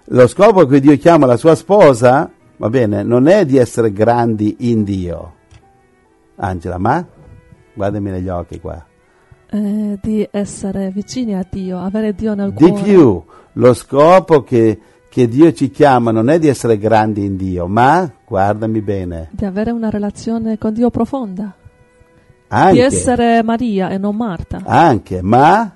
lo 0.06 0.26
scopo 0.26 0.66
che 0.66 0.80
Dio 0.80 0.96
chiama 0.96 1.26
la 1.26 1.36
sua 1.36 1.54
sposa, 1.54 2.28
va 2.56 2.68
bene, 2.68 3.04
non 3.04 3.28
è 3.28 3.44
di 3.44 3.58
essere 3.58 3.92
grandi 3.92 4.56
in 4.70 4.82
Dio. 4.82 5.34
Angela, 6.36 6.78
ma 6.78 7.04
guardami 7.74 8.10
negli 8.10 8.28
occhi 8.28 8.58
qua. 8.58 8.84
Eh, 9.50 9.98
di 10.02 10.28
essere 10.32 10.90
vicini 10.90 11.36
a 11.36 11.46
Dio, 11.48 11.78
avere 11.78 12.12
Dio 12.12 12.34
nel 12.34 12.52
Di 12.52 12.68
cuore. 12.68 12.82
più, 12.82 13.22
lo 13.52 13.72
scopo 13.72 14.42
che, 14.42 14.78
che 15.18 15.26
Dio 15.26 15.52
ci 15.52 15.68
chiama 15.72 16.12
non 16.12 16.30
è 16.30 16.38
di 16.38 16.46
essere 16.46 16.78
grandi 16.78 17.24
in 17.24 17.36
Dio, 17.36 17.66
ma, 17.66 18.08
guardami 18.24 18.80
bene, 18.80 19.30
Di 19.32 19.44
avere 19.44 19.72
una 19.72 19.90
relazione 19.90 20.58
con 20.58 20.72
Dio 20.72 20.90
profonda. 20.90 21.54
Di 21.56 22.54
anche, 22.54 22.84
essere 22.84 23.42
Maria 23.42 23.88
e 23.90 23.98
non 23.98 24.14
Marta. 24.14 24.62
anche, 24.64 25.20
ma 25.20 25.74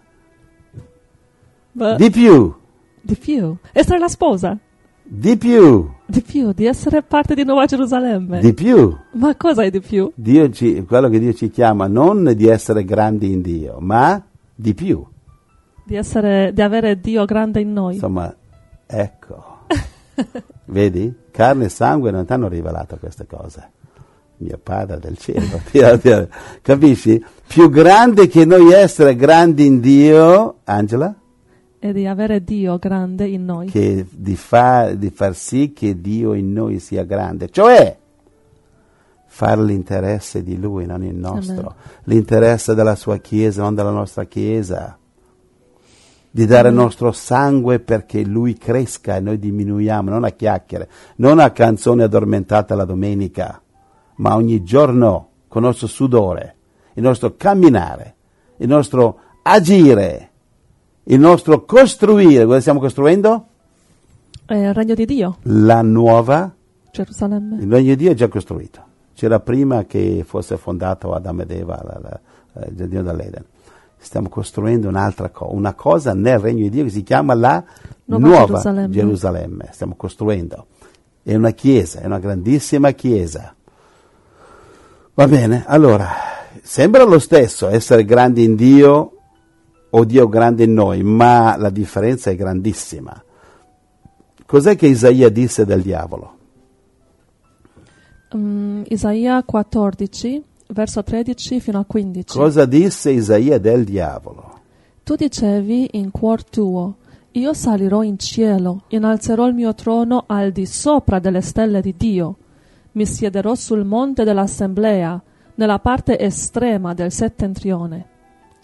Beh, 1.72 1.96
di 1.96 2.08
più, 2.10 2.54
di 3.00 3.16
più. 3.16 3.56
Essere 3.72 3.98
la 3.98 4.06
sposa. 4.06 4.56
di 5.02 5.36
più, 5.36 5.90
Di 6.06 6.20
più, 6.22 6.52
di 6.52 6.66
essere 6.66 7.02
parte 7.02 7.34
di 7.34 7.42
Nuova 7.44 7.64
Gerusalemme. 7.66 8.38
di 8.38 8.54
più. 8.54 8.96
Ma 9.14 9.34
cosa 9.34 9.64
è 9.64 9.70
di 9.70 9.80
più? 9.80 10.08
Dio 10.14 10.50
ci- 10.50 10.84
quello 10.86 11.08
che 11.08 11.18
Dio 11.18 11.32
ci 11.34 11.50
chiama 11.50 11.88
non 11.88 12.32
di 12.36 12.46
essere 12.46 12.84
grandi 12.84 13.32
in 13.32 13.42
Dio, 13.42 13.78
ma 13.80 14.22
di 14.54 14.72
più. 14.72 15.04
Di, 15.84 15.96
essere, 15.96 16.52
di 16.54 16.62
avere 16.62 17.00
Dio 17.00 17.24
grande 17.24 17.60
in 17.60 17.72
noi. 17.72 17.94
Insomma, 17.94 18.32
ecco. 18.92 19.58
Vedi? 20.66 21.14
Carne 21.30 21.64
e 21.64 21.68
sangue 21.68 22.10
non 22.10 22.24
ti 22.24 22.32
hanno 22.32 22.48
rivelato 22.48 22.96
queste 22.96 23.26
cose. 23.26 23.70
Mio 24.38 24.58
Padre 24.62 24.98
del 24.98 25.16
cielo. 25.18 25.60
Capisci? 26.62 27.24
Più 27.46 27.70
grande 27.70 28.26
che 28.28 28.44
noi 28.44 28.72
essere 28.72 29.14
grandi 29.14 29.66
in 29.66 29.80
Dio, 29.80 30.56
Angela, 30.64 31.14
E 31.78 31.92
di 31.92 32.06
avere 32.06 32.42
Dio 32.42 32.78
grande 32.78 33.26
in 33.26 33.44
noi. 33.44 33.68
che 33.68 34.04
di, 34.10 34.36
fa- 34.36 34.92
di 34.94 35.10
far 35.10 35.34
sì 35.34 35.72
che 35.72 36.00
Dio 36.00 36.34
in 36.34 36.52
noi 36.52 36.78
sia 36.80 37.04
grande. 37.04 37.48
Cioè, 37.50 37.96
fare 39.26 39.62
l'interesse 39.64 40.42
di 40.42 40.58
Lui, 40.58 40.86
non 40.86 41.04
il 41.04 41.14
nostro. 41.14 41.60
Amen. 41.60 41.74
L'interesse 42.04 42.74
della 42.74 42.96
sua 42.96 43.18
Chiesa, 43.18 43.62
non 43.62 43.74
della 43.74 43.90
nostra 43.90 44.24
Chiesa. 44.24 44.98
Di 46.34 46.46
dare 46.46 46.68
il 46.70 46.74
nostro 46.74 47.12
sangue 47.12 47.78
perché 47.78 48.24
Lui 48.24 48.54
cresca 48.56 49.16
e 49.16 49.20
noi 49.20 49.38
diminuiamo, 49.38 50.08
non 50.08 50.24
a 50.24 50.30
chiacchiere, 50.30 50.88
non 51.16 51.38
a 51.38 51.50
canzoni 51.50 52.02
addormentate 52.02 52.74
la 52.74 52.86
domenica, 52.86 53.60
ma 54.16 54.34
ogni 54.34 54.62
giorno 54.62 55.28
con 55.48 55.60
il 55.60 55.68
nostro 55.68 55.86
sudore, 55.88 56.54
il 56.94 57.02
nostro 57.02 57.34
camminare, 57.36 58.14
il 58.56 58.68
nostro 58.68 59.18
agire, 59.42 60.30
il 61.04 61.20
nostro 61.20 61.66
costruire. 61.66 62.46
Cosa 62.46 62.60
stiamo 62.60 62.80
costruendo? 62.80 63.46
È 64.46 64.54
il 64.54 64.72
regno 64.72 64.94
di 64.94 65.04
Dio, 65.04 65.36
La 65.42 65.82
nuova 65.82 66.50
Gerusalemme. 66.90 67.56
il 67.62 67.70
regno 67.70 67.88
di 67.90 67.96
Dio 67.96 68.10
è 68.10 68.14
già 68.14 68.28
costruito. 68.28 68.82
C'era 69.12 69.38
prima 69.40 69.84
che 69.84 70.24
fosse 70.26 70.56
fondato 70.56 71.12
Adamo 71.12 71.42
ed 71.42 71.50
Eva, 71.50 71.78
la- 71.84 72.20
il 72.68 72.74
giardino 72.74 73.02
dell'Eden. 73.02 73.44
Stiamo 74.02 74.28
costruendo 74.28 74.88
un'altra 74.88 75.30
cosa, 75.30 75.54
una 75.54 75.74
cosa 75.74 76.12
nel 76.12 76.40
regno 76.40 76.62
di 76.62 76.70
Dio 76.70 76.84
che 76.84 76.90
si 76.90 77.04
chiama 77.04 77.34
la 77.34 77.64
Nuova 78.06 78.26
nuova, 78.26 78.46
Gerusalemme. 78.46 78.90
Gerusalemme. 78.92 79.68
Stiamo 79.70 79.94
costruendo. 79.96 80.66
È 81.22 81.34
una 81.36 81.52
chiesa, 81.52 82.00
è 82.00 82.06
una 82.06 82.18
grandissima 82.18 82.90
chiesa. 82.90 83.54
Va 85.14 85.28
bene, 85.28 85.64
allora, 85.66 86.08
sembra 86.62 87.04
lo 87.04 87.20
stesso 87.20 87.68
essere 87.68 88.04
grandi 88.04 88.42
in 88.42 88.56
Dio 88.56 89.12
o 89.88 90.04
Dio 90.04 90.28
grande 90.28 90.64
in 90.64 90.72
noi, 90.72 91.04
ma 91.04 91.56
la 91.56 91.70
differenza 91.70 92.30
è 92.30 92.34
grandissima. 92.34 93.22
Cos'è 94.44 94.74
che 94.74 94.88
Isaia 94.88 95.28
disse 95.28 95.64
del 95.64 95.80
diavolo? 95.80 96.36
Mm, 98.36 98.82
Isaia 98.88 99.42
14, 99.44 100.42
verso 100.72 101.02
13 101.02 101.60
fino 101.60 101.78
a 101.78 101.84
15. 101.84 102.36
Cosa 102.36 102.64
disse 102.64 103.10
Isaia 103.10 103.58
del 103.58 103.84
diavolo? 103.84 104.60
Tu 105.02 105.14
dicevi 105.14 105.90
in 105.92 106.10
cuor 106.10 106.44
tuo, 106.44 106.96
io 107.32 107.52
salirò 107.54 108.02
in 108.02 108.18
cielo, 108.18 108.82
innalzerò 108.88 109.46
il 109.48 109.54
mio 109.54 109.74
trono 109.74 110.24
al 110.26 110.52
di 110.52 110.66
sopra 110.66 111.18
delle 111.18 111.40
stelle 111.40 111.80
di 111.80 111.94
Dio, 111.96 112.36
mi 112.92 113.06
siederò 113.06 113.54
sul 113.54 113.84
monte 113.84 114.22
dell'assemblea, 114.24 115.20
nella 115.54 115.78
parte 115.78 116.18
estrema 116.18 116.94
del 116.94 117.10
settentrione. 117.10 118.06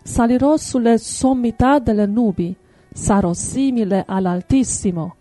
Salirò 0.02 0.56
sulle 0.56 0.98
sommità 0.98 1.78
delle 1.78 2.06
nubi, 2.06 2.54
sarò 2.92 3.32
simile 3.32 4.04
all'Altissimo. 4.06 5.14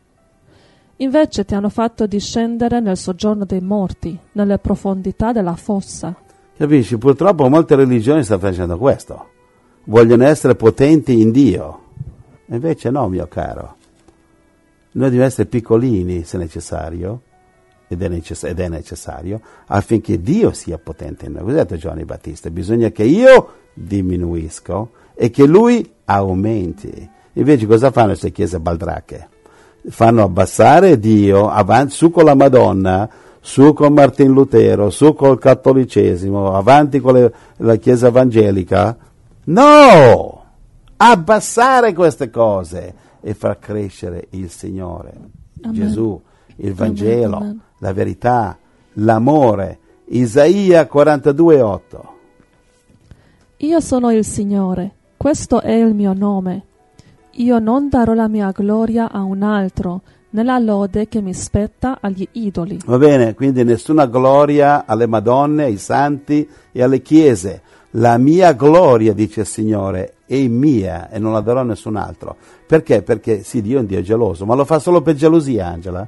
Invece 0.97 1.45
ti 1.45 1.53
hanno 1.53 1.69
fatto 1.69 2.07
discendere 2.07 2.79
nel 2.79 2.97
soggiorno 2.97 3.45
dei 3.45 3.61
morti, 3.61 4.17
nelle 4.33 4.57
profondità 4.57 5.31
della 5.31 5.55
fossa. 5.55 6.15
Capisci? 6.57 6.97
Purtroppo 6.97 7.47
molte 7.49 7.75
religioni 7.75 8.23
stanno 8.23 8.39
facendo 8.39 8.77
questo. 8.77 9.29
Vogliono 9.85 10.25
essere 10.25 10.55
potenti 10.55 11.21
in 11.21 11.31
Dio. 11.31 11.81
Invece 12.47 12.89
no, 12.89 13.07
mio 13.07 13.27
caro. 13.27 13.75
Noi 14.91 15.05
dobbiamo 15.05 15.25
essere 15.25 15.47
piccolini, 15.47 16.23
se 16.23 16.37
necessario, 16.37 17.21
ed 17.87 18.01
è, 18.01 18.07
necess- 18.07 18.45
ed 18.45 18.59
è 18.59 18.67
necessario, 18.67 19.39
affinché 19.67 20.19
Dio 20.19 20.51
sia 20.51 20.77
potente 20.77 21.27
in 21.27 21.33
noi. 21.33 21.43
Cos'ha 21.43 21.57
detto 21.57 21.77
Giovanni 21.77 22.05
Battista? 22.05 22.49
Bisogna 22.49 22.89
che 22.89 23.03
io 23.03 23.53
diminuisco 23.73 24.91
e 25.13 25.29
che 25.29 25.45
Lui 25.45 25.87
aumenti. 26.05 27.09
Invece 27.33 27.67
cosa 27.67 27.91
fanno 27.91 28.07
queste 28.07 28.31
chiese 28.31 28.59
baldrache? 28.59 29.35
fanno 29.89 30.23
abbassare 30.23 30.99
Dio 30.99 31.49
avanti, 31.49 31.93
su 31.93 32.11
con 32.11 32.25
la 32.25 32.35
Madonna, 32.35 33.09
su 33.47 33.71
con 33.73 33.93
Martin 33.93 34.33
Lutero, 34.33 34.89
su 34.89 35.13
col 35.13 35.39
cattolicesimo, 35.39 36.53
avanti 36.53 36.99
con 36.99 37.13
le- 37.13 37.33
la 37.59 37.77
Chiesa 37.77 38.07
evangelica. 38.07 38.97
No! 39.45 40.43
Abbassare 40.97 41.93
queste 41.93 42.29
cose 42.29 42.93
e 43.21 43.33
far 43.33 43.57
crescere 43.57 44.27
il 44.31 44.49
Signore, 44.49 45.13
Amen. 45.61 45.73
Gesù, 45.79 46.21
il 46.57 46.73
Vangelo, 46.73 47.37
Amen. 47.37 47.61
la 47.77 47.93
verità, 47.93 48.57
l'amore. 48.95 49.79
Isaia 50.09 50.85
42,8. 50.85 52.01
Io 53.57 53.79
sono 53.79 54.11
il 54.11 54.25
Signore, 54.25 54.91
questo 55.15 55.61
è 55.61 55.71
il 55.71 55.93
mio 55.95 56.11
nome. 56.11 56.63
Io 57.39 57.59
non 57.59 57.87
darò 57.87 58.13
la 58.13 58.27
mia 58.27 58.51
gloria 58.51 59.09
a 59.09 59.21
un 59.21 59.41
altro, 59.41 60.01
nella 60.31 60.59
lode 60.59 61.07
che 61.07 61.21
mi 61.21 61.33
spetta 61.33 61.99
agli 62.01 62.27
idoli. 62.33 62.79
Va 62.85 62.97
bene, 62.97 63.33
quindi 63.33 63.63
nessuna 63.63 64.05
gloria 64.07 64.85
alle 64.85 65.07
Madonne, 65.07 65.65
ai 65.65 65.77
santi 65.77 66.47
e 66.71 66.83
alle 66.83 67.01
chiese. 67.01 67.61
La 67.91 68.17
mia 68.17 68.53
gloria, 68.53 69.13
dice 69.13 69.41
il 69.41 69.45
Signore, 69.45 70.15
è 70.25 70.45
mia 70.47 71.09
e 71.09 71.19
non 71.19 71.31
la 71.31 71.39
darò 71.39 71.61
a 71.61 71.63
nessun 71.63 71.95
altro. 71.95 72.35
Perché? 72.65 73.01
Perché 73.01 73.43
sì, 73.43 73.61
Dio 73.61 73.77
è 73.77 73.79
un 73.81 73.85
Dio 73.85 74.01
geloso, 74.01 74.45
ma 74.45 74.55
lo 74.55 74.65
fa 74.65 74.79
solo 74.79 75.01
per 75.01 75.15
gelosia, 75.15 75.67
Angela. 75.67 76.07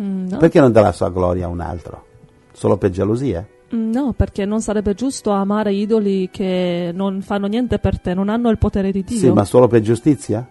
Mm, 0.00 0.28
no. 0.28 0.36
Perché 0.38 0.60
non 0.60 0.72
dà 0.72 0.80
la 0.80 0.92
sua 0.92 1.10
gloria 1.10 1.44
a 1.44 1.48
un 1.48 1.60
altro? 1.60 2.04
Solo 2.52 2.78
per 2.78 2.90
gelosia? 2.90 3.46
Mm, 3.74 3.92
no, 3.92 4.12
perché 4.16 4.44
non 4.44 4.60
sarebbe 4.60 4.94
giusto 4.94 5.30
amare 5.30 5.72
idoli 5.72 6.30
che 6.32 6.90
non 6.92 7.20
fanno 7.20 7.46
niente 7.46 7.78
per 7.78 8.00
te, 8.00 8.14
non 8.14 8.28
hanno 8.28 8.48
il 8.50 8.58
potere 8.58 8.90
di 8.90 9.04
Dio. 9.04 9.18
Sì, 9.18 9.30
ma 9.30 9.44
solo 9.44 9.68
per 9.68 9.82
giustizia? 9.82 10.46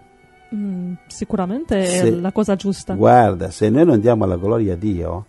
Mm, 0.53 0.93
sicuramente 1.07 1.79
è 1.81 1.85
Sì. 1.85 2.19
la 2.19 2.31
cosa 2.31 2.55
giusta. 2.55 2.93
Guarda, 2.93 3.49
se 3.49 3.69
noi 3.69 3.85
non 3.85 3.99
diamo 3.99 4.25
la 4.25 4.37
gloria 4.37 4.73
a 4.73 4.77
Dio, 4.77 5.25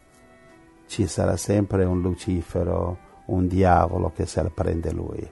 ci 0.86 1.06
sarà 1.06 1.36
sempre 1.36 1.84
un 1.84 2.00
Lucifero, 2.00 2.98
un 3.26 3.46
diavolo 3.48 4.12
che 4.14 4.26
se 4.26 4.42
la 4.42 4.50
prende 4.52 4.92
lui. 4.92 5.26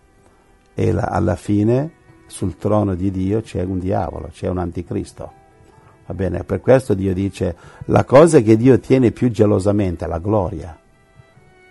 E 0.74 0.92
la- 0.92 1.02
alla 1.10 1.36
fine, 1.36 1.92
sul 2.26 2.56
trono 2.56 2.94
di 2.94 3.10
Dio 3.10 3.42
c'è 3.42 3.62
un 3.62 3.78
diavolo, 3.78 4.28
c'è 4.32 4.48
un 4.48 4.58
anticristo. 4.58 5.32
Va 6.06 6.14
bene, 6.14 6.42
per 6.44 6.60
questo 6.60 6.94
Dio 6.94 7.12
dice, 7.12 7.54
la 7.86 8.04
cosa 8.04 8.40
che 8.40 8.56
Dio 8.56 8.78
tiene 8.80 9.10
più 9.12 9.30
gelosamente 9.30 10.06
è 10.06 10.08
la 10.08 10.18
gloria, 10.18 10.76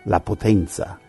la 0.04 0.20
potenza, 0.20 1.00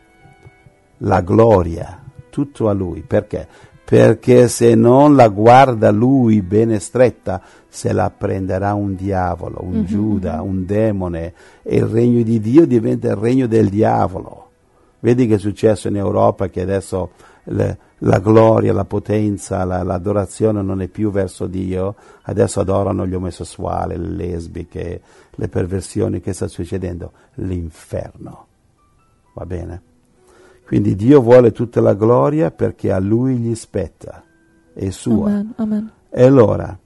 la 0.98 1.20
gloria, 1.20 2.02
tutto 2.30 2.68
a 2.68 2.72
Lui. 2.72 3.02
Perché? 3.02 3.46
Perché 3.92 4.48
se 4.48 4.74
non 4.74 5.14
la 5.14 5.28
guarda 5.28 5.90
Lui 5.90 6.40
bene 6.40 6.78
stretta, 6.78 7.42
se 7.68 7.92
la 7.92 8.08
prenderà 8.08 8.72
un 8.72 8.94
diavolo, 8.94 9.58
un 9.60 9.84
Giuda, 9.84 10.40
un 10.40 10.64
demone, 10.64 11.34
e 11.62 11.76
il 11.76 11.84
regno 11.84 12.22
di 12.22 12.40
Dio 12.40 12.66
diventa 12.66 13.08
il 13.08 13.16
regno 13.16 13.46
del 13.46 13.68
diavolo. 13.68 14.48
Vedi 15.00 15.26
che 15.26 15.34
è 15.34 15.38
successo 15.38 15.88
in 15.88 15.96
Europa 15.96 16.48
che 16.48 16.62
adesso 16.62 17.10
le- 17.44 17.78
la 17.98 18.18
gloria, 18.18 18.72
la 18.72 18.86
potenza, 18.86 19.62
la- 19.64 19.82
l'adorazione 19.82 20.62
non 20.62 20.80
è 20.80 20.88
più 20.88 21.10
verso 21.10 21.46
Dio, 21.46 21.94
adesso 22.22 22.60
adorano 22.60 23.06
gli 23.06 23.12
omosessuali, 23.12 23.98
le 23.98 24.08
lesbiche, 24.08 25.00
le 25.32 25.48
perversioni, 25.48 26.22
che 26.22 26.32
sta 26.32 26.48
succedendo? 26.48 27.12
L'inferno. 27.34 28.46
Va 29.34 29.44
bene? 29.44 29.82
Quindi 30.72 30.96
Dio 30.96 31.20
vuole 31.20 31.52
tutta 31.52 31.82
la 31.82 31.92
gloria 31.92 32.50
perché 32.50 32.92
a 32.92 32.98
Lui 32.98 33.36
gli 33.36 33.54
spetta, 33.54 34.24
è 34.72 34.88
sua. 34.88 35.26
Amen. 35.26 35.52
Amen. 35.56 35.92
E 36.08 36.24
allora, 36.24 36.78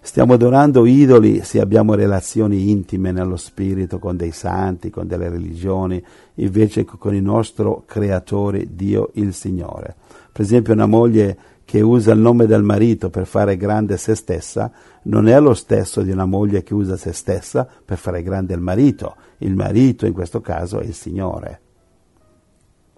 stiamo 0.00 0.32
adorando 0.32 0.84
idoli 0.84 1.44
se 1.44 1.60
abbiamo 1.60 1.94
relazioni 1.94 2.72
intime 2.72 3.12
nello 3.12 3.36
spirito 3.36 4.00
con 4.00 4.16
dei 4.16 4.32
santi, 4.32 4.90
con 4.90 5.06
delle 5.06 5.28
religioni, 5.28 6.04
invece 6.34 6.84
con 6.84 7.14
il 7.14 7.22
nostro 7.22 7.84
creatore, 7.86 8.66
Dio 8.74 9.10
il 9.12 9.32
Signore. 9.32 9.94
Per 10.32 10.44
esempio 10.44 10.72
una 10.72 10.86
moglie 10.86 11.38
che 11.64 11.80
usa 11.80 12.10
il 12.10 12.18
nome 12.18 12.46
del 12.46 12.64
marito 12.64 13.10
per 13.10 13.26
fare 13.26 13.56
grande 13.56 13.96
se 13.96 14.16
stessa 14.16 14.72
non 15.02 15.28
è 15.28 15.38
lo 15.38 15.54
stesso 15.54 16.02
di 16.02 16.10
una 16.10 16.26
moglie 16.26 16.64
che 16.64 16.74
usa 16.74 16.96
se 16.96 17.12
stessa 17.12 17.64
per 17.84 17.96
fare 17.96 18.24
grande 18.24 18.54
il 18.54 18.60
marito. 18.60 19.14
Il 19.38 19.54
marito 19.54 20.04
in 20.04 20.12
questo 20.12 20.40
caso 20.40 20.80
è 20.80 20.84
il 20.84 20.94
Signore. 20.94 21.60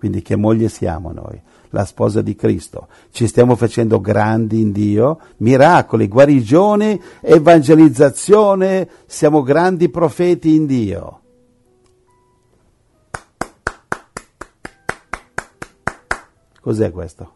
Quindi 0.00 0.22
che 0.22 0.34
moglie 0.34 0.70
siamo 0.70 1.12
noi? 1.12 1.38
La 1.72 1.84
sposa 1.84 2.22
di 2.22 2.34
Cristo. 2.34 2.88
Ci 3.10 3.26
stiamo 3.26 3.54
facendo 3.54 4.00
grandi 4.00 4.58
in 4.58 4.72
Dio, 4.72 5.20
miracoli, 5.36 6.08
guarigioni, 6.08 6.98
evangelizzazione, 7.20 8.88
siamo 9.04 9.42
grandi 9.42 9.90
profeti 9.90 10.54
in 10.54 10.64
Dio. 10.64 11.20
Cos'è 16.62 16.90
questo? 16.90 17.32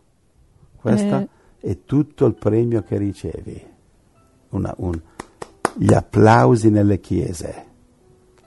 Questo 0.81 1.17
Eh. 1.17 1.29
è 1.61 1.79
tutto 1.85 2.25
il 2.25 2.33
premio 2.35 2.83
che 2.83 2.97
ricevi. 2.97 3.63
Una- 4.51 4.75
un- 4.79 5.01
gli 5.77 5.93
applausi 5.93 6.71
nelle 6.71 6.99
chiese 6.99 7.67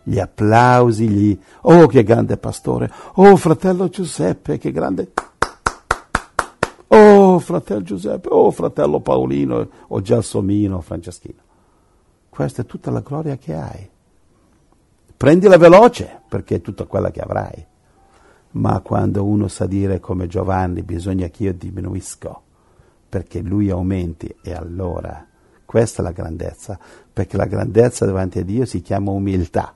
gli 0.08 0.20
applausi, 0.20 1.10
gli 1.10 1.38
oh 1.64 1.86
che 1.88 2.02
grande 2.04 2.38
pastore, 2.38 2.90
oh 3.16 3.36
fratello 3.36 3.90
Giuseppe, 3.90 4.58
che 4.58 4.72
grande, 4.72 5.12
oh 6.88 7.40
fratello 7.40 7.82
Giuseppe, 7.82 8.30
oh 8.32 8.50
fratello 8.52 9.02
Paolino, 9.02 9.68
o 9.88 10.02
Gelsomino, 10.02 10.80
Franceschino. 10.80 11.42
Questa 12.30 12.62
è 12.62 12.66
tutta 12.66 12.90
la 12.90 13.02
gloria 13.02 13.36
che 13.36 13.54
hai. 13.54 13.90
Prendila 15.18 15.58
veloce, 15.58 16.22
perché 16.30 16.56
è 16.56 16.62
tutta 16.62 16.86
quella 16.86 17.12
che 17.12 17.20
avrai. 17.20 17.66
Ma 18.52 18.80
quando 18.80 19.26
uno 19.26 19.50
sa 19.50 19.66
dire 19.66 20.00
come 20.00 20.28
Giovanni, 20.28 20.84
bisogna 20.84 21.28
che 21.28 21.44
io 21.44 21.54
diminuisco, 21.54 22.42
perché 23.10 23.42
lui 23.42 23.70
aumenti, 23.70 24.34
e 24.42 24.54
allora 24.54 25.26
questa 25.66 26.02
è 26.02 26.06
la 26.06 26.12
grandezza, 26.12 26.80
perché 27.12 27.36
la 27.36 27.46
grandezza 27.46 28.06
davanti 28.06 28.40
a 28.40 28.44
Dio 28.46 28.64
si 28.64 28.82
chiama 28.82 29.12
umiltà. 29.12 29.74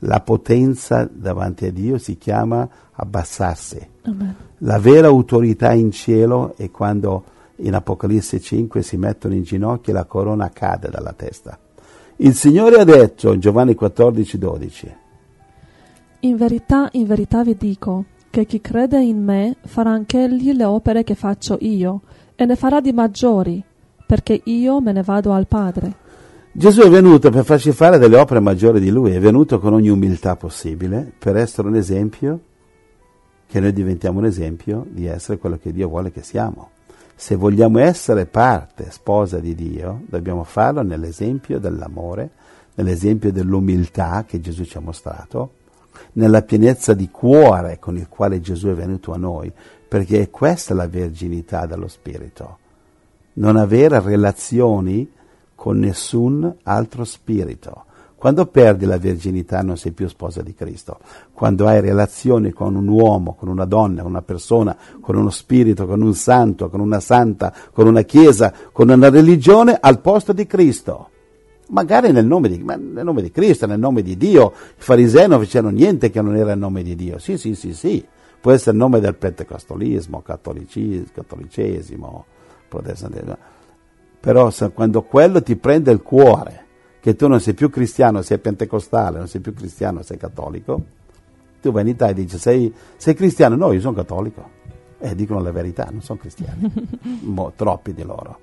La 0.00 0.20
potenza 0.20 1.08
davanti 1.10 1.66
a 1.66 1.72
Dio 1.72 1.98
si 1.98 2.18
chiama 2.18 2.68
abbassarsi. 2.92 3.88
Amen. 4.02 4.34
La 4.58 4.78
vera 4.78 5.08
autorità 5.08 5.72
in 5.72 5.90
cielo 5.90 6.54
è 6.56 6.70
quando 6.70 7.24
in 7.56 7.74
Apocalisse 7.74 8.40
5 8.40 8.82
si 8.82 8.96
mettono 8.96 9.34
in 9.34 9.42
ginocchio 9.42 9.92
e 9.92 9.96
la 9.96 10.04
corona 10.04 10.50
cade 10.50 10.88
dalla 10.90 11.12
testa. 11.12 11.58
Il 12.16 12.34
Signore 12.34 12.76
ha 12.76 12.84
detto 12.84 13.32
in 13.32 13.40
Giovanni 13.40 13.74
14, 13.74 14.38
12, 14.38 14.94
In 16.20 16.36
verità, 16.36 16.88
in 16.92 17.06
verità 17.06 17.42
vi 17.42 17.56
dico 17.56 18.04
che 18.30 18.46
chi 18.46 18.60
crede 18.60 19.02
in 19.02 19.22
me 19.22 19.56
farà 19.64 19.90
anch'egli 19.90 20.52
le 20.52 20.64
opere 20.64 21.04
che 21.04 21.14
faccio 21.14 21.58
io, 21.60 22.00
e 22.34 22.44
ne 22.44 22.56
farà 22.56 22.80
di 22.80 22.92
maggiori, 22.92 23.62
perché 24.06 24.40
io 24.44 24.80
me 24.80 24.92
ne 24.92 25.02
vado 25.02 25.32
al 25.32 25.46
Padre. 25.46 26.04
Gesù 26.58 26.80
è 26.80 26.88
venuto 26.88 27.28
per 27.28 27.44
farci 27.44 27.70
fare 27.70 27.98
delle 27.98 28.16
opere 28.16 28.40
maggiori 28.40 28.80
di 28.80 28.88
Lui, 28.88 29.12
è 29.12 29.20
venuto 29.20 29.60
con 29.60 29.74
ogni 29.74 29.90
umiltà 29.90 30.36
possibile 30.36 31.12
per 31.18 31.36
essere 31.36 31.68
un 31.68 31.74
esempio, 31.74 32.40
che 33.46 33.60
noi 33.60 33.74
diventiamo 33.74 34.20
un 34.20 34.24
esempio 34.24 34.86
di 34.88 35.04
essere 35.04 35.36
quello 35.36 35.58
che 35.58 35.70
Dio 35.70 35.86
vuole 35.86 36.10
che 36.10 36.22
siamo. 36.22 36.70
Se 37.14 37.36
vogliamo 37.36 37.78
essere 37.80 38.24
parte, 38.24 38.90
sposa 38.90 39.38
di 39.38 39.54
Dio, 39.54 40.04
dobbiamo 40.06 40.44
farlo 40.44 40.80
nell'esempio 40.80 41.58
dell'amore, 41.58 42.30
nell'esempio 42.76 43.30
dell'umiltà 43.30 44.24
che 44.26 44.40
Gesù 44.40 44.64
ci 44.64 44.78
ha 44.78 44.80
mostrato, 44.80 45.50
nella 46.12 46.40
pienezza 46.40 46.94
di 46.94 47.10
cuore 47.10 47.78
con 47.78 47.98
il 47.98 48.08
quale 48.08 48.40
Gesù 48.40 48.68
è 48.68 48.74
venuto 48.74 49.12
a 49.12 49.18
noi, 49.18 49.52
perché 49.86 50.22
è 50.22 50.30
questa 50.30 50.72
la 50.72 50.88
verginità 50.88 51.66
dello 51.66 51.86
Spirito. 51.86 52.58
Non 53.34 53.56
avere 53.56 54.00
relazioni 54.00 55.12
con 55.66 55.80
nessun 55.80 56.58
altro 56.62 57.02
spirito. 57.02 57.86
Quando 58.14 58.46
perdi 58.46 58.84
la 58.84 58.98
verginità 58.98 59.62
non 59.62 59.76
sei 59.76 59.90
più 59.90 60.06
sposa 60.06 60.40
di 60.40 60.54
Cristo. 60.54 61.00
Quando 61.32 61.66
hai 61.66 61.80
relazioni 61.80 62.52
con 62.52 62.76
un 62.76 62.86
uomo, 62.86 63.34
con 63.34 63.48
una 63.48 63.64
donna, 63.64 64.02
con 64.02 64.12
una 64.12 64.22
persona, 64.22 64.76
con 65.00 65.16
uno 65.16 65.30
spirito, 65.30 65.84
con 65.88 66.02
un 66.02 66.14
santo, 66.14 66.68
con 66.70 66.78
una 66.78 67.00
santa, 67.00 67.52
con 67.72 67.88
una 67.88 68.02
chiesa, 68.02 68.54
con 68.70 68.90
una 68.90 69.08
religione 69.08 69.76
al 69.80 70.00
posto 70.00 70.32
di 70.32 70.46
Cristo. 70.46 71.08
Magari 71.70 72.12
nel 72.12 72.26
nome 72.26 72.48
di, 72.48 72.58
nel 72.58 73.02
nome 73.02 73.20
di 73.20 73.32
Cristo, 73.32 73.66
nel 73.66 73.80
nome 73.80 74.02
di 74.02 74.16
Dio. 74.16 74.52
I 74.54 74.74
farisei 74.76 75.26
non 75.26 75.40
facevano 75.40 75.74
niente 75.74 76.10
che 76.10 76.22
non 76.22 76.36
era 76.36 76.52
il 76.52 76.60
nome 76.60 76.84
di 76.84 76.94
Dio. 76.94 77.18
Sì, 77.18 77.36
sì, 77.38 77.56
sì, 77.56 77.74
sì. 77.74 78.06
Può 78.40 78.52
essere 78.52 78.70
il 78.70 78.76
nome 78.76 79.00
del 79.00 79.16
pentecostolismo, 79.16 80.22
cattolici- 80.22 81.04
cattolicesimo, 81.12 82.24
protestantismo. 82.68 83.55
Però 84.26 84.52
quando 84.74 85.02
quello 85.02 85.40
ti 85.40 85.54
prende 85.54 85.92
il 85.92 86.02
cuore, 86.02 86.64
che 86.98 87.14
tu 87.14 87.28
non 87.28 87.38
sei 87.38 87.54
più 87.54 87.70
cristiano, 87.70 88.22
sei 88.22 88.38
pentecostale, 88.38 89.18
non 89.18 89.28
sei 89.28 89.40
più 89.40 89.54
cristiano, 89.54 90.02
sei 90.02 90.16
cattolico, 90.16 90.82
tu 91.62 91.70
vai 91.70 91.82
in 91.82 91.90
Italia 91.90 92.14
e 92.16 92.24
dici 92.24 92.36
sei, 92.36 92.74
sei 92.96 93.14
cristiano? 93.14 93.54
No, 93.54 93.70
io 93.70 93.78
sono 93.78 93.94
cattolico. 93.94 94.50
E 94.98 95.14
dicono 95.14 95.40
la 95.40 95.52
verità, 95.52 95.86
non 95.92 96.02
sono 96.02 96.18
cristiani. 96.18 96.72
Mo- 97.22 97.52
troppi 97.54 97.94
di 97.94 98.02
loro. 98.02 98.40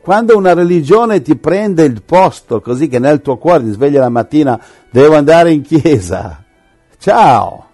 Quando 0.00 0.36
una 0.36 0.52
religione 0.52 1.22
ti 1.22 1.36
prende 1.36 1.84
il 1.84 2.02
posto 2.02 2.60
così 2.60 2.88
che 2.88 2.98
nel 2.98 3.22
tuo 3.22 3.36
cuore 3.36 3.62
ti 3.62 3.70
sveglia 3.70 4.00
la 4.00 4.08
mattina, 4.08 4.60
devo 4.90 5.14
andare 5.14 5.52
in 5.52 5.62
chiesa. 5.62 6.42
Ciao! 6.98 7.66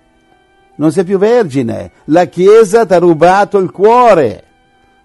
Non 0.74 0.92
sei 0.92 1.04
più 1.04 1.16
vergine. 1.16 1.90
La 2.04 2.26
chiesa 2.26 2.84
ti 2.84 2.92
ha 2.92 2.98
rubato 2.98 3.56
il 3.56 3.70
cuore. 3.70 4.44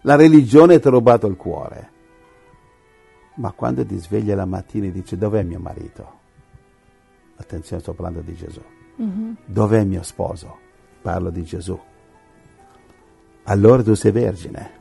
La 0.02 0.18
religione 0.18 0.80
ti 0.80 0.88
ha 0.90 0.92
rubato 0.92 1.28
il 1.28 1.38
cuore. 1.38 1.94
Ma 3.36 3.52
quando 3.52 3.86
ti 3.86 3.98
sveglia 3.98 4.36
la 4.36 4.46
mattina 4.46 4.88
e 4.88 4.92
dici 4.92 5.18
dov'è 5.18 5.44
mio 5.44 5.60
marito? 5.60 6.20
Attenzione, 7.38 7.82
sto 7.82 7.94
parlando 7.94 8.22
di 8.22 8.34
Gesù. 8.34 8.62
Dov'è 9.46 9.84
mio 9.84 10.04
sposo? 10.04 10.58
Parlo 11.02 11.30
di 11.30 11.44
Gesù. 11.44 11.78
Allora 13.44 13.84
tu 13.84 13.94
sei 13.94 14.12
vergine. 14.12 14.72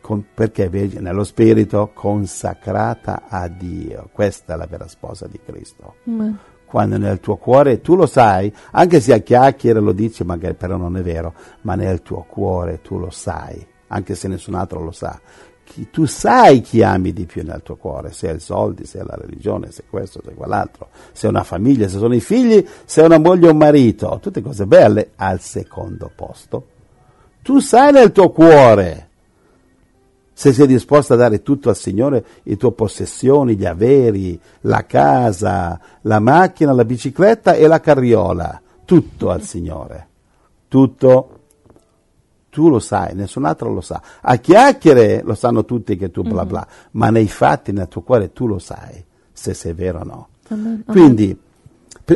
Con- 0.00 0.24
perché 0.34 0.68
vergine? 0.68 1.02
Nello 1.02 1.24
spirito 1.24 1.90
consacrata 1.94 3.22
a 3.28 3.46
Dio. 3.48 4.10
Questa 4.12 4.54
è 4.54 4.56
la 4.56 4.66
vera 4.66 4.88
sposa 4.88 5.26
di 5.26 5.38
Cristo. 5.44 5.94
Amen. 6.06 6.38
Quando 6.64 6.98
nel 6.98 7.20
tuo 7.20 7.36
cuore, 7.36 7.80
tu 7.80 7.94
lo 7.96 8.04
sai, 8.04 8.52
anche 8.72 9.00
se 9.00 9.14
a 9.14 9.18
chiacchiere 9.18 9.80
lo 9.80 9.92
dici, 9.92 10.22
magari 10.22 10.52
però 10.52 10.76
non 10.76 10.98
è 10.98 11.02
vero, 11.02 11.32
ma 11.62 11.74
nel 11.74 12.02
tuo 12.02 12.26
cuore 12.28 12.82
tu 12.82 12.98
lo 12.98 13.08
sai, 13.08 13.66
anche 13.86 14.14
se 14.14 14.28
nessun 14.28 14.54
altro 14.54 14.82
lo 14.82 14.90
sa. 14.90 15.18
Chi- 15.68 15.90
tu 15.90 16.06
sai 16.06 16.62
chi 16.62 16.82
ami 16.82 17.12
di 17.12 17.26
più 17.26 17.42
nel 17.44 17.60
tuo 17.62 17.76
cuore, 17.76 18.10
se 18.12 18.30
è 18.30 18.34
i 18.34 18.40
soldi, 18.40 18.86
se 18.86 19.00
è 19.00 19.02
la 19.02 19.16
religione, 19.16 19.70
se 19.70 19.82
è 19.82 19.84
questo, 19.90 20.22
se 20.24 20.30
è 20.30 20.34
quell'altro, 20.34 20.88
se 21.12 21.26
è 21.26 21.30
una 21.30 21.44
famiglia, 21.44 21.88
se 21.88 21.98
sono 21.98 22.14
i 22.14 22.20
figli, 22.20 22.66
se 22.86 23.02
è 23.02 23.04
una 23.04 23.18
moglie 23.18 23.48
o 23.48 23.50
un 23.50 23.58
marito, 23.58 24.18
tutte 24.22 24.40
cose 24.40 24.64
belle 24.66 25.10
al 25.16 25.40
secondo 25.40 26.10
posto. 26.14 26.66
Tu 27.42 27.58
sai 27.60 27.92
nel 27.92 28.12
tuo 28.12 28.30
cuore 28.30 29.08
se 30.32 30.52
sei 30.52 30.68
disposto 30.68 31.12
a 31.14 31.16
dare 31.16 31.42
tutto 31.42 31.68
al 31.68 31.76
Signore, 31.76 32.24
le 32.44 32.56
tue 32.56 32.72
possessioni, 32.72 33.56
gli 33.56 33.66
averi, 33.66 34.40
la 34.60 34.86
casa, 34.86 35.80
la 36.02 36.20
macchina, 36.20 36.72
la 36.72 36.84
bicicletta 36.84 37.54
e 37.54 37.66
la 37.66 37.80
carriola, 37.80 38.62
tutto 38.84 39.30
al 39.30 39.42
Signore. 39.42 40.06
Tutto, 40.68 41.37
tu 42.50 42.68
lo 42.68 42.78
sai, 42.78 43.14
nessun 43.14 43.44
altro 43.44 43.72
lo 43.72 43.80
sa. 43.80 44.00
A 44.20 44.36
chiacchiere 44.36 45.22
lo 45.22 45.34
sanno 45.34 45.64
tutti 45.64 45.96
che 45.96 46.10
tu 46.10 46.22
bla 46.22 46.44
bla, 46.46 46.66
ma 46.92 47.10
nei 47.10 47.28
fatti, 47.28 47.72
nel 47.72 47.88
tuo 47.88 48.02
cuore, 48.02 48.32
tu 48.32 48.46
lo 48.46 48.58
sai, 48.58 49.04
se 49.32 49.54
sei 49.54 49.72
vero 49.72 50.00
o 50.00 50.04
no. 50.04 50.28
Amen. 50.48 50.84
Quindi, 50.86 51.38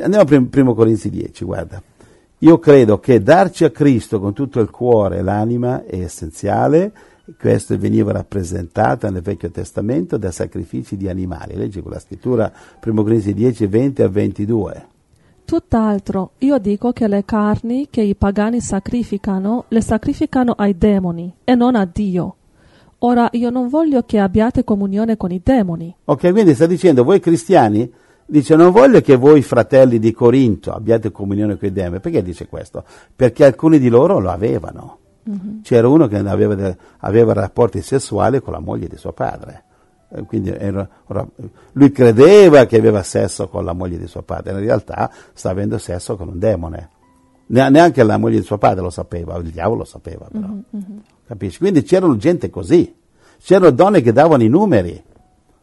andiamo 0.01 0.29
a 0.29 0.49
1 0.53 0.75
Corinzi 0.75 1.11
10, 1.11 1.45
guarda. 1.45 1.83
Io 2.39 2.59
credo 2.59 2.99
che 2.99 3.23
darci 3.23 3.65
a 3.65 3.71
Cristo 3.71 4.19
con 4.19 4.33
tutto 4.33 4.59
il 4.59 4.69
cuore 4.71 5.19
e 5.19 5.23
l'anima 5.23 5.85
è 5.85 6.01
essenziale, 6.01 6.93
questo 7.39 7.79
veniva 7.79 8.11
rappresentato 8.11 9.09
nel 9.09 9.23
Vecchio 9.23 9.51
Testamento 9.51 10.17
da 10.17 10.33
sacrifici 10.33 10.97
di 10.97 11.09
animali. 11.09 11.55
Leggi 11.55 11.81
quella 11.81 12.01
scrittura, 12.01 12.53
1 12.85 13.03
Corinzi 13.03 13.33
10, 13.33 13.67
20 13.67 14.03
a 14.03 14.09
22. 14.09 14.87
Tutt'altro, 15.53 16.31
io 16.39 16.57
dico 16.57 16.93
che 16.93 17.07
le 17.09 17.27
carni 17.27 17.89
che 17.91 18.01
i 18.01 18.15
pagani 18.15 18.63
sacrificano, 18.63 19.67
le 19.69 19.83
sacrificano 19.83 20.53
ai 20.57 20.79
demoni 20.79 21.31
e 21.45 21.55
non 21.55 21.75
a 21.75 21.85
Dio. 21.85 22.37
Ora 23.01 23.29
io 23.33 23.51
non 23.51 23.69
voglio 23.69 24.03
che 24.05 24.19
abbiate 24.19 24.65
comunione 24.65 25.19
con 25.19 25.31
i 25.31 25.43
demoni. 25.45 25.95
Ok, 26.07 26.31
quindi 26.33 26.55
sta 26.55 26.65
dicendo, 26.65 27.05
voi 27.05 27.21
cristiani 27.21 27.93
Dice, 28.25 28.57
non 28.57 28.71
voglio 28.71 29.03
che 29.03 29.15
voi 29.15 29.43
fratelli 29.43 29.99
di 29.99 30.13
Corinto 30.13 30.73
abbiate 30.73 31.13
comunione 31.13 31.59
con 31.59 31.69
i 31.69 31.73
demoni. 31.73 32.01
Perché 32.01 32.23
dice 32.23 32.47
questo? 32.47 32.83
Perché 33.15 33.45
alcuni 33.45 33.79
di 33.79 33.91
loro 33.91 34.21
lo 34.21 34.31
avevano. 34.31 35.01
C'era 35.63 35.87
uno 35.87 36.07
che 36.07 36.17
aveva, 36.17 36.75
aveva 37.01 37.33
rapporti 37.35 37.83
sessuali 37.83 38.41
con 38.41 38.55
la 38.55 38.59
moglie 38.59 38.89
di 38.89 38.97
suo 38.97 39.13
padre. 39.13 39.65
Eh, 40.15 40.23
Quindi 40.25 40.51
era- 40.51 40.89
lui 41.73 41.91
credeva 41.91 42.67
che 42.67 42.77
aveva 42.77 43.03
sesso 43.03 43.49
con 43.49 43.65
la 43.65 43.73
moglie 43.73 43.99
di 43.99 44.07
suo 44.07 44.23
padre, 44.23 44.53
in 44.53 44.59
realtà 44.61 45.11
sta 45.33 45.51
avendo 45.51 45.79
sesso 45.79 46.17
con 46.17 46.29
un 46.29 46.39
demone. 46.39 46.91
Ne- 47.47 47.71
Neanche 47.71 48.03
la 48.03 48.19
moglie 48.19 48.39
di 48.39 48.45
suo 48.45 48.59
padre 48.59 48.83
lo 48.83 48.91
sapeva, 48.91 49.37
il 49.37 49.51
diavolo 49.51 49.81
lo 49.81 49.85
sapeva 49.85 50.27
però. 50.31 50.49
Capisci? 51.27 51.59
Quindi 51.59 51.83
c'erano 51.83 52.17
gente 52.17 52.51
così. 52.51 52.95
C'erano 53.43 53.71
donne 53.71 54.03
che 54.03 54.13
davano 54.13 54.43
i 54.43 54.49
numeri. 54.49 55.03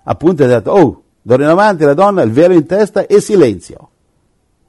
Appunto, 0.03 0.43
ha 0.43 0.47
detto, 0.47 0.71
oh, 0.71 1.03
d'ora 1.21 1.43
in 1.43 1.49
avanti 1.49 1.83
la 1.83 1.93
donna, 1.93 2.21
il 2.23 2.31
velo 2.31 2.53
in 2.53 2.65
testa 2.65 3.05
e 3.05 3.21
silenzio 3.21 3.89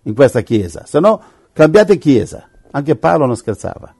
in 0.02 0.14
questa 0.14 0.42
chiesa. 0.42 0.84
Se 0.86 1.00
no, 1.00 1.20
cambiate 1.52 1.98
chiesa. 1.98 2.46
Anche 2.70 2.94
Paolo 2.96 3.26
non 3.26 3.36
scherzava. 3.36 3.92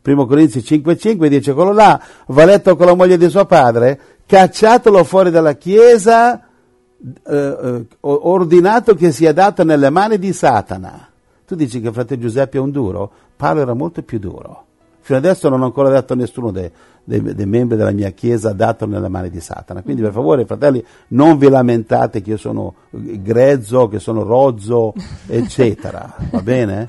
Primo 0.00 0.26
Corinzi 0.26 0.60
5,5 0.60 1.26
dice 1.26 1.52
quello 1.52 1.72
là 1.72 2.00
va 2.26 2.44
letto 2.44 2.76
con 2.76 2.86
la 2.86 2.94
moglie 2.94 3.18
di 3.18 3.28
suo 3.28 3.44
padre, 3.44 4.00
cacciatelo 4.26 5.04
fuori 5.04 5.30
dalla 5.30 5.54
chiesa, 5.54 6.40
eh, 6.40 7.34
eh, 7.34 7.86
ordinato 8.00 8.94
che 8.94 9.12
sia 9.12 9.32
dato 9.32 9.64
nelle 9.64 9.90
mani 9.90 10.18
di 10.18 10.32
Satana. 10.32 11.08
Tu 11.46 11.54
dici 11.54 11.80
che 11.80 11.92
fratello 11.92 12.22
Giuseppe 12.22 12.58
è 12.58 12.60
un 12.60 12.70
duro? 12.70 13.10
Paolo 13.36 13.60
era 13.60 13.74
molto 13.74 14.02
più 14.02 14.18
duro. 14.18 14.64
Fino 15.00 15.18
adesso 15.18 15.48
non 15.48 15.62
ho 15.62 15.64
ancora 15.64 15.88
dato 15.88 16.12
a 16.12 16.16
nessuno 16.16 16.50
dei, 16.50 16.70
dei- 17.02 17.22
dei 17.34 17.46
membri 17.46 17.78
della 17.78 17.92
mia 17.92 18.10
chiesa 18.10 18.52
dato 18.52 18.86
nelle 18.86 19.08
mani 19.08 19.30
di 19.30 19.40
Satana. 19.40 19.80
Quindi 19.82 20.02
per 20.02 20.12
favore, 20.12 20.44
fratelli, 20.44 20.84
non 21.08 21.38
vi 21.38 21.48
lamentate 21.48 22.20
che 22.20 22.30
io 22.30 22.36
sono 22.36 22.74
grezzo, 22.90 23.88
che 23.88 23.98
sono 24.00 24.22
rozzo, 24.22 24.92
eccetera. 25.26 26.14
Va 26.30 26.42
bene? 26.42 26.86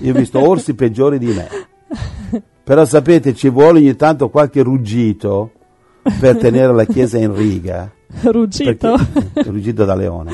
Io 0.00 0.12
ho 0.12 0.18
visto 0.18 0.46
orsi 0.46 0.74
peggiori 0.74 1.18
di 1.18 1.32
me. 1.32 1.48
Però 2.62 2.84
sapete, 2.84 3.34
ci 3.34 3.48
vuole 3.48 3.78
ogni 3.80 3.96
tanto 3.96 4.28
qualche 4.28 4.62
ruggito 4.62 5.52
per 6.18 6.36
tenere 6.36 6.72
la 6.72 6.84
chiesa 6.84 7.18
in 7.18 7.34
riga. 7.34 7.90
Ruggito. 8.22 8.96
Perché- 9.12 9.50
ruggito 9.50 9.84
da 9.84 9.94
leone. 9.94 10.32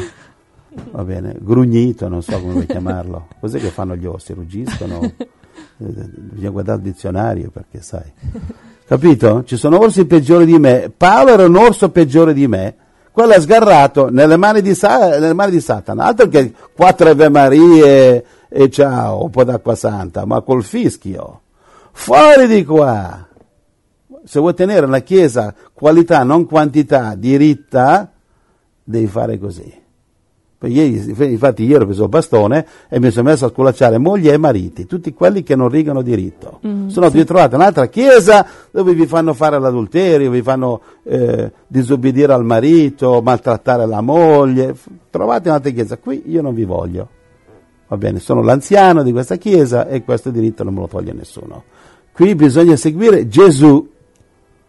Va 0.91 1.03
bene, 1.05 1.35
grugnito, 1.41 2.09
non 2.09 2.23
so 2.23 2.39
come 2.39 2.53
vuoi 2.53 2.67
chiamarlo. 2.67 3.29
Cos'è 3.41 3.59
che 3.59 3.69
fanno 3.69 3.97
gli 3.97 4.05
orsi? 4.05 4.35
Ruggiscono? 4.35 5.01
Bisogna 5.77 6.51
guardare 6.51 6.79
il 6.79 6.85
dizionario 6.85 7.51
perché 7.51 7.81
sai. 7.81 8.13
Capito? 8.87 9.43
Ci 9.45 9.57
sono 9.57 9.79
orsi 9.79 10.05
peggiori 10.07 10.45
di 10.45 10.59
me. 10.59 10.93
Paolo 10.95 11.31
era 11.31 11.45
un 11.47 11.57
orso 11.57 11.91
peggiore 11.91 12.35
di 12.35 12.47
me. 12.47 12.75
Quello 13.11 13.33
è 13.33 13.41
sgarrato 13.41 14.11
nelle 14.11 14.37
mani 14.37 14.61
di, 14.61 14.75
Sa- 14.75 15.19
nelle 15.19 15.33
mani 15.33 15.53
di 15.53 15.61
Satana. 15.61 16.05
Altro 16.05 16.29
che 16.29 16.53
quattro 16.75 17.09
Ave 17.09 17.31
Marie 17.31 18.25
e 18.49 18.71
ciao, 18.71 19.25
un 19.25 19.31
po' 19.31 19.45
d'acqua 19.45 19.75
santa, 19.75 20.27
ma 20.27 20.43
col 20.43 20.63
fischio. 20.63 21.41
Fuori 21.99 22.47
di 22.47 22.65
qua! 22.65 23.27
Se 24.23 24.39
vuoi 24.39 24.55
tenere 24.55 24.87
una 24.87 25.01
chiesa 25.01 25.53
qualità, 25.73 26.23
non 26.23 26.47
quantità, 26.47 27.17
diritta, 27.17 28.13
devi 28.85 29.07
fare 29.09 29.39
così. 29.39 29.85
Ieri- 30.61 31.33
infatti 31.33 31.65
ieri 31.65 31.83
ho 31.83 31.87
preso 31.87 32.05
il 32.05 32.09
bastone 32.09 32.67
e 32.89 33.01
mi 33.01 33.11
sono 33.11 33.31
messo 33.31 33.47
a 33.47 33.49
sculacciare 33.49 33.99
mogli 33.99 34.29
e 34.29 34.37
mariti, 34.37 34.87
tutti 34.87 35.13
quelli 35.13 35.43
che 35.43 35.57
non 35.57 35.69
rigano 35.69 36.03
diritto. 36.03 36.61
Se 36.91 37.01
no 37.01 37.09
vi 37.09 37.25
trovate 37.25 37.57
un'altra 37.57 37.87
chiesa 37.87 38.47
dove 38.71 38.95
vi 38.95 39.07
fanno 39.07 39.33
fare 39.35 39.59
l'adulterio, 39.59 40.31
vi 40.31 40.43
fanno 40.43 40.81
eh, 41.03 41.51
disobbedire 41.67 42.33
al 42.33 42.45
marito, 42.45 43.21
maltrattare 43.21 43.87
la 43.87 44.01
moglie. 44.01 44.77
Trovate 45.11 45.49
un'altra 45.49 45.71
chiesa, 45.71 45.97
qui 45.97 46.23
io 46.27 46.43
non 46.43 46.55
vi 46.55 46.65
voglio. 46.65 47.09
Va 47.89 47.97
bene, 47.97 48.21
sono 48.21 48.43
l'anziano 48.43 49.03
di 49.03 49.13
questa 49.13 49.37
chiesa 49.37 49.89
e 49.89 50.05
questo 50.05 50.31
diritto 50.31 50.63
non 50.63 50.75
me 50.75 50.81
lo 50.81 50.89
toglie 50.89 51.13
nessuno. 51.13 51.65
Qui 52.17 52.35
bisogna 52.35 52.77
seguire 52.77 53.29
Gesù. 53.29 53.87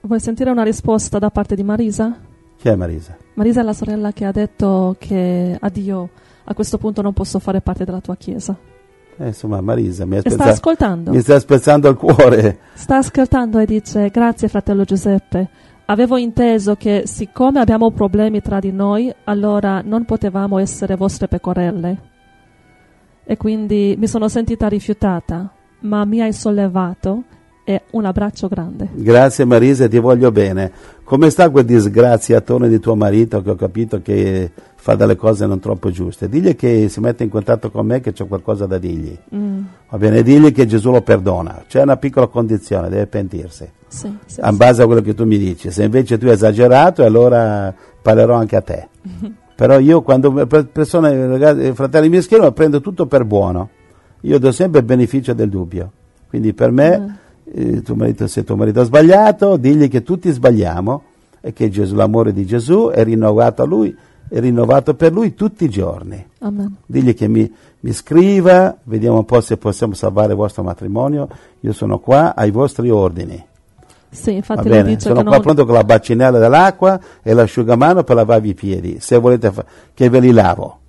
Vuoi 0.01 0.19
sentire 0.19 0.49
una 0.49 0.63
risposta 0.63 1.17
da 1.17 1.29
parte 1.29 1.55
di 1.55 1.63
Marisa? 1.63 2.13
Chi 2.57 2.67
è 2.67 2.75
Marisa? 2.75 3.15
Marisa 3.35 3.61
è 3.61 3.63
la 3.63 3.71
sorella 3.71 4.11
che 4.11 4.25
ha 4.25 4.33
detto 4.33 4.97
che 4.99 5.55
addio, 5.57 6.09
a 6.43 6.53
questo 6.53 6.77
punto 6.77 7.01
non 7.01 7.13
posso 7.13 7.39
fare 7.39 7.61
parte 7.61 7.85
della 7.85 8.01
tua 8.01 8.17
chiesa. 8.17 8.53
Eh, 9.19 9.27
insomma, 9.27 9.61
Marisa 9.61 10.05
mi, 10.05 10.17
E 10.17 10.19
sta 10.19 10.29
spezza- 10.31 10.49
ascoltando. 10.49 11.11
mi 11.11 11.21
sta 11.21 11.39
spezzando 11.39 11.87
il 11.89 11.95
cuore. 11.95 12.59
Sta 12.73 12.97
ascoltando 12.97 13.59
e 13.59 13.65
dice 13.65 14.09
grazie 14.09 14.49
fratello 14.49 14.83
Giuseppe. 14.83 15.49
Avevo 15.85 16.17
inteso 16.17 16.75
che 16.75 17.03
siccome 17.05 17.61
abbiamo 17.61 17.91
problemi 17.91 18.41
tra 18.41 18.59
di 18.59 18.73
noi, 18.73 19.09
allora 19.23 19.81
non 19.81 20.03
potevamo 20.03 20.57
essere 20.59 20.97
vostre 20.97 21.29
pecorelle. 21.29 21.97
E 23.23 23.37
quindi 23.37 23.95
mi 23.97 24.07
sono 24.07 24.27
sentita 24.27 24.67
rifiutata, 24.67 25.49
ma 25.81 26.03
mi 26.03 26.19
hai 26.21 26.33
sollevato 26.33 27.23
e 27.69 27.81
un 27.91 28.05
abbraccio 28.05 28.47
grande. 28.47 28.87
Grazie 28.93 29.43
Marisa, 29.43 29.89
ti 29.89 29.99
voglio 29.99 30.31
bene. 30.31 30.71
Come 31.03 31.29
sta 31.29 31.49
quel 31.49 31.65
disgraziatore 31.65 32.69
di 32.69 32.79
tuo 32.79 32.95
marito 32.95 33.41
che 33.41 33.49
ho 33.49 33.55
capito 33.55 34.01
che 34.01 34.49
fa 34.75 34.95
delle 34.95 35.17
cose 35.17 35.45
non 35.45 35.59
troppo 35.59 35.91
giuste? 35.91 36.29
Digli 36.29 36.55
che 36.55 36.87
si 36.87 37.01
mette 37.01 37.23
in 37.25 37.29
contatto 37.29 37.69
con 37.69 37.85
me 37.85 37.99
che 37.99 38.13
c'è 38.13 38.25
qualcosa 38.25 38.65
da 38.67 38.77
dirgli. 38.77 39.17
Mm, 39.35 39.61
Va 39.89 39.97
bene, 39.97 40.23
digli 40.23 40.53
che 40.53 40.65
Gesù 40.65 40.91
lo 40.91 41.01
perdona. 41.01 41.65
C'è 41.67 41.81
una 41.81 41.97
piccola 41.97 42.27
condizione, 42.27 42.87
deve 42.87 43.07
pentirsi. 43.07 43.69
sì, 43.89 44.15
sì, 44.25 44.39
In 44.39 44.49
sì. 44.51 44.55
base 44.55 44.81
a 44.83 44.85
quello 44.85 45.01
che 45.01 45.13
tu 45.13 45.25
mi 45.25 45.37
dici. 45.37 45.69
Se 45.69 45.83
invece 45.83 46.17
tu 46.17 46.27
hai 46.27 46.31
esagerato, 46.33 47.03
allora 47.03 47.73
parlerò 48.01 48.35
anche 48.35 48.55
a 48.55 48.61
te. 48.61 48.87
Però 49.57 49.77
io 49.79 50.01
quando 50.03 50.31
per- 50.47 50.67
persone, 50.67 51.27
ragazzi, 51.27 51.73
fratelli 51.73 52.07
mi 52.07 52.21
scrivono, 52.21 52.53
prendo 52.53 52.79
tutto 52.79 53.07
per 53.07 53.25
buono. 53.25 53.69
Io 54.21 54.39
do 54.39 54.53
sempre 54.53 54.79
il 54.79 54.85
beneficio 54.85 55.33
del 55.33 55.49
dubbio. 55.49 55.91
Quindi 56.29 56.53
per 56.53 56.71
me, 56.71 57.17
eh, 57.53 57.81
tuo 57.81 57.95
marito, 57.95 58.27
se 58.27 58.43
tuo 58.43 58.55
marito 58.55 58.81
ha 58.81 58.83
sbagliato, 58.83 59.57
digli 59.57 59.87
che 59.87 60.03
tutti 60.03 60.31
sbagliamo 60.31 61.03
e 61.41 61.53
che 61.53 61.69
Gesù, 61.69 61.95
l'amore 61.95 62.33
di 62.33 62.45
Gesù 62.45 62.89
è 62.89 63.03
rinnovato 63.03 63.61
a 63.61 63.65
lui, 63.65 63.95
è 64.29 64.39
rinnovato 64.39 64.95
per 64.95 65.13
lui 65.13 65.33
tutti 65.33 65.65
i 65.65 65.69
giorni. 65.69 66.25
Amen. 66.39 66.75
Digli 66.85 67.13
che 67.13 67.27
mi, 67.27 67.51
mi 67.79 67.93
scriva, 67.93 68.75
vediamo 68.83 69.17
un 69.17 69.25
po' 69.25 69.39
se 69.41 69.57
possiamo 69.57 69.93
salvare 69.93 70.31
il 70.31 70.37
vostro 70.37 70.63
matrimonio. 70.63 71.27
Io 71.61 71.73
sono 71.73 71.99
qua 71.99 72.35
ai 72.35 72.51
vostri 72.51 72.89
ordini. 72.89 73.45
Sì, 74.09 74.31
Va 74.31 74.37
infatti 74.37 74.69
lei 74.69 74.83
bene, 74.83 74.99
sono 74.99 75.21
qua 75.21 75.31
non... 75.31 75.41
pronto 75.41 75.65
con 75.65 75.73
la 75.75 75.83
bacinella 75.83 76.39
dell'acqua 76.39 76.99
e 77.21 77.33
l'asciugamano 77.33 78.03
per 78.03 78.15
lavarvi 78.15 78.49
i 78.49 78.53
piedi, 78.53 78.97
se 78.99 79.17
volete 79.17 79.51
fa- 79.51 79.65
che 79.93 80.09
ve 80.09 80.19
li 80.19 80.31
lavo. 80.31 80.79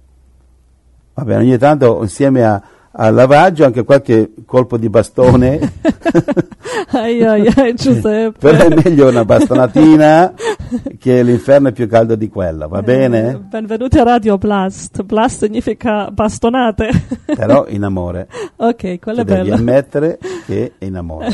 Va 1.14 1.24
bene, 1.24 1.42
ogni 1.42 1.58
tanto 1.58 1.98
insieme 2.02 2.44
a- 2.44 2.62
al 3.00 3.14
lavaggio 3.14 3.64
anche 3.64 3.84
qualche 3.84 4.32
colpo 4.44 4.76
di 4.76 4.88
bastone, 4.88 5.58
ai, 6.92 7.22
ai, 7.24 7.46
ai, 7.54 7.74
Giuseppe. 7.74 8.32
però 8.38 8.58
è 8.64 8.74
meglio 8.74 9.08
una 9.08 9.24
bastonatina 9.24 10.32
che 10.98 11.22
l'inferno 11.22 11.68
è 11.68 11.72
più 11.72 11.86
caldo 11.88 12.16
di 12.16 12.28
quella, 12.28 12.66
va 12.66 12.80
Eh, 12.80 12.82
bene? 12.82 13.38
benvenuti 13.38 13.98
a 13.98 14.02
Radio 14.02 14.36
Blast. 14.36 15.02
Blast 15.04 15.44
significa 15.44 16.10
bastonate. 16.10 16.90
Però 17.36 17.66
in 17.68 17.84
amore, 17.84 18.26
ok, 18.56 18.98
quello 18.98 19.20
è 19.20 19.24
devi 19.24 19.42
bello. 19.42 19.54
ammettere 19.54 20.18
che 20.44 20.72
è 20.76 20.84
in 20.84 20.96
amore. 20.96 21.28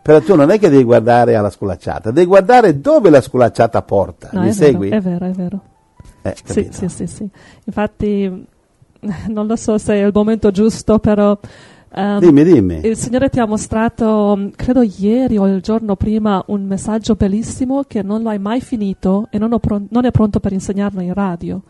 Però 0.00 0.20
tu 0.20 0.36
non 0.36 0.50
è 0.50 0.60
che 0.60 0.68
devi 0.68 0.84
guardare 0.84 1.34
alla 1.34 1.50
sculacciata, 1.50 2.12
devi 2.12 2.26
guardare 2.26 2.80
dove 2.80 3.10
la 3.10 3.20
sculacciata 3.20 3.82
porta, 3.82 4.28
No, 4.32 4.42
mi 4.42 4.50
è 4.50 4.52
segui? 4.52 4.90
Vero, 4.90 5.00
è 5.00 5.02
vero, 5.10 5.26
è 5.26 5.30
vero. 5.32 5.60
Eh, 6.22 6.34
Sì, 6.44 6.68
sì, 6.70 6.88
sì, 6.88 7.06
sì. 7.08 7.28
Infatti, 7.64 8.46
non 9.28 9.46
lo 9.46 9.56
so 9.56 9.78
se 9.78 9.94
è 9.94 10.04
il 10.04 10.10
momento 10.12 10.50
giusto, 10.50 10.98
però 10.98 11.38
ehm, 11.94 12.18
Dimmi, 12.20 12.44
dimmi. 12.44 12.80
il 12.84 12.96
Signore 12.96 13.28
ti 13.28 13.38
ha 13.40 13.46
mostrato, 13.46 14.50
credo 14.56 14.82
ieri 14.82 15.36
o 15.38 15.46
il 15.46 15.60
giorno 15.60 15.96
prima, 15.96 16.42
un 16.48 16.64
messaggio 16.64 17.14
bellissimo 17.14 17.84
che 17.86 18.02
non 18.02 18.22
lo 18.22 18.30
hai 18.30 18.38
mai 18.38 18.60
finito 18.60 19.26
e 19.30 19.38
non, 19.38 19.52
ho 19.52 19.58
pron- 19.58 19.86
non 19.90 20.04
è 20.04 20.10
pronto 20.10 20.40
per 20.40 20.52
insegnarlo 20.52 21.00
in 21.00 21.12
radio. 21.14 21.60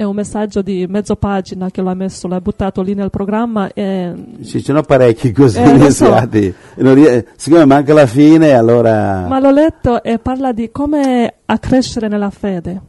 È 0.00 0.04
un 0.04 0.14
messaggio 0.14 0.62
di 0.62 0.86
mezzo 0.88 1.14
pagina 1.16 1.70
che 1.70 1.82
l'ha 1.82 1.92
messo, 1.92 2.26
l'ha 2.26 2.40
buttato 2.40 2.80
lì 2.80 2.94
nel 2.94 3.10
programma 3.10 3.70
e 3.74 4.14
Ci 4.42 4.60
sono 4.62 4.80
parecchi 4.80 5.30
così 5.30 5.60
Eh, 5.60 5.66
so. 5.66 5.74
iniziati. 5.74 6.54
Rie- 6.76 7.26
siccome 7.36 7.66
manca 7.66 7.92
la 7.92 8.06
fine, 8.06 8.52
allora 8.52 9.26
Ma 9.28 9.38
l'ho 9.38 9.50
letto 9.50 10.02
e 10.02 10.18
parla 10.18 10.52
di 10.52 10.70
come 10.70 11.34
a 11.44 11.58
crescere 11.58 12.08
nella 12.08 12.30
fede. 12.30 12.80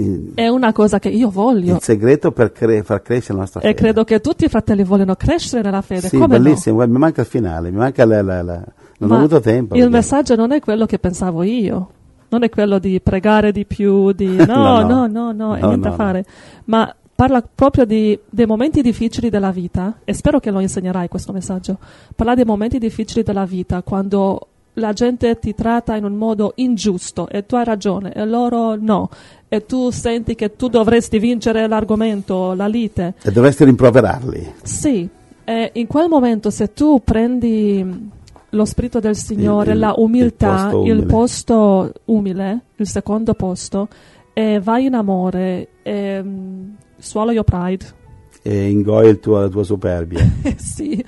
Il, 0.00 0.32
È 0.34 0.48
una 0.48 0.72
cosa 0.72 0.98
che 0.98 1.08
io 1.08 1.30
voglio 1.30 1.74
il 1.76 1.82
segreto 1.82 2.32
per 2.32 2.52
cre- 2.52 2.82
far 2.82 3.02
crescere 3.02 3.34
la 3.34 3.40
nostra 3.40 3.60
e 3.60 3.64
fede. 3.68 3.74
credo 3.76 4.04
che 4.04 4.20
tutti 4.20 4.44
i 4.44 4.48
fratelli 4.48 4.82
vogliono 4.84 5.14
crescere 5.16 5.62
nella 5.62 5.82
fede. 5.82 6.08
Sì, 6.08 6.16
come 6.18 6.36
no? 6.38 6.42
bellissimo. 6.42 6.74
Guarda, 6.76 6.92
Mi 6.92 6.98
manca 6.98 7.20
il 7.20 7.26
finale, 7.26 7.70
mi 7.70 7.76
manca 7.78 8.04
la, 8.04 8.22
la- 8.22 8.42
la- 8.42 8.64
Non 8.98 9.08
Ma 9.08 9.14
ho 9.14 9.18
avuto 9.18 9.40
tempo. 9.40 9.74
Il 9.74 9.80
perché- 9.82 9.96
messaggio 9.96 10.34
non 10.36 10.52
è 10.52 10.60
quello 10.60 10.86
che 10.86 10.98
pensavo 10.98 11.42
io. 11.42 11.90
Non 12.28 12.44
è 12.44 12.48
quello 12.48 12.78
di 12.78 13.00
pregare 13.00 13.50
di 13.52 13.64
più, 13.64 14.12
di 14.12 14.36
no, 14.36 14.44
No, 14.46 14.80
no, 14.82 14.86
no. 14.86 15.06
no, 15.06 15.32
no, 15.32 15.54
è 15.56 15.60
No, 15.60 15.66
niente 15.68 15.88
no, 15.88 15.94
a 15.94 15.96
fare. 15.96 16.24
Ma 16.66 16.94
parla 17.14 17.42
proprio 17.42 17.84
di, 17.84 18.18
dei 18.30 18.46
momenti 18.46 18.80
difficili 18.82 19.28
della 19.30 19.50
vita, 19.50 19.98
e 20.04 20.14
spero 20.14 20.38
che 20.40 20.50
lo 20.50 20.60
insegnerai 20.60 21.08
questo 21.08 21.32
messaggio. 21.32 21.76
Parla 22.14 22.34
dei 22.34 22.44
momenti 22.44 22.78
difficili 22.78 23.22
della 23.22 23.44
vita, 23.44 23.82
quando 23.82 24.46
la 24.74 24.92
gente 24.92 25.38
ti 25.40 25.54
tratta 25.54 25.96
in 25.96 26.04
un 26.04 26.14
modo 26.14 26.52
ingiusto 26.54 27.28
e 27.28 27.44
tu 27.44 27.56
hai 27.56 27.64
ragione 27.64 28.12
e 28.12 28.24
loro 28.24 28.76
no. 28.76 29.10
E 29.52 29.66
tu 29.66 29.90
senti 29.90 30.36
che 30.36 30.54
tu 30.54 30.68
dovresti 30.68 31.18
vincere 31.18 31.66
l'argomento, 31.66 32.54
la 32.54 32.68
lite. 32.68 33.14
E 33.20 33.32
dovresti 33.32 33.64
rimproverarli. 33.64 34.52
Sì, 34.62 35.08
e 35.44 35.70
in 35.74 35.86
quel 35.88 36.08
momento 36.08 36.50
se 36.50 36.72
tu 36.72 37.02
prendi 37.04 38.08
lo 38.50 38.64
spirito 38.64 39.00
del 39.00 39.16
Signore, 39.16 39.70
Il- 39.70 39.74
il- 39.74 39.80
la 39.80 39.94
umiltà, 39.96 40.46
il 40.46 40.70
posto 40.70 40.84
il 40.84 40.90
umile. 40.92 41.06
posto 41.06 41.92
umile, 42.04 42.60
il 42.76 42.86
secondo 42.86 43.34
posto, 43.34 43.88
e 44.32 44.60
vai 44.62 44.84
in 44.86 44.94
amore, 44.94 45.68
e, 45.82 46.22
mm, 46.22 46.68
swallow 46.98 47.32
your 47.34 47.44
pride, 47.44 47.84
E 48.42 48.70
ingoi 48.70 49.08
il 49.08 49.18
tuo- 49.18 49.40
la 49.40 49.48
tua 49.48 49.64
superbia. 49.64 50.24
sì, 50.56 51.04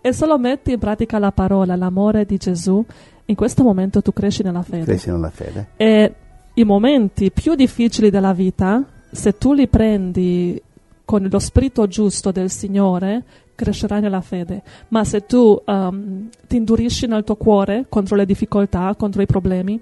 e 0.00 0.12
solo 0.14 0.38
metti 0.38 0.72
in 0.72 0.78
pratica 0.78 1.18
la 1.18 1.30
parola, 1.30 1.76
l'amore 1.76 2.24
di 2.24 2.38
Gesù, 2.38 2.82
in 3.26 3.34
questo 3.36 3.62
momento 3.62 4.00
tu 4.02 4.12
cresci 4.14 4.42
nella 4.42 4.62
fede. 4.62 4.84
Cresci 4.84 5.10
nella 5.10 5.30
fede. 5.30 5.68
E 5.76 6.14
i 6.54 6.64
momenti 6.64 7.30
più 7.30 7.54
difficili 7.54 8.10
della 8.10 8.32
vita, 8.32 8.84
se 9.10 9.36
tu 9.38 9.52
li 9.52 9.68
prendi 9.68 10.60
con 11.04 11.26
lo 11.30 11.38
spirito 11.38 11.86
giusto 11.86 12.30
del 12.30 12.50
Signore, 12.50 13.22
crescerai 13.54 14.00
nella 14.00 14.20
fede. 14.20 14.62
Ma 14.88 15.04
se 15.04 15.24
tu 15.26 15.60
um, 15.64 16.28
ti 16.46 16.56
indurisci 16.56 17.06
nel 17.06 17.24
tuo 17.24 17.36
cuore 17.36 17.86
contro 17.88 18.16
le 18.16 18.26
difficoltà, 18.26 18.94
contro 18.96 19.22
i 19.22 19.26
problemi, 19.26 19.80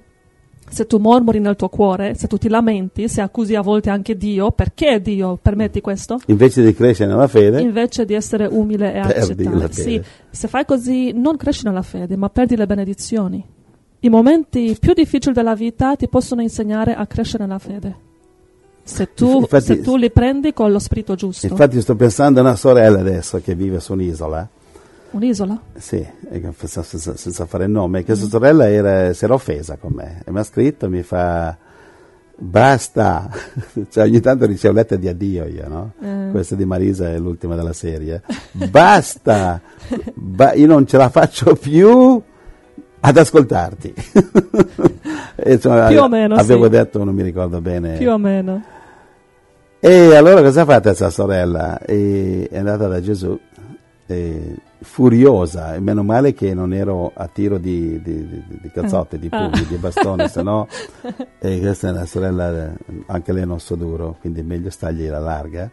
se 0.69 0.87
tu 0.87 0.99
mormori 0.99 1.41
nel 1.41 1.57
tuo 1.57 1.69
cuore, 1.69 2.15
se 2.15 2.29
tu 2.29 2.37
ti 2.37 2.49
lamenti, 2.49 3.09
se 3.09 3.21
accusi 3.21 3.57
a 3.57 3.61
volte 3.61 3.91
anche 3.91 4.17
Dio, 4.17 4.53
perché 4.53 5.01
Dio 5.01 5.37
permetti 5.41 5.81
questo? 5.81 6.21
Invece 6.27 6.63
di 6.65 6.73
crescere 6.73 7.11
nella 7.11 7.27
fede, 7.27 7.61
Invece 7.61 8.05
di 8.05 8.15
essere 8.15 8.47
umile 8.47 8.95
e 8.95 8.99
accettare. 8.99 9.69
fede. 9.69 9.73
Sì, 9.73 10.03
se 10.31 10.47
fai 10.47 10.65
così 10.65 11.11
non 11.13 11.37
cresci 11.37 11.65
nella 11.65 11.83
fede, 11.83 12.17
ma 12.17 12.29
perdi 12.29 12.55
le 12.55 12.67
benedizioni. 12.67 13.45
I 14.01 14.09
momenti 14.09 14.77
più 14.81 14.93
difficili 14.95 15.35
della 15.35 15.55
vita 15.55 15.95
ti 15.97 16.09
possono 16.09 16.41
insegnare 16.41 16.95
a 16.95 17.07
crescere 17.07 17.45
nella 17.45 17.59
fede. 17.59 18.09
Se 18.83 19.13
tu, 19.15 19.41
Infatti- 19.41 19.65
se 19.65 19.81
tu 19.83 19.97
li 19.97 20.11
prendi 20.11 20.53
con 20.53 20.73
lo 20.73 20.79
spirito 20.79 21.15
giusto. 21.15 21.47
infatti 21.47 21.81
sto 21.81 21.95
pensando 21.95 22.41
a 22.41 22.43
una 22.43 22.57
sorella 22.57 22.99
adesso 23.01 23.41
che 23.43 23.55
vive 23.55 23.79
su 23.79 23.93
un'isola. 23.93 24.49
Un'isola? 25.13 25.61
Sì, 25.77 26.05
senza, 26.67 27.17
senza- 27.17 27.47
fare 27.47 27.65
il 27.65 27.71
nome, 27.71 28.03
che 28.05 28.15
sua 28.15 28.29
sorella 28.29 28.69
era, 28.71 29.13
si 29.13 29.25
era 29.25 29.35
offesa 29.35 29.77
con 29.77 29.93
me 29.93 30.23
e 30.25 30.31
mi 30.31 30.39
ha 30.39 30.45
scritto, 30.45 30.89
mi 30.89 31.03
fa 31.03 31.57
basta, 32.37 33.29
cioè, 33.91 34.05
ogni 34.05 34.21
tanto 34.21 34.47
ricevo 34.47 34.75
lettere 34.75 35.01
di 35.01 35.09
addio 35.09 35.47
io, 35.47 35.69
no? 35.69 35.93
Eh. 36.01 36.31
Questa 36.31 36.55
di 36.55 36.65
Marisa 36.65 37.11
è 37.11 37.19
l'ultima 37.19 37.55
della 37.55 37.73
serie. 37.75 38.23
Basta, 38.53 39.61
Ba- 40.15 40.55
io 40.55 40.67
non 40.67 40.87
ce 40.87 40.97
la 40.97 41.11
faccio 41.11 41.55
più 41.55 42.23
ad 43.01 43.17
ascoltarti. 43.17 43.95
Insomma, 45.47 45.87
Più 45.89 46.01
o 46.03 46.09
meno, 46.09 46.35
Avevo 46.37 46.65
sì. 46.65 46.71
detto, 46.71 47.03
non 47.05 47.15
mi 47.15 47.23
ricordo 47.23 47.61
bene. 47.61 47.97
Più 47.97 48.11
o 48.11 48.19
meno. 48.19 48.63
E 49.81 50.15
allora 50.15 50.43
cosa 50.43 50.63
ha 50.63 50.65
fatto 50.67 50.83
questa 50.89 51.09
sorella? 51.11 51.79
E 51.81 52.47
è 52.51 52.59
andata 52.59 52.87
da 52.87 53.01
Gesù, 53.01 53.39
furiosa, 54.83 55.75
e 55.75 55.81
meno 55.81 56.03
male 56.03 56.33
che 56.35 56.53
non 56.55 56.73
ero 56.73 57.11
a 57.15 57.27
tiro 57.29 57.59
di, 57.59 58.01
di, 58.03 58.27
di, 58.29 58.45
di 58.61 58.71
cazzotte, 58.71 59.19
di 59.19 59.29
Ah. 59.31 59.49
pugni, 59.49 59.67
di 59.67 59.77
bastone, 59.77 60.29
se 60.29 60.43
no 60.43 60.67
e 61.39 61.61
questa 61.61 61.89
è 61.89 61.91
una 61.93 62.05
sorella, 62.07 62.73
anche 63.07 63.33
lei 63.33 63.47
non 63.47 63.61
so 63.61 63.75
duro, 63.77 64.17
quindi 64.21 64.41
è 64.41 64.43
meglio 64.43 64.71
stargli 64.71 65.09
la 65.09 65.19
larga. 65.19 65.71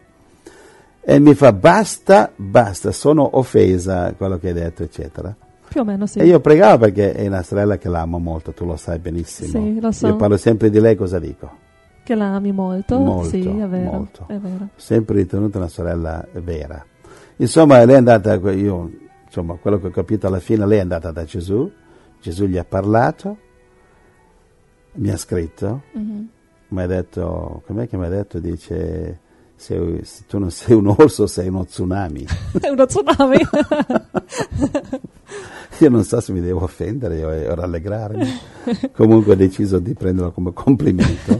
E 1.00 1.18
mi 1.20 1.34
fa 1.34 1.52
basta, 1.52 2.30
basta, 2.36 2.92
sono 2.92 3.36
offesa 3.38 4.12
quello 4.16 4.38
che 4.38 4.48
hai 4.48 4.54
detto, 4.54 4.82
eccetera. 4.82 5.34
Più 5.68 5.80
o 5.80 5.84
meno 5.84 6.06
sì. 6.06 6.18
E 6.18 6.26
io 6.26 6.40
pregavo 6.40 6.78
perché 6.78 7.12
è 7.12 7.26
una 7.26 7.42
sorella 7.42 7.76
che 7.78 7.88
l'amo 7.88 8.18
molto, 8.18 8.52
tu 8.52 8.64
lo 8.64 8.76
sai 8.76 8.98
benissimo. 8.98 9.50
Sì, 9.50 9.80
lo 9.80 9.92
so. 9.92 10.06
Io 10.06 10.16
parlo 10.16 10.36
sempre 10.36 10.70
di 10.70 10.80
lei, 10.80 10.96
cosa 10.96 11.18
dico? 11.18 11.66
Che 12.02 12.14
la 12.14 12.34
ami 12.34 12.52
molto. 12.52 12.98
Molto, 12.98 13.28
sì, 13.28 13.46
è 13.46 13.66
vero. 13.66 13.90
molto. 13.90 14.24
È 14.28 14.36
vero. 14.38 14.68
sempre 14.76 15.16
ritenuta 15.16 15.58
una 15.58 15.68
sorella 15.68 16.26
vera. 16.32 16.84
Insomma, 17.36 17.84
lei 17.84 17.94
è 17.94 17.98
andata, 17.98 18.34
io, 18.52 18.90
insomma, 19.26 19.54
quello 19.54 19.78
che 19.78 19.88
ho 19.88 19.90
capito 19.90 20.26
alla 20.26 20.40
fine, 20.40 20.66
lei 20.66 20.78
è 20.78 20.80
andata 20.82 21.10
da 21.10 21.24
Gesù, 21.24 21.70
Gesù 22.20 22.46
gli 22.46 22.56
ha 22.56 22.64
parlato, 22.64 23.36
mi 24.94 25.10
ha 25.10 25.16
scritto, 25.16 25.82
Mhm. 25.92 26.28
mi 26.68 26.82
ha 26.82 26.86
detto, 26.86 27.62
com'è 27.66 27.86
che 27.88 27.96
mi 27.96 28.06
ha 28.06 28.08
detto? 28.08 28.38
Dice, 28.40 29.20
se, 29.58 30.00
se 30.04 30.22
tu 30.26 30.38
non 30.38 30.50
sei 30.50 30.74
un 30.76 30.86
orso 30.86 31.26
sei 31.26 31.48
uno 31.48 31.64
tsunami. 31.64 32.24
È 32.60 32.68
uno 32.68 32.86
tsunami. 32.86 33.36
Io 35.80 35.90
non 35.90 36.04
so 36.04 36.20
se 36.20 36.32
mi 36.32 36.40
devo 36.40 36.62
offendere 36.62 37.22
o, 37.24 37.28
o 37.50 37.54
rallegrarmi. 37.54 38.26
Comunque 38.92 39.32
ho 39.32 39.36
deciso 39.36 39.78
di 39.78 39.94
prenderlo 39.94 40.30
come 40.32 40.52
complimento. 40.52 41.38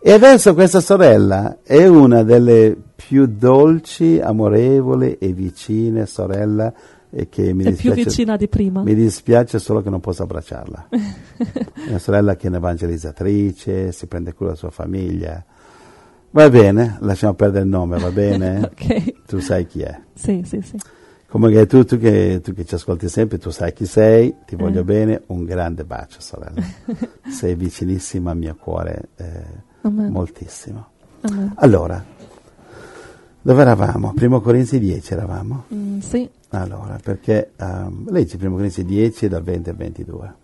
E 0.00 0.12
adesso 0.12 0.54
questa 0.54 0.80
sorella 0.80 1.58
è 1.62 1.86
una 1.86 2.22
delle 2.22 2.76
più 2.94 3.26
dolci, 3.26 4.18
amorevoli 4.20 5.18
e 5.18 5.32
vicine 5.32 6.06
sorella 6.06 6.72
e 7.14 7.28
che 7.28 7.52
mi 7.52 7.64
è 7.64 7.72
più 7.72 7.90
dispiace, 7.90 8.02
vicina 8.02 8.36
di 8.36 8.48
prima. 8.48 8.82
mi 8.82 8.94
dispiace 8.94 9.58
solo 9.58 9.82
che 9.82 9.90
non 9.90 10.00
posso 10.00 10.22
abbracciarla. 10.22 10.88
È 11.36 11.88
una 11.88 11.98
sorella 11.98 12.36
che 12.36 12.46
è 12.46 12.48
un'evangelizzatrice, 12.48 13.92
si 13.92 14.06
prende 14.06 14.32
cura 14.32 14.50
della 14.50 14.58
sua 14.58 14.70
famiglia. 14.70 15.44
Va 16.34 16.48
bene, 16.48 16.96
lasciamo 17.00 17.34
perdere 17.34 17.64
il 17.64 17.70
nome, 17.70 17.98
va 17.98 18.10
bene? 18.10 18.60
ok. 18.72 19.26
Tu 19.26 19.38
sai 19.40 19.66
chi 19.66 19.82
è. 19.82 20.00
Sì, 20.14 20.42
sì, 20.46 20.62
sì. 20.62 20.78
Comunque 21.28 21.66
tu, 21.66 21.84
tu 21.84 21.98
che, 21.98 22.40
tu 22.42 22.54
che 22.54 22.64
ci 22.64 22.74
ascolti 22.74 23.08
sempre, 23.08 23.36
tu 23.38 23.50
sai 23.50 23.72
chi 23.74 23.84
sei, 23.84 24.34
ti 24.46 24.56
voglio 24.56 24.80
Eh. 24.80 24.84
bene, 24.84 25.22
un 25.26 25.44
grande 25.44 25.84
bacio 25.84 26.20
sorella. 26.20 26.62
sei 27.30 27.54
vicinissima 27.54 28.30
al 28.30 28.38
mio 28.38 28.56
cuore, 28.58 29.08
eh, 29.16 29.44
moltissimo. 29.82 30.86
Amen. 31.22 31.52
Allora, 31.56 32.02
dove 33.42 33.60
eravamo? 33.60 34.12
Primo 34.14 34.40
Corinzi 34.40 34.78
10 34.78 35.12
eravamo? 35.12 35.64
Mm, 35.74 35.98
sì. 35.98 36.28
Allora, 36.50 36.98
perché 37.02 37.52
um, 37.58 38.10
leggi 38.10 38.38
Primo 38.38 38.56
Corinzi 38.56 38.84
10 38.84 39.28
dal 39.28 39.42
20 39.42 39.68
al 39.70 39.76
22. 39.76 40.34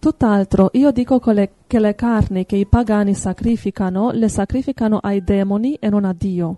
Tutt'altro, 0.00 0.70
io 0.72 0.92
dico 0.92 1.18
che 1.18 1.32
le, 1.34 1.50
che 1.66 1.78
le 1.78 1.94
carni 1.94 2.46
che 2.46 2.56
i 2.56 2.64
pagani 2.64 3.12
sacrificano, 3.12 4.12
le 4.12 4.30
sacrificano 4.30 4.96
ai 4.96 5.22
demoni 5.22 5.74
e 5.74 5.90
non 5.90 6.06
a 6.06 6.14
Dio. 6.16 6.56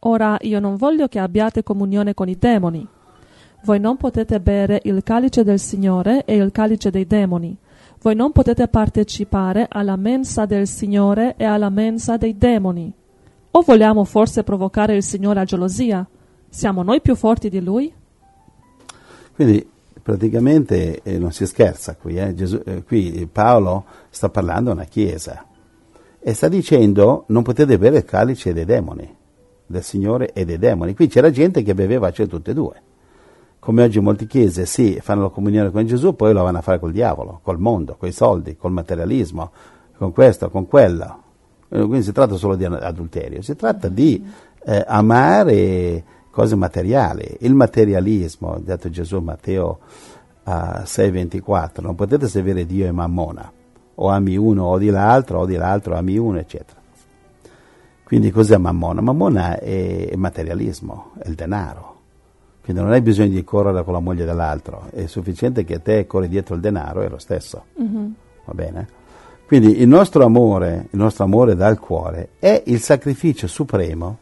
Ora 0.00 0.36
io 0.42 0.60
non 0.60 0.76
voglio 0.76 1.08
che 1.08 1.18
abbiate 1.18 1.62
comunione 1.62 2.12
con 2.12 2.28
i 2.28 2.36
demoni. 2.36 2.86
Voi 3.64 3.80
non 3.80 3.96
potete 3.96 4.40
bere 4.40 4.82
il 4.84 5.02
calice 5.02 5.42
del 5.42 5.58
Signore 5.58 6.26
e 6.26 6.36
il 6.36 6.52
calice 6.52 6.90
dei 6.90 7.06
demoni. 7.06 7.56
Voi 8.02 8.14
non 8.14 8.30
potete 8.30 8.68
partecipare 8.68 9.66
alla 9.70 9.96
mensa 9.96 10.44
del 10.44 10.66
Signore 10.66 11.34
e 11.38 11.44
alla 11.44 11.70
mensa 11.70 12.18
dei 12.18 12.36
demoni. 12.36 12.92
O 13.52 13.62
vogliamo 13.62 14.04
forse 14.04 14.44
provocare 14.44 14.96
il 14.96 15.02
Signore 15.02 15.40
a 15.40 15.44
gelosia? 15.44 16.06
Siamo 16.46 16.82
noi 16.82 17.00
più 17.00 17.14
forti 17.14 17.48
di 17.48 17.62
Lui? 17.62 17.90
Quindi 19.34 19.66
praticamente 20.02 21.00
eh, 21.02 21.18
non 21.18 21.32
si 21.32 21.46
scherza 21.46 21.96
qui, 21.96 22.16
eh, 22.16 22.34
Gesù- 22.34 22.62
eh, 22.66 22.82
qui 22.82 23.28
Paolo 23.30 23.84
sta 24.10 24.28
parlando 24.28 24.70
a 24.70 24.74
una 24.74 24.84
chiesa 24.84 25.46
e 26.18 26.34
sta 26.34 26.48
dicendo 26.48 27.24
non 27.28 27.42
potete 27.42 27.78
bere 27.78 27.98
il 27.98 28.04
calice 28.04 28.52
dei 28.52 28.64
demoni, 28.64 29.16
del 29.66 29.82
Signore 29.82 30.32
e 30.32 30.44
dei 30.44 30.58
demoni. 30.58 30.94
Qui 30.94 31.06
c'era 31.06 31.30
gente 31.30 31.62
che 31.62 31.74
beveva 31.74 32.10
cioè 32.10 32.26
tutte 32.26 32.50
e 32.50 32.54
due. 32.54 32.82
Come 33.58 33.84
oggi 33.84 34.00
molte 34.00 34.26
chiese 34.26 34.66
sì, 34.66 34.98
fanno 35.00 35.22
la 35.22 35.28
comunione 35.28 35.70
con 35.70 35.86
Gesù, 35.86 36.16
poi 36.16 36.32
lo 36.32 36.42
vanno 36.42 36.58
a 36.58 36.62
fare 36.62 36.80
col 36.80 36.90
diavolo, 36.90 37.40
col 37.42 37.60
mondo, 37.60 37.94
con 37.96 38.08
i 38.08 38.12
soldi, 38.12 38.56
col 38.56 38.72
materialismo, 38.72 39.52
con 39.96 40.12
questo, 40.12 40.50
con 40.50 40.66
quello. 40.66 41.22
Eh, 41.68 41.78
Quindi 41.78 42.02
si 42.02 42.12
tratta 42.12 42.34
solo 42.36 42.56
di 42.56 42.64
adulterio, 42.64 43.40
si 43.40 43.54
tratta 43.54 43.88
di 43.88 44.24
eh, 44.64 44.84
amare 44.86 46.04
cose 46.32 46.56
materiali. 46.56 47.36
Il 47.40 47.54
materialismo, 47.54 48.54
ha 48.54 48.58
detto 48.58 48.90
Gesù 48.90 49.20
Matteo 49.20 49.78
a 50.44 50.82
6:24, 50.84 51.82
non 51.82 51.94
potete 51.94 52.26
servire 52.26 52.66
Dio 52.66 52.86
e 52.86 52.90
Mammona, 52.90 53.52
o 53.94 54.08
ami 54.08 54.36
uno 54.36 54.64
o 54.64 54.78
di 54.78 54.88
l'altro, 54.88 55.40
o 55.40 55.46
di 55.46 55.54
l'altro 55.54 55.94
ami 55.94 56.16
uno, 56.16 56.38
eccetera. 56.38 56.80
Quindi 58.02 58.30
cos'è 58.30 58.56
Mammona? 58.56 59.00
Mammona 59.00 59.58
è 59.58 60.08
il 60.10 60.18
materialismo, 60.18 61.12
è 61.18 61.28
il 61.28 61.34
denaro. 61.34 61.90
Quindi 62.62 62.82
non 62.82 62.92
hai 62.92 63.02
bisogno 63.02 63.30
di 63.30 63.44
correre 63.44 63.84
con 63.84 63.92
la 63.92 64.00
moglie 64.00 64.24
dell'altro, 64.24 64.84
è 64.90 65.06
sufficiente 65.06 65.64
che 65.64 65.82
te 65.82 66.06
corri 66.06 66.28
dietro 66.28 66.54
il 66.54 66.60
denaro, 66.60 67.02
è 67.02 67.08
lo 67.08 67.18
stesso. 67.18 67.64
Mhm. 67.76 68.14
Va 68.44 68.54
bene? 68.54 68.88
Quindi 69.46 69.82
il 69.82 69.88
nostro 69.88 70.24
amore, 70.24 70.86
il 70.90 70.98
nostro 70.98 71.24
amore 71.24 71.54
dal 71.56 71.78
cuore 71.78 72.30
è 72.38 72.62
il 72.66 72.80
sacrificio 72.80 73.46
supremo, 73.46 74.18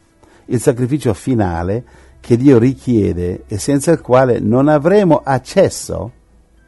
il 0.50 0.60
sacrificio 0.60 1.12
finale 1.14 1.84
che 2.20 2.36
Dio 2.36 2.58
richiede 2.58 3.44
e 3.46 3.58
senza 3.58 3.90
il 3.90 4.00
quale 4.00 4.38
non 4.38 4.68
avremo 4.68 5.20
accesso 5.24 6.12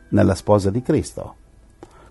nella 0.09 0.35
sposa 0.35 0.71
di 0.71 0.83
Cristo. 0.83 1.35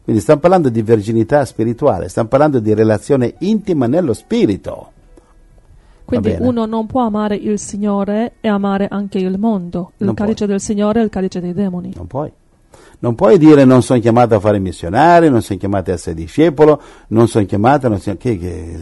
Quindi 0.04 0.22
stiamo 0.22 0.40
parlando 0.40 0.70
di 0.70 0.82
verginità 0.82 1.46
spirituale, 1.46 2.10
stiamo 2.10 2.28
parlando 2.28 2.60
di 2.60 2.74
relazione 2.74 3.36
intima 3.40 3.88
nello 3.88 4.14
spirito. 4.14 4.92
Quindi 6.06 6.36
uno 6.40 6.66
non 6.66 6.88
può 6.88 7.06
amare 7.06 7.36
il 7.36 7.58
Signore 7.58 8.34
e 8.42 8.50
amare 8.50 8.88
anche 8.90 9.18
il 9.20 9.38
mondo, 9.40 9.94
il 9.98 10.08
Non 10.08 10.16
calice 10.16 10.46
del 10.46 10.60
Signore 10.60 11.00
e 11.00 11.04
il 11.04 11.10
calice 11.10 11.40
dei 11.40 11.54
demoni. 11.54 11.94
Non 11.96 12.08
puoi. 12.08 12.32
Non 13.00 13.16
puoi 13.16 13.38
dire 13.38 13.64
non 13.64 13.82
sono 13.82 14.00
chiamato 14.00 14.36
a 14.36 14.40
fare 14.40 14.60
missionario, 14.60 15.30
non 15.30 15.42
sono 15.42 15.58
chiamato 15.58 15.92
a 15.92 15.94
essere 15.94 16.16
discepolo, 16.16 16.82
non 17.08 17.28
sono 17.28 17.46
chiamato, 17.46 17.88
non 17.88 18.00
sono, 18.00 18.18
che, 18.18 18.38
che, 18.38 18.80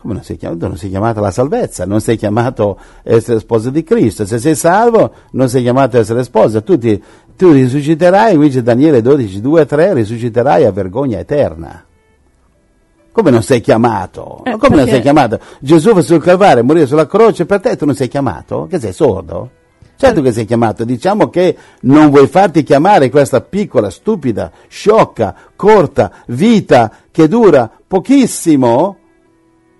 come 0.00 0.14
non 0.14 0.22
sei 0.22 0.36
chiamato? 0.36 0.68
Non 0.68 0.76
sei 0.76 0.90
chiamato 0.90 1.18
alla 1.18 1.30
salvezza, 1.32 1.84
non 1.84 2.00
sei 2.00 2.16
chiamato 2.16 2.78
a 2.78 3.10
essere 3.12 3.40
sposa 3.40 3.70
di 3.70 3.82
Cristo. 3.82 4.24
Se 4.26 4.38
sei 4.38 4.54
salvo, 4.54 5.12
non 5.32 5.48
sei 5.48 5.62
chiamato 5.62 5.96
a 5.96 6.00
essere 6.00 6.22
sposa. 6.22 6.60
Tu, 6.60 6.78
ti, 6.78 7.02
tu 7.36 7.50
risusciterai, 7.50 8.36
qui 8.36 8.48
c'è 8.48 8.62
Daniele 8.62 9.02
12, 9.02 9.40
2 9.40 9.66
3, 9.66 9.94
risusciterai 9.94 10.64
a 10.64 10.70
vergogna 10.70 11.18
eterna. 11.18 11.84
Come 13.10 13.30
non 13.30 13.42
sei 13.42 13.60
chiamato? 13.60 14.42
Eh, 14.44 14.52
come 14.56 14.76
non 14.76 14.84
perché- 14.84 14.90
sei 14.92 15.00
chiamato? 15.00 15.40
Gesù 15.58 15.92
fa 15.92 16.02
sul 16.02 16.22
Calvario, 16.22 16.62
morire 16.62 16.86
sulla 16.86 17.08
croce 17.08 17.46
per 17.46 17.60
te, 17.60 17.76
tu 17.76 17.84
non 17.84 17.96
sei 17.96 18.06
chiamato? 18.06 18.68
Che 18.70 18.78
sei 18.78 18.92
sordo? 18.92 19.50
Certo 19.96 20.22
che 20.22 20.30
sei 20.30 20.44
chiamato, 20.44 20.84
diciamo 20.84 21.28
che 21.28 21.56
non 21.80 22.10
vuoi 22.10 22.28
farti 22.28 22.62
chiamare 22.62 23.10
questa 23.10 23.40
piccola, 23.40 23.90
stupida, 23.90 24.52
sciocca, 24.68 25.34
corta 25.56 26.12
vita 26.26 26.92
che 27.10 27.26
dura 27.26 27.68
pochissimo, 27.84 28.96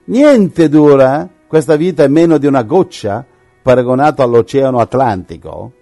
niente 0.08 0.68
dura, 0.68 1.28
questa 1.46 1.76
vita 1.76 2.04
è 2.04 2.08
meno 2.08 2.38
di 2.38 2.46
una 2.46 2.62
goccia 2.62 3.24
paragonato 3.62 4.22
all'Oceano 4.22 4.78
Atlantico. 4.78 5.72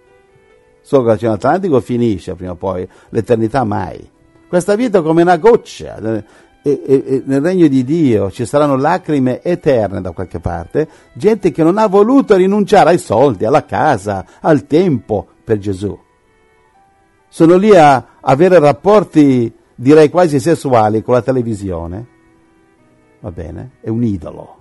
Solo 0.81 1.03
che 1.03 1.09
l'Oceano 1.11 1.35
Atlantico 1.35 1.81
finisce 1.81 2.35
prima 2.35 2.51
o 2.51 2.55
poi, 2.55 2.87
l'eternità 3.09 3.63
mai. 3.63 4.09
Questa 4.47 4.75
vita 4.75 4.99
è 4.99 5.01
come 5.01 5.21
una 5.21 5.37
goccia. 5.37 5.97
E, 5.99 6.81
e- 6.85 7.03
e 7.05 7.21
nel 7.25 7.41
regno 7.41 7.67
di 7.67 7.83
Dio 7.83 8.31
ci 8.31 8.45
saranno 8.45 8.75
lacrime 8.75 9.41
eterne 9.41 10.01
da 10.01 10.11
qualche 10.11 10.39
parte, 10.39 10.87
gente 11.13 11.51
che 11.51 11.63
non 11.63 11.77
ha 11.77 11.87
voluto 11.87 12.35
rinunciare 12.35 12.89
ai 12.89 12.97
soldi, 12.97 13.45
alla 13.45 13.63
casa, 13.65 14.25
al 14.41 14.65
tempo 14.67 15.27
per 15.43 15.59
Gesù. 15.59 15.97
Sono 17.29 17.55
lì 17.55 17.75
a 17.75 18.05
avere 18.19 18.59
rapporti, 18.59 19.53
direi 19.75 20.09
quasi 20.09 20.39
sessuali, 20.39 21.03
con 21.03 21.13
la 21.13 21.21
televisione. 21.21 22.15
Va 23.27 23.33
bene? 23.33 23.71
È 23.81 23.89
un 23.89 24.03
idolo. 24.03 24.55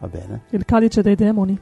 Va 0.00 0.06
bene? 0.06 0.42
Il 0.50 0.66
calice 0.66 1.00
dei 1.00 1.14
demoni. 1.14 1.58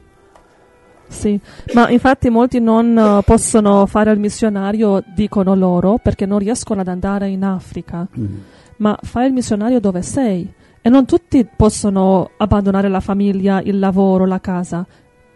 Sì, 1.06 1.38
ma 1.74 1.88
infatti 1.90 2.28
molti 2.28 2.58
non 2.58 2.98
eh, 2.98 3.22
possono 3.24 3.86
fare 3.86 4.10
il 4.10 4.18
missionario, 4.18 5.04
dicono 5.14 5.54
loro, 5.54 6.00
perché 6.02 6.26
non 6.26 6.40
riescono 6.40 6.80
ad 6.80 6.88
andare 6.88 7.28
in 7.28 7.44
Africa. 7.44 8.08
Ma 8.78 8.98
fai 9.00 9.28
il 9.28 9.32
missionario 9.32 9.78
dove 9.78 10.02
sei. 10.02 10.52
E 10.82 10.88
non 10.88 11.04
tutti 11.04 11.46
possono 11.56 12.30
abbandonare 12.36 12.88
la 12.88 12.98
famiglia, 12.98 13.62
il 13.62 13.78
lavoro, 13.78 14.26
la 14.26 14.40
casa. 14.40 14.84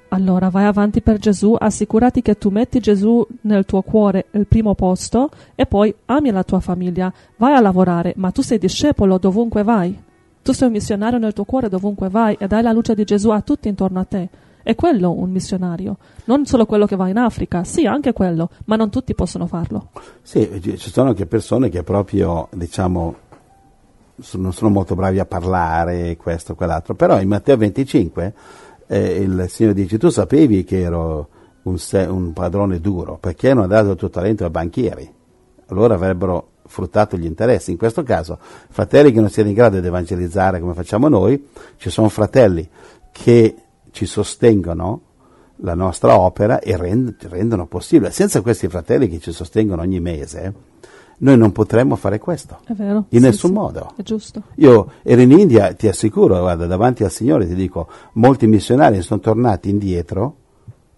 Allora 0.08 0.48
vai 0.48 0.64
avanti 0.64 1.00
per 1.00 1.18
Gesù, 1.18 1.54
assicurati 1.56 2.22
che 2.22 2.38
tu 2.38 2.48
metti 2.48 2.80
Gesù 2.80 3.24
nel 3.42 3.64
tuo 3.66 3.82
cuore 3.82 4.26
il 4.32 4.48
primo 4.48 4.74
posto 4.74 5.30
e 5.54 5.64
poi 5.64 5.94
ami 6.06 6.32
la 6.32 6.42
tua 6.42 6.58
famiglia, 6.58 7.12
vai 7.36 7.54
a 7.54 7.60
lavorare, 7.60 8.14
ma 8.16 8.32
tu 8.32 8.42
sei 8.42 8.58
discepolo 8.58 9.16
dovunque 9.18 9.62
vai. 9.62 10.06
Tu 10.48 10.54
sei 10.54 10.68
un 10.68 10.72
missionario 10.72 11.18
nel 11.18 11.34
tuo 11.34 11.44
cuore 11.44 11.68
dovunque 11.68 12.08
vai 12.08 12.34
e 12.40 12.46
dai 12.46 12.62
la 12.62 12.72
luce 12.72 12.94
di 12.94 13.04
Gesù 13.04 13.28
a 13.28 13.42
tutti 13.42 13.68
intorno 13.68 14.00
a 14.00 14.04
te. 14.04 14.30
È 14.62 14.74
quello 14.74 15.12
un 15.12 15.28
missionario, 15.30 15.98
non 16.24 16.46
solo 16.46 16.64
quello 16.64 16.86
che 16.86 16.96
va 16.96 17.06
in 17.06 17.18
Africa, 17.18 17.64
sì, 17.64 17.84
anche 17.84 18.14
quello, 18.14 18.48
ma 18.64 18.74
non 18.74 18.88
tutti 18.88 19.14
possono 19.14 19.46
farlo. 19.46 19.90
Sì, 20.22 20.48
ci 20.78 20.90
sono 20.90 21.10
anche 21.10 21.26
persone 21.26 21.68
che 21.68 21.82
proprio, 21.82 22.48
diciamo, 22.54 23.14
non 24.36 24.52
sono 24.54 24.70
molto 24.70 24.94
bravi 24.94 25.18
a 25.18 25.26
parlare, 25.26 26.16
questo, 26.16 26.54
quell'altro, 26.54 26.94
però 26.94 27.20
in 27.20 27.28
Matteo 27.28 27.58
25 27.58 28.34
eh, 28.86 29.16
il 29.20 29.44
Signore 29.48 29.74
dice, 29.74 29.98
tu 29.98 30.08
sapevi 30.08 30.64
che 30.64 30.80
ero 30.80 31.28
un, 31.64 31.76
un 32.08 32.32
padrone 32.32 32.80
duro, 32.80 33.18
perché 33.18 33.52
non 33.52 33.64
ho 33.64 33.66
dato 33.66 33.90
il 33.90 33.96
tuo 33.98 34.08
talento 34.08 34.44
ai 34.44 34.50
banchieri? 34.50 35.14
Allora 35.66 35.92
avrebbero 35.92 36.52
fruttato 36.68 37.16
gli 37.16 37.24
interessi. 37.24 37.72
In 37.72 37.76
questo 37.76 38.02
caso, 38.04 38.38
fratelli 38.68 39.10
che 39.12 39.20
non 39.20 39.28
siano 39.30 39.48
in 39.48 39.54
grado 39.56 39.80
di 39.80 39.86
evangelizzare 39.86 40.60
come 40.60 40.74
facciamo 40.74 41.08
noi, 41.08 41.48
ci 41.76 41.90
sono 41.90 42.08
fratelli 42.08 42.68
che 43.10 43.54
ci 43.90 44.06
sostengono 44.06 45.00
la 45.62 45.74
nostra 45.74 46.18
opera 46.18 46.60
e 46.60 46.76
rend- 46.76 47.16
rendono 47.28 47.66
possibile. 47.66 48.10
Senza 48.12 48.40
questi 48.42 48.68
fratelli 48.68 49.08
che 49.08 49.18
ci 49.18 49.32
sostengono 49.32 49.82
ogni 49.82 49.98
mese, 49.98 50.54
noi 51.18 51.36
non 51.36 51.50
potremmo 51.50 51.96
fare 51.96 52.18
questo. 52.20 52.58
È 52.64 52.72
vero? 52.74 53.06
In 53.08 53.18
Sì, 53.20 53.26
nessun 53.26 53.50
sì, 53.50 53.56
modo. 53.56 53.92
È 53.96 54.02
giusto. 54.02 54.42
Io 54.56 54.92
ero 55.02 55.20
in 55.20 55.32
India, 55.32 55.72
ti 55.74 55.88
assicuro, 55.88 56.38
guarda, 56.38 56.66
davanti 56.66 57.02
al 57.02 57.10
Signore 57.10 57.48
ti 57.48 57.54
dico, 57.56 57.88
molti 58.12 58.46
missionari 58.46 59.02
sono 59.02 59.18
tornati 59.18 59.68
indietro 59.68 60.36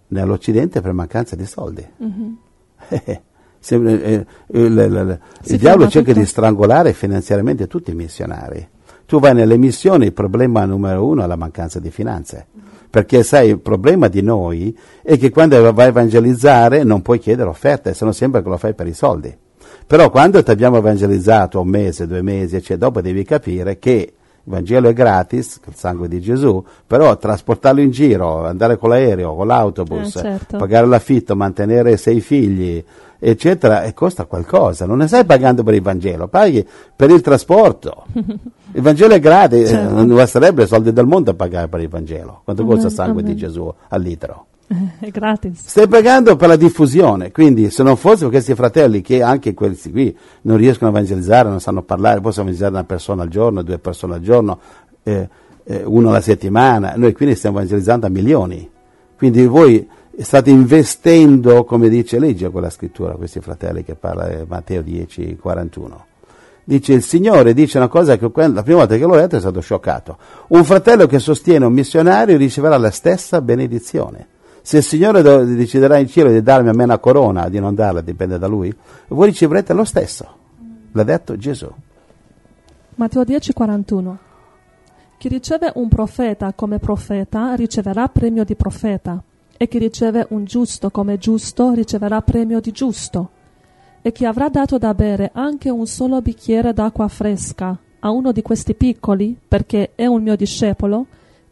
nell'Occidente 0.09 0.81
per 0.81 0.93
mancanza 0.93 1.35
di 1.35 1.45
soldi. 1.45 1.87
Eh, 2.89 2.97
sembra- 2.97 3.13
eh, 3.13 3.21
il, 3.69 4.25
il- 4.47 4.59
il- 4.59 5.19
Si 5.41 5.53
il 5.53 5.59
diavolo 5.59 5.87
cerca 5.87 6.09
tutto. 6.09 6.19
di 6.19 6.25
strangolare 6.25 6.93
finanziariamente 6.93 7.67
tutti 7.67 7.91
i 7.91 7.95
missionari. 7.95 8.67
Tu 9.05 9.19
vai 9.19 9.33
nelle 9.33 9.57
missioni, 9.57 10.05
il 10.05 10.13
problema 10.13 10.65
numero 10.65 11.05
uno 11.05 11.23
è 11.23 11.27
la 11.27 11.35
mancanza 11.35 11.79
di 11.79 11.91
finanze. 11.91 12.47
Perché 12.89 13.23
sai, 13.23 13.49
il 13.49 13.59
problema 13.59 14.07
di 14.07 14.21
noi 14.21 14.77
è 15.01 15.17
che 15.17 15.29
quando 15.29 15.61
vai 15.73 15.85
a 15.85 15.89
evangelizzare 15.89 16.83
non 16.83 17.01
puoi 17.01 17.19
chiedere 17.19 17.49
offerte, 17.49 17.93
se 17.93 18.03
no 18.05 18.11
sembra 18.11 18.41
che 18.41 18.49
lo 18.49 18.57
fai 18.57 18.73
per 18.73 18.87
i 18.87 18.93
soldi. 18.93 19.33
Però 19.87 20.09
quando 20.09 20.41
ti 20.43 20.51
abbiamo 20.51 20.77
evangelizzato 20.77 21.59
un 21.61 21.67
mese, 21.67 22.07
due 22.07 22.21
mesi, 22.21 22.55
eccetera, 22.55 22.87
dopo 22.87 23.01
devi 23.01 23.23
capire 23.23 23.77
che 23.79 24.13
il 24.43 24.51
Vangelo 24.51 24.89
è 24.89 24.93
gratis, 24.93 25.59
il 25.67 25.75
sangue 25.75 26.07
di 26.07 26.19
Gesù, 26.19 26.63
però 26.87 27.15
trasportarlo 27.17 27.79
in 27.81 27.91
giro, 27.91 28.45
andare 28.45 28.77
con 28.77 28.89
l'aereo, 28.89 29.35
con 29.35 29.47
l'autobus, 29.47 30.15
Eh, 30.15 30.21
certo. 30.21 30.57
pagare 30.57 30.87
l'affitto, 30.87 31.35
mantenere 31.35 31.95
sei 31.97 32.21
figli, 32.21 32.83
eccetera, 33.19 33.83
e 33.83 33.93
costa 33.93 34.25
qualcosa. 34.25 34.85
Non 34.87 34.97
ne 34.97 35.07
stai 35.07 35.25
pagando 35.25 35.61
per 35.63 35.75
il 35.75 35.81
Vangelo, 35.81 36.27
paghi 36.27 36.67
per 36.95 37.09
il 37.11 37.21
trasporto. 37.21 38.05
Il 38.73 38.81
Vangelo 38.81 39.13
è 39.13 39.19
gratis, 39.19 39.67
Certo. 39.67 39.93
non 39.93 40.07
basterebbe 40.07 40.63
i 40.63 40.67
soldi 40.67 40.93
del 40.93 41.05
mondo 41.05 41.31
a 41.31 41.33
pagare 41.33 41.67
per 41.67 41.81
il 41.81 41.89
Vangelo. 41.89 42.39
Quanto 42.45 42.63
costa 42.63 42.87
il 42.87 42.93
sangue 42.93 43.21
di 43.21 43.35
Gesù 43.35 43.69
al 43.89 44.01
litro? 44.01 44.45
È 44.99 45.09
gratis. 45.09 45.67
Stai 45.67 45.87
pagando 45.87 46.35
per 46.35 46.47
la 46.47 46.55
diffusione, 46.55 47.31
quindi 47.31 47.69
se 47.69 47.83
non 47.83 47.97
fossero 47.97 48.29
questi 48.29 48.55
fratelli 48.55 49.01
che 49.01 49.21
anche 49.21 49.53
questi 49.53 49.91
qui 49.91 50.15
non 50.43 50.57
riescono 50.57 50.89
a 50.89 50.93
evangelizzare, 50.93 51.49
non 51.49 51.59
sanno 51.59 51.83
parlare, 51.83 52.21
possono 52.21 52.47
evangelizzare 52.47 52.73
una 52.73 52.83
persona 52.83 53.23
al 53.23 53.29
giorno, 53.29 53.61
due 53.61 53.79
persone 53.79 54.15
al 54.15 54.21
giorno, 54.21 54.59
eh, 55.03 55.29
eh, 55.63 55.83
uno 55.85 56.09
alla 56.09 56.21
settimana, 56.21 56.93
noi 56.95 57.13
quindi 57.13 57.35
stiamo 57.35 57.57
evangelizzando 57.57 58.05
a 58.05 58.09
milioni. 58.09 58.69
Quindi 59.17 59.45
voi 59.45 59.87
state 60.17 60.49
investendo, 60.49 61.63
come 61.63 61.89
dice 61.89 62.17
legge 62.17 62.49
quella 62.49 62.69
scrittura, 62.69 63.13
questi 63.13 63.39
fratelli 63.39 63.83
che 63.83 63.95
parla 63.95 64.29
eh, 64.29 64.45
Matteo 64.47 64.81
10, 64.81 65.37
41. 65.39 66.05
Dice 66.63 66.93
il 66.93 67.03
Signore, 67.03 67.53
dice 67.53 67.77
una 67.77 67.87
cosa 67.87 68.17
che 68.17 68.29
la 68.33 68.63
prima 68.63 68.79
volta 68.79 68.95
che 68.95 69.03
l'ho 69.03 69.15
letto 69.15 69.35
è 69.35 69.39
stato 69.39 69.59
scioccato. 69.59 70.17
Un 70.49 70.63
fratello 70.63 71.07
che 71.07 71.19
sostiene 71.19 71.65
un 71.65 71.73
missionario 71.73 72.37
riceverà 72.37 72.77
la 72.77 72.91
stessa 72.91 73.41
benedizione. 73.41 74.27
Se 74.63 74.77
il 74.77 74.83
Signore 74.83 75.21
deciderà 75.21 75.97
in 75.97 76.07
cielo 76.07 76.29
di 76.29 76.41
darmi 76.41 76.69
a 76.69 76.73
me 76.73 76.83
una 76.83 76.99
corona, 76.99 77.49
di 77.49 77.59
non 77.59 77.73
darla, 77.73 78.01
dipende 78.01 78.37
da 78.37 78.47
Lui, 78.47 78.73
voi 79.07 79.27
riceverete 79.27 79.73
lo 79.73 79.83
stesso. 79.83 80.27
L'ha 80.91 81.03
detto 81.03 81.35
Gesù. 81.35 81.67
Matteo 82.95 83.23
10:41 83.23 84.17
Chi 85.17 85.27
riceve 85.29 85.71
un 85.75 85.87
profeta 85.87 86.53
come 86.53 86.77
profeta 86.77 87.53
riceverà 87.55 88.07
premio 88.09 88.43
di 88.43 88.55
profeta, 88.55 89.21
e 89.57 89.67
chi 89.67 89.77
riceve 89.77 90.27
un 90.29 90.45
giusto 90.45 90.89
come 90.89 91.17
giusto 91.17 91.73
riceverà 91.73 92.21
premio 92.21 92.59
di 92.59 92.71
giusto. 92.71 93.29
E 94.01 94.11
chi 94.11 94.25
avrà 94.25 94.49
dato 94.49 94.77
da 94.77 94.93
bere 94.93 95.31
anche 95.33 95.69
un 95.69 95.85
solo 95.85 96.21
bicchiere 96.21 96.73
d'acqua 96.73 97.07
fresca 97.07 97.77
a 97.99 98.09
uno 98.09 98.31
di 98.31 98.41
questi 98.41 98.73
piccoli, 98.73 99.37
perché 99.47 99.91
è 99.95 100.07
un 100.07 100.23
mio 100.23 100.35
discepolo, 100.35 101.05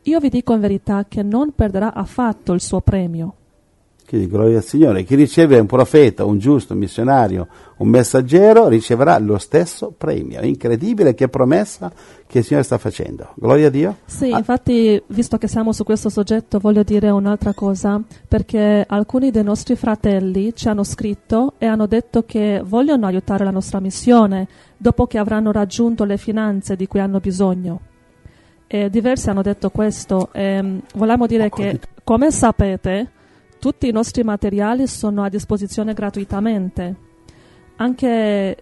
io 0.10 0.20
vi 0.20 0.30
dico 0.30 0.54
in 0.54 0.60
verità 0.60 1.06
che 1.08 1.24
non 1.24 1.52
perderà 1.56 1.94
affatto 1.94 2.54
il 2.54 2.62
suo 2.62 2.82
premio. 2.82 3.34
Quindi 4.10 4.28
gloria 4.28 4.58
al 4.58 4.64
Signore. 4.64 5.04
Chi 5.04 5.14
riceve 5.14 5.60
un 5.60 5.68
profeta, 5.68 6.26
un 6.26 6.40
giusto, 6.40 6.74
un 6.74 6.80
missionario, 6.80 7.48
un 7.78 7.90
messaggero, 7.90 8.68
riceverà 8.68 9.20
lo 9.20 9.38
stesso 9.38 9.94
premio. 9.96 10.40
È 10.40 10.46
incredibile 10.48 11.14
che 11.14 11.28
promessa 11.28 11.92
che 12.26 12.40
il 12.40 12.44
Signore 12.44 12.66
sta 12.66 12.80
facendo. 12.80 13.34
Gloria 13.36 13.68
a 13.68 13.70
Dio. 13.70 13.98
Sì, 14.08 14.32
Ah. 14.32 14.40
infatti, 14.40 15.00
visto 15.10 15.38
che 15.38 15.48
siamo 15.48 15.74
su 15.74 15.84
questo 15.84 16.10
soggetto, 16.10 16.58
voglio 16.58 16.82
dire 16.82 17.12
un'altra 17.12 17.54
cosa, 17.54 18.02
perché 18.28 18.84
alcuni 18.88 19.30
dei 19.30 19.44
nostri 19.44 19.76
fratelli 19.76 20.56
ci 20.56 20.68
hanno 20.68 20.84
scritto 20.84 21.54
e 21.60 21.68
hanno 21.68 21.86
detto 21.86 22.24
che 22.26 22.64
vogliono 22.66 23.06
aiutare 23.06 23.44
la 23.44 23.52
nostra 23.52 23.80
missione 23.80 24.48
dopo 24.76 25.06
che 25.06 25.20
avranno 25.20 25.52
raggiunto 25.52 26.04
le 26.04 26.18
finanze 26.18 26.76
di 26.76 26.88
cui 26.88 27.00
hanno 27.00 27.20
bisogno. 27.20 27.82
E 28.72 28.88
diversi 28.92 29.32
hanno 29.32 29.42
detto 29.42 29.72
questo. 29.72 30.32
E, 30.32 30.82
volevamo 30.94 31.26
dire 31.26 31.50
che, 31.50 31.80
come 32.04 32.30
sapete, 32.30 33.10
tutti 33.60 33.88
i 33.88 33.92
nostri 33.92 34.22
materiali 34.24 34.86
sono 34.86 35.24
a 35.24 35.30
disposizione 35.30 35.96
gratuitamente. 35.96 36.96
Anche 37.78 38.58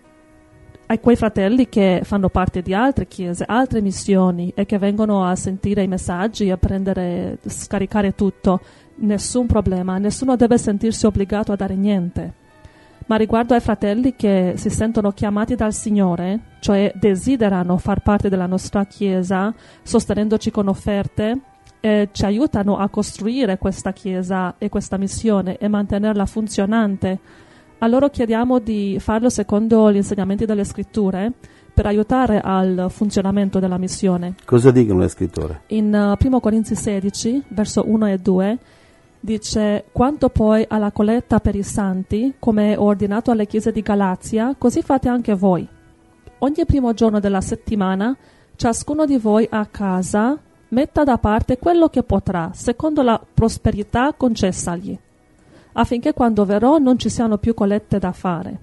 ai 0.86 1.00
quei 1.02 1.18
fratelli 1.18 1.68
che 1.68 2.00
fanno 2.04 2.30
parte 2.30 2.62
di 2.62 2.74
altre 2.74 3.06
chiese, 3.06 3.44
altre 3.46 3.82
missioni 3.82 4.54
e 4.56 4.66
che 4.66 4.78
vengono 4.78 5.26
a 5.26 5.36
sentire 5.36 5.84
i 5.84 5.88
messaggi, 5.88 6.50
a 6.50 6.58
prendere, 6.58 7.40
scaricare 7.46 8.16
tutto, 8.16 8.62
nessun 9.00 9.46
problema, 9.46 9.98
nessuno 9.98 10.38
deve 10.38 10.58
sentirsi 10.58 11.06
obbligato 11.06 11.52
a 11.52 11.58
dare 11.58 11.76
niente. 11.76 12.46
Ma 13.08 13.16
riguardo 13.16 13.54
ai 13.54 13.62
fratelli 13.62 14.16
che 14.16 14.54
si 14.58 14.70
sentono 14.70 15.12
chiamati 15.12 15.56
dal 15.56 15.74
Signore, 15.74 16.40
cioè 16.60 16.92
desiderano 16.94 17.78
far 17.78 18.02
parte 18.02 18.28
della 18.28 18.48
nostra 18.48 18.86
Chiesa, 18.86 19.54
sostenendoci 19.82 20.52
con 20.52 20.68
offerte, 20.68 21.40
eh, 21.80 22.10
ci 22.12 22.26
aiutano 22.26 22.78
a 22.78 22.90
costruire 22.90 23.58
questa 23.58 23.94
Chiesa 23.94 24.56
e 24.58 24.68
questa 24.68 24.98
missione 24.98 25.58
e 25.58 25.70
mantenerla 25.70 26.26
funzionante, 26.26 27.20
a 27.80 27.88
loro 27.88 28.10
chiediamo 28.10 28.60
di 28.60 28.98
farlo 29.00 29.30
secondo 29.30 29.90
gli 29.92 29.98
insegnamenti 29.98 30.46
delle 30.46 30.66
scritture 30.66 31.32
per 31.74 31.86
aiutare 31.86 32.42
al 32.42 32.88
funzionamento 32.90 33.60
della 33.60 33.78
missione. 33.78 34.36
Cosa 34.44 34.72
dicono 34.72 35.00
le 35.00 35.08
scritture? 35.08 35.62
In 35.68 35.94
uh, 35.94 36.26
1 36.26 36.40
Corinzi 36.40 36.76
16, 36.76 37.44
verso 37.50 37.84
1 37.88 38.08
e 38.08 38.18
2, 38.18 38.58
dice 39.20 39.86
quanto 39.92 40.30
poi 40.30 40.66
alla 40.68 40.92
colletta 40.92 41.40
per 41.40 41.56
i 41.56 41.64
santi, 41.64 42.36
come 42.40 42.74
è 42.74 42.80
ordinato 42.80 43.32
alle 43.32 43.48
chiese 43.48 43.72
di 43.72 43.82
Galazia, 43.82 44.56
così 44.58 44.82
fate 44.82 45.10
anche 45.10 45.34
voi. 45.34 45.68
Ogni 46.40 46.66
primo 46.66 46.94
giorno 46.94 47.20
della 47.20 47.42
settimana, 47.42 48.16
ciascuno 48.56 49.06
di 49.06 49.18
voi 49.18 49.48
a 49.50 49.66
casa 49.66 50.38
metta 50.70 51.04
da 51.04 51.18
parte 51.18 51.58
quello 51.58 51.88
che 51.88 52.04
potrà, 52.04 52.52
secondo 52.54 53.02
la 53.02 53.22
prosperità 53.34 54.14
concessagli 54.14 55.00
affinché 55.78 56.14
quando 56.14 56.46
verrò 56.46 56.78
non 56.78 56.98
ci 56.98 57.10
siano 57.10 57.38
più 57.38 57.54
collette 57.54 58.00
da 58.00 58.12
fare. 58.12 58.60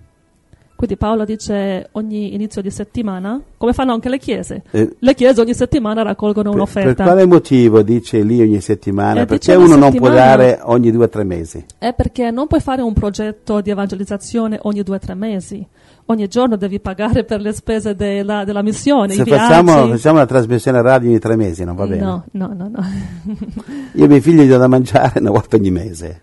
Quindi 0.77 0.97
Paolo 0.97 1.25
dice 1.25 1.89
ogni 1.93 2.35
inizio 2.35 2.61
di 2.61 2.71
settimana, 2.71 3.41
come 3.57 3.73
fanno 3.73 3.93
anche 3.93 4.09
le 4.09 4.19
chiese. 4.19 4.65
Eh, 4.73 4.97
le 4.99 5.15
chiese 5.15 5.41
ogni 5.41 5.55
settimana 5.55 6.03
raccolgono 6.03 6.51
per, 6.51 6.59
un'offerta. 6.59 6.95
Per 6.95 7.05
quale 7.07 7.27
motivo 7.27 7.83
dice 7.83 8.23
lì 8.23 8.41
ogni 8.41 8.61
settimana? 8.61 9.21
Eh, 9.21 9.27
perché 9.27 9.55
uno 9.55 9.77
non 9.77 9.95
può 9.95 10.11
dare 10.11 10.59
ogni 10.63 10.91
due 10.91 11.05
o 11.05 11.09
tre 11.09 11.23
mesi? 11.23 11.65
È 11.79 11.95
perché 11.95 12.31
non 12.33 12.49
puoi 12.49 12.61
fare 12.61 12.83
un 12.83 12.93
progetto 12.93 13.61
di 13.61 13.71
evangelizzazione 13.71 14.59
ogni 14.63 14.83
due 14.83 14.97
o 14.97 14.99
tre 14.99 15.15
mesi. 15.15 15.65
Ogni 16.07 16.27
giorno 16.27 16.57
devi 16.57 16.81
pagare 16.81 17.25
per 17.25 17.41
le 17.41 17.53
spese 17.53 17.95
della, 17.95 18.45
della 18.45 18.61
missione. 18.61 19.15
Se 19.15 19.25
facciamo, 19.25 19.87
facciamo, 19.87 20.17
una 20.17 20.27
trasmissione 20.27 20.83
radio 20.83 21.09
ogni 21.09 21.21
tre 21.21 21.37
mesi, 21.37 21.65
non 21.65 21.77
va 21.77 21.87
bene? 21.87 22.03
No, 22.03 22.25
no, 22.33 22.53
no. 22.53 22.69
no. 22.69 22.85
Io 23.95 24.03
ai 24.03 24.09
miei 24.09 24.21
figli 24.21 24.41
gli 24.41 24.49
do 24.49 24.59
da 24.59 24.67
mangiare 24.67 25.21
una 25.21 25.31
volta 25.31 25.57
ogni 25.57 25.71
mese. 25.71 26.21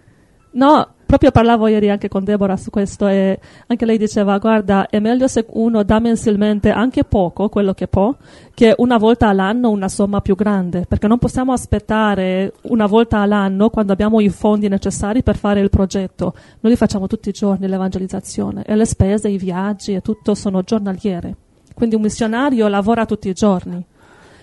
No, 0.53 0.87
proprio 1.05 1.31
parlavo 1.31 1.67
ieri 1.67 1.89
anche 1.89 2.07
con 2.07 2.23
Deborah 2.23 2.57
su 2.57 2.69
questo 2.69 3.07
e 3.07 3.39
anche 3.67 3.85
lei 3.85 3.97
diceva 3.97 4.37
guarda 4.37 4.87
è 4.87 4.99
meglio 4.99 5.27
se 5.27 5.45
uno 5.49 5.83
dà 5.83 5.99
mensilmente 5.99 6.71
anche 6.71 7.03
poco, 7.03 7.49
quello 7.49 7.73
che 7.73 7.87
può, 7.87 8.13
che 8.53 8.73
una 8.77 8.97
volta 8.97 9.27
all'anno 9.27 9.69
una 9.69 9.87
somma 9.87 10.21
più 10.21 10.35
grande, 10.35 10.85
perché 10.87 11.07
non 11.07 11.19
possiamo 11.19 11.53
aspettare 11.53 12.53
una 12.63 12.85
volta 12.85 13.19
all'anno 13.19 13.69
quando 13.69 13.93
abbiamo 13.93 14.19
i 14.19 14.29
fondi 14.29 14.67
necessari 14.67 15.23
per 15.23 15.37
fare 15.37 15.61
il 15.61 15.69
progetto. 15.69 16.33
Noi 16.59 16.71
li 16.71 16.77
facciamo 16.77 17.07
tutti 17.07 17.29
i 17.29 17.33
giorni 17.33 17.67
l'evangelizzazione 17.67 18.63
e 18.65 18.75
le 18.75 18.85
spese, 18.85 19.29
i 19.29 19.37
viaggi 19.37 19.93
e 19.93 20.01
tutto 20.01 20.33
sono 20.33 20.63
giornaliere. 20.63 21.35
Quindi 21.73 21.95
un 21.95 22.01
missionario 22.01 22.67
lavora 22.67 23.05
tutti 23.05 23.29
i 23.29 23.33
giorni. 23.33 23.83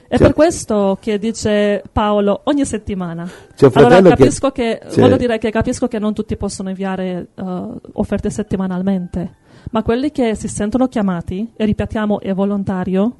È 0.09 0.17
cioè, 0.17 0.27
per 0.27 0.35
questo 0.35 0.97
che 0.99 1.19
dice 1.19 1.83
Paolo 1.93 2.41
ogni 2.45 2.65
settimana. 2.65 3.29
Allora 3.75 4.01
capisco 4.01 4.51
che, 4.51 4.81
che 4.83 5.01
voglio 5.03 5.19
dire 5.19 5.37
che 5.37 5.51
capisco 5.51 5.87
che 5.87 5.99
non 5.99 6.15
tutti 6.15 6.35
possono 6.39 6.71
inviare 6.71 7.29
uh, 7.35 7.79
offerte 7.93 8.31
settimanalmente, 8.31 9.35
ma 9.71 9.83
quelli 9.83 10.11
che 10.11 10.35
si 10.35 10.49
sentono 10.49 10.89
chiamati, 10.89 11.53
e 11.55 11.65
ripetiamo 11.67 12.21
è 12.21 12.33
volontario, 12.33 13.17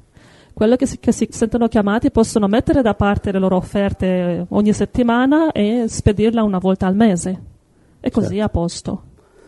quelli 0.51 0.77
che 0.77 0.87
si, 0.87 0.97
che 0.99 1.11
si 1.11 1.27
sentono 1.29 1.67
chiamati 1.67 2.09
possono 2.09 2.47
mettere 2.47 2.81
da 2.81 2.95
parte 2.95 3.31
le 3.31 3.37
loro 3.37 3.57
offerte 3.57 4.47
ogni 4.49 4.73
settimana 4.73 5.51
e 5.51 5.85
spedirla 5.87 6.41
una 6.41 6.57
volta 6.57 6.87
al 6.87 6.95
mese. 6.95 7.41
E 7.99 8.09
così 8.09 8.37
certo. 8.37 8.43
a 8.43 8.49
posto. 8.49 9.03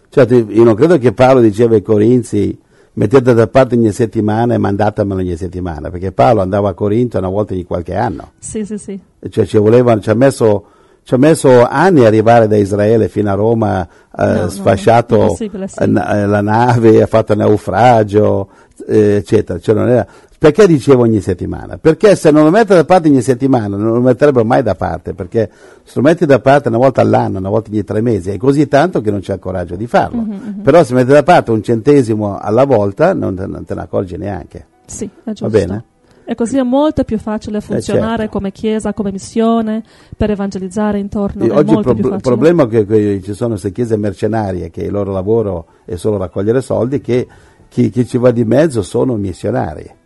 Certo, 0.09 0.35
io 0.35 0.63
non 0.63 0.75
credo 0.75 0.99
che 0.99 1.11
Paolo 1.11 1.39
diceva 1.39 1.73
ai 1.73 1.81
Corinzi 1.81 2.55
mettete 2.93 3.33
da 3.33 3.47
parte 3.47 3.75
ogni 3.75 3.91
settimana 3.91 4.53
e 4.53 4.57
mandatemelo 4.57 5.19
ogni 5.19 5.37
settimana, 5.37 5.89
perché 5.89 6.11
Paolo 6.11 6.41
andava 6.41 6.69
a 6.69 6.73
Corinto 6.73 7.17
una 7.17 7.29
volta 7.29 7.53
ogni 7.53 7.63
qualche 7.63 7.95
anno. 7.95 8.31
Sì, 8.39 8.65
sì, 8.65 8.77
sì. 8.77 8.99
Cioè 9.29 9.45
ci, 9.45 9.57
voleva, 9.57 9.99
ci, 9.99 10.09
ha 10.09 10.15
messo, 10.15 10.65
ci 11.03 11.13
ha 11.13 11.17
messo 11.17 11.65
anni 11.65 12.03
a 12.03 12.07
arrivare 12.07 12.47
da 12.47 12.57
Israele 12.57 13.07
fino 13.07 13.31
a 13.31 13.35
Roma, 13.35 13.87
eh, 14.17 14.25
no, 14.25 14.49
sfasciato 14.49 15.17
no, 15.17 15.35
sì. 15.35 15.49
la 15.51 16.41
nave, 16.41 17.01
ha 17.01 17.07
fatto 17.07 17.35
naufragio, 17.35 18.49
eh, 18.87 19.15
eccetera. 19.15 19.59
Cioè 19.59 19.75
non 19.75 19.89
era, 19.89 20.07
perché 20.41 20.65
dicevo 20.65 21.03
ogni 21.03 21.21
settimana? 21.21 21.77
Perché 21.77 22.15
se 22.15 22.31
non 22.31 22.45
lo 22.45 22.49
mette 22.49 22.73
da 22.73 22.83
parte 22.83 23.07
ogni 23.07 23.21
settimana 23.21 23.77
non 23.77 23.93
lo 23.93 24.01
metterebbero 24.01 24.43
mai 24.43 24.63
da 24.63 24.73
parte, 24.73 25.13
perché 25.13 25.47
se 25.83 25.91
lo 25.93 26.01
metti 26.01 26.25
da 26.25 26.39
parte 26.39 26.69
una 26.69 26.79
volta 26.79 26.99
all'anno, 26.99 27.37
una 27.37 27.49
volta 27.49 27.69
ogni 27.69 27.83
tre 27.83 28.01
mesi, 28.01 28.31
è 28.31 28.37
così 28.37 28.67
tanto 28.67 29.01
che 29.01 29.11
non 29.11 29.19
c'è 29.19 29.33
il 29.33 29.39
coraggio 29.39 29.75
di 29.75 29.85
farlo. 29.85 30.23
Mm-hmm. 30.23 30.61
Però 30.61 30.83
se 30.83 30.95
metti 30.95 31.11
da 31.11 31.21
parte 31.21 31.51
un 31.51 31.61
centesimo 31.61 32.39
alla 32.39 32.63
volta 32.63 33.13
non 33.13 33.35
te, 33.35 33.45
non 33.45 33.65
te 33.65 33.75
ne 33.75 33.81
accorgi 33.81 34.17
neanche. 34.17 34.65
Sì, 34.87 35.05
è 35.05 35.31
giusto. 35.31 35.47
Va 35.47 35.51
bene? 35.51 35.85
E 36.25 36.33
così 36.33 36.57
è 36.57 36.63
molto 36.63 37.03
più 37.03 37.19
facile 37.19 37.59
eh, 37.59 37.61
funzionare 37.61 38.13
eh 38.13 38.17
certo. 38.17 38.31
come 38.31 38.51
chiesa, 38.51 38.93
come 38.93 39.11
missione, 39.11 39.83
per 40.17 40.31
evangelizzare 40.31 40.97
intorno. 40.97 41.43
E 41.43 41.51
oggi 41.51 41.73
il 41.75 41.81
pro- 41.81 42.17
problema 42.17 42.63
è 42.63 42.67
che, 42.67 42.87
che, 42.87 43.21
ci 43.23 43.35
sono 43.35 43.49
queste 43.49 43.71
chiese 43.71 43.95
mercenarie 43.95 44.71
che 44.71 44.81
il 44.81 44.91
loro 44.91 45.11
lavoro 45.11 45.67
è 45.85 45.97
solo 45.97 46.17
raccogliere 46.17 46.61
soldi, 46.61 46.99
che 46.99 47.27
chi, 47.69 47.91
chi 47.91 48.07
ci 48.07 48.17
va 48.17 48.31
di 48.31 48.43
mezzo 48.43 48.81
sono 48.81 49.15
missionari 49.17 49.99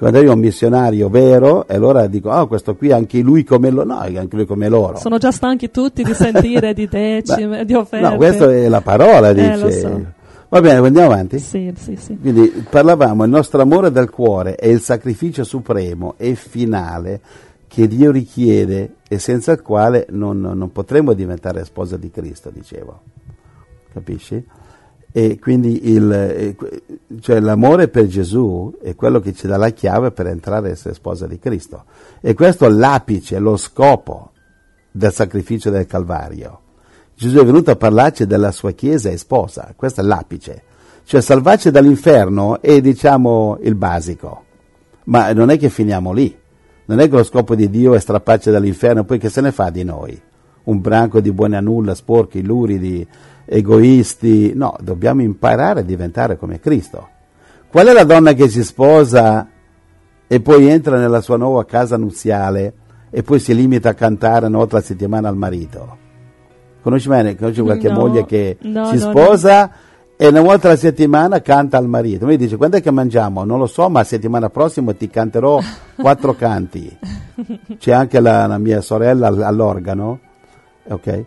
quando 0.00 0.22
io 0.22 0.30
ho 0.30 0.32
un 0.32 0.40
missionario 0.40 1.10
vero, 1.10 1.68
e 1.68 1.74
allora 1.74 2.06
dico, 2.06 2.30
oh, 2.30 2.46
questo 2.46 2.74
qui 2.74 2.90
anche 2.90 3.20
lui 3.20 3.44
come 3.44 3.68
loro, 3.68 3.84
no, 3.84 3.98
anche 3.98 4.34
lui 4.34 4.46
come 4.46 4.66
loro. 4.70 4.96
Sono 4.96 5.18
già 5.18 5.30
stanchi 5.30 5.70
tutti 5.70 6.02
di 6.02 6.14
sentire 6.14 6.72
di 6.72 6.88
decime, 6.88 7.58
Beh, 7.58 7.64
di 7.66 7.74
offerte. 7.74 8.08
No, 8.08 8.16
questa 8.16 8.50
è 8.50 8.66
la 8.68 8.80
parola, 8.80 9.34
dice. 9.34 9.66
Eh, 9.66 9.72
so. 9.72 10.04
Va 10.48 10.60
bene, 10.62 10.86
andiamo 10.86 11.12
avanti? 11.12 11.38
Sì, 11.38 11.70
sì, 11.76 11.96
sì. 11.96 12.16
Quindi 12.16 12.64
parlavamo, 12.70 13.24
il 13.24 13.30
nostro 13.30 13.60
amore 13.60 13.92
del 13.92 14.08
cuore 14.08 14.54
è 14.54 14.68
il 14.68 14.80
sacrificio 14.80 15.44
supremo 15.44 16.14
e 16.16 16.34
finale 16.34 17.20
che 17.68 17.86
Dio 17.86 18.10
richiede 18.10 18.94
e 19.06 19.18
senza 19.18 19.52
il 19.52 19.60
quale 19.60 20.06
non, 20.08 20.40
non 20.40 20.72
potremo 20.72 21.12
diventare 21.12 21.62
sposa 21.66 21.98
di 21.98 22.10
Cristo, 22.10 22.48
dicevo. 22.48 23.00
Capisci? 23.92 24.42
E 25.12 25.38
quindi 25.40 25.90
il, 25.90 26.12
eh, 26.12 26.56
cioè 27.20 27.40
l'amore 27.40 27.88
per 27.88 28.06
Gesù 28.06 28.76
è 28.80 28.94
quello 28.94 29.18
che 29.20 29.32
ci 29.32 29.46
dà 29.46 29.56
la 29.56 29.70
chiave 29.70 30.12
per 30.12 30.26
entrare 30.26 30.68
a 30.68 30.72
essere 30.72 30.94
sposa 30.94 31.26
di 31.26 31.38
Cristo. 31.38 31.84
E 32.20 32.34
questo 32.34 32.66
è 32.66 32.68
l'apice, 32.68 33.38
lo 33.38 33.56
scopo 33.56 34.30
del 34.90 35.12
sacrificio 35.12 35.70
del 35.70 35.86
Calvario. 35.86 36.60
Gesù 37.14 37.38
è 37.38 37.44
venuto 37.44 37.70
a 37.70 37.76
parlarci 37.76 38.26
della 38.26 38.52
sua 38.52 38.70
Chiesa 38.72 39.10
e 39.10 39.18
sposa, 39.18 39.74
questo 39.76 40.00
è 40.00 40.04
l'apice. 40.04 40.62
Cioè 41.04 41.20
salvarci 41.20 41.70
dall'inferno 41.70 42.62
è 42.62 42.80
diciamo 42.80 43.58
il 43.62 43.74
basico, 43.74 44.44
ma 45.04 45.32
non 45.32 45.50
è 45.50 45.58
che 45.58 45.68
finiamo 45.68 46.12
lì. 46.12 46.38
Non 46.84 46.98
è 47.00 47.08
che 47.08 47.16
lo 47.16 47.24
scopo 47.24 47.54
di 47.54 47.68
Dio 47.68 47.94
è 47.94 48.00
strapparci 48.00 48.50
dall'inferno, 48.50 49.04
poi 49.04 49.18
che 49.18 49.28
se 49.28 49.40
ne 49.40 49.52
fa 49.52 49.70
di 49.70 49.84
noi? 49.84 50.20
Un 50.64 50.80
branco 50.80 51.20
di 51.20 51.32
buoni 51.32 51.56
a 51.56 51.60
nulla, 51.60 51.94
sporchi, 51.94 52.42
luridi, 52.42 53.06
egoisti, 53.44 54.52
no, 54.54 54.76
dobbiamo 54.80 55.22
imparare 55.22 55.80
a 55.80 55.82
diventare 55.84 56.36
come 56.36 56.60
Cristo. 56.60 57.08
Qual 57.68 57.86
è 57.86 57.92
la 57.92 58.04
donna 58.04 58.32
che 58.32 58.48
si 58.48 58.62
sposa 58.62 59.48
e 60.26 60.40
poi 60.40 60.68
entra 60.68 60.98
nella 60.98 61.20
sua 61.20 61.36
nuova 61.36 61.64
casa 61.64 61.96
nuziale 61.96 62.74
e 63.10 63.22
poi 63.22 63.40
si 63.40 63.54
limita 63.54 63.90
a 63.90 63.94
cantare 63.94 64.46
una 64.46 64.58
volta 64.58 64.76
alla 64.76 64.84
settimana 64.84 65.28
al 65.28 65.36
marito? 65.36 65.96
Conosci 66.82 67.08
bene, 67.08 67.36
conosci 67.36 67.60
qualche 67.60 67.88
no, 67.88 67.98
moglie 67.98 68.24
che 68.24 68.56
no, 68.62 68.86
si 68.86 68.96
no, 68.96 69.00
sposa 69.00 69.70
e 70.16 70.26
una 70.26 70.40
volta 70.40 70.68
alla 70.68 70.76
settimana 70.76 71.40
canta 71.40 71.76
al 71.76 71.88
marito. 71.88 72.26
Mi 72.26 72.36
dice, 72.36 72.56
quando 72.56 72.76
è 72.76 72.82
che 72.82 72.90
mangiamo? 72.90 73.44
Non 73.44 73.58
lo 73.58 73.66
so, 73.66 73.88
ma 73.88 74.00
la 74.00 74.04
settimana 74.04 74.50
prossima 74.50 74.92
ti 74.92 75.08
canterò 75.08 75.58
quattro 75.96 76.34
canti. 76.34 76.94
C'è 77.78 77.92
anche 77.92 78.20
la, 78.20 78.46
la 78.46 78.58
mia 78.58 78.80
sorella 78.80 79.28
all'organo. 79.28 80.20
Ok? 80.88 81.24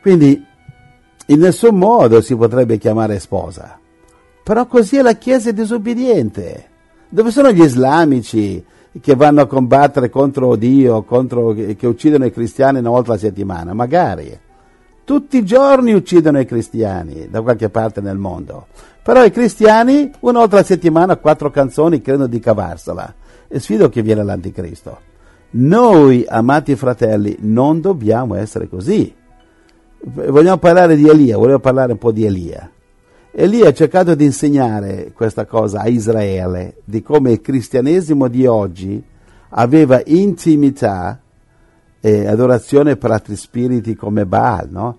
Quindi 0.00 0.44
in 1.26 1.38
nessun 1.38 1.76
modo 1.76 2.20
si 2.20 2.34
potrebbe 2.34 2.78
chiamare 2.78 3.18
sposa. 3.20 3.78
Però 4.42 4.66
così 4.66 4.96
è 4.96 5.02
la 5.02 5.14
Chiesa 5.14 5.52
disobbediente. 5.52 6.68
Dove 7.08 7.30
sono 7.30 7.52
gli 7.52 7.62
islamici 7.62 8.64
che 9.00 9.14
vanno 9.14 9.42
a 9.42 9.46
combattere 9.46 10.10
contro 10.10 10.56
Dio, 10.56 11.02
contro, 11.02 11.52
che 11.52 11.86
uccidono 11.86 12.24
i 12.24 12.32
cristiani 12.32 12.78
una 12.78 12.90
volta 12.90 13.10
alla 13.10 13.20
settimana? 13.20 13.74
Magari. 13.74 14.38
Tutti 15.04 15.38
i 15.38 15.44
giorni 15.44 15.92
uccidono 15.92 16.40
i 16.40 16.46
cristiani 16.46 17.28
da 17.28 17.42
qualche 17.42 17.68
parte 17.68 18.00
nel 18.00 18.18
mondo. 18.18 18.66
Però 19.02 19.24
i 19.24 19.30
cristiani 19.30 20.10
una 20.20 20.38
volta 20.40 20.56
alla 20.56 20.64
settimana 20.64 21.16
quattro 21.16 21.50
canzoni 21.50 22.00
credono 22.00 22.26
di 22.26 22.40
cavarsela. 22.40 23.14
E 23.46 23.58
sfido 23.60 23.88
che 23.88 24.02
viene 24.02 24.22
l'anticristo. 24.22 25.09
Noi, 25.52 26.24
amati 26.28 26.76
fratelli, 26.76 27.36
non 27.40 27.80
dobbiamo 27.80 28.34
essere 28.34 28.68
così 28.68 29.18
vogliamo 30.02 30.58
parlare 30.58 30.96
di 30.96 31.08
Elia, 31.08 31.36
volevo 31.36 31.58
parlare 31.58 31.92
un 31.92 31.98
po' 31.98 32.12
di 32.12 32.24
Elia. 32.24 32.70
Elia 33.32 33.68
ha 33.68 33.72
cercato 33.72 34.14
di 34.14 34.24
insegnare 34.24 35.12
questa 35.14 35.44
cosa 35.44 35.80
a 35.80 35.88
Israele, 35.88 36.76
di 36.84 37.02
come 37.02 37.32
il 37.32 37.40
cristianesimo 37.40 38.28
di 38.28 38.46
oggi 38.46 39.02
aveva 39.50 40.00
intimità 40.04 41.20
e 42.00 42.26
adorazione 42.26 42.96
per 42.96 43.10
altri 43.10 43.36
spiriti 43.36 43.94
come 43.94 44.24
Baal, 44.24 44.68
no? 44.70 44.98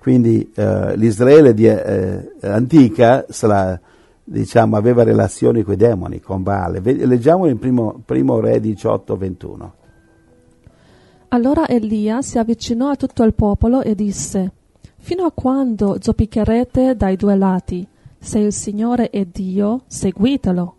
Quindi 0.00 0.50
eh, 0.54 0.96
l'Israele 0.96 1.52
di, 1.52 1.66
eh, 1.66 2.32
antica 2.40 3.26
sarà, 3.28 3.78
diciamo, 4.24 4.76
aveva 4.76 5.02
relazioni 5.02 5.62
con 5.62 5.74
i 5.74 5.76
demoni, 5.76 6.20
con 6.20 6.42
Baale. 6.42 6.80
Leggiamo 6.80 7.46
in 7.46 7.58
primo, 7.58 8.00
primo 8.04 8.40
Re 8.40 8.58
18-21. 8.58 9.70
Allora 11.30 11.68
Elia 11.68 12.22
si 12.22 12.38
avvicinò 12.38 12.88
a 12.88 12.96
tutto 12.96 13.22
il 13.22 13.34
popolo 13.34 13.82
e 13.82 13.94
disse, 13.94 14.52
Fino 14.96 15.24
a 15.24 15.32
quando 15.32 15.98
zoppicherete 16.00 16.96
dai 16.96 17.16
due 17.16 17.36
lati? 17.36 17.86
Se 18.18 18.38
il 18.38 18.52
Signore 18.52 19.10
è 19.10 19.26
Dio, 19.26 19.82
seguitelo. 19.86 20.74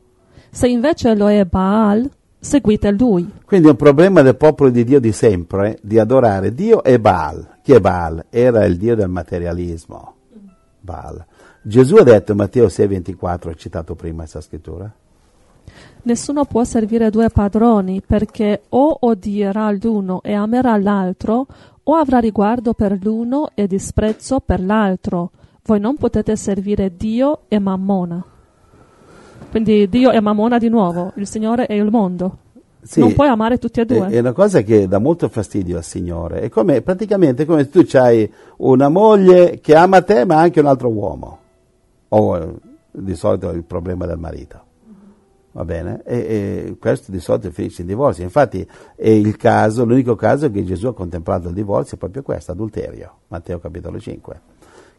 Se 0.49 0.67
invece 0.67 1.15
lo 1.15 1.30
è 1.30 1.45
Baal, 1.45 2.09
seguite 2.39 2.89
lui. 2.91 3.31
Quindi 3.45 3.67
è 3.67 3.71
un 3.71 3.76
problema 3.77 4.23
del 4.23 4.35
popolo 4.38 4.71
di 4.71 4.84
Dio 4.84 4.99
di 4.99 5.11
sempre, 5.11 5.77
di 5.84 5.99
adorare 5.99 6.51
Dio 6.53 6.84
e 6.84 6.99
Baal. 6.99 7.57
Chi 7.61 7.73
è 7.73 7.80
Baal? 7.80 8.26
Era 8.31 8.65
il 8.65 8.77
Dio 8.77 8.95
del 8.95 9.09
materialismo. 9.09 10.15
Baal. 10.80 11.23
Gesù 11.61 11.95
ha 11.97 12.03
detto, 12.03 12.34
Matteo 12.34 12.65
6,24, 12.65 13.55
citato 13.55 13.93
prima 13.93 14.19
questa 14.19 14.41
scrittura. 14.41 14.91
Nessuno 16.01 16.45
può 16.45 16.63
servire 16.63 17.09
due 17.09 17.30
padroni 17.30 18.01
perché 18.05 18.61
o 18.69 18.97
odierà 19.01 19.69
l'uno 19.71 20.21
e 20.23 20.34
amerà 20.34 20.77
l'altro 20.77 21.45
o 21.84 21.95
avrà 21.95 22.19
riguardo 22.19 22.73
per 22.73 22.97
l'uno 23.01 23.49
e 23.53 23.67
disprezzo 23.67 24.39
per 24.39 24.63
l'altro. 24.63 25.31
Voi 25.63 25.80
non 25.80 25.97
potete 25.97 26.35
servire 26.35 26.95
Dio 26.95 27.41
e 27.47 27.59
Mammona. 27.59 28.23
Quindi 29.51 29.89
Dio 29.89 30.11
e 30.11 30.21
Mammona 30.21 30.57
di 30.57 30.69
nuovo, 30.69 31.11
il 31.15 31.27
Signore 31.27 31.67
e 31.67 31.76
il 31.76 31.89
mondo. 31.89 32.38
Sì, 32.81 33.01
non 33.01 33.13
puoi 33.13 33.27
amare 33.27 33.57
tutti 33.57 33.81
e 33.81 33.85
due. 33.85 34.07
È, 34.07 34.19
una 34.19 34.31
cosa 34.31 34.61
che 34.61 34.88
dà 34.88 34.99
molto 34.99 35.27
fastidio 35.27 35.77
al 35.77 35.84
Signore. 35.84 36.41
È 36.41 36.49
come, 36.49 36.81
praticamente 36.81 37.45
come 37.45 37.63
se 37.63 37.69
tu 37.69 37.97
hai 37.97 38.31
una 38.57 38.88
moglie 38.88 39.59
che 39.59 39.76
ama 39.76 40.01
te 40.01 40.23
ma 40.26 40.38
anche 40.38 40.61
un 40.61 40.65
altro 40.65 40.89
uomo. 40.89 41.39
O 42.09 42.59
di 42.91 43.15
solito 43.15 43.49
il 43.49 43.63
problema 43.63 44.05
del 44.05 44.17
marito. 44.17 44.67
Va 45.51 45.65
bene? 45.65 46.03
E, 46.03 46.17
e, 46.17 46.77
questo 46.80 47.11
di 47.11 47.19
solito 47.19 47.49
finisce 47.51 47.81
in 47.81 47.88
divorzio. 47.88 48.23
Infatti 48.23 48.67
è 48.95 49.09
il 49.09 49.35
caso, 49.35 49.84
l'unico 49.84 50.15
caso 50.15 50.51
che 50.51 50.63
Gesù 50.63 50.88
ha 50.88 50.93
contemplato 50.93 51.47
il 51.47 51.55
divorzio 51.55 51.95
è 51.95 51.99
proprio 51.99 52.21
questo, 52.21 52.51
adulterio, 52.51 53.21
Matteo 53.27 53.59
capitolo 53.59 53.99
5. 53.99 54.41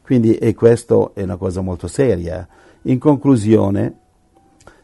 Quindi 0.02 0.36
e 0.36 0.54
questo 0.54 1.14
è 1.14 1.22
una 1.22 1.36
cosa 1.36 1.60
molto 1.60 1.86
seria. 1.86 2.46
In 2.82 2.98
conclusione, 2.98 3.98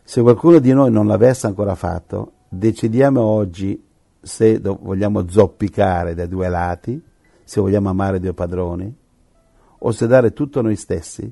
se 0.05 0.22
qualcuno 0.22 0.60
di 0.60 0.72
noi 0.72 0.93
non 0.93 1.09
l'avesse 1.09 1.48
ancora 1.48 1.74
fatto, 1.74 2.32
decidiamo 2.48 3.20
oggi 3.20 3.82
se 4.20 4.60
vogliamo 4.60 5.28
zoppicare 5.28 6.14
dai 6.14 6.28
due 6.28 6.48
lati, 6.48 7.02
se 7.43 7.60
vogliamo 7.60 7.88
amare 7.88 8.20
due 8.20 8.34
padroni, 8.34 8.94
o 9.78 9.90
se 9.90 10.06
dare 10.06 10.32
tutto 10.32 10.62
noi 10.62 10.76
stessi 10.76 11.30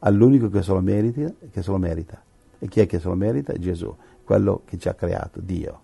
all'unico 0.00 0.48
che 0.48 0.62
se 0.62 0.72
lo 0.72 0.80
merita, 0.82 2.22
e 2.60 2.68
chi 2.68 2.80
è 2.80 2.86
che 2.86 3.00
se 3.00 3.08
lo 3.08 3.14
merita? 3.14 3.54
Gesù, 3.54 3.92
quello 4.22 4.62
che 4.66 4.78
ci 4.78 4.88
ha 4.88 4.94
creato, 4.94 5.40
Dio. 5.40 5.80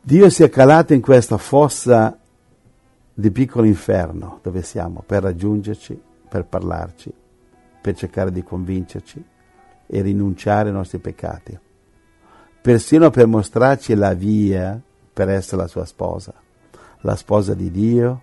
Dio 0.00 0.30
si 0.30 0.44
è 0.44 0.48
calato 0.48 0.94
in 0.94 1.02
questa 1.02 1.36
fossa 1.36 2.16
di 3.12 3.30
piccolo 3.32 3.66
inferno 3.66 4.38
dove 4.42 4.62
siamo 4.62 5.02
per 5.04 5.24
raggiungerci, 5.24 6.00
per 6.28 6.46
parlarci, 6.46 7.12
per 7.82 7.96
cercare 7.96 8.30
di 8.30 8.42
convincerci 8.44 9.22
e 9.86 10.00
rinunciare 10.00 10.68
ai 10.68 10.74
nostri 10.74 10.98
peccati, 10.98 11.58
persino 12.62 13.10
per 13.10 13.26
mostrarci 13.26 13.94
la 13.94 14.14
via 14.14 14.80
per 15.12 15.28
essere 15.28 15.62
la 15.62 15.66
sua 15.66 15.84
sposa, 15.84 16.32
la 17.00 17.16
sposa 17.16 17.54
di 17.54 17.70
Dio 17.72 18.22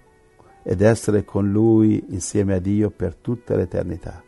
ed 0.63 0.81
essere 0.81 1.25
con 1.25 1.51
Lui 1.51 2.05
insieme 2.09 2.55
a 2.55 2.59
Dio 2.59 2.89
per 2.89 3.15
tutta 3.15 3.55
l'eternità 3.55 4.23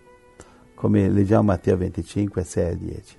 come 0.80 1.10
leggiamo 1.10 1.44
Matteo 1.44 1.76
25, 1.76 2.42
6 2.42 2.70
e 2.72 2.78
10. 2.78 3.18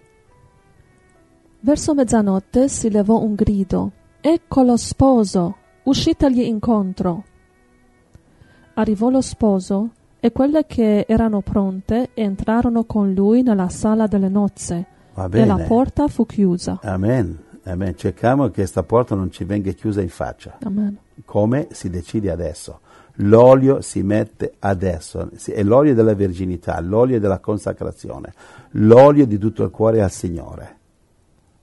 Verso 1.61 1.93
mezzanotte 1.93 2.70
si 2.70 2.91
levò 2.91 3.20
un 3.20 3.35
grido. 3.35 3.93
Ecco 4.19 4.62
lo 4.62 4.78
sposo, 4.78 5.57
uscitegli 5.82 6.41
incontro. 6.41 7.23
Arrivò 8.73 9.11
lo 9.11 9.20
sposo 9.20 9.91
e 10.20 10.32
quelle 10.32 10.65
che 10.65 11.05
erano 11.07 11.43
pronte 11.43 12.12
entrarono 12.15 12.85
con 12.85 13.12
lui 13.12 13.43
nella 13.43 13.69
sala 13.69 14.07
delle 14.07 14.31
nozze 14.31 14.87
e 15.31 15.45
la 15.45 15.59
porta 15.59 16.09
fu 16.09 16.24
chiusa. 16.24 16.78
Amen. 16.82 17.39
Amen. 17.65 17.95
Cerchiamo 17.95 18.47
che 18.47 18.53
questa 18.53 18.85
porta 18.85 19.15
non 19.15 19.31
ci 19.31 19.45
venga 19.45 19.70
chiusa 19.73 20.01
in 20.01 20.09
faccia. 20.09 20.57
Amen. 20.62 20.97
Come 21.27 21.69
si 21.73 21.91
decide 21.91 22.31
adesso. 22.31 22.81
L'olio 23.23 23.81
si 23.83 24.03
mette 24.03 24.55
adesso, 24.61 25.31
è 25.47 25.63
l'olio 25.63 25.95
della 25.95 26.15
verginità, 26.15 26.81
l'olio 26.81 27.21
della 27.21 27.39
consacrazione, 27.39 28.33
l'olio 28.73 29.27
di 29.27 29.37
tutto 29.37 29.63
il 29.63 29.71
cuore 29.71 30.03
al 30.03 30.11
Signore. 30.11 30.79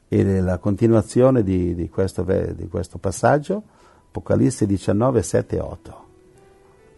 E 0.07 0.39
la 0.39 0.57
continuazione 0.59 1.43
di, 1.43 1.73
di, 1.73 1.89
questo, 1.89 2.23
di 2.23 2.67
questo, 2.67 2.97
passaggio, 2.97 3.63
Apocalisse 4.07 4.65
19, 4.65 5.21
7 5.21 5.55
e 5.55 5.59
8. 5.59 6.05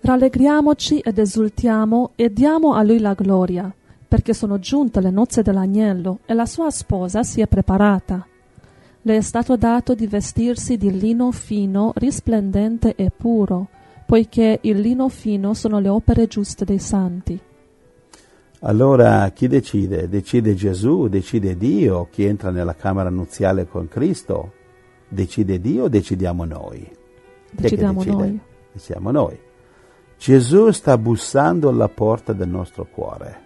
Rallegriamoci 0.02 1.00
ed 1.00 1.18
esultiamo 1.18 2.12
e 2.16 2.32
diamo 2.32 2.74
a 2.74 2.84
Lui 2.84 3.00
la 3.00 3.14
gloria, 3.14 3.74
perché 4.08 4.34
sono 4.34 4.60
giunte 4.60 5.02
le 5.02 5.10
nozze 5.10 5.42
dell'agnello 5.42 6.20
e 6.26 6.34
la 6.34 6.46
sua 6.46 6.70
sposa 6.70 7.24
si 7.24 7.42
è 7.42 7.48
preparata. 7.48 8.26
Le 9.02 9.18
è 9.18 9.22
stato 9.22 9.56
dato 9.56 9.96
di 9.96 10.08
vestirsi 10.08 10.78
di 10.78 10.98
lino 10.98 11.32
fino, 11.32 11.94
risplendente 11.96 12.96
e 12.96 13.12
puro, 13.16 13.68
poiché 14.10 14.58
il 14.64 14.80
lino 14.80 15.08
fino 15.08 15.54
sono 15.54 15.78
le 15.78 15.88
opere 15.88 16.26
giuste 16.26 16.66
dei 16.66 16.80
santi. 16.80 17.40
Allora 18.62 19.30
chi 19.30 19.48
decide? 19.48 20.10
Decide 20.10 20.56
Gesù, 20.56 21.08
decide 21.08 21.56
Dio, 21.56 22.08
chi 22.10 22.24
entra 22.24 22.50
nella 22.50 22.74
camera 22.74 23.12
nuziale 23.12 23.68
con 23.68 23.88
Cristo? 23.88 24.54
Decide 25.08 25.62
Dio 25.62 25.84
o 25.84 25.90
decidiamo 25.90 26.44
noi? 26.44 26.92
Decidiamo 27.52 28.04
noi. 28.04 28.40
Siamo 28.74 29.12
noi. 29.12 29.40
Gesù 30.18 30.72
sta 30.72 30.98
bussando 30.98 31.70
alla 31.70 31.88
porta 31.88 32.34
del 32.34 32.50
nostro 32.50 32.88
cuore. 32.92 33.42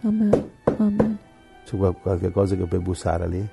Amen. 0.00 0.50
Amen. 0.64 1.18
C'è 1.64 1.76
qualche 1.76 2.32
cosa 2.32 2.56
che 2.56 2.66
puoi 2.66 2.80
bussare 2.80 3.28
lì? 3.28 3.48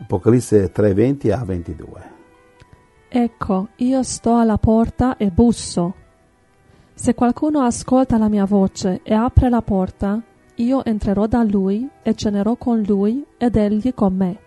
Apocalisse 0.00 0.72
3:20 0.72 1.30
a 1.30 1.44
22. 1.44 2.19
Ecco, 3.12 3.70
io 3.78 4.04
sto 4.04 4.36
alla 4.36 4.56
porta 4.56 5.16
e 5.16 5.32
busso. 5.32 5.94
Se 6.94 7.12
qualcuno 7.12 7.58
ascolta 7.62 8.16
la 8.18 8.28
mia 8.28 8.44
voce 8.44 9.00
e 9.02 9.12
apre 9.14 9.48
la 9.48 9.62
porta, 9.62 10.22
io 10.54 10.84
entrerò 10.84 11.26
da 11.26 11.42
lui 11.42 11.88
e 12.04 12.14
cenerò 12.14 12.54
con 12.54 12.82
lui 12.82 13.24
ed 13.36 13.56
egli 13.56 13.92
con 13.94 14.14
me. 14.14 14.38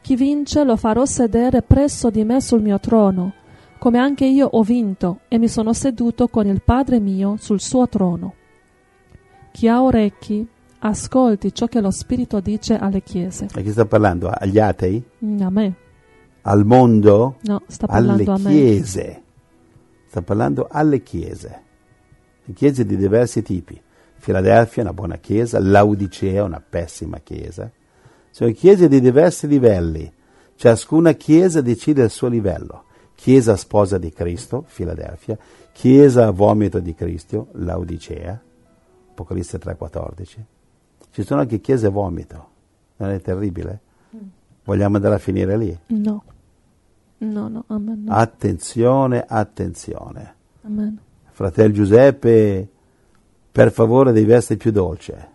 Chi 0.00 0.16
vince 0.16 0.64
lo 0.64 0.76
farò 0.76 1.04
sedere 1.04 1.60
presso 1.60 2.08
di 2.08 2.24
me 2.24 2.40
sul 2.40 2.62
mio 2.62 2.80
trono, 2.80 3.34
come 3.76 3.98
anche 3.98 4.24
io 4.24 4.48
ho 4.50 4.62
vinto 4.62 5.20
e 5.28 5.36
mi 5.36 5.48
sono 5.48 5.74
seduto 5.74 6.28
con 6.28 6.46
il 6.46 6.62
Padre 6.62 7.00
mio 7.00 7.36
sul 7.38 7.60
suo 7.60 7.86
trono. 7.86 8.32
Chi 9.52 9.68
ha 9.68 9.82
orecchi, 9.82 10.48
ascolti 10.78 11.52
ciò 11.52 11.66
che 11.66 11.82
lo 11.82 11.90
Spirito 11.90 12.40
dice 12.40 12.78
alle 12.78 13.02
chiese. 13.02 13.48
A 13.52 13.60
chi 13.60 13.72
sta 13.72 13.84
parlando? 13.84 14.30
Agli 14.30 14.58
atei? 14.58 15.04
Mm, 15.22 15.40
a 15.42 15.50
me 15.50 15.74
al 16.48 16.64
mondo, 16.64 17.38
no, 17.42 17.62
alle 17.86 18.24
chiese. 18.24 19.22
Sta 20.08 20.22
parlando 20.22 20.68
alle 20.70 21.02
chiese. 21.02 21.62
Chiese 22.54 22.86
di 22.86 22.96
diversi 22.96 23.42
tipi. 23.42 23.80
Filadelfia 24.14 24.82
è 24.82 24.84
una 24.84 24.94
buona 24.94 25.16
chiesa, 25.16 25.58
Laodicea 25.58 26.40
è 26.40 26.42
una 26.42 26.62
pessima 26.66 27.18
chiesa. 27.18 27.70
Sono 28.30 28.52
chiese 28.52 28.86
di 28.86 29.00
diversi 29.00 29.48
livelli. 29.48 30.12
Ciascuna 30.54 31.12
chiesa 31.12 31.60
decide 31.60 32.04
il 32.04 32.10
suo 32.10 32.28
livello. 32.28 32.84
Chiesa 33.16 33.56
sposa 33.56 33.98
di 33.98 34.12
Cristo, 34.12 34.64
Filadelfia, 34.66 35.36
Chiesa 35.72 36.30
vomito 36.30 36.78
di 36.78 36.94
Cristo, 36.94 37.48
Laodicea, 37.52 38.40
Apocalisse 39.10 39.58
3,14. 39.58 40.36
Ci 41.10 41.22
sono 41.24 41.40
anche 41.40 41.60
chiese 41.60 41.88
vomito. 41.88 42.48
Non 42.96 43.10
è 43.10 43.20
terribile? 43.20 43.80
Mm. 44.14 44.20
Vogliamo 44.64 44.96
andare 44.96 45.16
a 45.16 45.18
finire 45.18 45.56
lì? 45.58 45.78
No. 45.88 46.22
No, 47.18 47.48
no, 47.48 47.64
amen. 47.68 48.04
No. 48.04 48.12
Attenzione, 48.12 49.24
attenzione. 49.26 50.34
Amen. 50.62 50.98
Fratello 51.30 51.72
Giuseppe, 51.72 52.68
per 53.50 53.72
favore 53.72 54.12
devi 54.12 54.32
essere 54.32 54.56
più 54.56 54.70
dolce. 54.70 55.34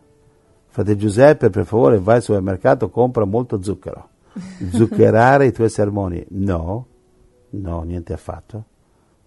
Fratello 0.68 0.98
Giuseppe, 0.98 1.50
per 1.50 1.66
favore 1.66 2.00
vai 2.00 2.18
al 2.18 2.22
supermercato, 2.22 2.90
compra 2.90 3.26
molto 3.26 3.62
zucchero. 3.62 4.10
Zuccherare 4.72 5.48
i 5.48 5.52
tuoi 5.52 5.70
sermoni. 5.70 6.24
No, 6.30 6.86
no, 7.50 7.82
niente 7.82 8.14
affatto. 8.14 8.66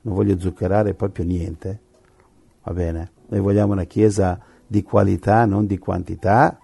Non 0.03 0.15
voglio 0.15 0.39
zuccherare 0.39 0.95
proprio 0.95 1.25
niente. 1.25 1.81
Va 2.63 2.73
bene? 2.73 3.11
Noi 3.29 3.41
vogliamo 3.41 3.73
una 3.73 3.85
chiesa 3.85 4.39
di 4.67 4.83
qualità, 4.83 5.45
non 5.45 5.67
di 5.67 5.79
quantità. 5.79 6.59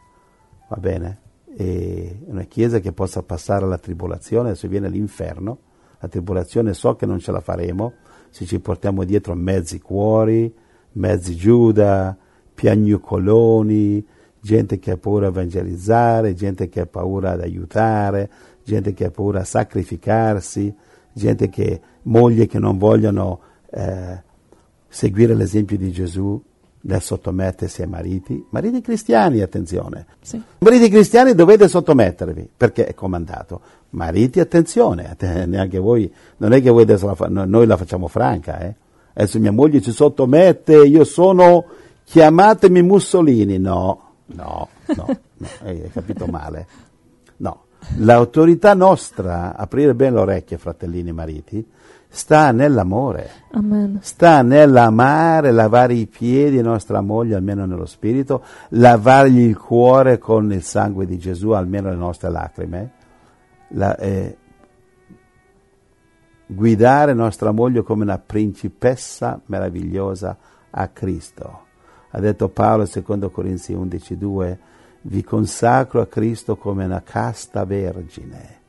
Va 0.68 0.76
bene? 0.76 1.18
E 1.56 2.20
una 2.26 2.44
chiesa 2.44 2.78
che 2.78 2.92
possa 2.92 3.22
passare 3.22 3.66
la 3.66 3.78
tribolazione, 3.78 4.50
adesso 4.50 4.68
viene 4.68 4.88
l'inferno 4.88 5.58
la 6.00 6.08
tribolazione 6.08 6.74
so 6.74 6.96
che 6.96 7.06
non 7.06 7.18
ce 7.18 7.30
la 7.30 7.40
faremo, 7.40 7.92
se 8.30 8.44
ci 8.46 8.58
portiamo 8.58 9.04
dietro 9.04 9.34
mezzi 9.34 9.80
cuori, 9.80 10.52
mezzi 10.92 11.36
Giuda, 11.36 12.16
piagnucoloni, 12.54 14.04
gente 14.40 14.78
che 14.78 14.92
ha 14.92 14.96
paura 14.96 15.26
a 15.26 15.30
evangelizzare, 15.30 16.34
gente 16.34 16.68
che 16.68 16.80
ha 16.80 16.86
paura 16.86 17.32
ad 17.32 17.40
aiutare, 17.40 18.30
gente 18.64 18.94
che 18.94 19.06
ha 19.06 19.10
paura 19.10 19.40
a 19.40 19.44
sacrificarsi, 19.44 20.74
gente 21.12 21.48
che, 21.48 21.80
mogli 22.02 22.46
che 22.46 22.58
non 22.58 22.78
vogliono 22.78 23.40
eh, 23.70 24.22
seguire 24.88 25.34
l'esempio 25.34 25.76
di 25.76 25.90
Gesù 25.92 26.42
nel 26.82 27.02
sottomettersi 27.02 27.82
ai 27.82 27.88
mariti. 27.88 28.46
Mariti 28.50 28.80
cristiani, 28.80 29.40
attenzione. 29.40 30.06
Sì. 30.20 30.40
Mariti 30.58 30.88
cristiani 30.88 31.34
dovete 31.34 31.68
sottomettervi 31.68 32.48
perché 32.56 32.86
è 32.86 32.94
comandato. 32.94 33.60
Mariti, 33.90 34.40
attenzione, 34.40 35.16
neanche 35.46 35.78
voi, 35.78 36.12
non 36.38 36.52
è 36.52 36.62
che 36.62 36.70
voi 36.70 36.82
adesso 36.82 37.06
la 37.06 37.14
fa, 37.14 37.28
noi 37.28 37.66
la 37.66 37.76
facciamo 37.76 38.08
franca, 38.08 38.60
eh? 38.60 38.74
Adesso 39.12 39.40
mia 39.40 39.52
moglie 39.52 39.80
ci 39.80 39.90
sottomette, 39.90 40.76
io 40.76 41.04
sono, 41.04 41.64
chiamatemi 42.04 42.80
Mussolini. 42.82 43.58
No, 43.58 44.12
no, 44.26 44.68
no, 44.96 45.06
no 45.06 45.48
hai 45.64 45.90
capito 45.92 46.26
male. 46.26 46.66
No, 47.38 47.64
l'autorità 47.96 48.74
nostra, 48.74 49.56
aprire 49.56 49.94
bene 49.94 50.14
le 50.14 50.20
orecchie, 50.20 50.58
fratellini 50.58 51.12
mariti, 51.12 51.66
sta 52.12 52.50
nell'amore, 52.50 53.30
Amen. 53.52 53.98
sta 54.02 54.42
nell'amare, 54.42 55.52
lavare 55.52 55.94
i 55.94 56.06
piedi 56.06 56.60
nostra 56.60 57.00
moglie, 57.00 57.36
almeno 57.36 57.64
nello 57.66 57.86
spirito, 57.86 58.42
lavargli 58.70 59.38
il 59.38 59.56
cuore 59.56 60.18
con 60.18 60.52
il 60.52 60.62
sangue 60.62 61.06
di 61.06 61.18
Gesù, 61.18 61.50
almeno 61.50 61.88
le 61.88 61.96
nostre 61.96 62.28
lacrime, 62.30 62.90
la, 63.68 63.96
eh, 63.96 64.36
guidare 66.46 67.14
nostra 67.14 67.52
moglie 67.52 67.82
come 67.82 68.02
una 68.02 68.18
principessa 68.18 69.40
meravigliosa 69.46 70.36
a 70.70 70.88
Cristo. 70.88 71.66
Ha 72.10 72.18
detto 72.18 72.48
Paolo, 72.48 72.86
secondo 72.86 73.30
Corinzi 73.30 73.72
11.2, 73.72 74.58
vi 75.02 75.22
consacro 75.22 76.00
a 76.00 76.06
Cristo 76.06 76.56
come 76.56 76.84
una 76.84 77.02
casta 77.02 77.64
vergine. 77.64 78.59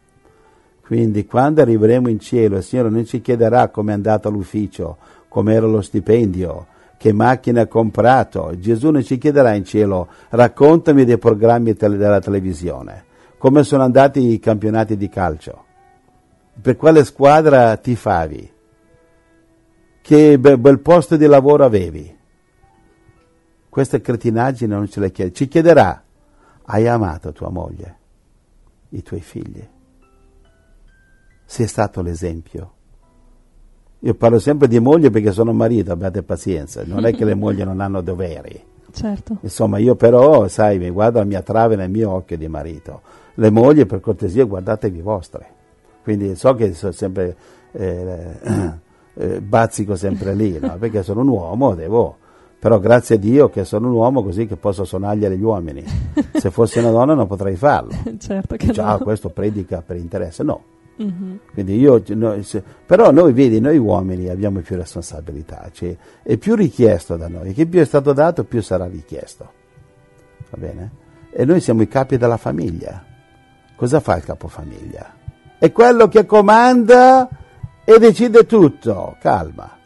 Quindi 0.91 1.25
quando 1.25 1.61
arriveremo 1.61 2.09
in 2.09 2.19
cielo 2.19 2.57
il 2.57 2.63
Signore 2.63 2.89
non 2.89 3.05
ci 3.05 3.21
chiederà 3.21 3.69
come 3.69 3.91
è 3.91 3.95
andato 3.95 4.27
all'ufficio, 4.27 4.97
come 5.29 5.53
era 5.53 5.65
lo 5.65 5.79
stipendio, 5.79 6.67
che 6.97 7.13
macchina 7.13 7.61
ha 7.61 7.67
comprato. 7.67 8.51
Gesù 8.59 8.89
non 8.89 9.01
ci 9.01 9.17
chiederà 9.17 9.53
in 9.53 9.63
cielo 9.63 10.09
raccontami 10.27 11.05
dei 11.05 11.17
programmi 11.17 11.75
tele- 11.75 11.95
della 11.95 12.19
televisione, 12.19 13.05
come 13.37 13.63
sono 13.63 13.83
andati 13.83 14.33
i 14.33 14.39
campionati 14.39 14.97
di 14.97 15.07
calcio, 15.07 15.63
per 16.61 16.75
quale 16.75 17.05
squadra 17.05 17.77
tifavi, 17.77 18.51
che 20.01 20.39
be- 20.39 20.57
bel 20.57 20.81
posto 20.81 21.15
di 21.15 21.25
lavoro 21.25 21.63
avevi. 21.63 22.17
Queste 23.69 24.01
cretinaggini 24.01 24.73
non 24.73 24.89
ce 24.89 24.99
le 24.99 25.11
chiede. 25.13 25.31
Ci 25.31 25.47
chiederà, 25.47 26.03
hai 26.63 26.85
amato 26.85 27.31
tua 27.31 27.49
moglie, 27.49 27.97
i 28.89 29.01
tuoi 29.01 29.21
figli? 29.21 29.65
Sei 31.51 31.67
stato 31.67 32.01
l'esempio? 32.01 32.71
Io 33.99 34.13
parlo 34.13 34.39
sempre 34.39 34.69
di 34.69 34.79
moglie 34.79 35.09
perché 35.09 35.33
sono 35.33 35.51
marito, 35.51 35.91
abbiate 35.91 36.23
pazienza, 36.23 36.81
non 36.85 37.05
è 37.05 37.13
che 37.13 37.25
le 37.25 37.35
mogli 37.35 37.61
non 37.61 37.81
hanno 37.81 37.99
doveri. 37.99 38.57
Certo. 38.89 39.35
Insomma, 39.41 39.77
io 39.77 39.95
però, 39.95 40.47
sai, 40.47 40.79
mi 40.79 40.89
guardo 40.89 41.19
la 41.19 41.25
mia 41.25 41.41
trave 41.41 41.75
nel 41.75 41.89
mio 41.89 42.09
occhio 42.09 42.37
di 42.37 42.47
marito. 42.47 43.01
Le 43.33 43.49
mogli, 43.49 43.85
per 43.85 43.99
cortesia, 43.99 44.45
guardatevi 44.45 45.01
vostre. 45.01 45.45
Quindi 46.03 46.35
so 46.35 46.55
che 46.55 46.71
sono 46.71 46.93
sempre, 46.93 47.35
eh, 47.73 48.37
eh, 49.15 49.41
bazzico 49.41 49.97
sempre 49.97 50.33
lì, 50.33 50.57
no? 50.57 50.77
perché 50.79 51.03
sono 51.03 51.19
un 51.19 51.27
uomo, 51.27 51.75
devo... 51.75 52.15
Però 52.59 52.79
grazie 52.79 53.15
a 53.15 53.17
Dio 53.19 53.49
che 53.49 53.65
sono 53.65 53.89
un 53.89 53.93
uomo 53.95 54.23
così 54.23 54.47
che 54.47 54.55
posso 54.55 54.85
sonagliare 54.85 55.35
gli 55.35 55.43
uomini. 55.43 55.83
Se 56.33 56.49
fossi 56.49 56.79
una 56.79 56.91
donna 56.91 57.13
non 57.13 57.27
potrei 57.27 57.57
farlo. 57.57 57.91
certo 58.19 58.55
che 58.55 58.71
Ciao, 58.71 58.99
no. 58.99 59.03
questo 59.03 59.29
predica 59.29 59.81
per 59.81 59.97
interesse. 59.97 60.43
No, 60.43 60.63
Mhm. 60.97 61.39
quindi 61.53 61.77
io, 61.79 62.03
noi- 62.09 62.43
se- 62.43 62.63
però 62.85 63.11
noi, 63.11 63.33
vedi, 63.33 63.59
noi 63.59 63.77
uomini 63.77 64.29
abbiamo 64.29 64.59
più 64.59 64.75
responsabilità, 64.75 65.69
cioè, 65.71 65.95
è 66.21 66.37
più 66.37 66.55
richiesto 66.55 67.17
da 67.17 67.27
noi, 67.27 67.53
che 67.53 67.65
più 67.65 67.79
è 67.79 67.85
stato 67.85 68.13
dato 68.13 68.43
più 68.43 68.61
sarà 68.61 68.85
richiesto, 68.85 69.51
va 70.49 70.57
bene? 70.57 70.91
E 71.31 71.45
noi 71.45 71.59
siamo 71.61 71.81
i 71.81 71.87
capi 71.87 72.17
della 72.17 72.37
famiglia. 72.37 73.05
Cosa 73.75 73.99
fa 73.99 74.17
il 74.17 74.23
capofamiglia? 74.23 75.13
È 75.57 75.71
quello 75.71 76.07
che 76.07 76.25
comanda 76.25 77.27
e 77.83 77.97
decide 77.97 78.45
tutto, 78.45 79.15
calma. 79.19 79.77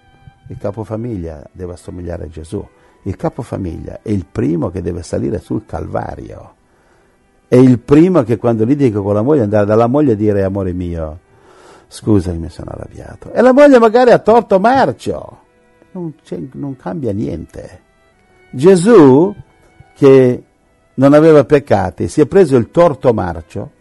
Il 0.48 0.58
capofamiglia 0.58 1.48
deve 1.52 1.74
assomigliare 1.74 2.26
a 2.26 2.28
Gesù, 2.28 2.68
il 3.04 3.16
capofamiglia 3.16 4.00
è 4.02 4.10
il 4.10 4.26
primo 4.30 4.70
che 4.70 4.82
deve 4.82 5.02
salire 5.04 5.40
sul 5.40 5.66
Calvario 5.66 6.55
è 7.48 7.56
il 7.56 7.80
primo 7.80 8.24
che 8.24 8.38
quando 8.38 8.64
litiga 8.64 9.00
con 9.02 9.14
la 9.14 9.22
moglie 9.22 9.44
andare 9.44 9.66
dalla 9.66 9.88
moglie 9.88 10.14
e 10.14 10.16
dire 10.16 10.44
amore 10.44 10.74
mio, 10.74 11.20
scusa 11.88 12.32
che 12.32 12.38
mi 12.38 12.50
sono 12.50 12.72
arrabbiato. 12.72 13.32
E 13.32 13.42
la 13.42 13.54
moglie 13.54 13.80
magari 13.80 14.12
ha 14.12 14.20
torto 14.20 14.60
marcio, 14.60 15.40
non, 15.92 16.14
non 16.54 16.76
cambia 16.76 17.14
niente. 17.14 17.82
Gesù, 18.50 19.34
che 19.96 20.44
non 20.96 21.14
aveva 21.14 21.44
peccati, 21.44 22.08
si 22.08 22.22
è 22.22 22.26
preso 22.26 22.56
il 22.56 22.72
torto 22.72 23.14
marcio, 23.14 23.72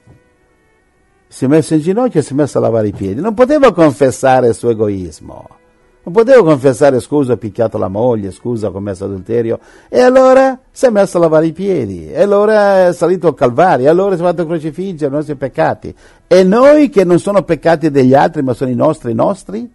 si 1.26 1.46
è 1.46 1.48
messo 1.48 1.74
in 1.74 1.80
ginocchio 1.80 2.20
e 2.20 2.22
si 2.22 2.32
è 2.32 2.36
messo 2.36 2.58
a 2.58 2.60
lavare 2.60 2.88
i 2.88 2.92
piedi. 2.92 3.20
Non 3.20 3.34
poteva 3.34 3.72
confessare 3.72 4.48
il 4.48 4.54
suo 4.54 4.70
egoismo. 4.70 5.62
Non 6.04 6.12
poteva 6.12 6.42
confessare 6.42 7.00
scusa 7.00 7.32
ho 7.32 7.36
picchiato 7.38 7.78
la 7.78 7.88
moglie, 7.88 8.30
scusa 8.30 8.68
ho 8.68 8.70
commesso 8.70 9.06
adulterio. 9.06 9.58
E 9.88 10.00
allora 10.00 10.60
si 10.70 10.84
è 10.84 10.90
messo 10.90 11.16
a 11.16 11.20
lavare 11.20 11.46
i 11.46 11.52
piedi. 11.52 12.10
E 12.10 12.20
allora 12.20 12.88
è 12.88 12.92
salito 12.92 13.28
al 13.28 13.34
Calvario. 13.34 13.86
E 13.86 13.88
allora 13.88 14.14
si 14.14 14.20
è 14.20 14.24
fatto 14.24 14.44
crocifiggere 14.44 15.10
i 15.10 15.14
nostri 15.14 15.34
peccati. 15.34 15.94
E 16.26 16.44
noi 16.44 16.90
che 16.90 17.04
non 17.04 17.18
sono 17.18 17.42
peccati 17.42 17.90
degli 17.90 18.12
altri 18.12 18.42
ma 18.42 18.52
sono 18.52 18.70
i 18.70 18.74
nostri 18.74 19.14
nostri, 19.14 19.72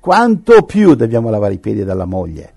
quanto 0.00 0.62
più 0.62 0.96
dobbiamo 0.96 1.30
lavare 1.30 1.54
i 1.54 1.58
piedi 1.58 1.84
della 1.84 2.06
moglie 2.06 2.54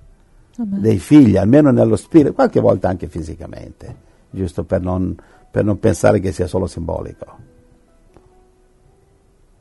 Amen. 0.57 0.82
dei 0.82 0.98
figli, 0.98 1.38
almeno 1.38 1.69
nello 1.69 1.98
spirito, 1.98 2.34
qualche 2.34 2.60
volta 2.60 2.90
anche 2.90 3.07
fisicamente, 3.07 3.95
giusto 4.32 4.64
per 4.64 4.82
non, 4.82 5.15
per 5.52 5.64
non 5.64 5.77
pensare 5.77 6.19
che 6.19 6.32
sia 6.32 6.48
solo 6.48 6.65
simbolico. 6.65 7.53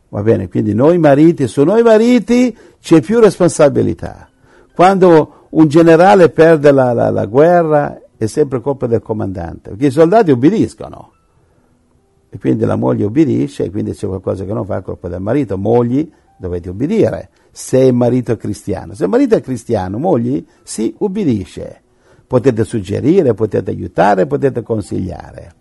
Va 0.09 0.23
bene, 0.23 0.49
quindi 0.49 0.75
noi 0.75 0.97
mariti, 0.99 1.49
su 1.49 1.65
noi 1.65 1.83
mariti 1.83 2.57
c'è 2.85 3.01
più 3.01 3.19
responsabilità. 3.19 4.29
Quando 4.75 5.47
un 5.51 5.69
generale 5.69 6.29
perde 6.29 6.71
la, 6.71 6.93
la- 6.93 7.09
la 7.09 7.25
guerra 7.25 7.99
è 8.15 8.27
sempre 8.27 8.61
colpa 8.61 8.87
del 8.87 9.01
comandante, 9.01 9.71
perché 9.71 9.87
i 9.87 9.91
soldati 9.91 10.33
obbediscono. 10.33 11.13
E 12.29 12.39
quindi 12.39 12.67
la 12.67 12.77
moglie 12.77 13.07
obbedisce 13.07 13.65
e 13.65 13.71
quindi 13.71 13.93
c'è 13.93 14.07
qualcosa 14.07 14.45
che 14.45 14.53
non 14.53 14.67
fa, 14.67 14.81
è 14.81 14.83
colpa 14.83 15.09
del 15.09 15.23
marito. 15.23 15.57
Mogli, 15.57 16.13
dovete 16.37 16.69
obbedire, 16.69 17.31
se 17.51 17.79
il 17.79 17.95
marito 17.95 18.33
è 18.33 18.37
cristiano. 18.37 18.93
Se 18.93 19.05
il 19.05 19.09
marito 19.09 19.35
è 19.35 19.41
cristiano, 19.41 19.97
mogli, 19.97 20.45
si 20.63 20.95
ubbidisce. 20.99 21.81
Potete 22.27 22.65
suggerire, 22.65 23.33
potete 23.33 23.71
aiutare, 23.71 24.27
potete 24.27 24.63
consigliare. 24.63 25.55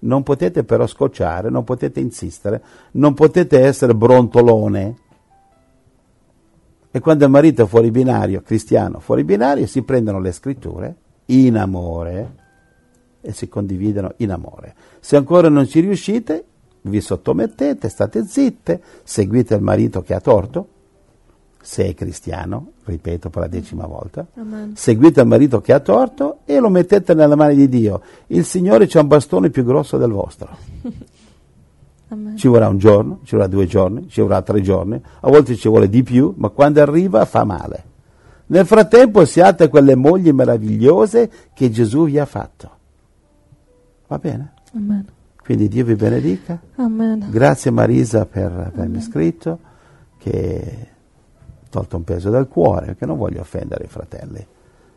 Non 0.00 0.24
potete 0.24 0.64
però 0.64 0.84
scocciare, 0.88 1.48
non 1.48 1.62
potete 1.62 2.00
insistere, 2.00 2.60
non 2.92 3.14
potete 3.14 3.60
essere 3.60 3.94
brontolone. 3.94 4.96
E 6.96 7.00
quando 7.00 7.26
il 7.26 7.30
marito 7.30 7.64
è 7.64 7.66
fuori 7.66 7.90
binario, 7.90 8.40
cristiano, 8.40 9.00
fuori 9.00 9.22
binario, 9.22 9.66
si 9.66 9.82
prendono 9.82 10.18
le 10.18 10.32
scritture 10.32 10.96
in 11.26 11.58
amore 11.58 12.34
e 13.20 13.34
si 13.34 13.50
condividono 13.50 14.14
in 14.16 14.30
amore. 14.30 14.74
Se 15.00 15.14
ancora 15.16 15.50
non 15.50 15.66
ci 15.66 15.80
riuscite, 15.80 16.42
vi 16.80 17.02
sottomettete, 17.02 17.90
state 17.90 18.24
zitte, 18.24 18.80
seguite 19.02 19.54
il 19.56 19.60
marito 19.60 20.00
che 20.00 20.14
ha 20.14 20.20
torto, 20.20 20.68
se 21.60 21.84
è 21.84 21.92
cristiano, 21.92 22.68
ripeto 22.84 23.28
per 23.28 23.42
la 23.42 23.48
decima 23.48 23.84
volta, 23.84 24.26
Amen. 24.32 24.74
seguite 24.74 25.20
il 25.20 25.26
marito 25.26 25.60
che 25.60 25.74
ha 25.74 25.80
torto 25.80 26.38
e 26.46 26.58
lo 26.60 26.70
mettete 26.70 27.12
nelle 27.12 27.36
mani 27.36 27.56
di 27.56 27.68
Dio. 27.68 28.00
Il 28.28 28.46
Signore 28.46 28.86
c'ha 28.86 29.02
un 29.02 29.08
bastone 29.08 29.50
più 29.50 29.64
grosso 29.64 29.98
del 29.98 30.12
vostro. 30.12 30.56
Ci 32.36 32.46
vorrà 32.46 32.68
un 32.68 32.78
giorno, 32.78 33.20
ci 33.24 33.34
vorrà 33.34 33.48
due 33.48 33.66
giorni, 33.66 34.08
ci 34.08 34.20
vorrà 34.20 34.40
tre 34.40 34.60
giorni, 34.60 35.00
a 35.20 35.28
volte 35.28 35.56
ci 35.56 35.68
vuole 35.68 35.88
di 35.88 36.04
più, 36.04 36.34
ma 36.36 36.50
quando 36.50 36.80
arriva 36.80 37.24
fa 37.24 37.42
male. 37.44 37.84
Nel 38.46 38.64
frattempo 38.64 39.24
siate 39.24 39.68
quelle 39.68 39.96
mogli 39.96 40.30
meravigliose 40.30 41.30
che 41.52 41.68
Gesù 41.70 42.04
vi 42.04 42.18
ha 42.18 42.26
fatto. 42.26 42.70
Va 44.06 44.18
bene? 44.18 44.52
Amen. 44.74 45.04
Quindi 45.42 45.66
Dio 45.66 45.84
vi 45.84 45.96
benedica. 45.96 46.60
Amen. 46.76 47.26
Grazie 47.28 47.72
Marisa 47.72 48.24
per 48.24 48.70
avermi 48.72 49.00
scritto, 49.00 49.58
che 50.18 50.88
ha 51.60 51.66
tolto 51.70 51.96
un 51.96 52.04
peso 52.04 52.30
dal 52.30 52.46
cuore, 52.46 52.86
perché 52.86 53.06
non 53.06 53.16
voglio 53.16 53.40
offendere 53.40 53.84
i 53.84 53.88
fratelli. 53.88 54.46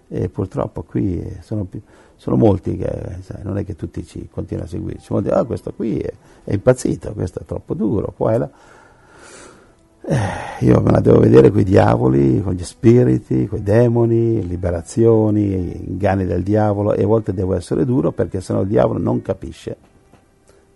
E 0.08 0.30
purtroppo 0.30 0.84
qui 0.84 1.38
sono, 1.42 1.66
pi- 1.66 1.82
sono 2.20 2.36
molti 2.36 2.76
che, 2.76 3.16
sai, 3.22 3.40
non 3.44 3.58
è 3.58 3.64
che 3.64 3.78
tutti 3.78 4.06
ci 4.06 4.28
continuano 4.30 4.68
a 4.68 4.72
seguirci, 4.72 5.14
molti, 5.14 5.30
ah 5.30 5.46
questo 5.46 5.72
qui 5.72 6.00
è, 6.00 6.12
è 6.44 6.54
impazzito, 6.54 7.14
questo 7.14 7.40
è 7.40 7.46
troppo 7.46 7.74
duro, 7.74 8.14
qua 8.16 8.34
e 8.34 8.38
là. 8.38 8.50
Eh, 10.02 10.66
io 10.66 10.82
me 10.82 10.92
la 10.92 11.00
devo 11.00 11.20
vedere 11.20 11.50
con 11.50 11.60
i 11.62 11.64
diavoli, 11.64 12.42
con 12.42 12.54
gli 12.54 12.64
spiriti, 12.64 13.48
con 13.48 13.60
i 13.60 13.64
demoni, 13.64 14.46
liberazioni, 14.46 15.88
inganni 15.88 16.26
del 16.26 16.44
diavolo 16.44 16.94
e 16.94 17.04
a 17.04 17.08
volte 17.08 17.34
devo 17.34 17.54
essere 17.54 17.86
duro 17.86 18.12
perché 18.12 18.42
sennò 18.42 18.62
il 18.62 18.68
diavolo 18.68 19.00
non 19.00 19.22
capisce. 19.22 19.78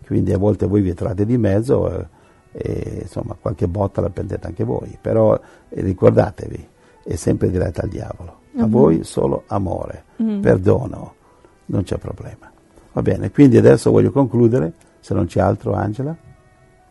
Quindi 0.05 0.31
a 0.31 0.37
volte 0.37 0.65
voi 0.65 0.81
vi 0.81 0.93
trovate 0.93 1.25
di 1.25 1.37
mezzo 1.37 1.89
e, 1.91 2.05
e 2.51 2.99
insomma 3.01 3.35
qualche 3.39 3.67
botta 3.67 3.99
la 3.99 4.09
prendete 4.09 4.47
anche 4.47 4.63
voi, 4.63 4.97
però 5.01 5.33
eh, 5.33 5.81
ricordatevi, 5.81 6.67
è 7.03 7.15
sempre 7.15 7.49
diretta 7.49 7.81
al 7.81 7.89
diavolo. 7.89 8.39
A 8.55 8.65
voi 8.67 9.03
solo 9.03 9.43
amore, 9.47 10.03
Mm. 10.21 10.41
perdono, 10.41 11.15
non 11.67 11.83
c'è 11.83 11.97
problema. 11.97 12.51
Va 12.91 13.01
bene, 13.01 13.31
quindi 13.31 13.57
adesso 13.57 13.91
voglio 13.91 14.11
concludere, 14.11 14.73
se 14.99 15.13
non 15.13 15.25
c'è 15.25 15.39
altro 15.39 15.73
Angela, 15.73 16.15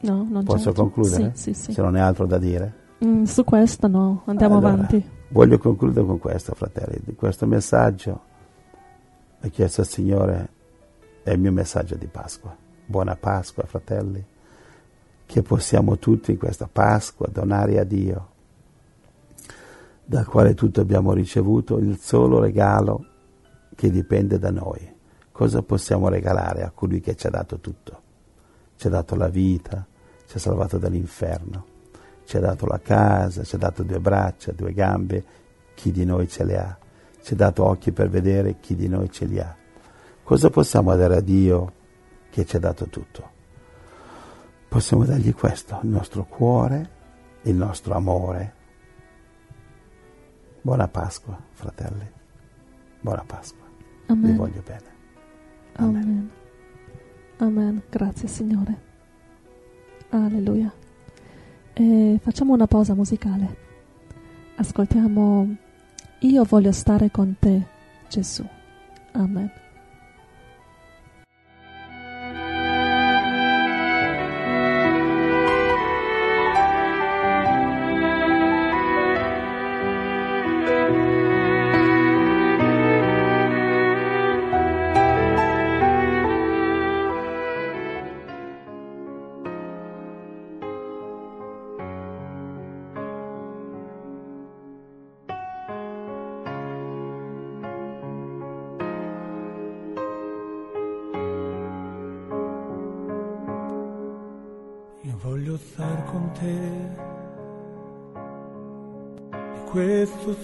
No, 0.03 0.27
non 0.29 0.43
posso 0.45 0.65
certo. 0.65 0.83
concludere? 0.83 1.33
Sì, 1.35 1.55
sì, 1.55 1.63
sì. 1.65 1.73
Se 1.73 1.83
non 1.83 1.97
è 1.97 2.01
altro 2.01 2.27
da 2.27 2.39
dire. 2.39 2.81
Mm, 3.05 3.25
su 3.25 3.45
questo 3.45 3.87
no, 3.87 4.23
andiamo 4.27 4.59
Allora, 4.59 4.73
avanti. 4.73 5.11
Voglio 5.29 5.59
concludere 5.59 6.05
con 6.05 6.19
questo, 6.19 6.55
fratelli, 6.55 7.15
questo 7.15 7.47
messaggio. 7.47 8.21
Ho 9.45 9.49
chiesto 9.49 9.81
al 9.81 9.87
Signore, 9.87 10.49
è 11.23 11.31
il 11.31 11.39
mio 11.39 11.53
messaggio 11.53 11.95
di 11.95 12.07
Pasqua. 12.07 12.55
Buona 12.85 13.17
Pasqua, 13.17 13.65
fratelli, 13.65 14.25
che 15.25 15.43
possiamo 15.43 15.99
tutti 15.99 16.33
in 16.33 16.39
questa 16.39 16.69
Pasqua 16.71 17.29
donare 17.31 17.79
a 17.79 17.85
Dio, 17.85 18.29
dal 20.05 20.27
quale 20.27 20.55
tutti 20.55 20.81
abbiamo 20.81 21.13
ricevuto 21.13 21.79
il 21.79 21.99
solo 21.99 22.41
regalo 22.41 23.07
che 23.75 23.91
dipende 23.91 24.39
da 24.39 24.51
noi. 24.51 25.01
Cosa 25.31 25.63
possiamo 25.63 26.09
regalare 26.09 26.63
a 26.63 26.71
colui 26.71 27.01
che 27.01 27.17
ci 27.17 27.27
ha 27.27 27.31
dato 27.31 27.59
tutto? 27.59 28.01
Ci 28.77 28.87
ha 28.87 28.91
dato 28.91 29.17
la 29.17 29.29
vita, 29.29 29.87
ci 30.27 30.37
ha 30.37 30.41
salvato 30.41 30.79
dall'inferno, 30.79 31.67
ci 32.25 32.37
ha 32.37 32.41
dato 32.41 32.67
la 32.67 32.81
casa, 32.81 33.43
ci 33.43 33.55
ha 33.55 33.59
dato 33.59 33.83
due 33.83 34.01
braccia, 34.01 34.53
due 34.53 34.73
gambe, 34.73 35.25
chi 35.75 35.91
di 35.91 36.05
noi 36.05 36.29
ce 36.29 36.45
le 36.45 36.59
ha? 36.59 36.79
Ci 37.23 37.33
ha 37.35 37.37
dato 37.37 37.65
occhi 37.65 37.93
per 37.93 38.09
vedere, 38.09 38.59
chi 38.61 38.75
di 38.75 38.89
noi 38.89 39.11
ce 39.11 39.25
li 39.25 39.39
ha? 39.39 39.57
Cosa 40.23 40.51
possiamo 40.51 40.95
dare 40.95 41.17
a 41.17 41.21
Dio 41.21 41.73
che 42.31 42.45
ci 42.45 42.57
ha 42.57 42.61
dato 42.61 42.87
tutto? 42.87 43.31
Possiamo 44.69 45.05
dargli 45.05 45.35
questo, 45.35 45.81
il 45.83 45.91
nostro 45.91 46.25
cuore, 46.25 46.91
il 47.43 47.55
nostro 47.55 47.95
amore. 47.95 48.55
Buona 50.63 50.89
Pasqua, 50.89 51.39
fratelli. 51.51 52.11
Buona 53.01 53.25
Pasqua. 53.27 53.62
Vi 54.15 54.25
Amen. 54.27 54.37
voglio 54.37 54.63
bene. 54.65 54.91
Amen. 55.75 56.31
Amen. 57.39 57.83
Grazie 57.89 58.29
Signore. 58.29 58.91
Alleluia. 60.11 60.73
E 61.73 62.19
facciamo 62.23 62.53
una 62.53 62.67
pausa 62.67 62.95
musicale. 62.95 63.57
Ascoltiamo 64.57 65.57
Io 66.21 66.45
voglio 66.45 66.73
stare 66.73 67.11
con 67.11 67.37
te, 67.39 67.67
Gesù. 68.09 68.47
Amen. 69.13 69.62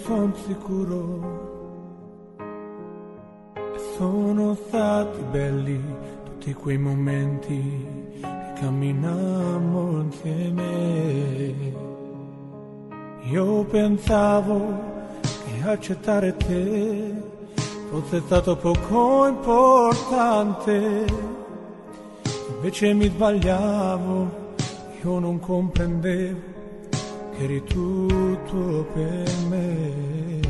Son 0.05 0.34
sicuro. 0.44 1.02
E 3.55 3.78
sono 3.96 4.55
stati 4.55 5.22
belli 5.30 5.80
tutti 6.24 6.52
quei 6.52 6.78
momenti 6.78 7.86
che 8.20 8.52
camminammo 8.60 10.00
insieme. 10.00 11.76
Io 13.30 13.64
pensavo 13.64 14.56
che 15.20 15.68
accettare 15.68 16.36
te 16.36 17.14
fosse 17.90 18.20
stato 18.20 18.56
poco 18.56 19.26
importante. 19.26 21.05
Invece 22.50 22.92
mi 22.94 23.09
sbagliavo, 23.09 24.28
io 25.02 25.18
non 25.20 25.38
comprendevo 25.38 26.57
eri 27.40 27.62
tutto 27.65 28.86
per 28.93 29.31
me. 29.48 30.40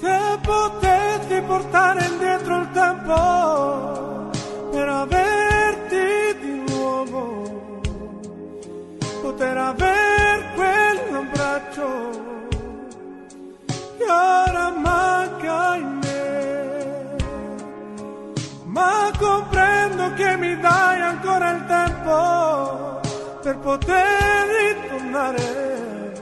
Se 0.00 0.38
potessi 0.42 1.40
portare 1.46 2.06
indietro 2.06 2.58
il 2.60 2.70
tempo 2.72 4.30
per 4.70 4.88
averti 4.88 6.38
di 6.40 6.64
nuovo, 6.68 7.80
poter 9.20 9.56
aver 9.56 10.44
quell'abbraccio 10.54 12.10
che 13.98 14.04
ora 14.04 14.70
manca 14.70 15.76
in 15.76 15.98
me 16.02 17.16
ma 18.64 19.10
comprendo 19.16 20.12
che 20.14 20.36
mi 20.36 20.58
dai 20.58 21.00
ancora 21.00 21.50
il 21.50 21.66
tempo 21.66 23.00
per 23.42 23.58
poter 23.58 24.63
ritornare, 25.14 26.12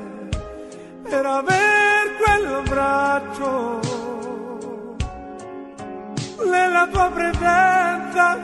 per 1.02 1.24
aver 1.24 2.16
quell'abbraccio 2.22 3.80
nella 6.50 6.86
tua 6.90 7.10
presenza. 7.10 8.38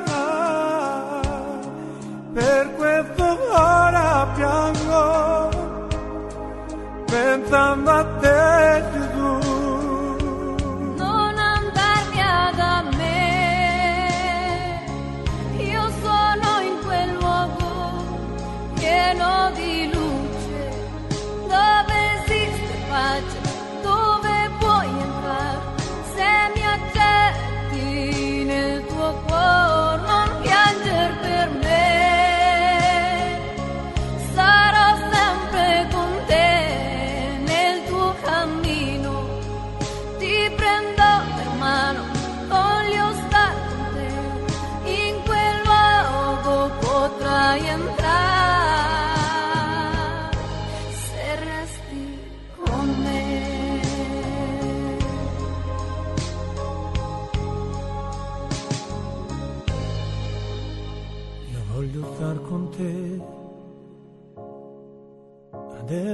Per 2.32 2.74
questo 2.76 3.38
ora 3.52 4.26
piango, 4.34 5.48
pensando 7.06 7.90
a 7.90 8.04
te 8.20 8.82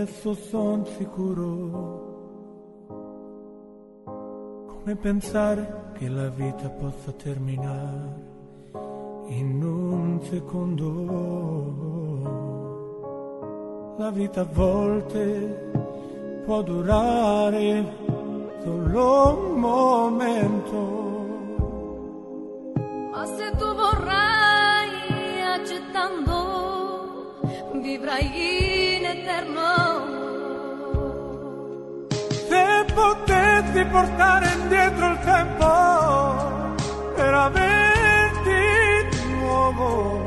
adesso 0.04 0.34
son 0.34 0.84
sicuro. 0.98 2.02
Come 4.66 4.96
pensare 4.96 5.92
che 5.94 6.08
la 6.10 6.28
vita 6.28 6.68
possa 6.68 7.10
terminare 7.12 8.32
in 9.28 9.62
un 9.64 10.20
secondo? 10.22 10.82
La 13.96 14.10
vita 14.10 14.42
a 14.42 14.48
volte 14.52 15.70
può 16.44 16.60
durare 16.60 18.02
solo 18.62 19.38
un 19.38 19.58
momento. 19.58 21.02
Ma 23.10 23.24
se 23.24 23.50
tu 23.56 23.72
vorrai 23.72 25.40
accettando, 25.56 27.40
vivrai 27.80 28.93
in 29.04 29.10
eterno. 29.18 29.68
Se 32.48 32.84
potessi 32.94 33.84
portare 33.84 34.52
indietro 34.60 35.06
il 35.06 35.18
tempo 35.24 35.66
per 37.14 37.34
averti 37.34 39.08
di 39.10 39.32
nuovo, 39.34 40.24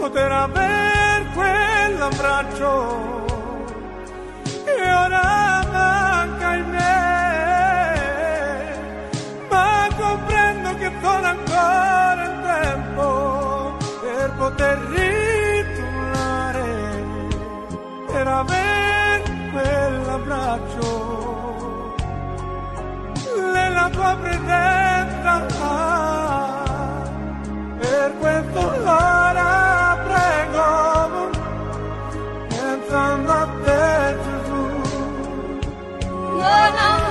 poter 0.00 0.32
aver 0.32 1.26
quell'abbraccio 1.34 3.24
che 4.64 4.92
ora 4.92 5.62
manca 5.70 6.54
in 6.54 6.68
me, 6.70 6.84
ma 9.50 9.88
comprendo 9.98 10.74
che 10.76 10.90
sono 11.02 11.26
ancora 11.26 12.24
in 12.24 12.40
tempo 12.42 13.76
per 14.00 14.32
poter 14.38 14.78
ritornare, 14.78 15.25
per 18.26 18.34
aver 18.34 19.22
quell'abbraccio 19.52 20.88
nella 23.52 23.88
tua 23.90 24.16
presenza. 24.20 25.44
Per 27.78 28.18
questo 28.18 28.60
ora 28.82 29.96
prego, 30.08 31.30
pensando 32.48 33.32
a 33.32 33.48
te 33.62 34.16
Gesù. 34.24 34.64
Non 36.32 36.42
allarghiamo 36.42 37.05